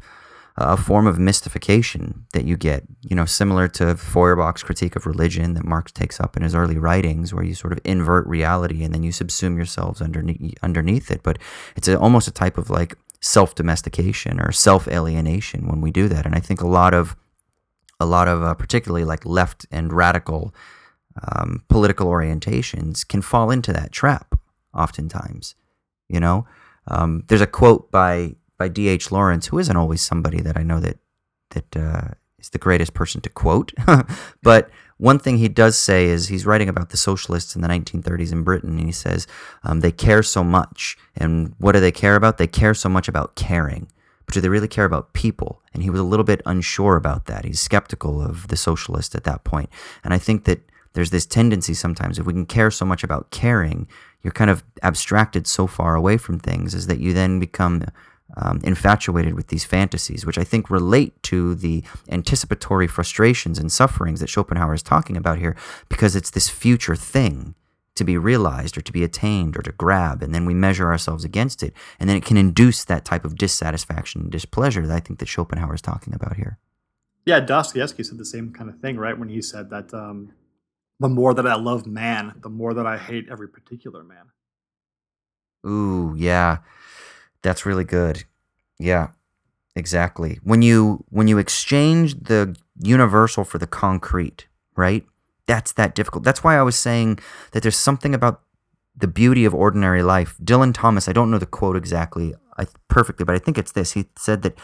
a 0.57 0.75
form 0.75 1.05
of 1.05 1.19
mystification 1.19 2.25
that 2.33 2.45
you 2.45 2.57
get, 2.57 2.83
you 3.01 3.15
know, 3.15 3.25
similar 3.25 3.67
to 3.67 3.95
Feuerbach's 3.95 4.63
critique 4.63 4.95
of 4.95 5.05
religion 5.05 5.53
that 5.53 5.63
Marx 5.63 5.91
takes 5.91 6.19
up 6.19 6.35
in 6.35 6.41
his 6.41 6.55
early 6.55 6.79
writings, 6.79 7.31
where 7.31 7.43
you 7.43 7.53
sort 7.53 7.73
of 7.73 7.79
invert 7.83 8.25
reality 8.25 8.83
and 8.83 8.91
then 8.91 9.03
you 9.03 9.11
subsume 9.11 9.55
yourselves 9.55 10.01
underneath 10.01 10.55
underneath 10.63 11.11
it. 11.11 11.21
But 11.21 11.37
it's 11.75 11.87
a, 11.87 11.99
almost 11.99 12.27
a 12.27 12.31
type 12.31 12.57
of 12.57 12.71
like 12.71 12.97
self 13.21 13.53
domestication 13.53 14.39
or 14.39 14.51
self 14.51 14.87
alienation 14.87 15.67
when 15.67 15.79
we 15.79 15.91
do 15.91 16.07
that. 16.07 16.25
And 16.25 16.33
I 16.33 16.39
think 16.39 16.61
a 16.61 16.67
lot 16.67 16.93
of 16.93 17.15
a 17.99 18.05
lot 18.05 18.27
of 18.27 18.41
uh, 18.41 18.55
particularly 18.55 19.05
like 19.05 19.25
left 19.25 19.67
and 19.71 19.93
radical 19.93 20.53
um, 21.31 21.63
political 21.67 22.07
orientations 22.07 23.07
can 23.07 23.21
fall 23.21 23.51
into 23.51 23.71
that 23.73 23.91
trap 23.91 24.39
oftentimes. 24.73 25.55
You 26.09 26.19
know, 26.19 26.47
um, 26.87 27.25
there's 27.27 27.41
a 27.41 27.47
quote 27.47 27.91
by 27.91 28.35
by 28.57 28.67
D.H. 28.67 29.11
Lawrence, 29.11 29.47
who 29.47 29.59
isn't 29.59 29.77
always 29.77 30.01
somebody 30.01 30.41
that 30.41 30.57
I 30.57 30.63
know 30.63 30.79
that 30.79 30.97
that 31.51 31.77
uh, 31.77 32.09
is 32.39 32.49
the 32.49 32.57
greatest 32.57 32.93
person 32.93 33.21
to 33.21 33.29
quote. 33.29 33.73
but 34.43 34.69
one 34.97 35.19
thing 35.19 35.37
he 35.37 35.47
does 35.47 35.77
say 35.77 36.05
is 36.05 36.27
he's 36.27 36.45
writing 36.45 36.69
about 36.69 36.89
the 36.89 36.97
socialists 36.97 37.55
in 37.55 37.61
the 37.61 37.67
1930s 37.67 38.31
in 38.31 38.43
Britain, 38.43 38.77
and 38.77 38.87
he 38.87 38.91
says 38.91 39.27
um, 39.63 39.81
they 39.81 39.91
care 39.91 40.23
so 40.23 40.43
much. 40.43 40.97
And 41.15 41.53
what 41.59 41.73
do 41.73 41.79
they 41.79 41.91
care 41.91 42.15
about? 42.15 42.37
They 42.37 42.47
care 42.47 42.73
so 42.73 42.89
much 42.89 43.07
about 43.07 43.35
caring. 43.35 43.91
But 44.25 44.33
do 44.33 44.41
they 44.41 44.49
really 44.49 44.67
care 44.67 44.85
about 44.85 45.13
people? 45.13 45.61
And 45.73 45.83
he 45.83 45.89
was 45.89 46.01
a 46.01 46.03
little 46.03 46.25
bit 46.25 46.41
unsure 46.45 46.97
about 46.97 47.25
that. 47.27 47.45
He's 47.45 47.61
skeptical 47.61 48.21
of 48.21 48.49
the 48.49 48.57
socialist 48.57 49.15
at 49.15 49.23
that 49.23 49.43
point. 49.45 49.69
And 50.03 50.13
I 50.13 50.17
think 50.17 50.43
that 50.45 50.59
there's 50.93 51.11
this 51.11 51.25
tendency 51.25 51.73
sometimes, 51.73 52.17
if 52.17 52.25
we 52.25 52.33
can 52.33 52.45
care 52.45 52.71
so 52.71 52.83
much 52.83 53.03
about 53.03 53.29
caring, 53.29 53.87
you're 54.23 54.33
kind 54.33 54.49
of 54.49 54.63
abstracted 54.81 55.45
so 55.45 55.67
far 55.67 55.95
away 55.95 56.17
from 56.17 56.39
things, 56.39 56.73
is 56.73 56.87
that 56.87 56.99
you 56.99 57.13
then 57.13 57.39
become 57.39 57.83
um, 58.35 58.59
infatuated 58.63 59.33
with 59.33 59.47
these 59.47 59.65
fantasies, 59.65 60.25
which 60.25 60.37
I 60.37 60.43
think 60.43 60.69
relate 60.69 61.21
to 61.23 61.55
the 61.55 61.83
anticipatory 62.09 62.87
frustrations 62.87 63.57
and 63.57 63.71
sufferings 63.71 64.19
that 64.19 64.29
Schopenhauer 64.29 64.73
is 64.73 64.83
talking 64.83 65.15
about 65.15 65.39
here, 65.39 65.55
because 65.89 66.15
it's 66.15 66.29
this 66.29 66.49
future 66.49 66.95
thing 66.95 67.55
to 67.95 68.03
be 68.03 68.17
realized 68.17 68.77
or 68.77 68.81
to 68.81 68.91
be 68.91 69.03
attained 69.03 69.57
or 69.57 69.61
to 69.61 69.71
grab, 69.71 70.21
and 70.21 70.33
then 70.33 70.45
we 70.45 70.53
measure 70.53 70.87
ourselves 70.87 71.23
against 71.23 71.63
it, 71.63 71.73
and 71.99 72.09
then 72.09 72.15
it 72.15 72.25
can 72.25 72.37
induce 72.37 72.83
that 72.85 73.05
type 73.05 73.25
of 73.25 73.35
dissatisfaction 73.35 74.21
and 74.21 74.31
displeasure 74.31 74.85
that 74.85 74.95
I 74.95 74.99
think 74.99 75.19
that 75.19 75.27
Schopenhauer 75.27 75.73
is 75.73 75.81
talking 75.81 76.13
about 76.13 76.35
here. 76.35 76.59
Yeah, 77.25 77.39
Dostoevsky 77.39 78.03
said 78.03 78.17
the 78.17 78.25
same 78.25 78.53
kind 78.53 78.69
of 78.69 78.79
thing, 78.79 78.97
right? 78.97 79.17
When 79.17 79.29
he 79.29 79.41
said 79.41 79.69
that 79.71 79.93
um, 79.93 80.33
the 80.99 81.09
more 81.09 81.33
that 81.33 81.47
I 81.47 81.55
love 81.55 81.85
man, 81.85 82.35
the 82.41 82.49
more 82.49 82.73
that 82.73 82.85
I 82.85 82.97
hate 82.97 83.27
every 83.29 83.49
particular 83.49 84.03
man. 84.03 84.31
Ooh, 85.65 86.15
yeah. 86.17 86.59
That's 87.41 87.65
really 87.65 87.83
good. 87.83 88.23
Yeah. 88.79 89.09
Exactly. 89.75 90.39
When 90.43 90.63
you 90.63 91.05
when 91.09 91.27
you 91.27 91.37
exchange 91.37 92.15
the 92.15 92.55
universal 92.81 93.43
for 93.43 93.59
the 93.59 93.67
concrete, 93.67 94.47
right? 94.75 95.05
That's 95.45 95.71
that 95.73 95.93
difficult. 95.93 96.23
That's 96.23 96.43
why 96.43 96.57
I 96.57 96.63
was 96.63 96.75
saying 96.75 97.19
that 97.51 97.61
there's 97.61 97.77
something 97.77 98.15
about 98.15 98.41
the 98.95 99.07
beauty 99.07 99.45
of 99.45 99.53
ordinary 99.53 100.01
life. 100.01 100.35
Dylan 100.43 100.73
Thomas, 100.73 101.07
I 101.07 101.13
don't 101.13 101.29
know 101.29 101.37
the 101.37 101.45
quote 101.45 101.77
exactly 101.77 102.33
perfectly, 102.87 103.23
but 103.23 103.35
I 103.35 103.39
think 103.39 103.57
it's 103.57 103.71
this. 103.71 103.91
He 103.93 104.05
said 104.17 104.41
that 104.41 104.57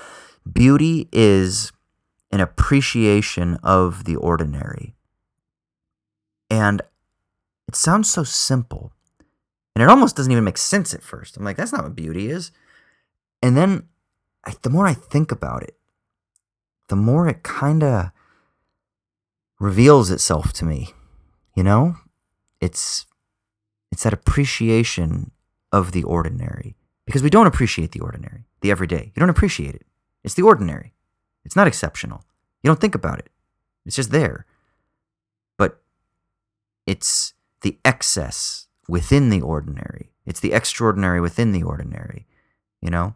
beauty 0.51 1.07
is 1.11 1.71
an 2.31 2.39
appreciation 2.39 3.57
of 3.61 4.05
the 4.05 4.15
ordinary. 4.15 4.95
And 6.49 6.81
it 7.67 7.75
sounds 7.75 8.09
so 8.09 8.23
simple. 8.23 8.91
And 9.75 9.83
it 9.83 9.89
almost 9.89 10.15
doesn't 10.15 10.31
even 10.31 10.43
make 10.43 10.57
sense 10.57 10.93
at 10.93 11.03
first. 11.03 11.37
I'm 11.37 11.43
like, 11.43 11.57
that's 11.57 11.71
not 11.71 11.83
what 11.83 11.95
beauty 11.95 12.29
is. 12.29 12.51
And 13.43 13.57
then 13.57 13.89
I, 14.45 14.53
the 14.61 14.69
more 14.69 14.87
I 14.87 14.93
think 14.93 15.31
about 15.31 15.63
it, 15.63 15.75
the 16.87 16.95
more 16.95 17.27
it 17.27 17.43
kind 17.43 17.83
of 17.83 18.11
reveals 19.59 20.09
itself 20.09 20.53
to 20.53 20.65
me. 20.65 20.93
You 21.53 21.63
know, 21.63 21.97
it's 22.61 23.05
it's 23.91 24.03
that 24.03 24.13
appreciation 24.13 25.31
of 25.73 25.91
the 25.91 26.03
ordinary 26.03 26.75
because 27.05 27.21
we 27.21 27.29
don't 27.29 27.45
appreciate 27.45 27.91
the 27.91 27.99
ordinary. 27.99 28.45
the 28.61 28.71
everyday. 28.71 29.11
You 29.13 29.19
don't 29.19 29.29
appreciate 29.29 29.75
it. 29.75 29.85
It's 30.23 30.35
the 30.35 30.41
ordinary. 30.41 30.93
It's 31.43 31.55
not 31.55 31.67
exceptional. 31.67 32.23
You 32.63 32.69
don't 32.69 32.79
think 32.79 32.95
about 32.95 33.19
it. 33.19 33.29
It's 33.85 33.97
just 33.97 34.11
there. 34.11 34.45
But 35.57 35.81
it's 36.87 37.33
the 37.59 37.77
excess 37.83 38.67
within 38.87 39.29
the 39.29 39.41
ordinary. 39.41 40.11
It's 40.25 40.39
the 40.39 40.53
extraordinary 40.53 41.19
within 41.19 41.51
the 41.51 41.63
ordinary. 41.63 42.25
You 42.81 42.89
know? 42.89 43.15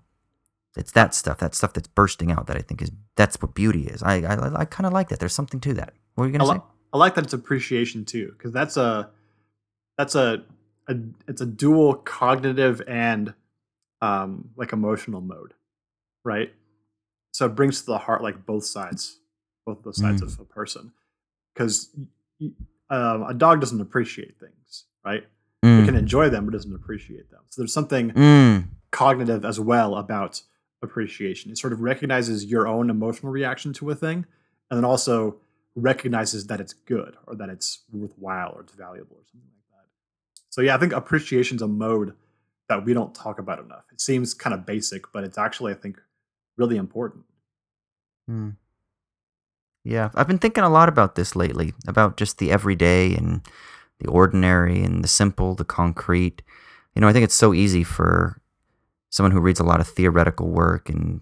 It's 0.77 0.91
that 0.93 1.13
stuff, 1.13 1.37
that 1.39 1.55
stuff 1.55 1.73
that's 1.73 1.87
bursting 1.87 2.31
out 2.31 2.47
that 2.47 2.57
I 2.57 2.61
think 2.61 2.81
is 2.81 2.91
that's 3.15 3.41
what 3.41 3.53
beauty 3.53 3.87
is. 3.87 4.03
I 4.03 4.17
I, 4.21 4.61
I 4.61 4.65
kind 4.65 4.85
of 4.85 4.93
like 4.93 5.09
that. 5.09 5.19
There's 5.19 5.33
something 5.33 5.59
to 5.61 5.73
that. 5.75 5.93
What 6.15 6.25
are 6.25 6.27
you 6.27 6.33
gonna 6.37 6.49
I, 6.49 6.53
say? 6.53 6.59
li- 6.59 6.65
I 6.93 6.97
like 6.97 7.15
that 7.15 7.23
it's 7.25 7.33
appreciation 7.33 8.05
too, 8.05 8.33
because 8.37 8.51
that's 8.51 8.77
a 8.77 9.09
that's 9.97 10.15
a, 10.15 10.43
a 10.87 10.95
it's 11.27 11.41
a 11.41 11.45
dual 11.45 11.95
cognitive 11.95 12.81
and 12.87 13.33
um, 14.01 14.49
like 14.55 14.73
emotional 14.73 15.21
mode, 15.21 15.53
right? 16.23 16.53
So 17.31 17.45
it 17.45 17.55
brings 17.55 17.81
to 17.81 17.85
the 17.87 17.97
heart 17.97 18.21
like 18.23 18.45
both 18.45 18.65
sides, 18.65 19.19
both 19.65 19.83
the 19.83 19.93
sides 19.93 20.21
Mm. 20.21 20.33
of 20.33 20.39
a 20.39 20.45
person, 20.45 20.91
because 21.53 21.89
um, 22.89 23.23
a 23.23 23.33
dog 23.33 23.59
doesn't 23.59 23.81
appreciate 23.81 24.39
things, 24.39 24.85
right? 25.05 25.23
It 25.23 25.27
Mm, 25.65 25.85
can 25.85 25.95
enjoy 25.95 26.29
them, 26.29 26.45
but 26.45 26.51
doesn't 26.53 26.73
appreciate 26.73 27.29
them. 27.31 27.41
So 27.49 27.61
there's 27.61 27.73
something 27.73 28.11
mm, 28.11 28.65
cognitive 28.91 29.43
as 29.43 29.59
well 29.59 29.95
about 29.95 30.41
appreciation. 30.81 31.51
It 31.51 31.57
sort 31.57 31.73
of 31.73 31.81
recognizes 31.81 32.45
your 32.45 32.67
own 32.67 32.89
emotional 32.89 33.31
reaction 33.31 33.73
to 33.73 33.89
a 33.89 33.95
thing, 33.95 34.25
and 34.69 34.77
then 34.77 34.85
also 34.85 35.37
recognizes 35.75 36.47
that 36.47 36.59
it's 36.59 36.73
good 36.73 37.15
or 37.27 37.35
that 37.35 37.49
it's 37.49 37.83
worthwhile 37.91 38.51
or 38.55 38.61
it's 38.61 38.73
valuable 38.73 39.15
or 39.15 39.25
something 39.31 39.49
like 39.49 39.81
that. 39.81 39.89
So 40.49 40.61
yeah, 40.61 40.75
I 40.75 40.79
think 40.79 40.93
appreciation's 40.93 41.61
a 41.61 41.67
mode 41.67 42.13
that 42.67 42.83
we 42.83 42.93
don't 42.93 43.13
talk 43.13 43.39
about 43.39 43.59
enough. 43.59 43.85
It 43.91 44.01
seems 44.01 44.33
kind 44.33 44.53
of 44.53 44.65
basic, 44.65 45.11
but 45.13 45.23
it's 45.23 45.37
actually 45.37 45.71
I 45.71 45.75
think 45.75 46.01
really 46.57 46.77
important. 46.77 47.25
mm. 48.29 48.55
Yeah, 49.83 50.09
I've 50.15 50.27
been 50.27 50.39
thinking 50.39 50.65
a 50.65 50.69
lot 50.69 50.89
about 50.89 51.15
this 51.15 51.33
lately, 51.33 51.73
about 51.87 52.17
just 52.17 52.39
the 52.39 52.51
everyday 52.51 53.15
and 53.15 53.41
the 53.99 54.09
ordinary 54.09 54.83
and 54.83 55.01
the 55.01 55.07
simple, 55.07 55.55
the 55.55 55.63
concrete. 55.63 56.41
You 56.93 57.01
know, 57.01 57.07
I 57.07 57.13
think 57.13 57.23
it's 57.23 57.35
so 57.35 57.53
easy 57.53 57.85
for 57.85 58.41
someone 59.17 59.31
who 59.31 59.41
reads 59.41 59.59
a 59.59 59.63
lot 59.63 59.81
of 59.81 59.87
theoretical 59.87 60.47
work 60.47 60.89
and 60.89 61.21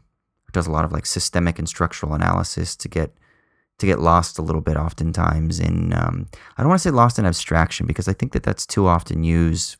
does 0.51 0.67
a 0.67 0.71
lot 0.71 0.85
of 0.85 0.91
like 0.91 1.05
systemic 1.05 1.57
and 1.57 1.67
structural 1.67 2.13
analysis 2.13 2.75
to 2.75 2.87
get 2.87 3.11
to 3.77 3.85
get 3.85 3.99
lost 3.99 4.37
a 4.37 4.41
little 4.41 4.61
bit 4.61 4.77
oftentimes 4.77 5.59
in 5.59 5.93
um, 5.93 6.27
I 6.57 6.61
don't 6.61 6.69
want 6.69 6.81
to 6.81 6.87
say 6.87 6.91
lost 6.91 7.17
in 7.17 7.25
abstraction 7.25 7.87
because 7.87 8.07
I 8.07 8.13
think 8.13 8.33
that 8.33 8.43
that's 8.43 8.65
too 8.65 8.87
often 8.87 9.23
used 9.23 9.77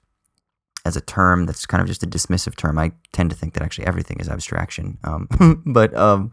as 0.86 0.96
a 0.96 1.02
term 1.02 1.46
that's 1.46 1.66
kind 1.66 1.82
of 1.82 1.88
just 1.88 2.04
a 2.04 2.08
dismissive 2.08 2.56
term. 2.56 2.78
I 2.78 2.92
tend 3.12 3.32
to 3.32 3.36
think 3.36 3.54
that 3.54 3.64
actually 3.64 3.88
everything 3.88 4.18
is 4.20 4.30
abstraction, 4.30 4.98
um, 5.04 5.28
but 5.66 5.94
um, 5.96 6.32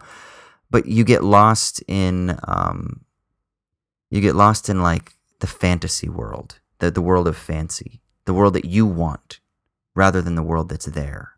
but 0.71 0.87
you 0.87 1.05
get 1.05 1.25
lost 1.25 1.83
in 1.89 2.39
um, 2.45 3.05
you 4.11 4.21
get 4.21 4.35
lost 4.37 4.69
in 4.69 4.83
like 4.83 5.15
the 5.41 5.47
fantasy 5.47 6.09
world, 6.09 6.61
the 6.79 6.91
the 6.91 7.03
world 7.03 7.27
of 7.27 7.37
fancy, 7.37 8.01
the 8.25 8.35
world 8.35 8.55
that 8.55 8.67
you 8.67 8.87
want, 8.87 9.41
rather 9.95 10.21
than 10.21 10.35
the 10.35 10.43
world 10.43 10.69
that's 10.69 10.87
there, 10.87 11.33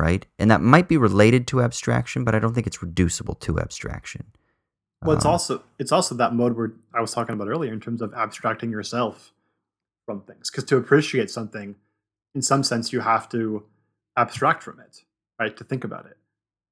right? 0.00 0.24
And 0.38 0.50
that 0.50 0.60
might 0.60 0.88
be 0.88 0.96
related 0.96 1.46
to 1.48 1.60
abstraction, 1.62 2.24
but 2.24 2.34
I 2.34 2.38
don't 2.38 2.54
think 2.54 2.66
it's 2.66 2.82
reducible 2.82 3.34
to 3.36 3.58
abstraction. 3.60 4.32
Well, 5.04 5.16
it's 5.16 5.24
Um, 5.24 5.32
also 5.32 5.62
it's 5.78 5.92
also 5.92 6.14
that 6.16 6.34
mode 6.34 6.56
where 6.56 6.72
I 6.94 7.00
was 7.00 7.12
talking 7.12 7.34
about 7.34 7.48
earlier 7.48 7.72
in 7.72 7.80
terms 7.80 8.02
of 8.02 8.12
abstracting 8.14 8.70
yourself 8.70 9.32
from 10.06 10.22
things. 10.22 10.50
Because 10.50 10.64
to 10.64 10.76
appreciate 10.76 11.30
something, 11.30 11.76
in 12.34 12.42
some 12.42 12.62
sense, 12.62 12.92
you 12.92 13.00
have 13.00 13.28
to 13.30 13.64
abstract 14.16 14.62
from 14.62 14.80
it, 14.80 15.04
right? 15.38 15.56
To 15.56 15.64
think 15.64 15.84
about 15.84 16.06
it, 16.06 16.16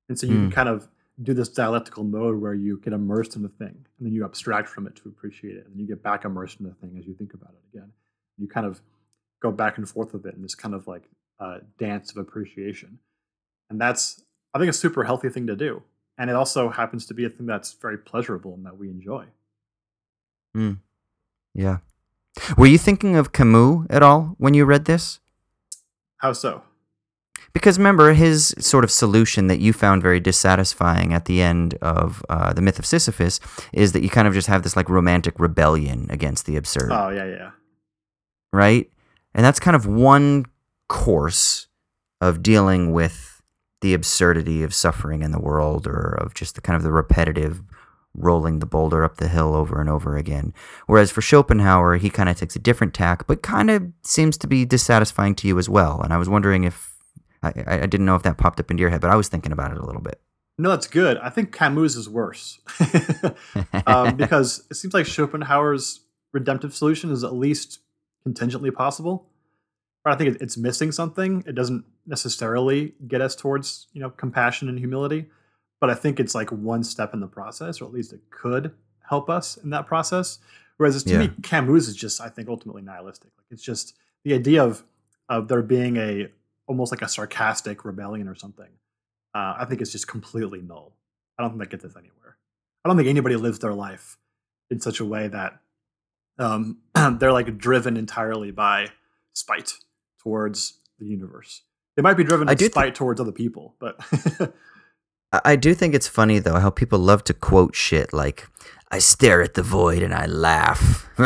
and 0.09 0.19
so 0.19 0.27
you 0.27 0.39
can 0.39 0.51
Mm. 0.51 0.55
kind 0.55 0.69
of 0.69 0.89
do 1.23 1.35
this 1.35 1.49
dialectical 1.49 2.05
mode 2.05 2.41
where 2.41 2.55
you 2.55 2.79
get 2.79 2.93
immersed 2.93 3.35
in 3.35 3.43
the 3.43 3.49
thing, 3.49 3.75
and 3.99 4.07
then 4.07 4.13
you 4.13 4.25
abstract 4.25 4.69
from 4.69 4.87
it 4.87 4.95
to 4.97 5.09
appreciate 5.09 5.57
it, 5.57 5.65
and 5.65 5.73
then 5.75 5.81
you 5.81 5.87
get 5.87 6.03
back 6.03 6.25
immersed 6.25 6.61
in 6.61 6.67
the 6.67 6.75
thing 6.75 6.97
as 6.99 7.07
you 7.07 7.15
think 7.15 7.35
about 7.35 7.53
it 7.59 7.77
again. 7.77 7.93
You 8.37 8.47
kind 8.47 8.67
of 8.67 8.81
go 9.41 9.51
back 9.51 9.79
and 9.79 9.89
forth 9.89 10.13
with 10.13 10.27
it 10.27 10.35
in 10.35 10.43
this 10.43 10.55
kind 10.55 10.75
of 10.75 10.87
like 10.87 11.09
uh, 11.41 11.59
dance 11.79 12.11
of 12.11 12.19
appreciation, 12.19 12.99
and 13.71 13.81
that's 13.81 14.23
I 14.55 14.59
think 14.59 14.71
a 14.71 14.75
super 14.75 15.05
healthy 15.05 15.29
thing 15.29 15.47
to 15.47 15.57
do 15.57 15.83
and 16.19 16.29
it 16.29 16.37
also 16.37 16.69
happens 16.69 17.07
to 17.07 17.15
be 17.15 17.25
a 17.25 17.31
thing 17.31 17.47
that's 17.47 17.73
very 17.75 17.97
pleasurable 17.97 18.55
and 18.55 18.67
that 18.67 18.77
we 18.77 18.91
enjoy. 18.91 19.27
yeah. 21.55 21.79
Were 22.57 22.67
you 22.67 22.79
thinking 22.79 23.17
of 23.17 23.33
Camus 23.33 23.87
at 23.91 24.03
all 24.03 24.35
when 24.39 24.55
you 24.55 24.65
read 24.65 24.85
this? 24.85 25.21
How 26.19 26.33
so? 26.33 26.63
Because 27.53 27.79
remember, 27.79 28.13
his 28.13 28.55
sort 28.59 28.85
of 28.85 28.91
solution 28.91 29.47
that 29.47 29.59
you 29.59 29.73
found 29.73 30.03
very 30.03 30.21
dissatisfying 30.21 31.15
at 31.15 31.25
the 31.25 31.41
end 31.41 31.75
of 31.81 32.23
uh, 32.29 32.53
the 32.53 32.61
myth 32.61 32.79
of 32.79 32.87
Sisyphus 32.87 33.41
is 33.73 33.93
that 33.93 34.03
you 34.03 34.11
kind 34.11 34.29
of 34.29 34.35
just 34.35 34.49
have 34.49 34.63
this 34.63 34.77
like 34.77 34.89
romantic 34.89 35.39
rebellion 35.39 36.07
against 36.11 36.47
the 36.47 36.57
absurd, 36.57 36.91
Oh 36.93 37.09
yeah, 37.09 37.25
yeah. 37.25 37.51
right? 38.53 38.91
And 39.35 39.45
that's 39.45 39.61
kind 39.61 39.75
of 39.75 39.87
one 39.87 40.45
course 40.89 41.69
of 42.21 42.43
dealing 42.43 42.93
with 42.93 43.28
the 43.81 43.95
absurdity 43.95 44.63
of 44.63 44.75
suffering 44.75 45.23
in 45.23 45.31
the 45.31 45.41
world 45.41 45.87
or 45.87 46.17
of 46.21 46.35
just 46.35 46.55
the 46.55 46.61
kind 46.61 46.77
of 46.77 46.83
the 46.83 46.93
repetitive 46.93 47.63
rolling 48.15 48.59
the 48.59 48.67
boulder 48.67 49.05
up 49.05 49.19
the 49.19 49.29
hill 49.29 49.55
over 49.55 49.81
and 49.81 49.89
over 49.89 50.17
again. 50.17 50.53
Whereas 50.87 51.11
for 51.11 51.21
Schopenhauer, 51.21 51.97
he 51.97 52.11
kind 52.11 52.29
of 52.29 52.37
takes 52.37 52.57
a 52.57 52.61
different 52.61 52.95
tack, 52.95 53.27
but 53.27 53.43
kind 53.43 53.71
of 53.71 53.85
seems 54.03 54.37
to 54.39 54.47
be 54.47 54.65
dissatisfying 54.65 55.35
to 55.37 55.49
you 55.49 55.59
as 55.59 55.69
well. 55.69 56.01
And 56.01 56.13
I 56.13 56.17
was 56.17 56.29
wondering 56.29 56.65
if 56.65 56.97
I, 57.43 57.53
I 57.67 57.87
didn't 57.87 58.07
know 58.07 58.17
if 58.17 58.23
that 58.25 58.39
popped 58.39 58.59
up 58.59 58.71
into 58.71 58.81
your 58.81 58.91
head, 58.91 59.01
but 59.01 59.11
I 59.11 59.17
was 59.17 59.29
thinking 59.29 59.53
about 59.53 59.71
it 59.71 59.79
a 59.79 59.85
little 59.85 60.03
bit. 60.03 60.21
No, 60.61 60.71
that's 60.71 60.89
good. 60.89 61.19
I 61.19 61.31
think 61.31 61.53
Camus 61.53 61.95
is 61.95 62.09
worse 62.09 62.59
um, 63.87 64.17
because 64.17 64.67
it 64.71 64.75
seems 64.75 64.93
like 64.93 65.07
Schopenhauer's 65.07 66.01
redemptive 66.33 66.75
solution 66.75 67.13
is 67.13 67.23
at 67.23 67.33
least 67.33 67.81
contingently 68.25 68.73
possible. 68.73 69.27
But 70.05 70.15
I 70.15 70.17
think 70.17 70.41
it's 70.41 70.57
missing 70.57 70.93
something. 70.93 71.43
It 71.47 71.55
doesn't 71.55 71.85
necessarily 72.07 72.95
get 73.07 73.21
us 73.21 73.35
towards 73.37 73.89
you 73.93 74.01
know 74.01 74.11
compassion 74.11 74.69
and 74.69 74.79
humility, 74.79 75.27
but 75.81 75.91
I 75.91 75.95
think 75.95 76.19
it's 76.21 76.35
like 76.35 76.51
one 76.51 76.83
step 76.85 77.15
in 77.15 77.21
the 77.21 77.27
process, 77.27 77.81
or 77.81 77.85
at 77.87 77.93
least 77.93 78.13
it 78.13 78.21
could 78.31 78.73
help 79.09 79.29
us 79.31 79.57
in 79.57 79.71
that 79.71 79.87
process. 79.87 80.39
Whereas 80.77 81.03
to 81.05 81.11
Yeah. 81.13 81.19
me, 81.21 81.31
Camus 81.43 81.89
is 81.89 81.97
just 81.97 82.21
I 82.21 82.29
think 82.29 82.49
ultimately 82.49 82.83
nihilistic. 82.83 83.31
Like 83.37 83.47
it's 83.51 83.63
just 83.63 83.97
the 84.25 84.35
idea 84.35 84.65
of 84.65 84.85
of 85.29 85.49
there 85.49 85.63
being 85.63 85.97
a 85.97 86.29
almost 86.67 86.93
like 86.93 87.03
a 87.03 87.09
sarcastic 87.09 87.85
rebellion 87.85 88.29
or 88.29 88.35
something. 88.35 88.69
Uh, 89.35 89.55
I 89.59 89.65
think 89.67 89.81
it's 89.81 89.93
just 89.93 90.07
completely 90.09 90.61
null. 90.61 90.95
I 91.39 91.43
don't 91.43 91.51
think 91.51 91.61
that 91.61 91.71
gets 91.71 91.85
us 91.85 91.97
anywhere. 91.97 92.37
I 92.85 92.89
don't 92.89 92.97
think 92.97 93.09
anybody 93.09 93.37
lives 93.37 93.59
their 93.59 93.75
life 93.75 94.17
in 94.71 94.81
such 94.81 95.01
a 95.01 95.05
way 95.05 95.29
that 95.29 95.61
um, 96.39 96.79
they're 97.19 97.33
like 97.33 97.59
driven 97.59 97.97
entirely 97.97 98.51
by 98.51 98.89
spite 99.35 99.73
towards 100.29 100.79
the 100.99 101.07
universe. 101.07 101.63
It 101.97 102.03
might 102.05 102.17
be 102.17 102.25
driven 102.25 102.49
I 102.49 102.53
by 102.53 102.57
do 102.57 102.67
thi- 102.67 102.71
spite 102.73 102.95
towards 102.95 103.21
other 103.21 103.33
people, 103.33 103.75
but 103.81 103.97
I 105.45 105.57
do 105.57 105.75
think 105.75 105.95
it's 105.95 106.07
funny 106.09 106.39
though 106.39 106.59
how 106.61 106.71
people 106.71 106.99
love 106.99 107.25
to 107.25 107.35
quote 107.35 107.75
shit 107.75 108.13
like 108.13 108.47
"I 108.91 108.99
stare 109.01 109.41
at 109.43 109.55
the 109.55 109.63
void 109.63 110.03
and 110.03 110.15
I 110.15 110.27
laugh." 110.27 111.09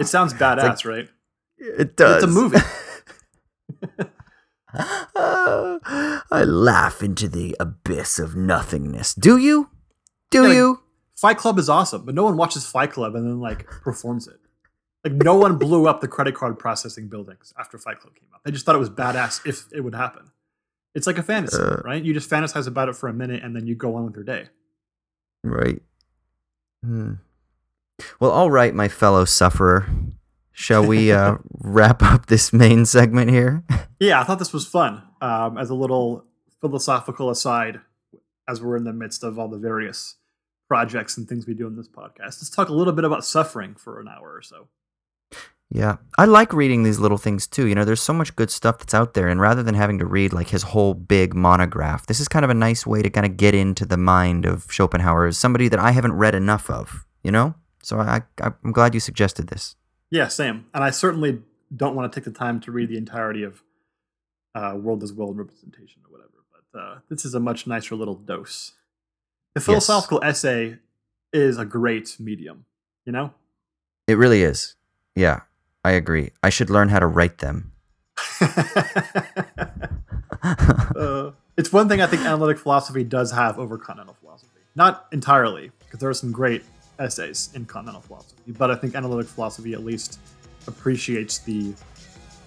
it 0.00 0.06
sounds 0.06 0.34
badass, 0.34 0.84
right? 0.84 1.08
It 1.58 1.96
does. 1.96 2.22
It's 2.22 2.24
a 2.24 2.34
movie. 2.34 2.58
I 5.14 6.44
laugh 6.44 7.02
into 7.02 7.28
the 7.28 7.56
abyss 7.58 8.18
of 8.18 8.36
nothingness. 8.36 9.14
Do 9.14 9.36
you? 9.38 9.70
Do 10.30 10.42
Yeah, 10.42 10.48
like- 10.48 10.56
you? 10.56 10.80
Fight 11.16 11.38
Club 11.38 11.58
is 11.58 11.70
awesome, 11.70 12.04
but 12.04 12.14
no 12.14 12.24
one 12.24 12.36
watches 12.36 12.66
Fight 12.66 12.92
Club 12.92 13.14
and 13.14 13.24
then 13.26 13.40
like 13.40 13.66
performs 13.66 14.28
it. 14.28 14.36
Like 15.06 15.22
no 15.22 15.36
one 15.36 15.56
blew 15.56 15.86
up 15.86 16.00
the 16.00 16.08
credit 16.08 16.34
card 16.34 16.58
processing 16.58 17.06
buildings 17.06 17.54
after 17.56 17.78
Fight 17.78 18.00
Club 18.00 18.16
came 18.16 18.28
out. 18.34 18.40
They 18.44 18.50
just 18.50 18.66
thought 18.66 18.74
it 18.74 18.78
was 18.80 18.90
badass 18.90 19.46
if 19.46 19.66
it 19.72 19.82
would 19.82 19.94
happen. 19.94 20.32
It's 20.96 21.06
like 21.06 21.16
a 21.16 21.22
fantasy, 21.22 21.62
Uh. 21.62 21.76
right? 21.84 22.02
You 22.02 22.12
just 22.12 22.28
fantasize 22.28 22.66
about 22.66 22.88
it 22.88 22.96
for 22.96 23.08
a 23.08 23.12
minute 23.12 23.44
and 23.44 23.54
then 23.54 23.68
you 23.68 23.76
go 23.76 23.94
on 23.94 24.04
with 24.06 24.16
your 24.16 24.24
day. 24.24 24.48
Right. 25.44 25.80
Hmm. 26.84 27.12
Well, 28.18 28.32
all 28.32 28.50
right, 28.50 28.74
my 28.74 28.88
fellow 28.88 29.24
sufferer. 29.24 29.86
Shall 30.50 30.84
we 30.84 31.12
uh, 31.12 31.36
wrap 31.52 32.02
up 32.02 32.26
this 32.26 32.52
main 32.52 32.84
segment 32.84 33.30
here? 33.30 33.62
Yeah, 34.00 34.20
I 34.20 34.24
thought 34.24 34.40
this 34.40 34.52
was 34.52 34.66
fun 34.66 35.02
um, 35.20 35.56
as 35.56 35.70
a 35.70 35.74
little 35.74 36.24
philosophical 36.60 37.30
aside 37.30 37.80
as 38.48 38.60
we're 38.60 38.76
in 38.76 38.82
the 38.84 38.92
midst 38.92 39.22
of 39.22 39.38
all 39.38 39.46
the 39.48 39.58
various 39.58 40.16
projects 40.66 41.16
and 41.16 41.28
things 41.28 41.46
we 41.46 41.54
do 41.54 41.68
in 41.68 41.76
this 41.76 41.86
podcast. 41.88 42.18
Let's 42.40 42.50
talk 42.50 42.68
a 42.70 42.74
little 42.74 42.92
bit 42.92 43.04
about 43.04 43.24
suffering 43.24 43.76
for 43.76 44.00
an 44.00 44.08
hour 44.08 44.34
or 44.34 44.42
so. 44.42 44.66
Yeah, 45.70 45.96
I 46.16 46.26
like 46.26 46.52
reading 46.52 46.84
these 46.84 47.00
little 47.00 47.18
things 47.18 47.46
too. 47.46 47.66
You 47.66 47.74
know, 47.74 47.84
there's 47.84 48.00
so 48.00 48.12
much 48.12 48.36
good 48.36 48.50
stuff 48.50 48.78
that's 48.78 48.94
out 48.94 49.14
there, 49.14 49.28
and 49.28 49.40
rather 49.40 49.62
than 49.62 49.74
having 49.74 49.98
to 49.98 50.06
read 50.06 50.32
like 50.32 50.48
his 50.48 50.62
whole 50.62 50.94
big 50.94 51.34
monograph, 51.34 52.06
this 52.06 52.20
is 52.20 52.28
kind 52.28 52.44
of 52.44 52.50
a 52.50 52.54
nice 52.54 52.86
way 52.86 53.02
to 53.02 53.10
kind 53.10 53.26
of 53.26 53.36
get 53.36 53.54
into 53.54 53.84
the 53.84 53.96
mind 53.96 54.46
of 54.46 54.66
Schopenhauer 54.70 55.26
as 55.26 55.36
somebody 55.36 55.68
that 55.68 55.80
I 55.80 55.90
haven't 55.90 56.12
read 56.12 56.34
enough 56.34 56.70
of. 56.70 57.04
You 57.22 57.32
know, 57.32 57.54
so 57.82 57.98
I, 57.98 58.22
I 58.40 58.52
I'm 58.62 58.72
glad 58.72 58.94
you 58.94 59.00
suggested 59.00 59.48
this. 59.48 59.74
Yeah, 60.10 60.28
same. 60.28 60.66
And 60.72 60.84
I 60.84 60.90
certainly 60.90 61.42
don't 61.74 61.96
want 61.96 62.12
to 62.12 62.16
take 62.16 62.24
the 62.24 62.38
time 62.38 62.60
to 62.60 62.70
read 62.70 62.88
the 62.88 62.96
entirety 62.96 63.42
of 63.42 63.62
uh, 64.54 64.76
World 64.76 65.02
as 65.02 65.12
World 65.12 65.36
Representation 65.36 66.02
or 66.06 66.12
whatever. 66.12 66.44
But 66.52 66.62
but 66.76 66.80
uh, 66.80 66.98
this 67.08 67.24
is 67.24 67.34
a 67.34 67.40
much 67.40 67.66
nicer 67.66 67.94
little 67.94 68.14
dose. 68.14 68.72
The 69.54 69.60
philosophical 69.60 70.20
essay 70.22 70.78
is 71.32 71.58
a 71.58 71.64
great 71.64 72.16
medium, 72.20 72.66
you 73.04 73.12
know? 73.12 73.32
It 74.06 74.18
really 74.18 74.42
is. 74.42 74.74
Yeah, 75.14 75.40
I 75.86 75.92
agree. 75.92 76.32
I 76.42 76.50
should 76.50 76.68
learn 76.68 76.88
how 76.88 76.98
to 76.98 77.06
write 77.06 77.38
them. 77.38 77.70
uh, 78.40 78.50
it's 81.56 81.72
one 81.72 81.88
thing 81.88 82.00
I 82.00 82.08
think 82.08 82.22
analytic 82.22 82.58
philosophy 82.58 83.04
does 83.04 83.30
have 83.30 83.60
over 83.60 83.78
continental 83.78 84.14
philosophy. 84.14 84.58
Not 84.74 85.06
entirely, 85.12 85.70
because 85.78 86.00
there 86.00 86.10
are 86.10 86.14
some 86.14 86.32
great 86.32 86.64
essays 86.98 87.50
in 87.54 87.66
continental 87.66 88.00
philosophy, 88.00 88.42
but 88.48 88.68
I 88.68 88.74
think 88.74 88.96
analytic 88.96 89.28
philosophy 89.28 89.74
at 89.74 89.84
least 89.84 90.18
appreciates 90.66 91.38
the 91.38 91.72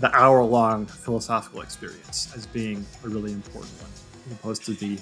the 0.02 0.14
hour 0.14 0.44
long 0.44 0.86
philosophical 0.86 1.62
experience 1.62 2.34
as 2.36 2.46
being 2.46 2.86
a 3.06 3.08
really 3.08 3.32
important 3.32 3.72
one, 3.82 3.92
as 4.26 4.34
opposed 4.34 4.66
to 4.66 4.74
the 4.74 5.00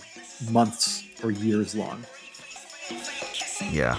months 0.52 1.06
or 1.24 1.32
years 1.32 1.74
long. 1.74 2.06
Yeah, 3.72 3.98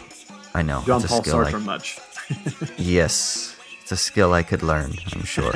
I 0.54 0.62
know. 0.62 0.84
John 0.86 1.02
Paul 1.02 1.22
Sartre 1.22 1.54
I- 1.54 1.58
much. 1.58 1.98
yes, 2.78 3.57
it's 3.90 4.02
a 4.02 4.04
skill 4.04 4.34
I 4.34 4.42
could 4.42 4.62
learn. 4.62 4.92
I'm 5.14 5.24
sure. 5.24 5.46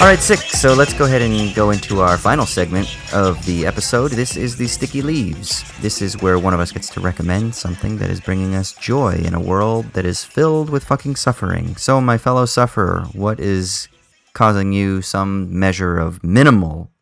All 0.00 0.06
right, 0.06 0.20
sick. 0.20 0.38
So 0.38 0.74
let's 0.74 0.92
go 0.92 1.06
ahead 1.06 1.22
and 1.22 1.52
go 1.56 1.70
into 1.70 2.02
our 2.02 2.16
final 2.16 2.46
segment 2.46 2.96
of 3.12 3.44
the 3.46 3.66
episode. 3.66 4.12
This 4.12 4.36
is 4.36 4.56
the 4.56 4.68
Sticky 4.68 5.02
Leaves. 5.02 5.64
This 5.80 6.00
is 6.00 6.22
where 6.22 6.38
one 6.38 6.54
of 6.54 6.60
us 6.60 6.70
gets 6.70 6.88
to 6.90 7.00
recommend 7.00 7.52
something 7.52 7.98
that 7.98 8.10
is 8.10 8.20
bringing 8.20 8.54
us 8.54 8.74
joy 8.74 9.14
in 9.14 9.34
a 9.34 9.40
world 9.40 9.86
that 9.94 10.06
is 10.06 10.22
filled 10.22 10.70
with 10.70 10.84
fucking 10.84 11.16
suffering. 11.16 11.74
So, 11.74 12.00
my 12.00 12.16
fellow 12.16 12.46
sufferer, 12.46 13.06
what 13.12 13.40
is 13.40 13.88
causing 14.34 14.72
you 14.72 15.02
some 15.02 15.58
measure 15.58 15.98
of 15.98 16.22
minimal 16.22 16.92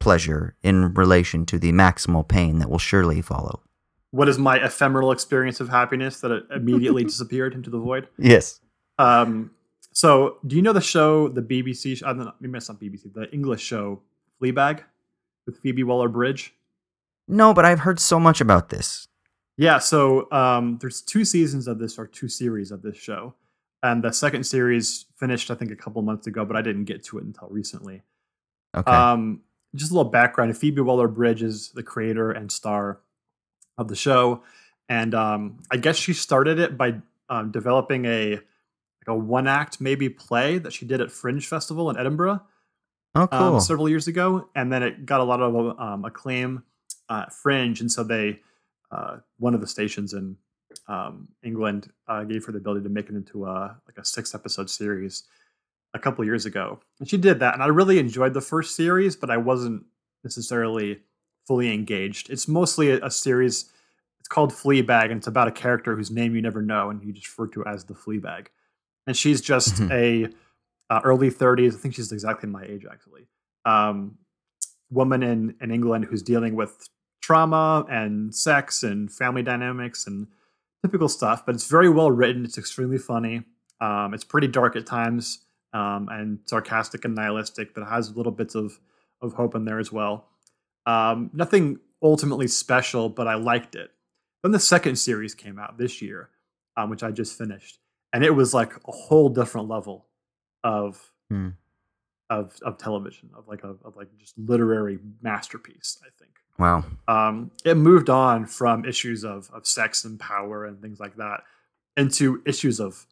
pleasure 0.00 0.56
in 0.64 0.94
relation 0.94 1.46
to 1.46 1.60
the 1.60 1.70
maximal 1.70 2.26
pain 2.26 2.58
that 2.58 2.68
will 2.68 2.78
surely 2.78 3.22
follow? 3.22 3.62
What 4.10 4.28
is 4.28 4.38
my 4.38 4.56
ephemeral 4.56 5.12
experience 5.12 5.60
of 5.60 5.68
happiness 5.68 6.20
that 6.20 6.30
it 6.30 6.44
immediately 6.54 7.04
disappeared 7.12 7.54
into 7.54 7.70
the 7.70 7.78
void? 7.78 8.08
Yes. 8.18 8.60
Um, 8.98 9.50
so, 9.92 10.38
do 10.46 10.56
you 10.56 10.62
know 10.62 10.72
the 10.72 10.80
show, 10.80 11.28
the 11.28 11.42
BBC? 11.42 12.02
I 12.02 12.08
don't 12.08 12.24
know, 12.24 12.32
maybe 12.40 12.56
it's 12.56 12.68
not 12.68 12.80
BBC, 12.80 13.12
the 13.12 13.30
English 13.32 13.62
show 13.62 14.00
Fleabag 14.40 14.80
with 15.46 15.58
Phoebe 15.58 15.82
Waller-Bridge? 15.82 16.54
No, 17.26 17.52
but 17.52 17.64
I've 17.64 17.80
heard 17.80 18.00
so 18.00 18.20
much 18.20 18.40
about 18.40 18.68
this. 18.68 19.08
Yeah, 19.56 19.78
so 19.78 20.30
um, 20.30 20.78
there's 20.80 21.02
two 21.02 21.24
seasons 21.24 21.66
of 21.66 21.78
this, 21.78 21.98
or 21.98 22.06
two 22.06 22.28
series 22.28 22.70
of 22.70 22.82
this 22.82 22.96
show, 22.96 23.34
and 23.82 24.04
the 24.04 24.12
second 24.12 24.44
series 24.44 25.06
finished, 25.16 25.50
I 25.50 25.54
think, 25.54 25.72
a 25.72 25.76
couple 25.76 26.00
months 26.02 26.26
ago, 26.26 26.44
but 26.44 26.56
I 26.56 26.62
didn't 26.62 26.84
get 26.84 27.02
to 27.06 27.18
it 27.18 27.24
until 27.24 27.48
recently. 27.48 28.02
Okay. 28.76 28.90
Um, 28.90 29.40
just 29.74 29.90
a 29.90 29.94
little 29.94 30.10
background: 30.10 30.56
Phoebe 30.56 30.80
Waller-Bridge 30.80 31.42
is 31.42 31.70
the 31.70 31.82
creator 31.82 32.30
and 32.30 32.52
star 32.52 33.00
of 33.78 33.88
the 33.88 33.96
show, 33.96 34.42
and 34.88 35.14
um, 35.14 35.58
I 35.70 35.76
guess 35.76 35.96
she 35.96 36.12
started 36.12 36.58
it 36.58 36.76
by 36.76 36.96
um, 37.30 37.50
developing 37.50 38.04
a 38.04 38.32
like 38.32 39.06
a 39.06 39.14
one-act 39.14 39.80
maybe 39.80 40.08
play 40.08 40.58
that 40.58 40.72
she 40.72 40.84
did 40.84 41.00
at 41.00 41.10
Fringe 41.10 41.46
Festival 41.46 41.88
in 41.88 41.96
Edinburgh 41.96 42.42
oh, 43.14 43.26
cool. 43.28 43.38
um, 43.38 43.60
several 43.60 43.88
years 43.88 44.08
ago, 44.08 44.48
and 44.54 44.72
then 44.72 44.82
it 44.82 45.06
got 45.06 45.20
a 45.20 45.24
lot 45.24 45.40
of 45.40 45.78
um, 45.78 46.04
acclaim 46.04 46.62
uh, 47.08 47.24
at 47.26 47.32
Fringe, 47.32 47.80
and 47.80 47.90
so 47.90 48.02
they 48.02 48.40
uh, 48.90 49.18
one 49.38 49.54
of 49.54 49.60
the 49.60 49.66
stations 49.66 50.12
in 50.12 50.36
um, 50.88 51.28
England 51.42 51.90
uh, 52.08 52.24
gave 52.24 52.44
her 52.44 52.52
the 52.52 52.58
ability 52.58 52.82
to 52.82 52.90
make 52.90 53.08
it 53.08 53.14
into 53.14 53.46
a 53.46 53.76
like 53.86 53.98
a 53.98 54.04
six 54.04 54.34
episode 54.34 54.68
series 54.68 55.24
a 55.94 55.98
couple 55.98 56.24
years 56.24 56.44
ago, 56.44 56.80
and 56.98 57.08
she 57.08 57.16
did 57.16 57.40
that, 57.40 57.54
and 57.54 57.62
I 57.62 57.66
really 57.66 57.98
enjoyed 57.98 58.34
the 58.34 58.40
first 58.40 58.74
series, 58.74 59.16
but 59.16 59.30
I 59.30 59.36
wasn't 59.36 59.84
necessarily 60.24 61.00
fully 61.48 61.72
engaged. 61.74 62.30
It's 62.30 62.46
mostly 62.46 62.90
a, 62.90 63.04
a 63.04 63.10
series. 63.10 63.72
It's 64.20 64.28
called 64.28 64.52
Fleabag, 64.52 65.06
and 65.06 65.16
it's 65.18 65.26
about 65.26 65.48
a 65.48 65.52
character 65.52 65.96
whose 65.96 66.10
name 66.10 66.36
you 66.36 66.42
never 66.42 66.62
know, 66.62 66.90
and 66.90 67.02
you 67.02 67.12
just 67.12 67.26
refer 67.36 67.50
to 67.54 67.64
as 67.66 67.84
the 67.86 67.94
Fleabag, 67.94 68.48
and 69.06 69.16
she's 69.16 69.40
just 69.40 69.74
Mhm. 69.76 69.90
a 69.90 70.32
uh, 70.90 71.00
early 71.04 71.30
30s. 71.30 71.74
I 71.74 71.78
think 71.78 71.94
she's 71.94 72.12
exactly 72.12 72.48
my 72.48 72.62
age, 72.64 72.86
actually. 72.90 73.26
Um, 73.64 74.16
woman 74.90 75.22
in, 75.22 75.54
in 75.60 75.70
England 75.70 76.06
who's 76.06 76.22
dealing 76.22 76.54
with 76.54 76.88
trauma 77.20 77.84
and 77.90 78.34
sex 78.34 78.82
and 78.82 79.12
family 79.12 79.42
dynamics 79.42 80.06
and 80.06 80.28
typical 80.82 81.08
stuff, 81.08 81.44
but 81.44 81.54
it's 81.54 81.68
very 81.68 81.90
well 81.90 82.10
written. 82.10 82.44
It's 82.44 82.56
extremely 82.56 82.96
funny. 82.98 83.42
Um, 83.82 84.14
it's 84.14 84.24
pretty 84.24 84.46
dark 84.48 84.76
at 84.76 84.86
times 84.86 85.40
um, 85.74 86.08
and 86.10 86.38
sarcastic 86.46 87.04
and 87.04 87.14
nihilistic, 87.14 87.74
but 87.74 87.82
it 87.82 87.88
has 87.88 88.16
little 88.16 88.32
bits 88.32 88.54
of, 88.54 88.78
of 89.20 89.34
hope 89.34 89.54
in 89.54 89.64
there 89.66 89.78
as 89.78 89.92
well. 89.92 90.28
Um, 90.88 91.30
nothing 91.34 91.78
ultimately 92.02 92.48
special, 92.48 93.08
but 93.08 93.28
I 93.28 93.34
liked 93.34 93.74
it. 93.74 93.90
Then 94.42 94.52
the 94.52 94.58
second 94.58 94.96
series 94.96 95.34
came 95.34 95.58
out 95.58 95.76
this 95.76 96.00
year, 96.00 96.30
um, 96.76 96.88
which 96.90 97.02
I 97.02 97.10
just 97.10 97.36
finished, 97.36 97.78
and 98.12 98.24
it 98.24 98.30
was 98.30 98.54
like 98.54 98.72
a 98.86 98.92
whole 98.92 99.28
different 99.28 99.68
level 99.68 100.06
of 100.64 101.12
Hmm. 101.30 101.50
of 102.30 102.56
of 102.62 102.78
television, 102.78 103.28
of 103.36 103.46
like 103.48 103.64
a 103.64 103.76
of 103.84 103.96
like 103.96 104.08
just 104.18 104.38
literary 104.38 104.98
masterpiece. 105.20 105.98
I 106.02 106.08
think 106.18 106.32
wow. 106.58 106.84
um, 107.06 107.50
it 107.66 107.74
moved 107.76 108.08
on 108.08 108.46
from 108.46 108.86
issues 108.86 109.24
of 109.24 109.50
of 109.52 109.66
sex 109.66 110.04
and 110.04 110.18
power 110.18 110.64
and 110.64 110.80
things 110.80 111.00
like 111.00 111.16
that 111.16 111.42
into 111.98 112.42
issues 112.46 112.80
of 112.80 113.06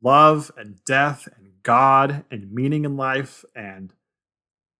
love 0.00 0.50
and 0.56 0.82
death 0.86 1.28
and 1.36 1.48
God 1.62 2.24
and 2.30 2.50
meaning 2.52 2.86
in 2.86 2.96
life 2.96 3.44
and 3.54 3.92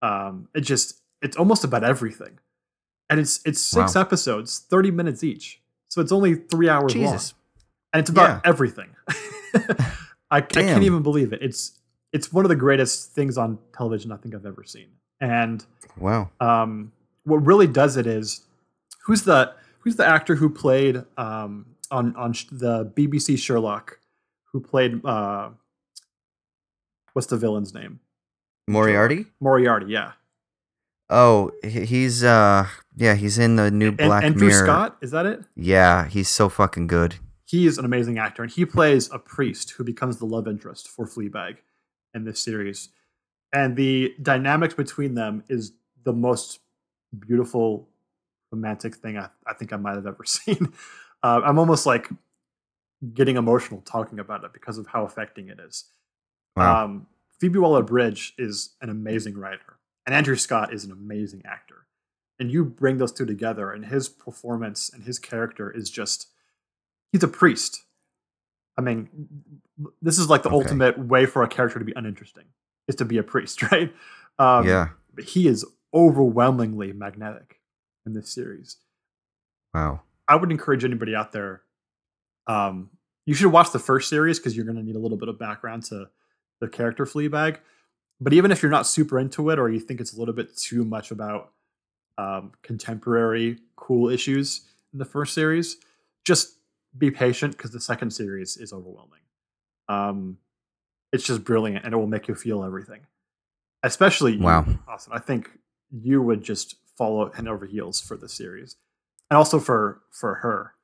um, 0.00 0.48
it 0.54 0.62
just 0.62 1.01
it's 1.22 1.36
almost 1.36 1.64
about 1.64 1.84
everything. 1.84 2.38
And 3.10 3.20
it's 3.20 3.40
it's 3.44 3.60
six 3.60 3.94
Wow. 3.94 4.00
episodes, 4.02 4.58
thirty 4.70 4.90
minutes 4.90 5.22
each, 5.22 5.60
so 5.88 6.00
it's 6.00 6.12
only 6.12 6.34
three 6.34 6.68
hours 6.68 6.94
long, 6.96 7.18
and 7.92 8.00
it's 8.00 8.10
about 8.10 8.28
Yeah. 8.28 8.40
everything. 8.44 8.90
I, 10.30 10.36
I 10.38 10.40
can't 10.40 10.82
even 10.84 11.02
believe 11.02 11.32
it. 11.32 11.42
It's 11.42 11.78
it's 12.12 12.32
one 12.32 12.44
of 12.44 12.48
the 12.48 12.56
greatest 12.56 13.12
things 13.12 13.36
on 13.38 13.58
television 13.76 14.12
I 14.12 14.16
think 14.16 14.34
I've 14.34 14.46
ever 14.46 14.64
seen, 14.64 14.88
and 15.20 15.64
Wow. 15.98 16.30
um, 16.40 16.92
what 17.24 17.44
really 17.44 17.66
does 17.66 17.96
it 17.98 18.06
is 18.06 18.42
who's 19.04 19.22
the 19.24 19.52
who's 19.80 19.96
the 19.96 20.06
actor 20.06 20.34
who 20.36 20.48
played 20.48 21.04
um, 21.18 21.66
on 21.90 22.16
on 22.16 22.32
the 22.50 22.86
BBC 22.96 23.38
Sherlock 23.38 23.98
who 24.52 24.60
played 24.60 25.04
uh, 25.04 25.50
what's 27.12 27.26
the 27.28 27.36
villain's 27.36 27.74
name 27.74 28.00
Moriarty? 28.68 29.26
Moriarty 29.40 29.86
yeah 29.86 30.12
Oh, 31.12 31.50
he's 31.62 32.24
uh 32.24 32.66
yeah, 32.96 33.14
he's 33.14 33.38
in 33.38 33.56
the 33.56 33.70
new 33.70 33.92
Black 33.92 34.24
Andrew 34.24 34.48
Mirror. 34.48 34.64
Scott 34.66 34.96
is 35.02 35.10
that 35.12 35.26
it 35.26 35.40
Yeah, 35.56 36.06
he's 36.06 36.28
so 36.28 36.48
fucking 36.48 36.86
good. 36.86 37.16
he 37.46 37.66
is 37.66 37.76
an 37.78 37.84
amazing 37.84 38.18
actor 38.18 38.42
and 38.42 38.50
he 38.50 38.64
plays 38.64 39.10
a 39.12 39.18
priest 39.18 39.72
who 39.72 39.84
becomes 39.84 40.16
the 40.18 40.24
love 40.26 40.48
interest 40.48 40.88
for 40.88 41.06
Fleabag 41.06 41.56
in 42.14 42.24
this 42.24 42.40
series 42.40 42.88
and 43.52 43.76
the 43.76 44.14
dynamics 44.22 44.72
between 44.74 45.14
them 45.14 45.44
is 45.48 45.72
the 46.04 46.12
most 46.14 46.60
beautiful 47.18 47.88
romantic 48.50 48.94
thing 48.96 49.18
I, 49.18 49.28
I 49.46 49.52
think 49.54 49.72
I 49.72 49.76
might 49.76 49.94
have 49.96 50.06
ever 50.06 50.24
seen. 50.38 50.72
Uh, 51.22 51.40
I'm 51.44 51.58
almost 51.58 51.84
like 51.86 52.08
getting 53.14 53.36
emotional 53.36 53.80
talking 53.82 54.18
about 54.18 54.44
it 54.44 54.52
because 54.54 54.78
of 54.78 54.86
how 54.86 55.04
affecting 55.04 55.48
it 55.48 55.58
is. 55.60 55.84
Wow. 56.56 56.84
Um, 56.84 57.06
Phoebe 57.40 57.58
Waller-Bridge 57.58 58.34
is 58.38 58.74
an 58.80 58.88
amazing 58.90 59.36
writer, 59.36 59.76
and 60.06 60.14
Andrew 60.14 60.36
Scott 60.36 60.72
is 60.72 60.84
an 60.84 60.90
amazing 60.92 61.42
actor. 61.44 61.86
And 62.38 62.50
you 62.50 62.64
bring 62.64 62.98
those 62.98 63.12
two 63.12 63.26
together, 63.26 63.70
and 63.70 63.84
his 63.86 64.08
performance 64.08 64.90
and 64.92 65.04
his 65.04 65.18
character 65.18 65.70
is 65.70 65.90
just—he's 65.90 67.22
a 67.22 67.28
priest. 67.28 67.82
I 68.76 68.80
mean, 68.80 69.08
this 70.00 70.18
is 70.18 70.28
like 70.30 70.42
the 70.42 70.48
Okay. 70.48 70.56
ultimate 70.56 70.98
way 70.98 71.26
for 71.26 71.42
a 71.42 71.48
character 71.48 71.78
to 71.78 71.84
be 71.84 71.92
uninteresting 71.94 72.46
is 72.88 72.96
to 72.96 73.04
be 73.04 73.18
a 73.18 73.22
priest, 73.22 73.62
right? 73.70 73.92
Um, 74.38 74.66
yeah. 74.66 74.88
but 75.14 75.24
he 75.24 75.46
is 75.46 75.64
overwhelmingly 75.94 76.92
magnetic 76.92 77.60
in 78.06 78.14
this 78.14 78.30
series. 78.30 78.78
Wow. 79.74 80.00
I 80.26 80.36
would 80.36 80.50
encourage 80.50 80.84
anybody 80.84 81.14
out 81.14 81.32
there. 81.32 81.62
Um, 82.46 82.90
you 83.26 83.34
should 83.34 83.52
watch 83.52 83.70
the 83.72 83.78
first 83.78 84.08
series 84.08 84.38
because 84.38 84.56
you're 84.56 84.64
going 84.64 84.78
to 84.78 84.82
need 84.82 84.96
a 84.96 84.98
little 84.98 85.18
bit 85.18 85.28
of 85.28 85.38
background 85.38 85.84
to 85.84 86.06
the 86.60 86.68
character 86.68 87.04
Fleabag. 87.04 87.58
But 88.22 88.32
even 88.32 88.52
if 88.52 88.62
you're 88.62 88.70
not 88.70 88.86
super 88.86 89.18
into 89.18 89.50
it, 89.50 89.58
or 89.58 89.68
you 89.68 89.80
think 89.80 90.00
it's 90.00 90.14
a 90.14 90.18
little 90.18 90.34
bit 90.34 90.56
too 90.56 90.84
much 90.84 91.10
about 91.10 91.50
um, 92.18 92.52
contemporary 92.62 93.58
cool 93.74 94.08
issues 94.08 94.62
in 94.92 95.00
the 95.00 95.04
first 95.04 95.34
series, 95.34 95.78
just 96.24 96.54
be 96.96 97.10
patient 97.10 97.56
because 97.56 97.72
the 97.72 97.80
second 97.80 98.12
series 98.12 98.56
is 98.56 98.72
overwhelming. 98.72 99.20
Um, 99.88 100.38
it's 101.12 101.24
just 101.24 101.42
brilliant, 101.42 101.84
and 101.84 101.92
it 101.92 101.96
will 101.96 102.06
make 102.06 102.28
you 102.28 102.34
feel 102.36 102.62
everything. 102.62 103.00
Especially 103.82 104.34
you, 104.34 104.42
Wow. 104.44 104.64
Austin. 104.86 105.12
I 105.12 105.18
think 105.18 105.50
you 105.90 106.22
would 106.22 106.44
just 106.44 106.76
follow 106.96 107.30
head 107.32 107.48
over 107.48 107.66
heels 107.66 108.00
for 108.00 108.16
the 108.16 108.28
series, 108.28 108.76
and 109.30 109.36
also 109.36 109.58
for 109.58 110.02
for 110.12 110.36
her. 110.36 110.74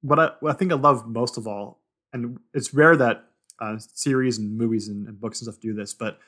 What 0.00 0.18
I 0.18 0.30
what 0.40 0.54
I 0.54 0.58
think 0.58 0.72
I 0.72 0.76
love 0.76 1.06
most 1.06 1.36
of 1.36 1.46
all, 1.46 1.82
and 2.14 2.38
it's 2.54 2.72
rare 2.72 2.96
that 2.96 3.24
uh, 3.60 3.76
series 3.78 4.38
and 4.38 4.56
movies 4.56 4.88
and, 4.88 5.06
and 5.06 5.20
books 5.20 5.40
and 5.42 5.52
stuff 5.52 5.60
do 5.60 5.74
this, 5.74 5.92
but 5.92 6.18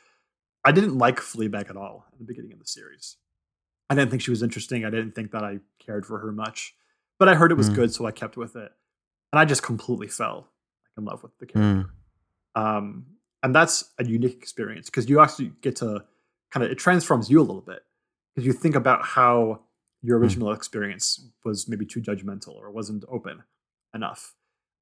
I 0.65 0.73
didn't 0.73 0.99
like 0.99 1.17
Fleabag 1.21 1.71
at 1.71 1.77
all 1.77 2.07
at 2.13 2.19
the 2.19 2.25
beginning 2.25 2.53
of 2.53 2.59
the 2.59 2.67
series. 2.67 3.17
I 3.89 3.95
didn't 3.95 4.11
think 4.11 4.23
she 4.23 4.31
was 4.31 4.43
interesting. 4.43 4.85
I 4.85 4.91
didn't 4.91 5.15
think 5.15 5.33
that 5.33 5.43
I 5.43 5.59
cared 5.79 6.07
for 6.07 6.19
her 6.19 6.33
much, 6.33 6.75
but 7.19 7.29
I 7.29 7.35
heard 7.35 7.51
it 7.51 7.57
was 7.57 7.71
Mm. 7.71 7.75
good, 7.75 7.93
so 7.95 8.07
I 8.07 8.13
kept 8.13 8.37
with 8.37 8.57
it, 8.57 8.73
and 9.33 9.41
I 9.41 9.45
just 9.45 9.63
completely 9.63 10.09
fell 10.09 10.49
in 10.97 11.05
love 11.05 11.23
with 11.23 11.37
the 11.39 11.47
character. 11.47 11.91
Mm. 12.57 12.61
Um, 12.61 13.07
and 13.43 13.55
that's 13.55 13.93
a 13.99 14.05
unique 14.05 14.35
experience 14.35 14.87
because 14.87 15.09
you 15.09 15.21
actually 15.21 15.53
get 15.63 15.77
to 15.77 16.05
kind 16.51 16.65
of 16.65 16.71
it 16.71 16.77
transforms 16.79 17.31
you 17.31 17.41
a 17.41 17.43
little 17.43 17.63
bit 17.63 17.85
because 18.35 18.47
you 18.47 18.53
think 18.53 18.75
about 18.75 19.03
how 19.05 19.65
your 20.03 20.19
Mm. 20.19 20.23
original 20.23 20.53
experience 20.53 21.31
was 21.45 21.69
maybe 21.69 21.87
too 21.87 22.01
judgmental 22.01 22.55
or 22.55 22.71
wasn't 22.71 23.05
open 23.09 23.43
enough, 23.95 24.35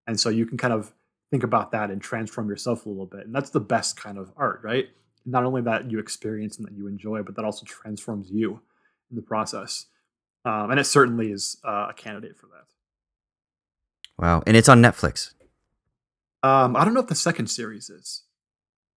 and 0.06 0.18
so 0.18 0.28
you 0.28 0.44
can 0.44 0.58
kind 0.58 0.72
of 0.74 0.92
think 1.30 1.42
about 1.44 1.70
that 1.72 1.90
and 1.90 2.00
transform 2.02 2.48
yourself 2.48 2.84
a 2.84 2.88
little 2.88 3.06
bit, 3.06 3.26
and 3.26 3.34
that's 3.34 3.50
the 3.50 3.60
best 3.60 3.96
kind 3.96 4.18
of 4.18 4.32
art, 4.36 4.60
right? 4.62 4.88
Not 5.26 5.44
only 5.44 5.62
that 5.62 5.90
you 5.90 5.98
experience 5.98 6.56
and 6.56 6.66
that 6.66 6.74
you 6.74 6.86
enjoy, 6.86 7.22
but 7.22 7.36
that 7.36 7.44
also 7.44 7.64
transforms 7.66 8.30
you 8.30 8.60
in 9.10 9.16
the 9.16 9.22
process, 9.22 9.86
um, 10.44 10.70
and 10.70 10.80
it 10.80 10.84
certainly 10.84 11.30
is 11.32 11.58
uh, 11.64 11.88
a 11.90 11.94
candidate 11.94 12.36
for 12.36 12.46
that. 12.46 12.64
Wow. 14.18 14.42
And 14.46 14.56
it's 14.56 14.68
on 14.68 14.82
Netflix. 14.82 15.32
Um, 16.42 16.76
I 16.76 16.84
don't 16.84 16.94
know 16.94 17.00
if 17.00 17.06
the 17.06 17.14
second 17.14 17.48
series 17.48 17.88
is. 17.90 18.22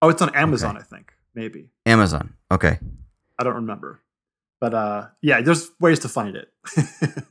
Oh, 0.02 0.10
it's 0.10 0.22
on 0.22 0.34
Amazon, 0.36 0.78
I 0.78 0.82
think. 0.82 1.14
Maybe. 1.36 1.70
Amazon. 1.86 2.34
Okay. 2.52 2.80
I 3.38 3.44
don't 3.44 3.56
remember. 3.56 4.02
But 4.60 4.74
uh 4.74 5.08
yeah, 5.22 5.42
there's 5.42 5.72
ways 5.80 6.00
to 6.00 6.10
find 6.10 6.36
it. 6.36 6.50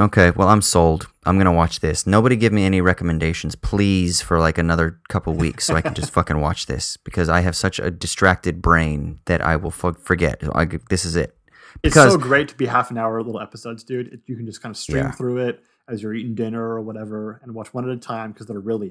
Okay. 0.00 0.32
Well, 0.32 0.48
I'm 0.48 0.60
sold. 0.62 1.06
I'm 1.24 1.36
going 1.36 1.44
to 1.46 1.52
watch 1.52 1.80
this. 1.80 2.06
Nobody 2.06 2.34
give 2.36 2.52
me 2.52 2.64
any 2.64 2.80
recommendations, 2.80 3.54
please, 3.54 4.20
for 4.20 4.38
like 4.40 4.58
another 4.58 5.00
couple 5.08 5.32
weeks 5.34 5.64
so 5.66 5.76
I 5.76 5.80
can 5.82 5.94
just 5.94 6.10
fucking 6.18 6.40
watch 6.40 6.66
this 6.66 6.96
because 6.96 7.28
I 7.28 7.40
have 7.40 7.54
such 7.54 7.78
a 7.78 7.90
distracted 7.90 8.60
brain 8.60 9.20
that 9.26 9.40
I 9.40 9.56
will 9.56 9.70
fu- 9.70 9.92
forget. 9.94 10.42
I, 10.54 10.64
this 10.90 11.04
is 11.04 11.14
it. 11.16 11.36
it's 11.84 11.94
so 11.94 12.18
great 12.18 12.48
to 12.48 12.56
be 12.56 12.66
half 12.66 12.90
an 12.90 12.98
hour 12.98 13.22
little 13.22 13.40
episodes, 13.40 13.84
dude. 13.84 14.08
It, 14.12 14.20
you 14.26 14.36
can 14.36 14.46
just 14.46 14.60
kind 14.60 14.72
of 14.72 14.76
stream 14.76 15.04
Yeah. 15.04 15.10
through 15.12 15.46
it 15.46 15.62
as 15.88 16.02
you're 16.02 16.14
eating 16.14 16.34
dinner 16.34 16.62
or 16.62 16.80
whatever 16.80 17.40
and 17.44 17.54
watch 17.54 17.72
one 17.72 17.88
at 17.88 17.94
a 17.94 18.00
time 18.00 18.32
because 18.32 18.46
they're 18.46 18.58
really 18.58 18.88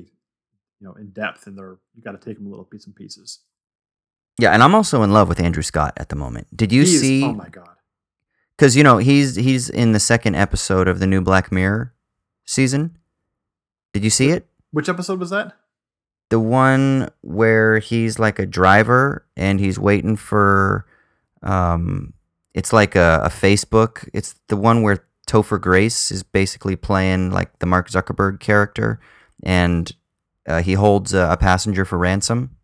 you 0.80 0.88
know 0.88 0.94
in 0.94 1.10
depth 1.12 1.48
and 1.48 1.58
they're 1.58 1.78
you 1.96 2.02
got 2.04 2.12
to 2.12 2.18
take 2.24 2.38
them 2.38 2.50
little 2.50 2.68
bits 2.72 2.86
and 2.86 2.96
pieces. 2.96 3.40
Yeah. 4.40 4.52
And 4.54 4.64
I'm 4.64 4.74
also 4.74 5.04
in 5.04 5.12
love 5.12 5.28
with 5.28 5.40
Andrew 5.40 5.64
Scott 5.64 5.94
at 5.98 6.10
the 6.10 6.16
moment. 6.16 6.48
Did 6.56 6.72
you 6.72 6.84
He 6.84 6.94
is- 6.96 7.02
see? 7.02 7.24
oh 7.26 7.34
my 7.34 7.50
god. 7.50 7.70
Because 8.58 8.76
you 8.76 8.84
know 8.84 8.98
he's 8.98 9.36
he's 9.36 9.70
in 9.70 9.92
the 9.92 10.00
second 10.00 10.36
episode 10.36 10.88
of 10.88 11.00
the 11.00 11.08
new 11.08 11.22
Black 11.22 11.52
Mirror 11.52 11.94
season. 12.46 12.98
Did 13.94 14.04
you 14.04 14.10
see 14.10 14.30
it? 14.30 14.48
Which 14.72 14.90
episode 14.90 15.20
was 15.20 15.30
that? 15.30 15.54
The 16.30 16.40
one 16.40 17.10
where 17.22 17.80
he's 17.80 18.18
like 18.18 18.40
a 18.40 18.46
driver 18.46 19.26
and 19.38 19.60
he's 19.60 19.78
waiting 19.78 20.16
for, 20.16 20.88
um, 21.44 22.14
it's 22.56 22.74
like 22.74 22.96
a, 22.96 23.22
a 23.24 23.30
Facebook. 23.30 24.10
It's 24.14 24.34
the 24.48 24.58
one 24.58 24.82
where 24.82 25.06
Topher 25.28 25.62
Grace 25.62 26.12
is 26.12 26.24
basically 26.24 26.76
playing 26.76 27.30
like 27.32 27.60
the 27.60 27.68
Mark 27.68 27.90
Zuckerberg 27.90 28.40
character, 28.40 29.00
and 29.44 29.92
uh, 30.48 30.62
he 30.62 30.74
holds 30.74 31.14
a, 31.14 31.30
a 31.32 31.38
passenger 31.38 31.86
for 31.86 31.98
ransom. 31.98 32.58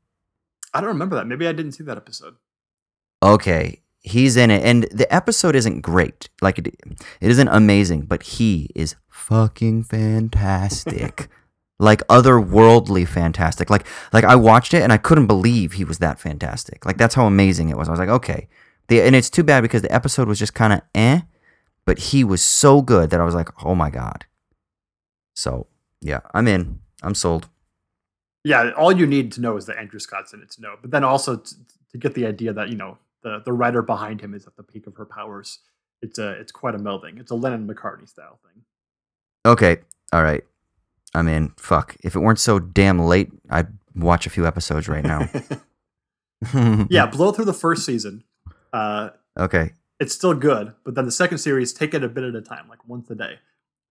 I 0.73 0.81
don't 0.81 0.89
remember 0.89 1.15
that. 1.15 1.27
Maybe 1.27 1.47
I 1.47 1.51
didn't 1.51 1.73
see 1.73 1.83
that 1.83 1.97
episode. 1.97 2.35
Okay, 3.21 3.81
he's 4.01 4.37
in 4.37 4.51
it, 4.51 4.63
and 4.63 4.83
the 4.91 5.11
episode 5.13 5.55
isn't 5.55 5.81
great. 5.81 6.29
Like 6.41 6.59
it, 6.59 6.67
it 6.67 7.31
isn't 7.31 7.47
amazing, 7.47 8.01
but 8.03 8.23
he 8.23 8.69
is 8.75 8.95
fucking 9.09 9.83
fantastic. 9.83 11.27
like 11.79 12.05
otherworldly 12.07 13.07
fantastic. 13.07 13.69
Like 13.69 13.85
like 14.13 14.25
I 14.25 14.35
watched 14.35 14.73
it 14.73 14.83
and 14.83 14.91
I 14.91 14.97
couldn't 14.97 15.27
believe 15.27 15.73
he 15.73 15.85
was 15.85 15.99
that 15.99 16.19
fantastic. 16.19 16.85
Like 16.85 16.97
that's 16.97 17.15
how 17.15 17.25
amazing 17.25 17.69
it 17.69 17.77
was. 17.77 17.87
I 17.87 17.91
was 17.91 17.99
like, 17.99 18.09
okay. 18.09 18.47
The, 18.89 19.01
and 19.01 19.15
it's 19.15 19.29
too 19.29 19.43
bad 19.43 19.61
because 19.61 19.81
the 19.81 19.93
episode 19.93 20.27
was 20.27 20.39
just 20.39 20.53
kind 20.53 20.73
of 20.73 20.81
eh, 20.93 21.21
but 21.85 21.99
he 21.99 22.23
was 22.23 22.41
so 22.41 22.81
good 22.81 23.11
that 23.11 23.21
I 23.21 23.23
was 23.23 23.35
like, 23.35 23.49
oh 23.63 23.75
my 23.75 23.89
god. 23.89 24.25
So 25.35 25.67
yeah, 26.01 26.19
I'm 26.33 26.47
in. 26.47 26.79
I'm 27.01 27.15
sold. 27.15 27.47
Yeah, 28.43 28.71
all 28.71 28.91
you 28.91 29.05
need 29.05 29.31
to 29.33 29.41
know 29.41 29.57
is 29.57 29.65
that 29.65 29.77
Andrew 29.77 29.99
Scott's 29.99 30.33
in 30.33 30.41
it 30.41 30.49
to 30.51 30.61
know, 30.61 30.75
but 30.81 30.91
then 30.91 31.03
also 31.03 31.37
to, 31.37 31.55
to 31.91 31.97
get 31.97 32.13
the 32.13 32.25
idea 32.25 32.53
that 32.53 32.69
you 32.69 32.75
know 32.75 32.97
the 33.23 33.41
the 33.45 33.53
writer 33.53 33.81
behind 33.81 34.21
him 34.21 34.33
is 34.33 34.45
at 34.47 34.55
the 34.55 34.63
peak 34.63 34.87
of 34.87 34.95
her 34.95 35.05
powers. 35.05 35.59
It's 36.01 36.17
a 36.19 36.31
it's 36.31 36.51
quite 36.51 36.75
a 36.75 36.79
melding. 36.79 37.19
It's 37.19 37.31
a 37.31 37.35
Lennon 37.35 37.67
McCartney 37.67 38.07
style 38.07 38.39
thing. 38.43 38.63
Okay, 39.45 39.77
all 40.13 40.23
right. 40.23 40.43
I'm 41.15 41.27
in. 41.27 41.53
Fuck. 41.57 41.95
If 42.03 42.15
it 42.15 42.19
weren't 42.19 42.39
so 42.39 42.59
damn 42.59 42.99
late, 42.99 43.31
I'd 43.49 43.67
watch 43.95 44.27
a 44.27 44.29
few 44.29 44.45
episodes 44.45 44.87
right 44.87 45.03
now. 45.03 45.27
yeah, 46.89 47.05
blow 47.07 47.31
through 47.31 47.45
the 47.45 47.53
first 47.53 47.85
season. 47.85 48.23
Uh, 48.71 49.09
Okay. 49.37 49.71
it's 49.99 50.13
still 50.13 50.33
good, 50.33 50.73
but 50.83 50.95
then 50.95 51.05
the 51.05 51.11
second 51.11 51.37
series, 51.37 51.71
take 51.73 51.93
it 51.93 52.03
a 52.03 52.09
bit 52.09 52.23
at 52.23 52.35
a 52.35 52.41
time, 52.41 52.67
like 52.69 52.87
once 52.87 53.09
a 53.09 53.15
day. 53.15 53.39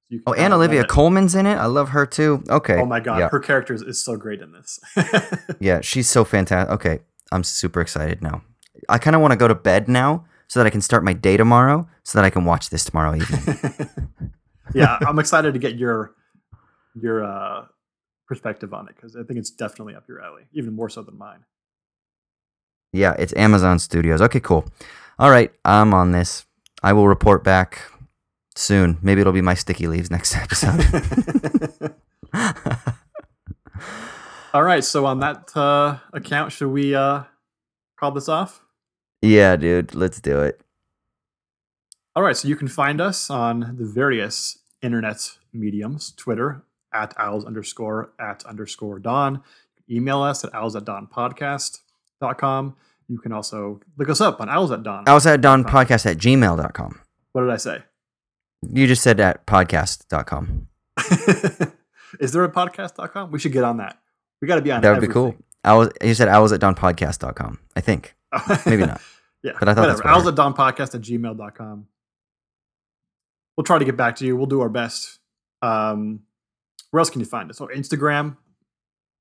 You 0.09 0.22
Oh, 0.26 0.32
and 0.34 0.52
Olivia 0.55 0.84
Colman's 0.84 1.34
in 1.34 1.46
it. 1.46 1.55
I 1.56 1.66
love 1.66 1.90
her 1.90 2.06
too. 2.06 2.42
Okay. 2.48 2.76
Oh 2.80 2.86
my 2.86 3.00
god, 3.00 3.18
Yeah. 3.18 3.28
her 3.28 3.40
character 3.40 3.74
is, 3.74 3.82
is 3.82 4.02
so 4.02 4.16
great 4.16 4.40
in 4.40 4.52
this. 4.52 4.78
Yeah, 5.60 5.80
she's 5.80 6.09
so 6.09 6.24
fantastic. 6.24 6.72
Okay, 6.74 7.00
I'm 7.32 7.42
super 7.44 7.80
excited 7.80 8.22
now. 8.22 8.42
I 8.88 8.98
kind 8.98 9.16
of 9.16 9.22
want 9.22 9.32
to 9.32 9.36
go 9.36 9.48
to 9.48 9.55
bed 9.55 9.88
now 9.88 10.24
so 10.46 10.60
that 10.60 10.66
I 10.66 10.70
can 10.70 10.80
start 10.80 11.05
my 11.05 11.12
day 11.12 11.36
tomorrow, 11.36 11.88
so 12.05 12.18
that 12.18 12.24
I 12.24 12.30
can 12.30 12.44
watch 12.44 12.70
this 12.70 12.84
tomorrow 12.84 13.14
evening. 13.14 13.59
yeah, 14.74 14.98
I'm 15.06 15.18
excited 15.18 15.52
to 15.55 15.59
get 15.59 15.76
your 15.76 16.14
your 16.94 17.24
uh, 17.24 17.64
perspective 18.26 18.72
on 18.74 18.88
it 18.88 18.96
because 18.96 19.16
I 19.16 19.22
think 19.22 19.38
it's 19.38 19.50
definitely 19.50 19.94
up 19.94 20.05
your 20.09 20.22
alley, 20.22 20.44
even 20.52 20.74
more 20.74 20.88
so 20.88 21.02
than 21.02 21.16
mine. 21.18 21.44
yeah, 22.92 23.14
it's 23.18 23.34
Amazon 23.36 23.78
Studios. 23.78 24.22
Okay, 24.22 24.40
cool. 24.40 24.66
All 25.18 25.30
right, 25.30 25.52
I'm 25.64 25.92
on 25.94 26.12
this. 26.12 26.46
I 26.82 26.92
will 26.92 27.09
report 27.09 27.44
back 27.44 27.82
soon. 28.55 28.98
Maybe 29.02 29.20
it'll 29.20 29.32
be 29.32 29.42
my 29.42 29.55
sticky 29.55 29.86
leaves 29.88 30.10
next 30.10 30.36
episode. 30.36 31.94
All 34.55 34.62
right, 34.62 34.82
so 34.82 35.05
on 35.06 35.20
that 35.20 35.55
uh, 35.56 35.98
account, 36.12 36.52
should 36.52 36.68
we 36.68 36.94
uh, 36.94 37.24
call 37.98 38.12
this 38.12 38.28
off? 38.28 38.62
Yeah, 39.23 39.57
dude, 39.57 39.95
let's 39.95 40.20
do 40.20 40.40
it. 40.40 40.61
All 42.15 42.23
right, 42.23 42.36
so 42.36 42.49
you 42.49 42.57
can 42.57 42.69
find 42.69 43.01
us 43.01 43.31
on 43.31 43.77
the 43.78 43.85
various 43.85 44.59
internet 44.82 45.39
mediums 45.53 46.12
Twitter 46.16 46.62
at 46.93 47.15
owls 47.19 47.45
underscore 47.45 48.12
at 48.19 48.45
underscore 48.45 48.99
dawn. 48.99 49.43
Email 49.90 50.23
us 50.23 50.45
at 50.45 50.55
owls 50.55 50.77
at 50.77 50.85
dawn 50.85 51.07
podcast.com. 51.07 52.77
You 53.09 53.19
can 53.19 53.32
also 53.32 53.81
look 53.97 54.09
us 54.11 54.20
up 54.20 54.40
on 54.40 54.49
owls 54.49 54.70
at 54.70 54.82
dawn. 54.82 55.05
Owls 55.07 55.27
at 55.27 55.40
Dawn 55.40 55.65
Podcast 55.65 56.05
at 56.05 56.19
gmail.com. 56.19 57.01
What 57.32 57.40
did 57.43 57.51
I 57.51 57.57
say? 57.57 57.82
You 58.70 58.86
just 58.86 59.03
said 59.03 59.19
at 59.20 59.47
podcast.com. 59.47 60.69
Is 62.20 62.32
there 62.32 62.45
a 62.45 62.51
podcast.com? 62.53 63.31
We 63.31 63.39
should 63.39 63.53
get 63.53 63.65
on 63.65 63.78
that. 63.78 63.99
We 64.43 64.49
got 64.49 64.57
to 64.57 64.62
be 64.62 64.70
on 64.73 64.82
That 64.82 64.89
That 64.95 65.01
would 65.01 65.09
be 65.09 65.12
cool. 65.12 65.27
everything. 65.28 65.45
I 65.65 65.74
was, 65.74 65.90
you 66.03 66.15
said 66.15 66.28
I 66.28 66.39
was 66.39 66.53
at 66.53 66.61
donpodcast.com. 66.61 67.59
I 67.74 67.81
think. 67.81 68.15
Maybe 68.66 68.84
not. 68.86 69.00
yeah. 69.42 69.52
But 69.59 69.68
I 69.68 69.74
thought 69.74 69.86
that's 69.86 69.98
whatever. 70.00 70.02
what 70.02 70.06
I 70.06 70.12
Owls 70.12 70.26
at 70.26 70.34
dawn 70.34 70.55
podcast 70.55 70.94
at 70.94 71.00
gmail.com. 71.02 71.86
We'll 73.56 73.64
try 73.64 73.78
to 73.78 73.84
get 73.84 73.96
back 73.96 74.16
to 74.16 74.26
you. 74.26 74.36
We'll 74.36 74.46
do 74.46 74.60
our 74.60 74.68
best. 74.68 75.18
Um, 75.62 76.20
where 76.90 77.00
else 77.00 77.10
can 77.10 77.20
you 77.20 77.26
find 77.26 77.50
us? 77.50 77.60
Oh, 77.60 77.68
Instagram, 77.74 78.36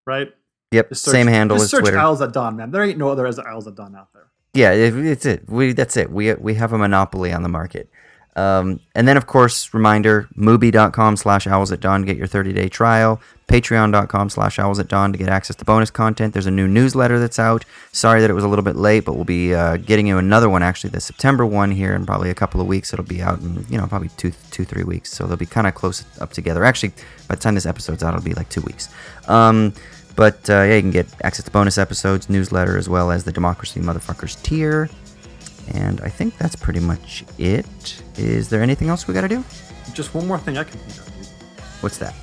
right? 0.06 0.30
Yep. 0.72 0.96
Search- 0.96 1.12
Same 1.12 1.28
handle 1.28 1.58
just 1.58 1.66
as 1.66 1.72
search 1.72 1.82
Twitter. 1.82 1.98
Owls 1.98 2.22
at 2.22 2.34
Dawn, 2.34 2.56
man. 2.56 2.72
There 2.72 2.84
ain't 2.84 2.98
no 2.98 3.10
other 3.10 3.26
as 3.26 3.40
Owls 3.40 3.68
at 3.68 3.76
Dawn 3.76 3.96
out 3.96 4.10
there. 4.14 4.28
Yeah, 4.54 4.72
it, 4.72 4.94
it's 4.96 5.26
it. 5.26 5.50
We 5.50 5.74
that's 5.74 5.98
it. 5.98 6.12
We 6.12 6.34
we 6.36 6.56
have 6.56 6.74
a 6.74 6.78
monopoly 6.78 7.32
on 7.32 7.44
the 7.44 7.50
market. 7.50 7.90
Um, 8.38 8.80
and 8.94 9.08
then 9.08 9.18
of 9.18 9.26
course, 9.26 9.74
reminder, 9.74 10.30
Mubi.com 10.38 11.18
slash 11.18 11.48
owls 11.48 11.72
at 11.72 11.80
dawn 11.80 12.02
to 12.02 12.06
get 12.06 12.18
your 12.18 12.28
30 12.28 12.54
day 12.54 12.70
trial. 12.70 13.20
Patreon.com 13.48 14.30
slash 14.30 14.60
owls 14.60 14.78
at 14.78 14.90
dawn 14.90 15.12
to 15.12 15.18
get 15.18 15.30
access 15.30 15.56
to 15.56 15.66
bonus 15.66 15.90
content. 15.90 16.34
There's 16.34 16.46
a 16.46 16.52
new 16.52 16.68
newsletter 16.68 17.18
that's 17.18 17.40
out. 17.40 17.66
Sorry 17.94 18.22
that 18.22 18.30
it 18.30 18.34
was 18.34 18.44
a 18.44 18.48
little 18.48 18.64
bit 18.64 18.76
late, 18.76 19.06
but 19.06 19.16
we'll 19.16 19.24
be 19.24 19.56
uh, 19.56 19.78
getting 19.78 20.06
you 20.06 20.18
another 20.18 20.50
one 20.50 20.62
actually 20.62 20.92
the 20.92 21.00
September 21.00 21.46
one 21.46 21.72
here 21.72 21.96
in 21.96 22.06
probably 22.06 22.30
a 22.30 22.36
couple 22.36 22.62
of 22.62 22.68
weeks. 22.68 22.94
It'll 22.94 23.06
be 23.06 23.22
out 23.22 23.40
in, 23.40 23.66
you 23.70 23.78
know, 23.78 23.88
probably 23.88 24.10
two, 24.10 24.34
two, 24.52 24.66
three 24.66 24.84
weeks. 24.84 25.12
So 25.12 25.26
they'll 25.26 25.38
be 25.38 25.46
kind 25.46 25.66
of 25.66 25.74
close 25.74 26.06
up 26.20 26.32
together. 26.32 26.64
Actually, 26.64 26.90
by 27.28 27.36
the 27.36 27.42
time 27.42 27.56
this 27.56 27.66
episode's 27.66 28.04
out, 28.04 28.14
it'll 28.14 28.24
be 28.24 28.34
like 28.34 28.50
two 28.50 28.62
weeks. 28.62 28.90
Um, 29.28 29.74
but 30.16 30.48
uh, 30.50 30.64
yeah, 30.64 30.76
you 30.76 30.82
can 30.82 30.92
get 30.92 31.08
access 31.24 31.46
to 31.46 31.52
bonus 31.52 31.78
episodes, 31.78 32.30
newsletter, 32.30 32.78
as 32.78 32.90
well 32.90 33.12
as 33.12 33.24
the 33.24 33.32
Democracy 33.32 33.80
Motherfuckers 33.80 34.42
tier. 34.44 34.90
And 35.74 36.02
I 36.02 36.10
think 36.10 36.38
that's 36.38 36.56
pretty 36.56 36.80
much 36.80 37.24
it. 37.38 38.02
Is 38.18 38.50
there 38.50 38.62
anything 38.62 38.90
else 38.90 39.08
we 39.08 39.14
got 39.14 39.22
to 39.22 39.28
do? 39.28 39.44
Just 39.94 40.14
one 40.14 40.28
more 40.28 40.38
thing 40.38 40.58
I 40.58 40.64
can 40.64 40.80
think 40.80 40.98
of. 41.00 41.84
What's 41.84 41.98
that? 41.98 42.14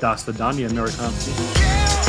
Das 0.00 0.24
Vidania. 0.24 0.68
Yeah. 0.68 1.99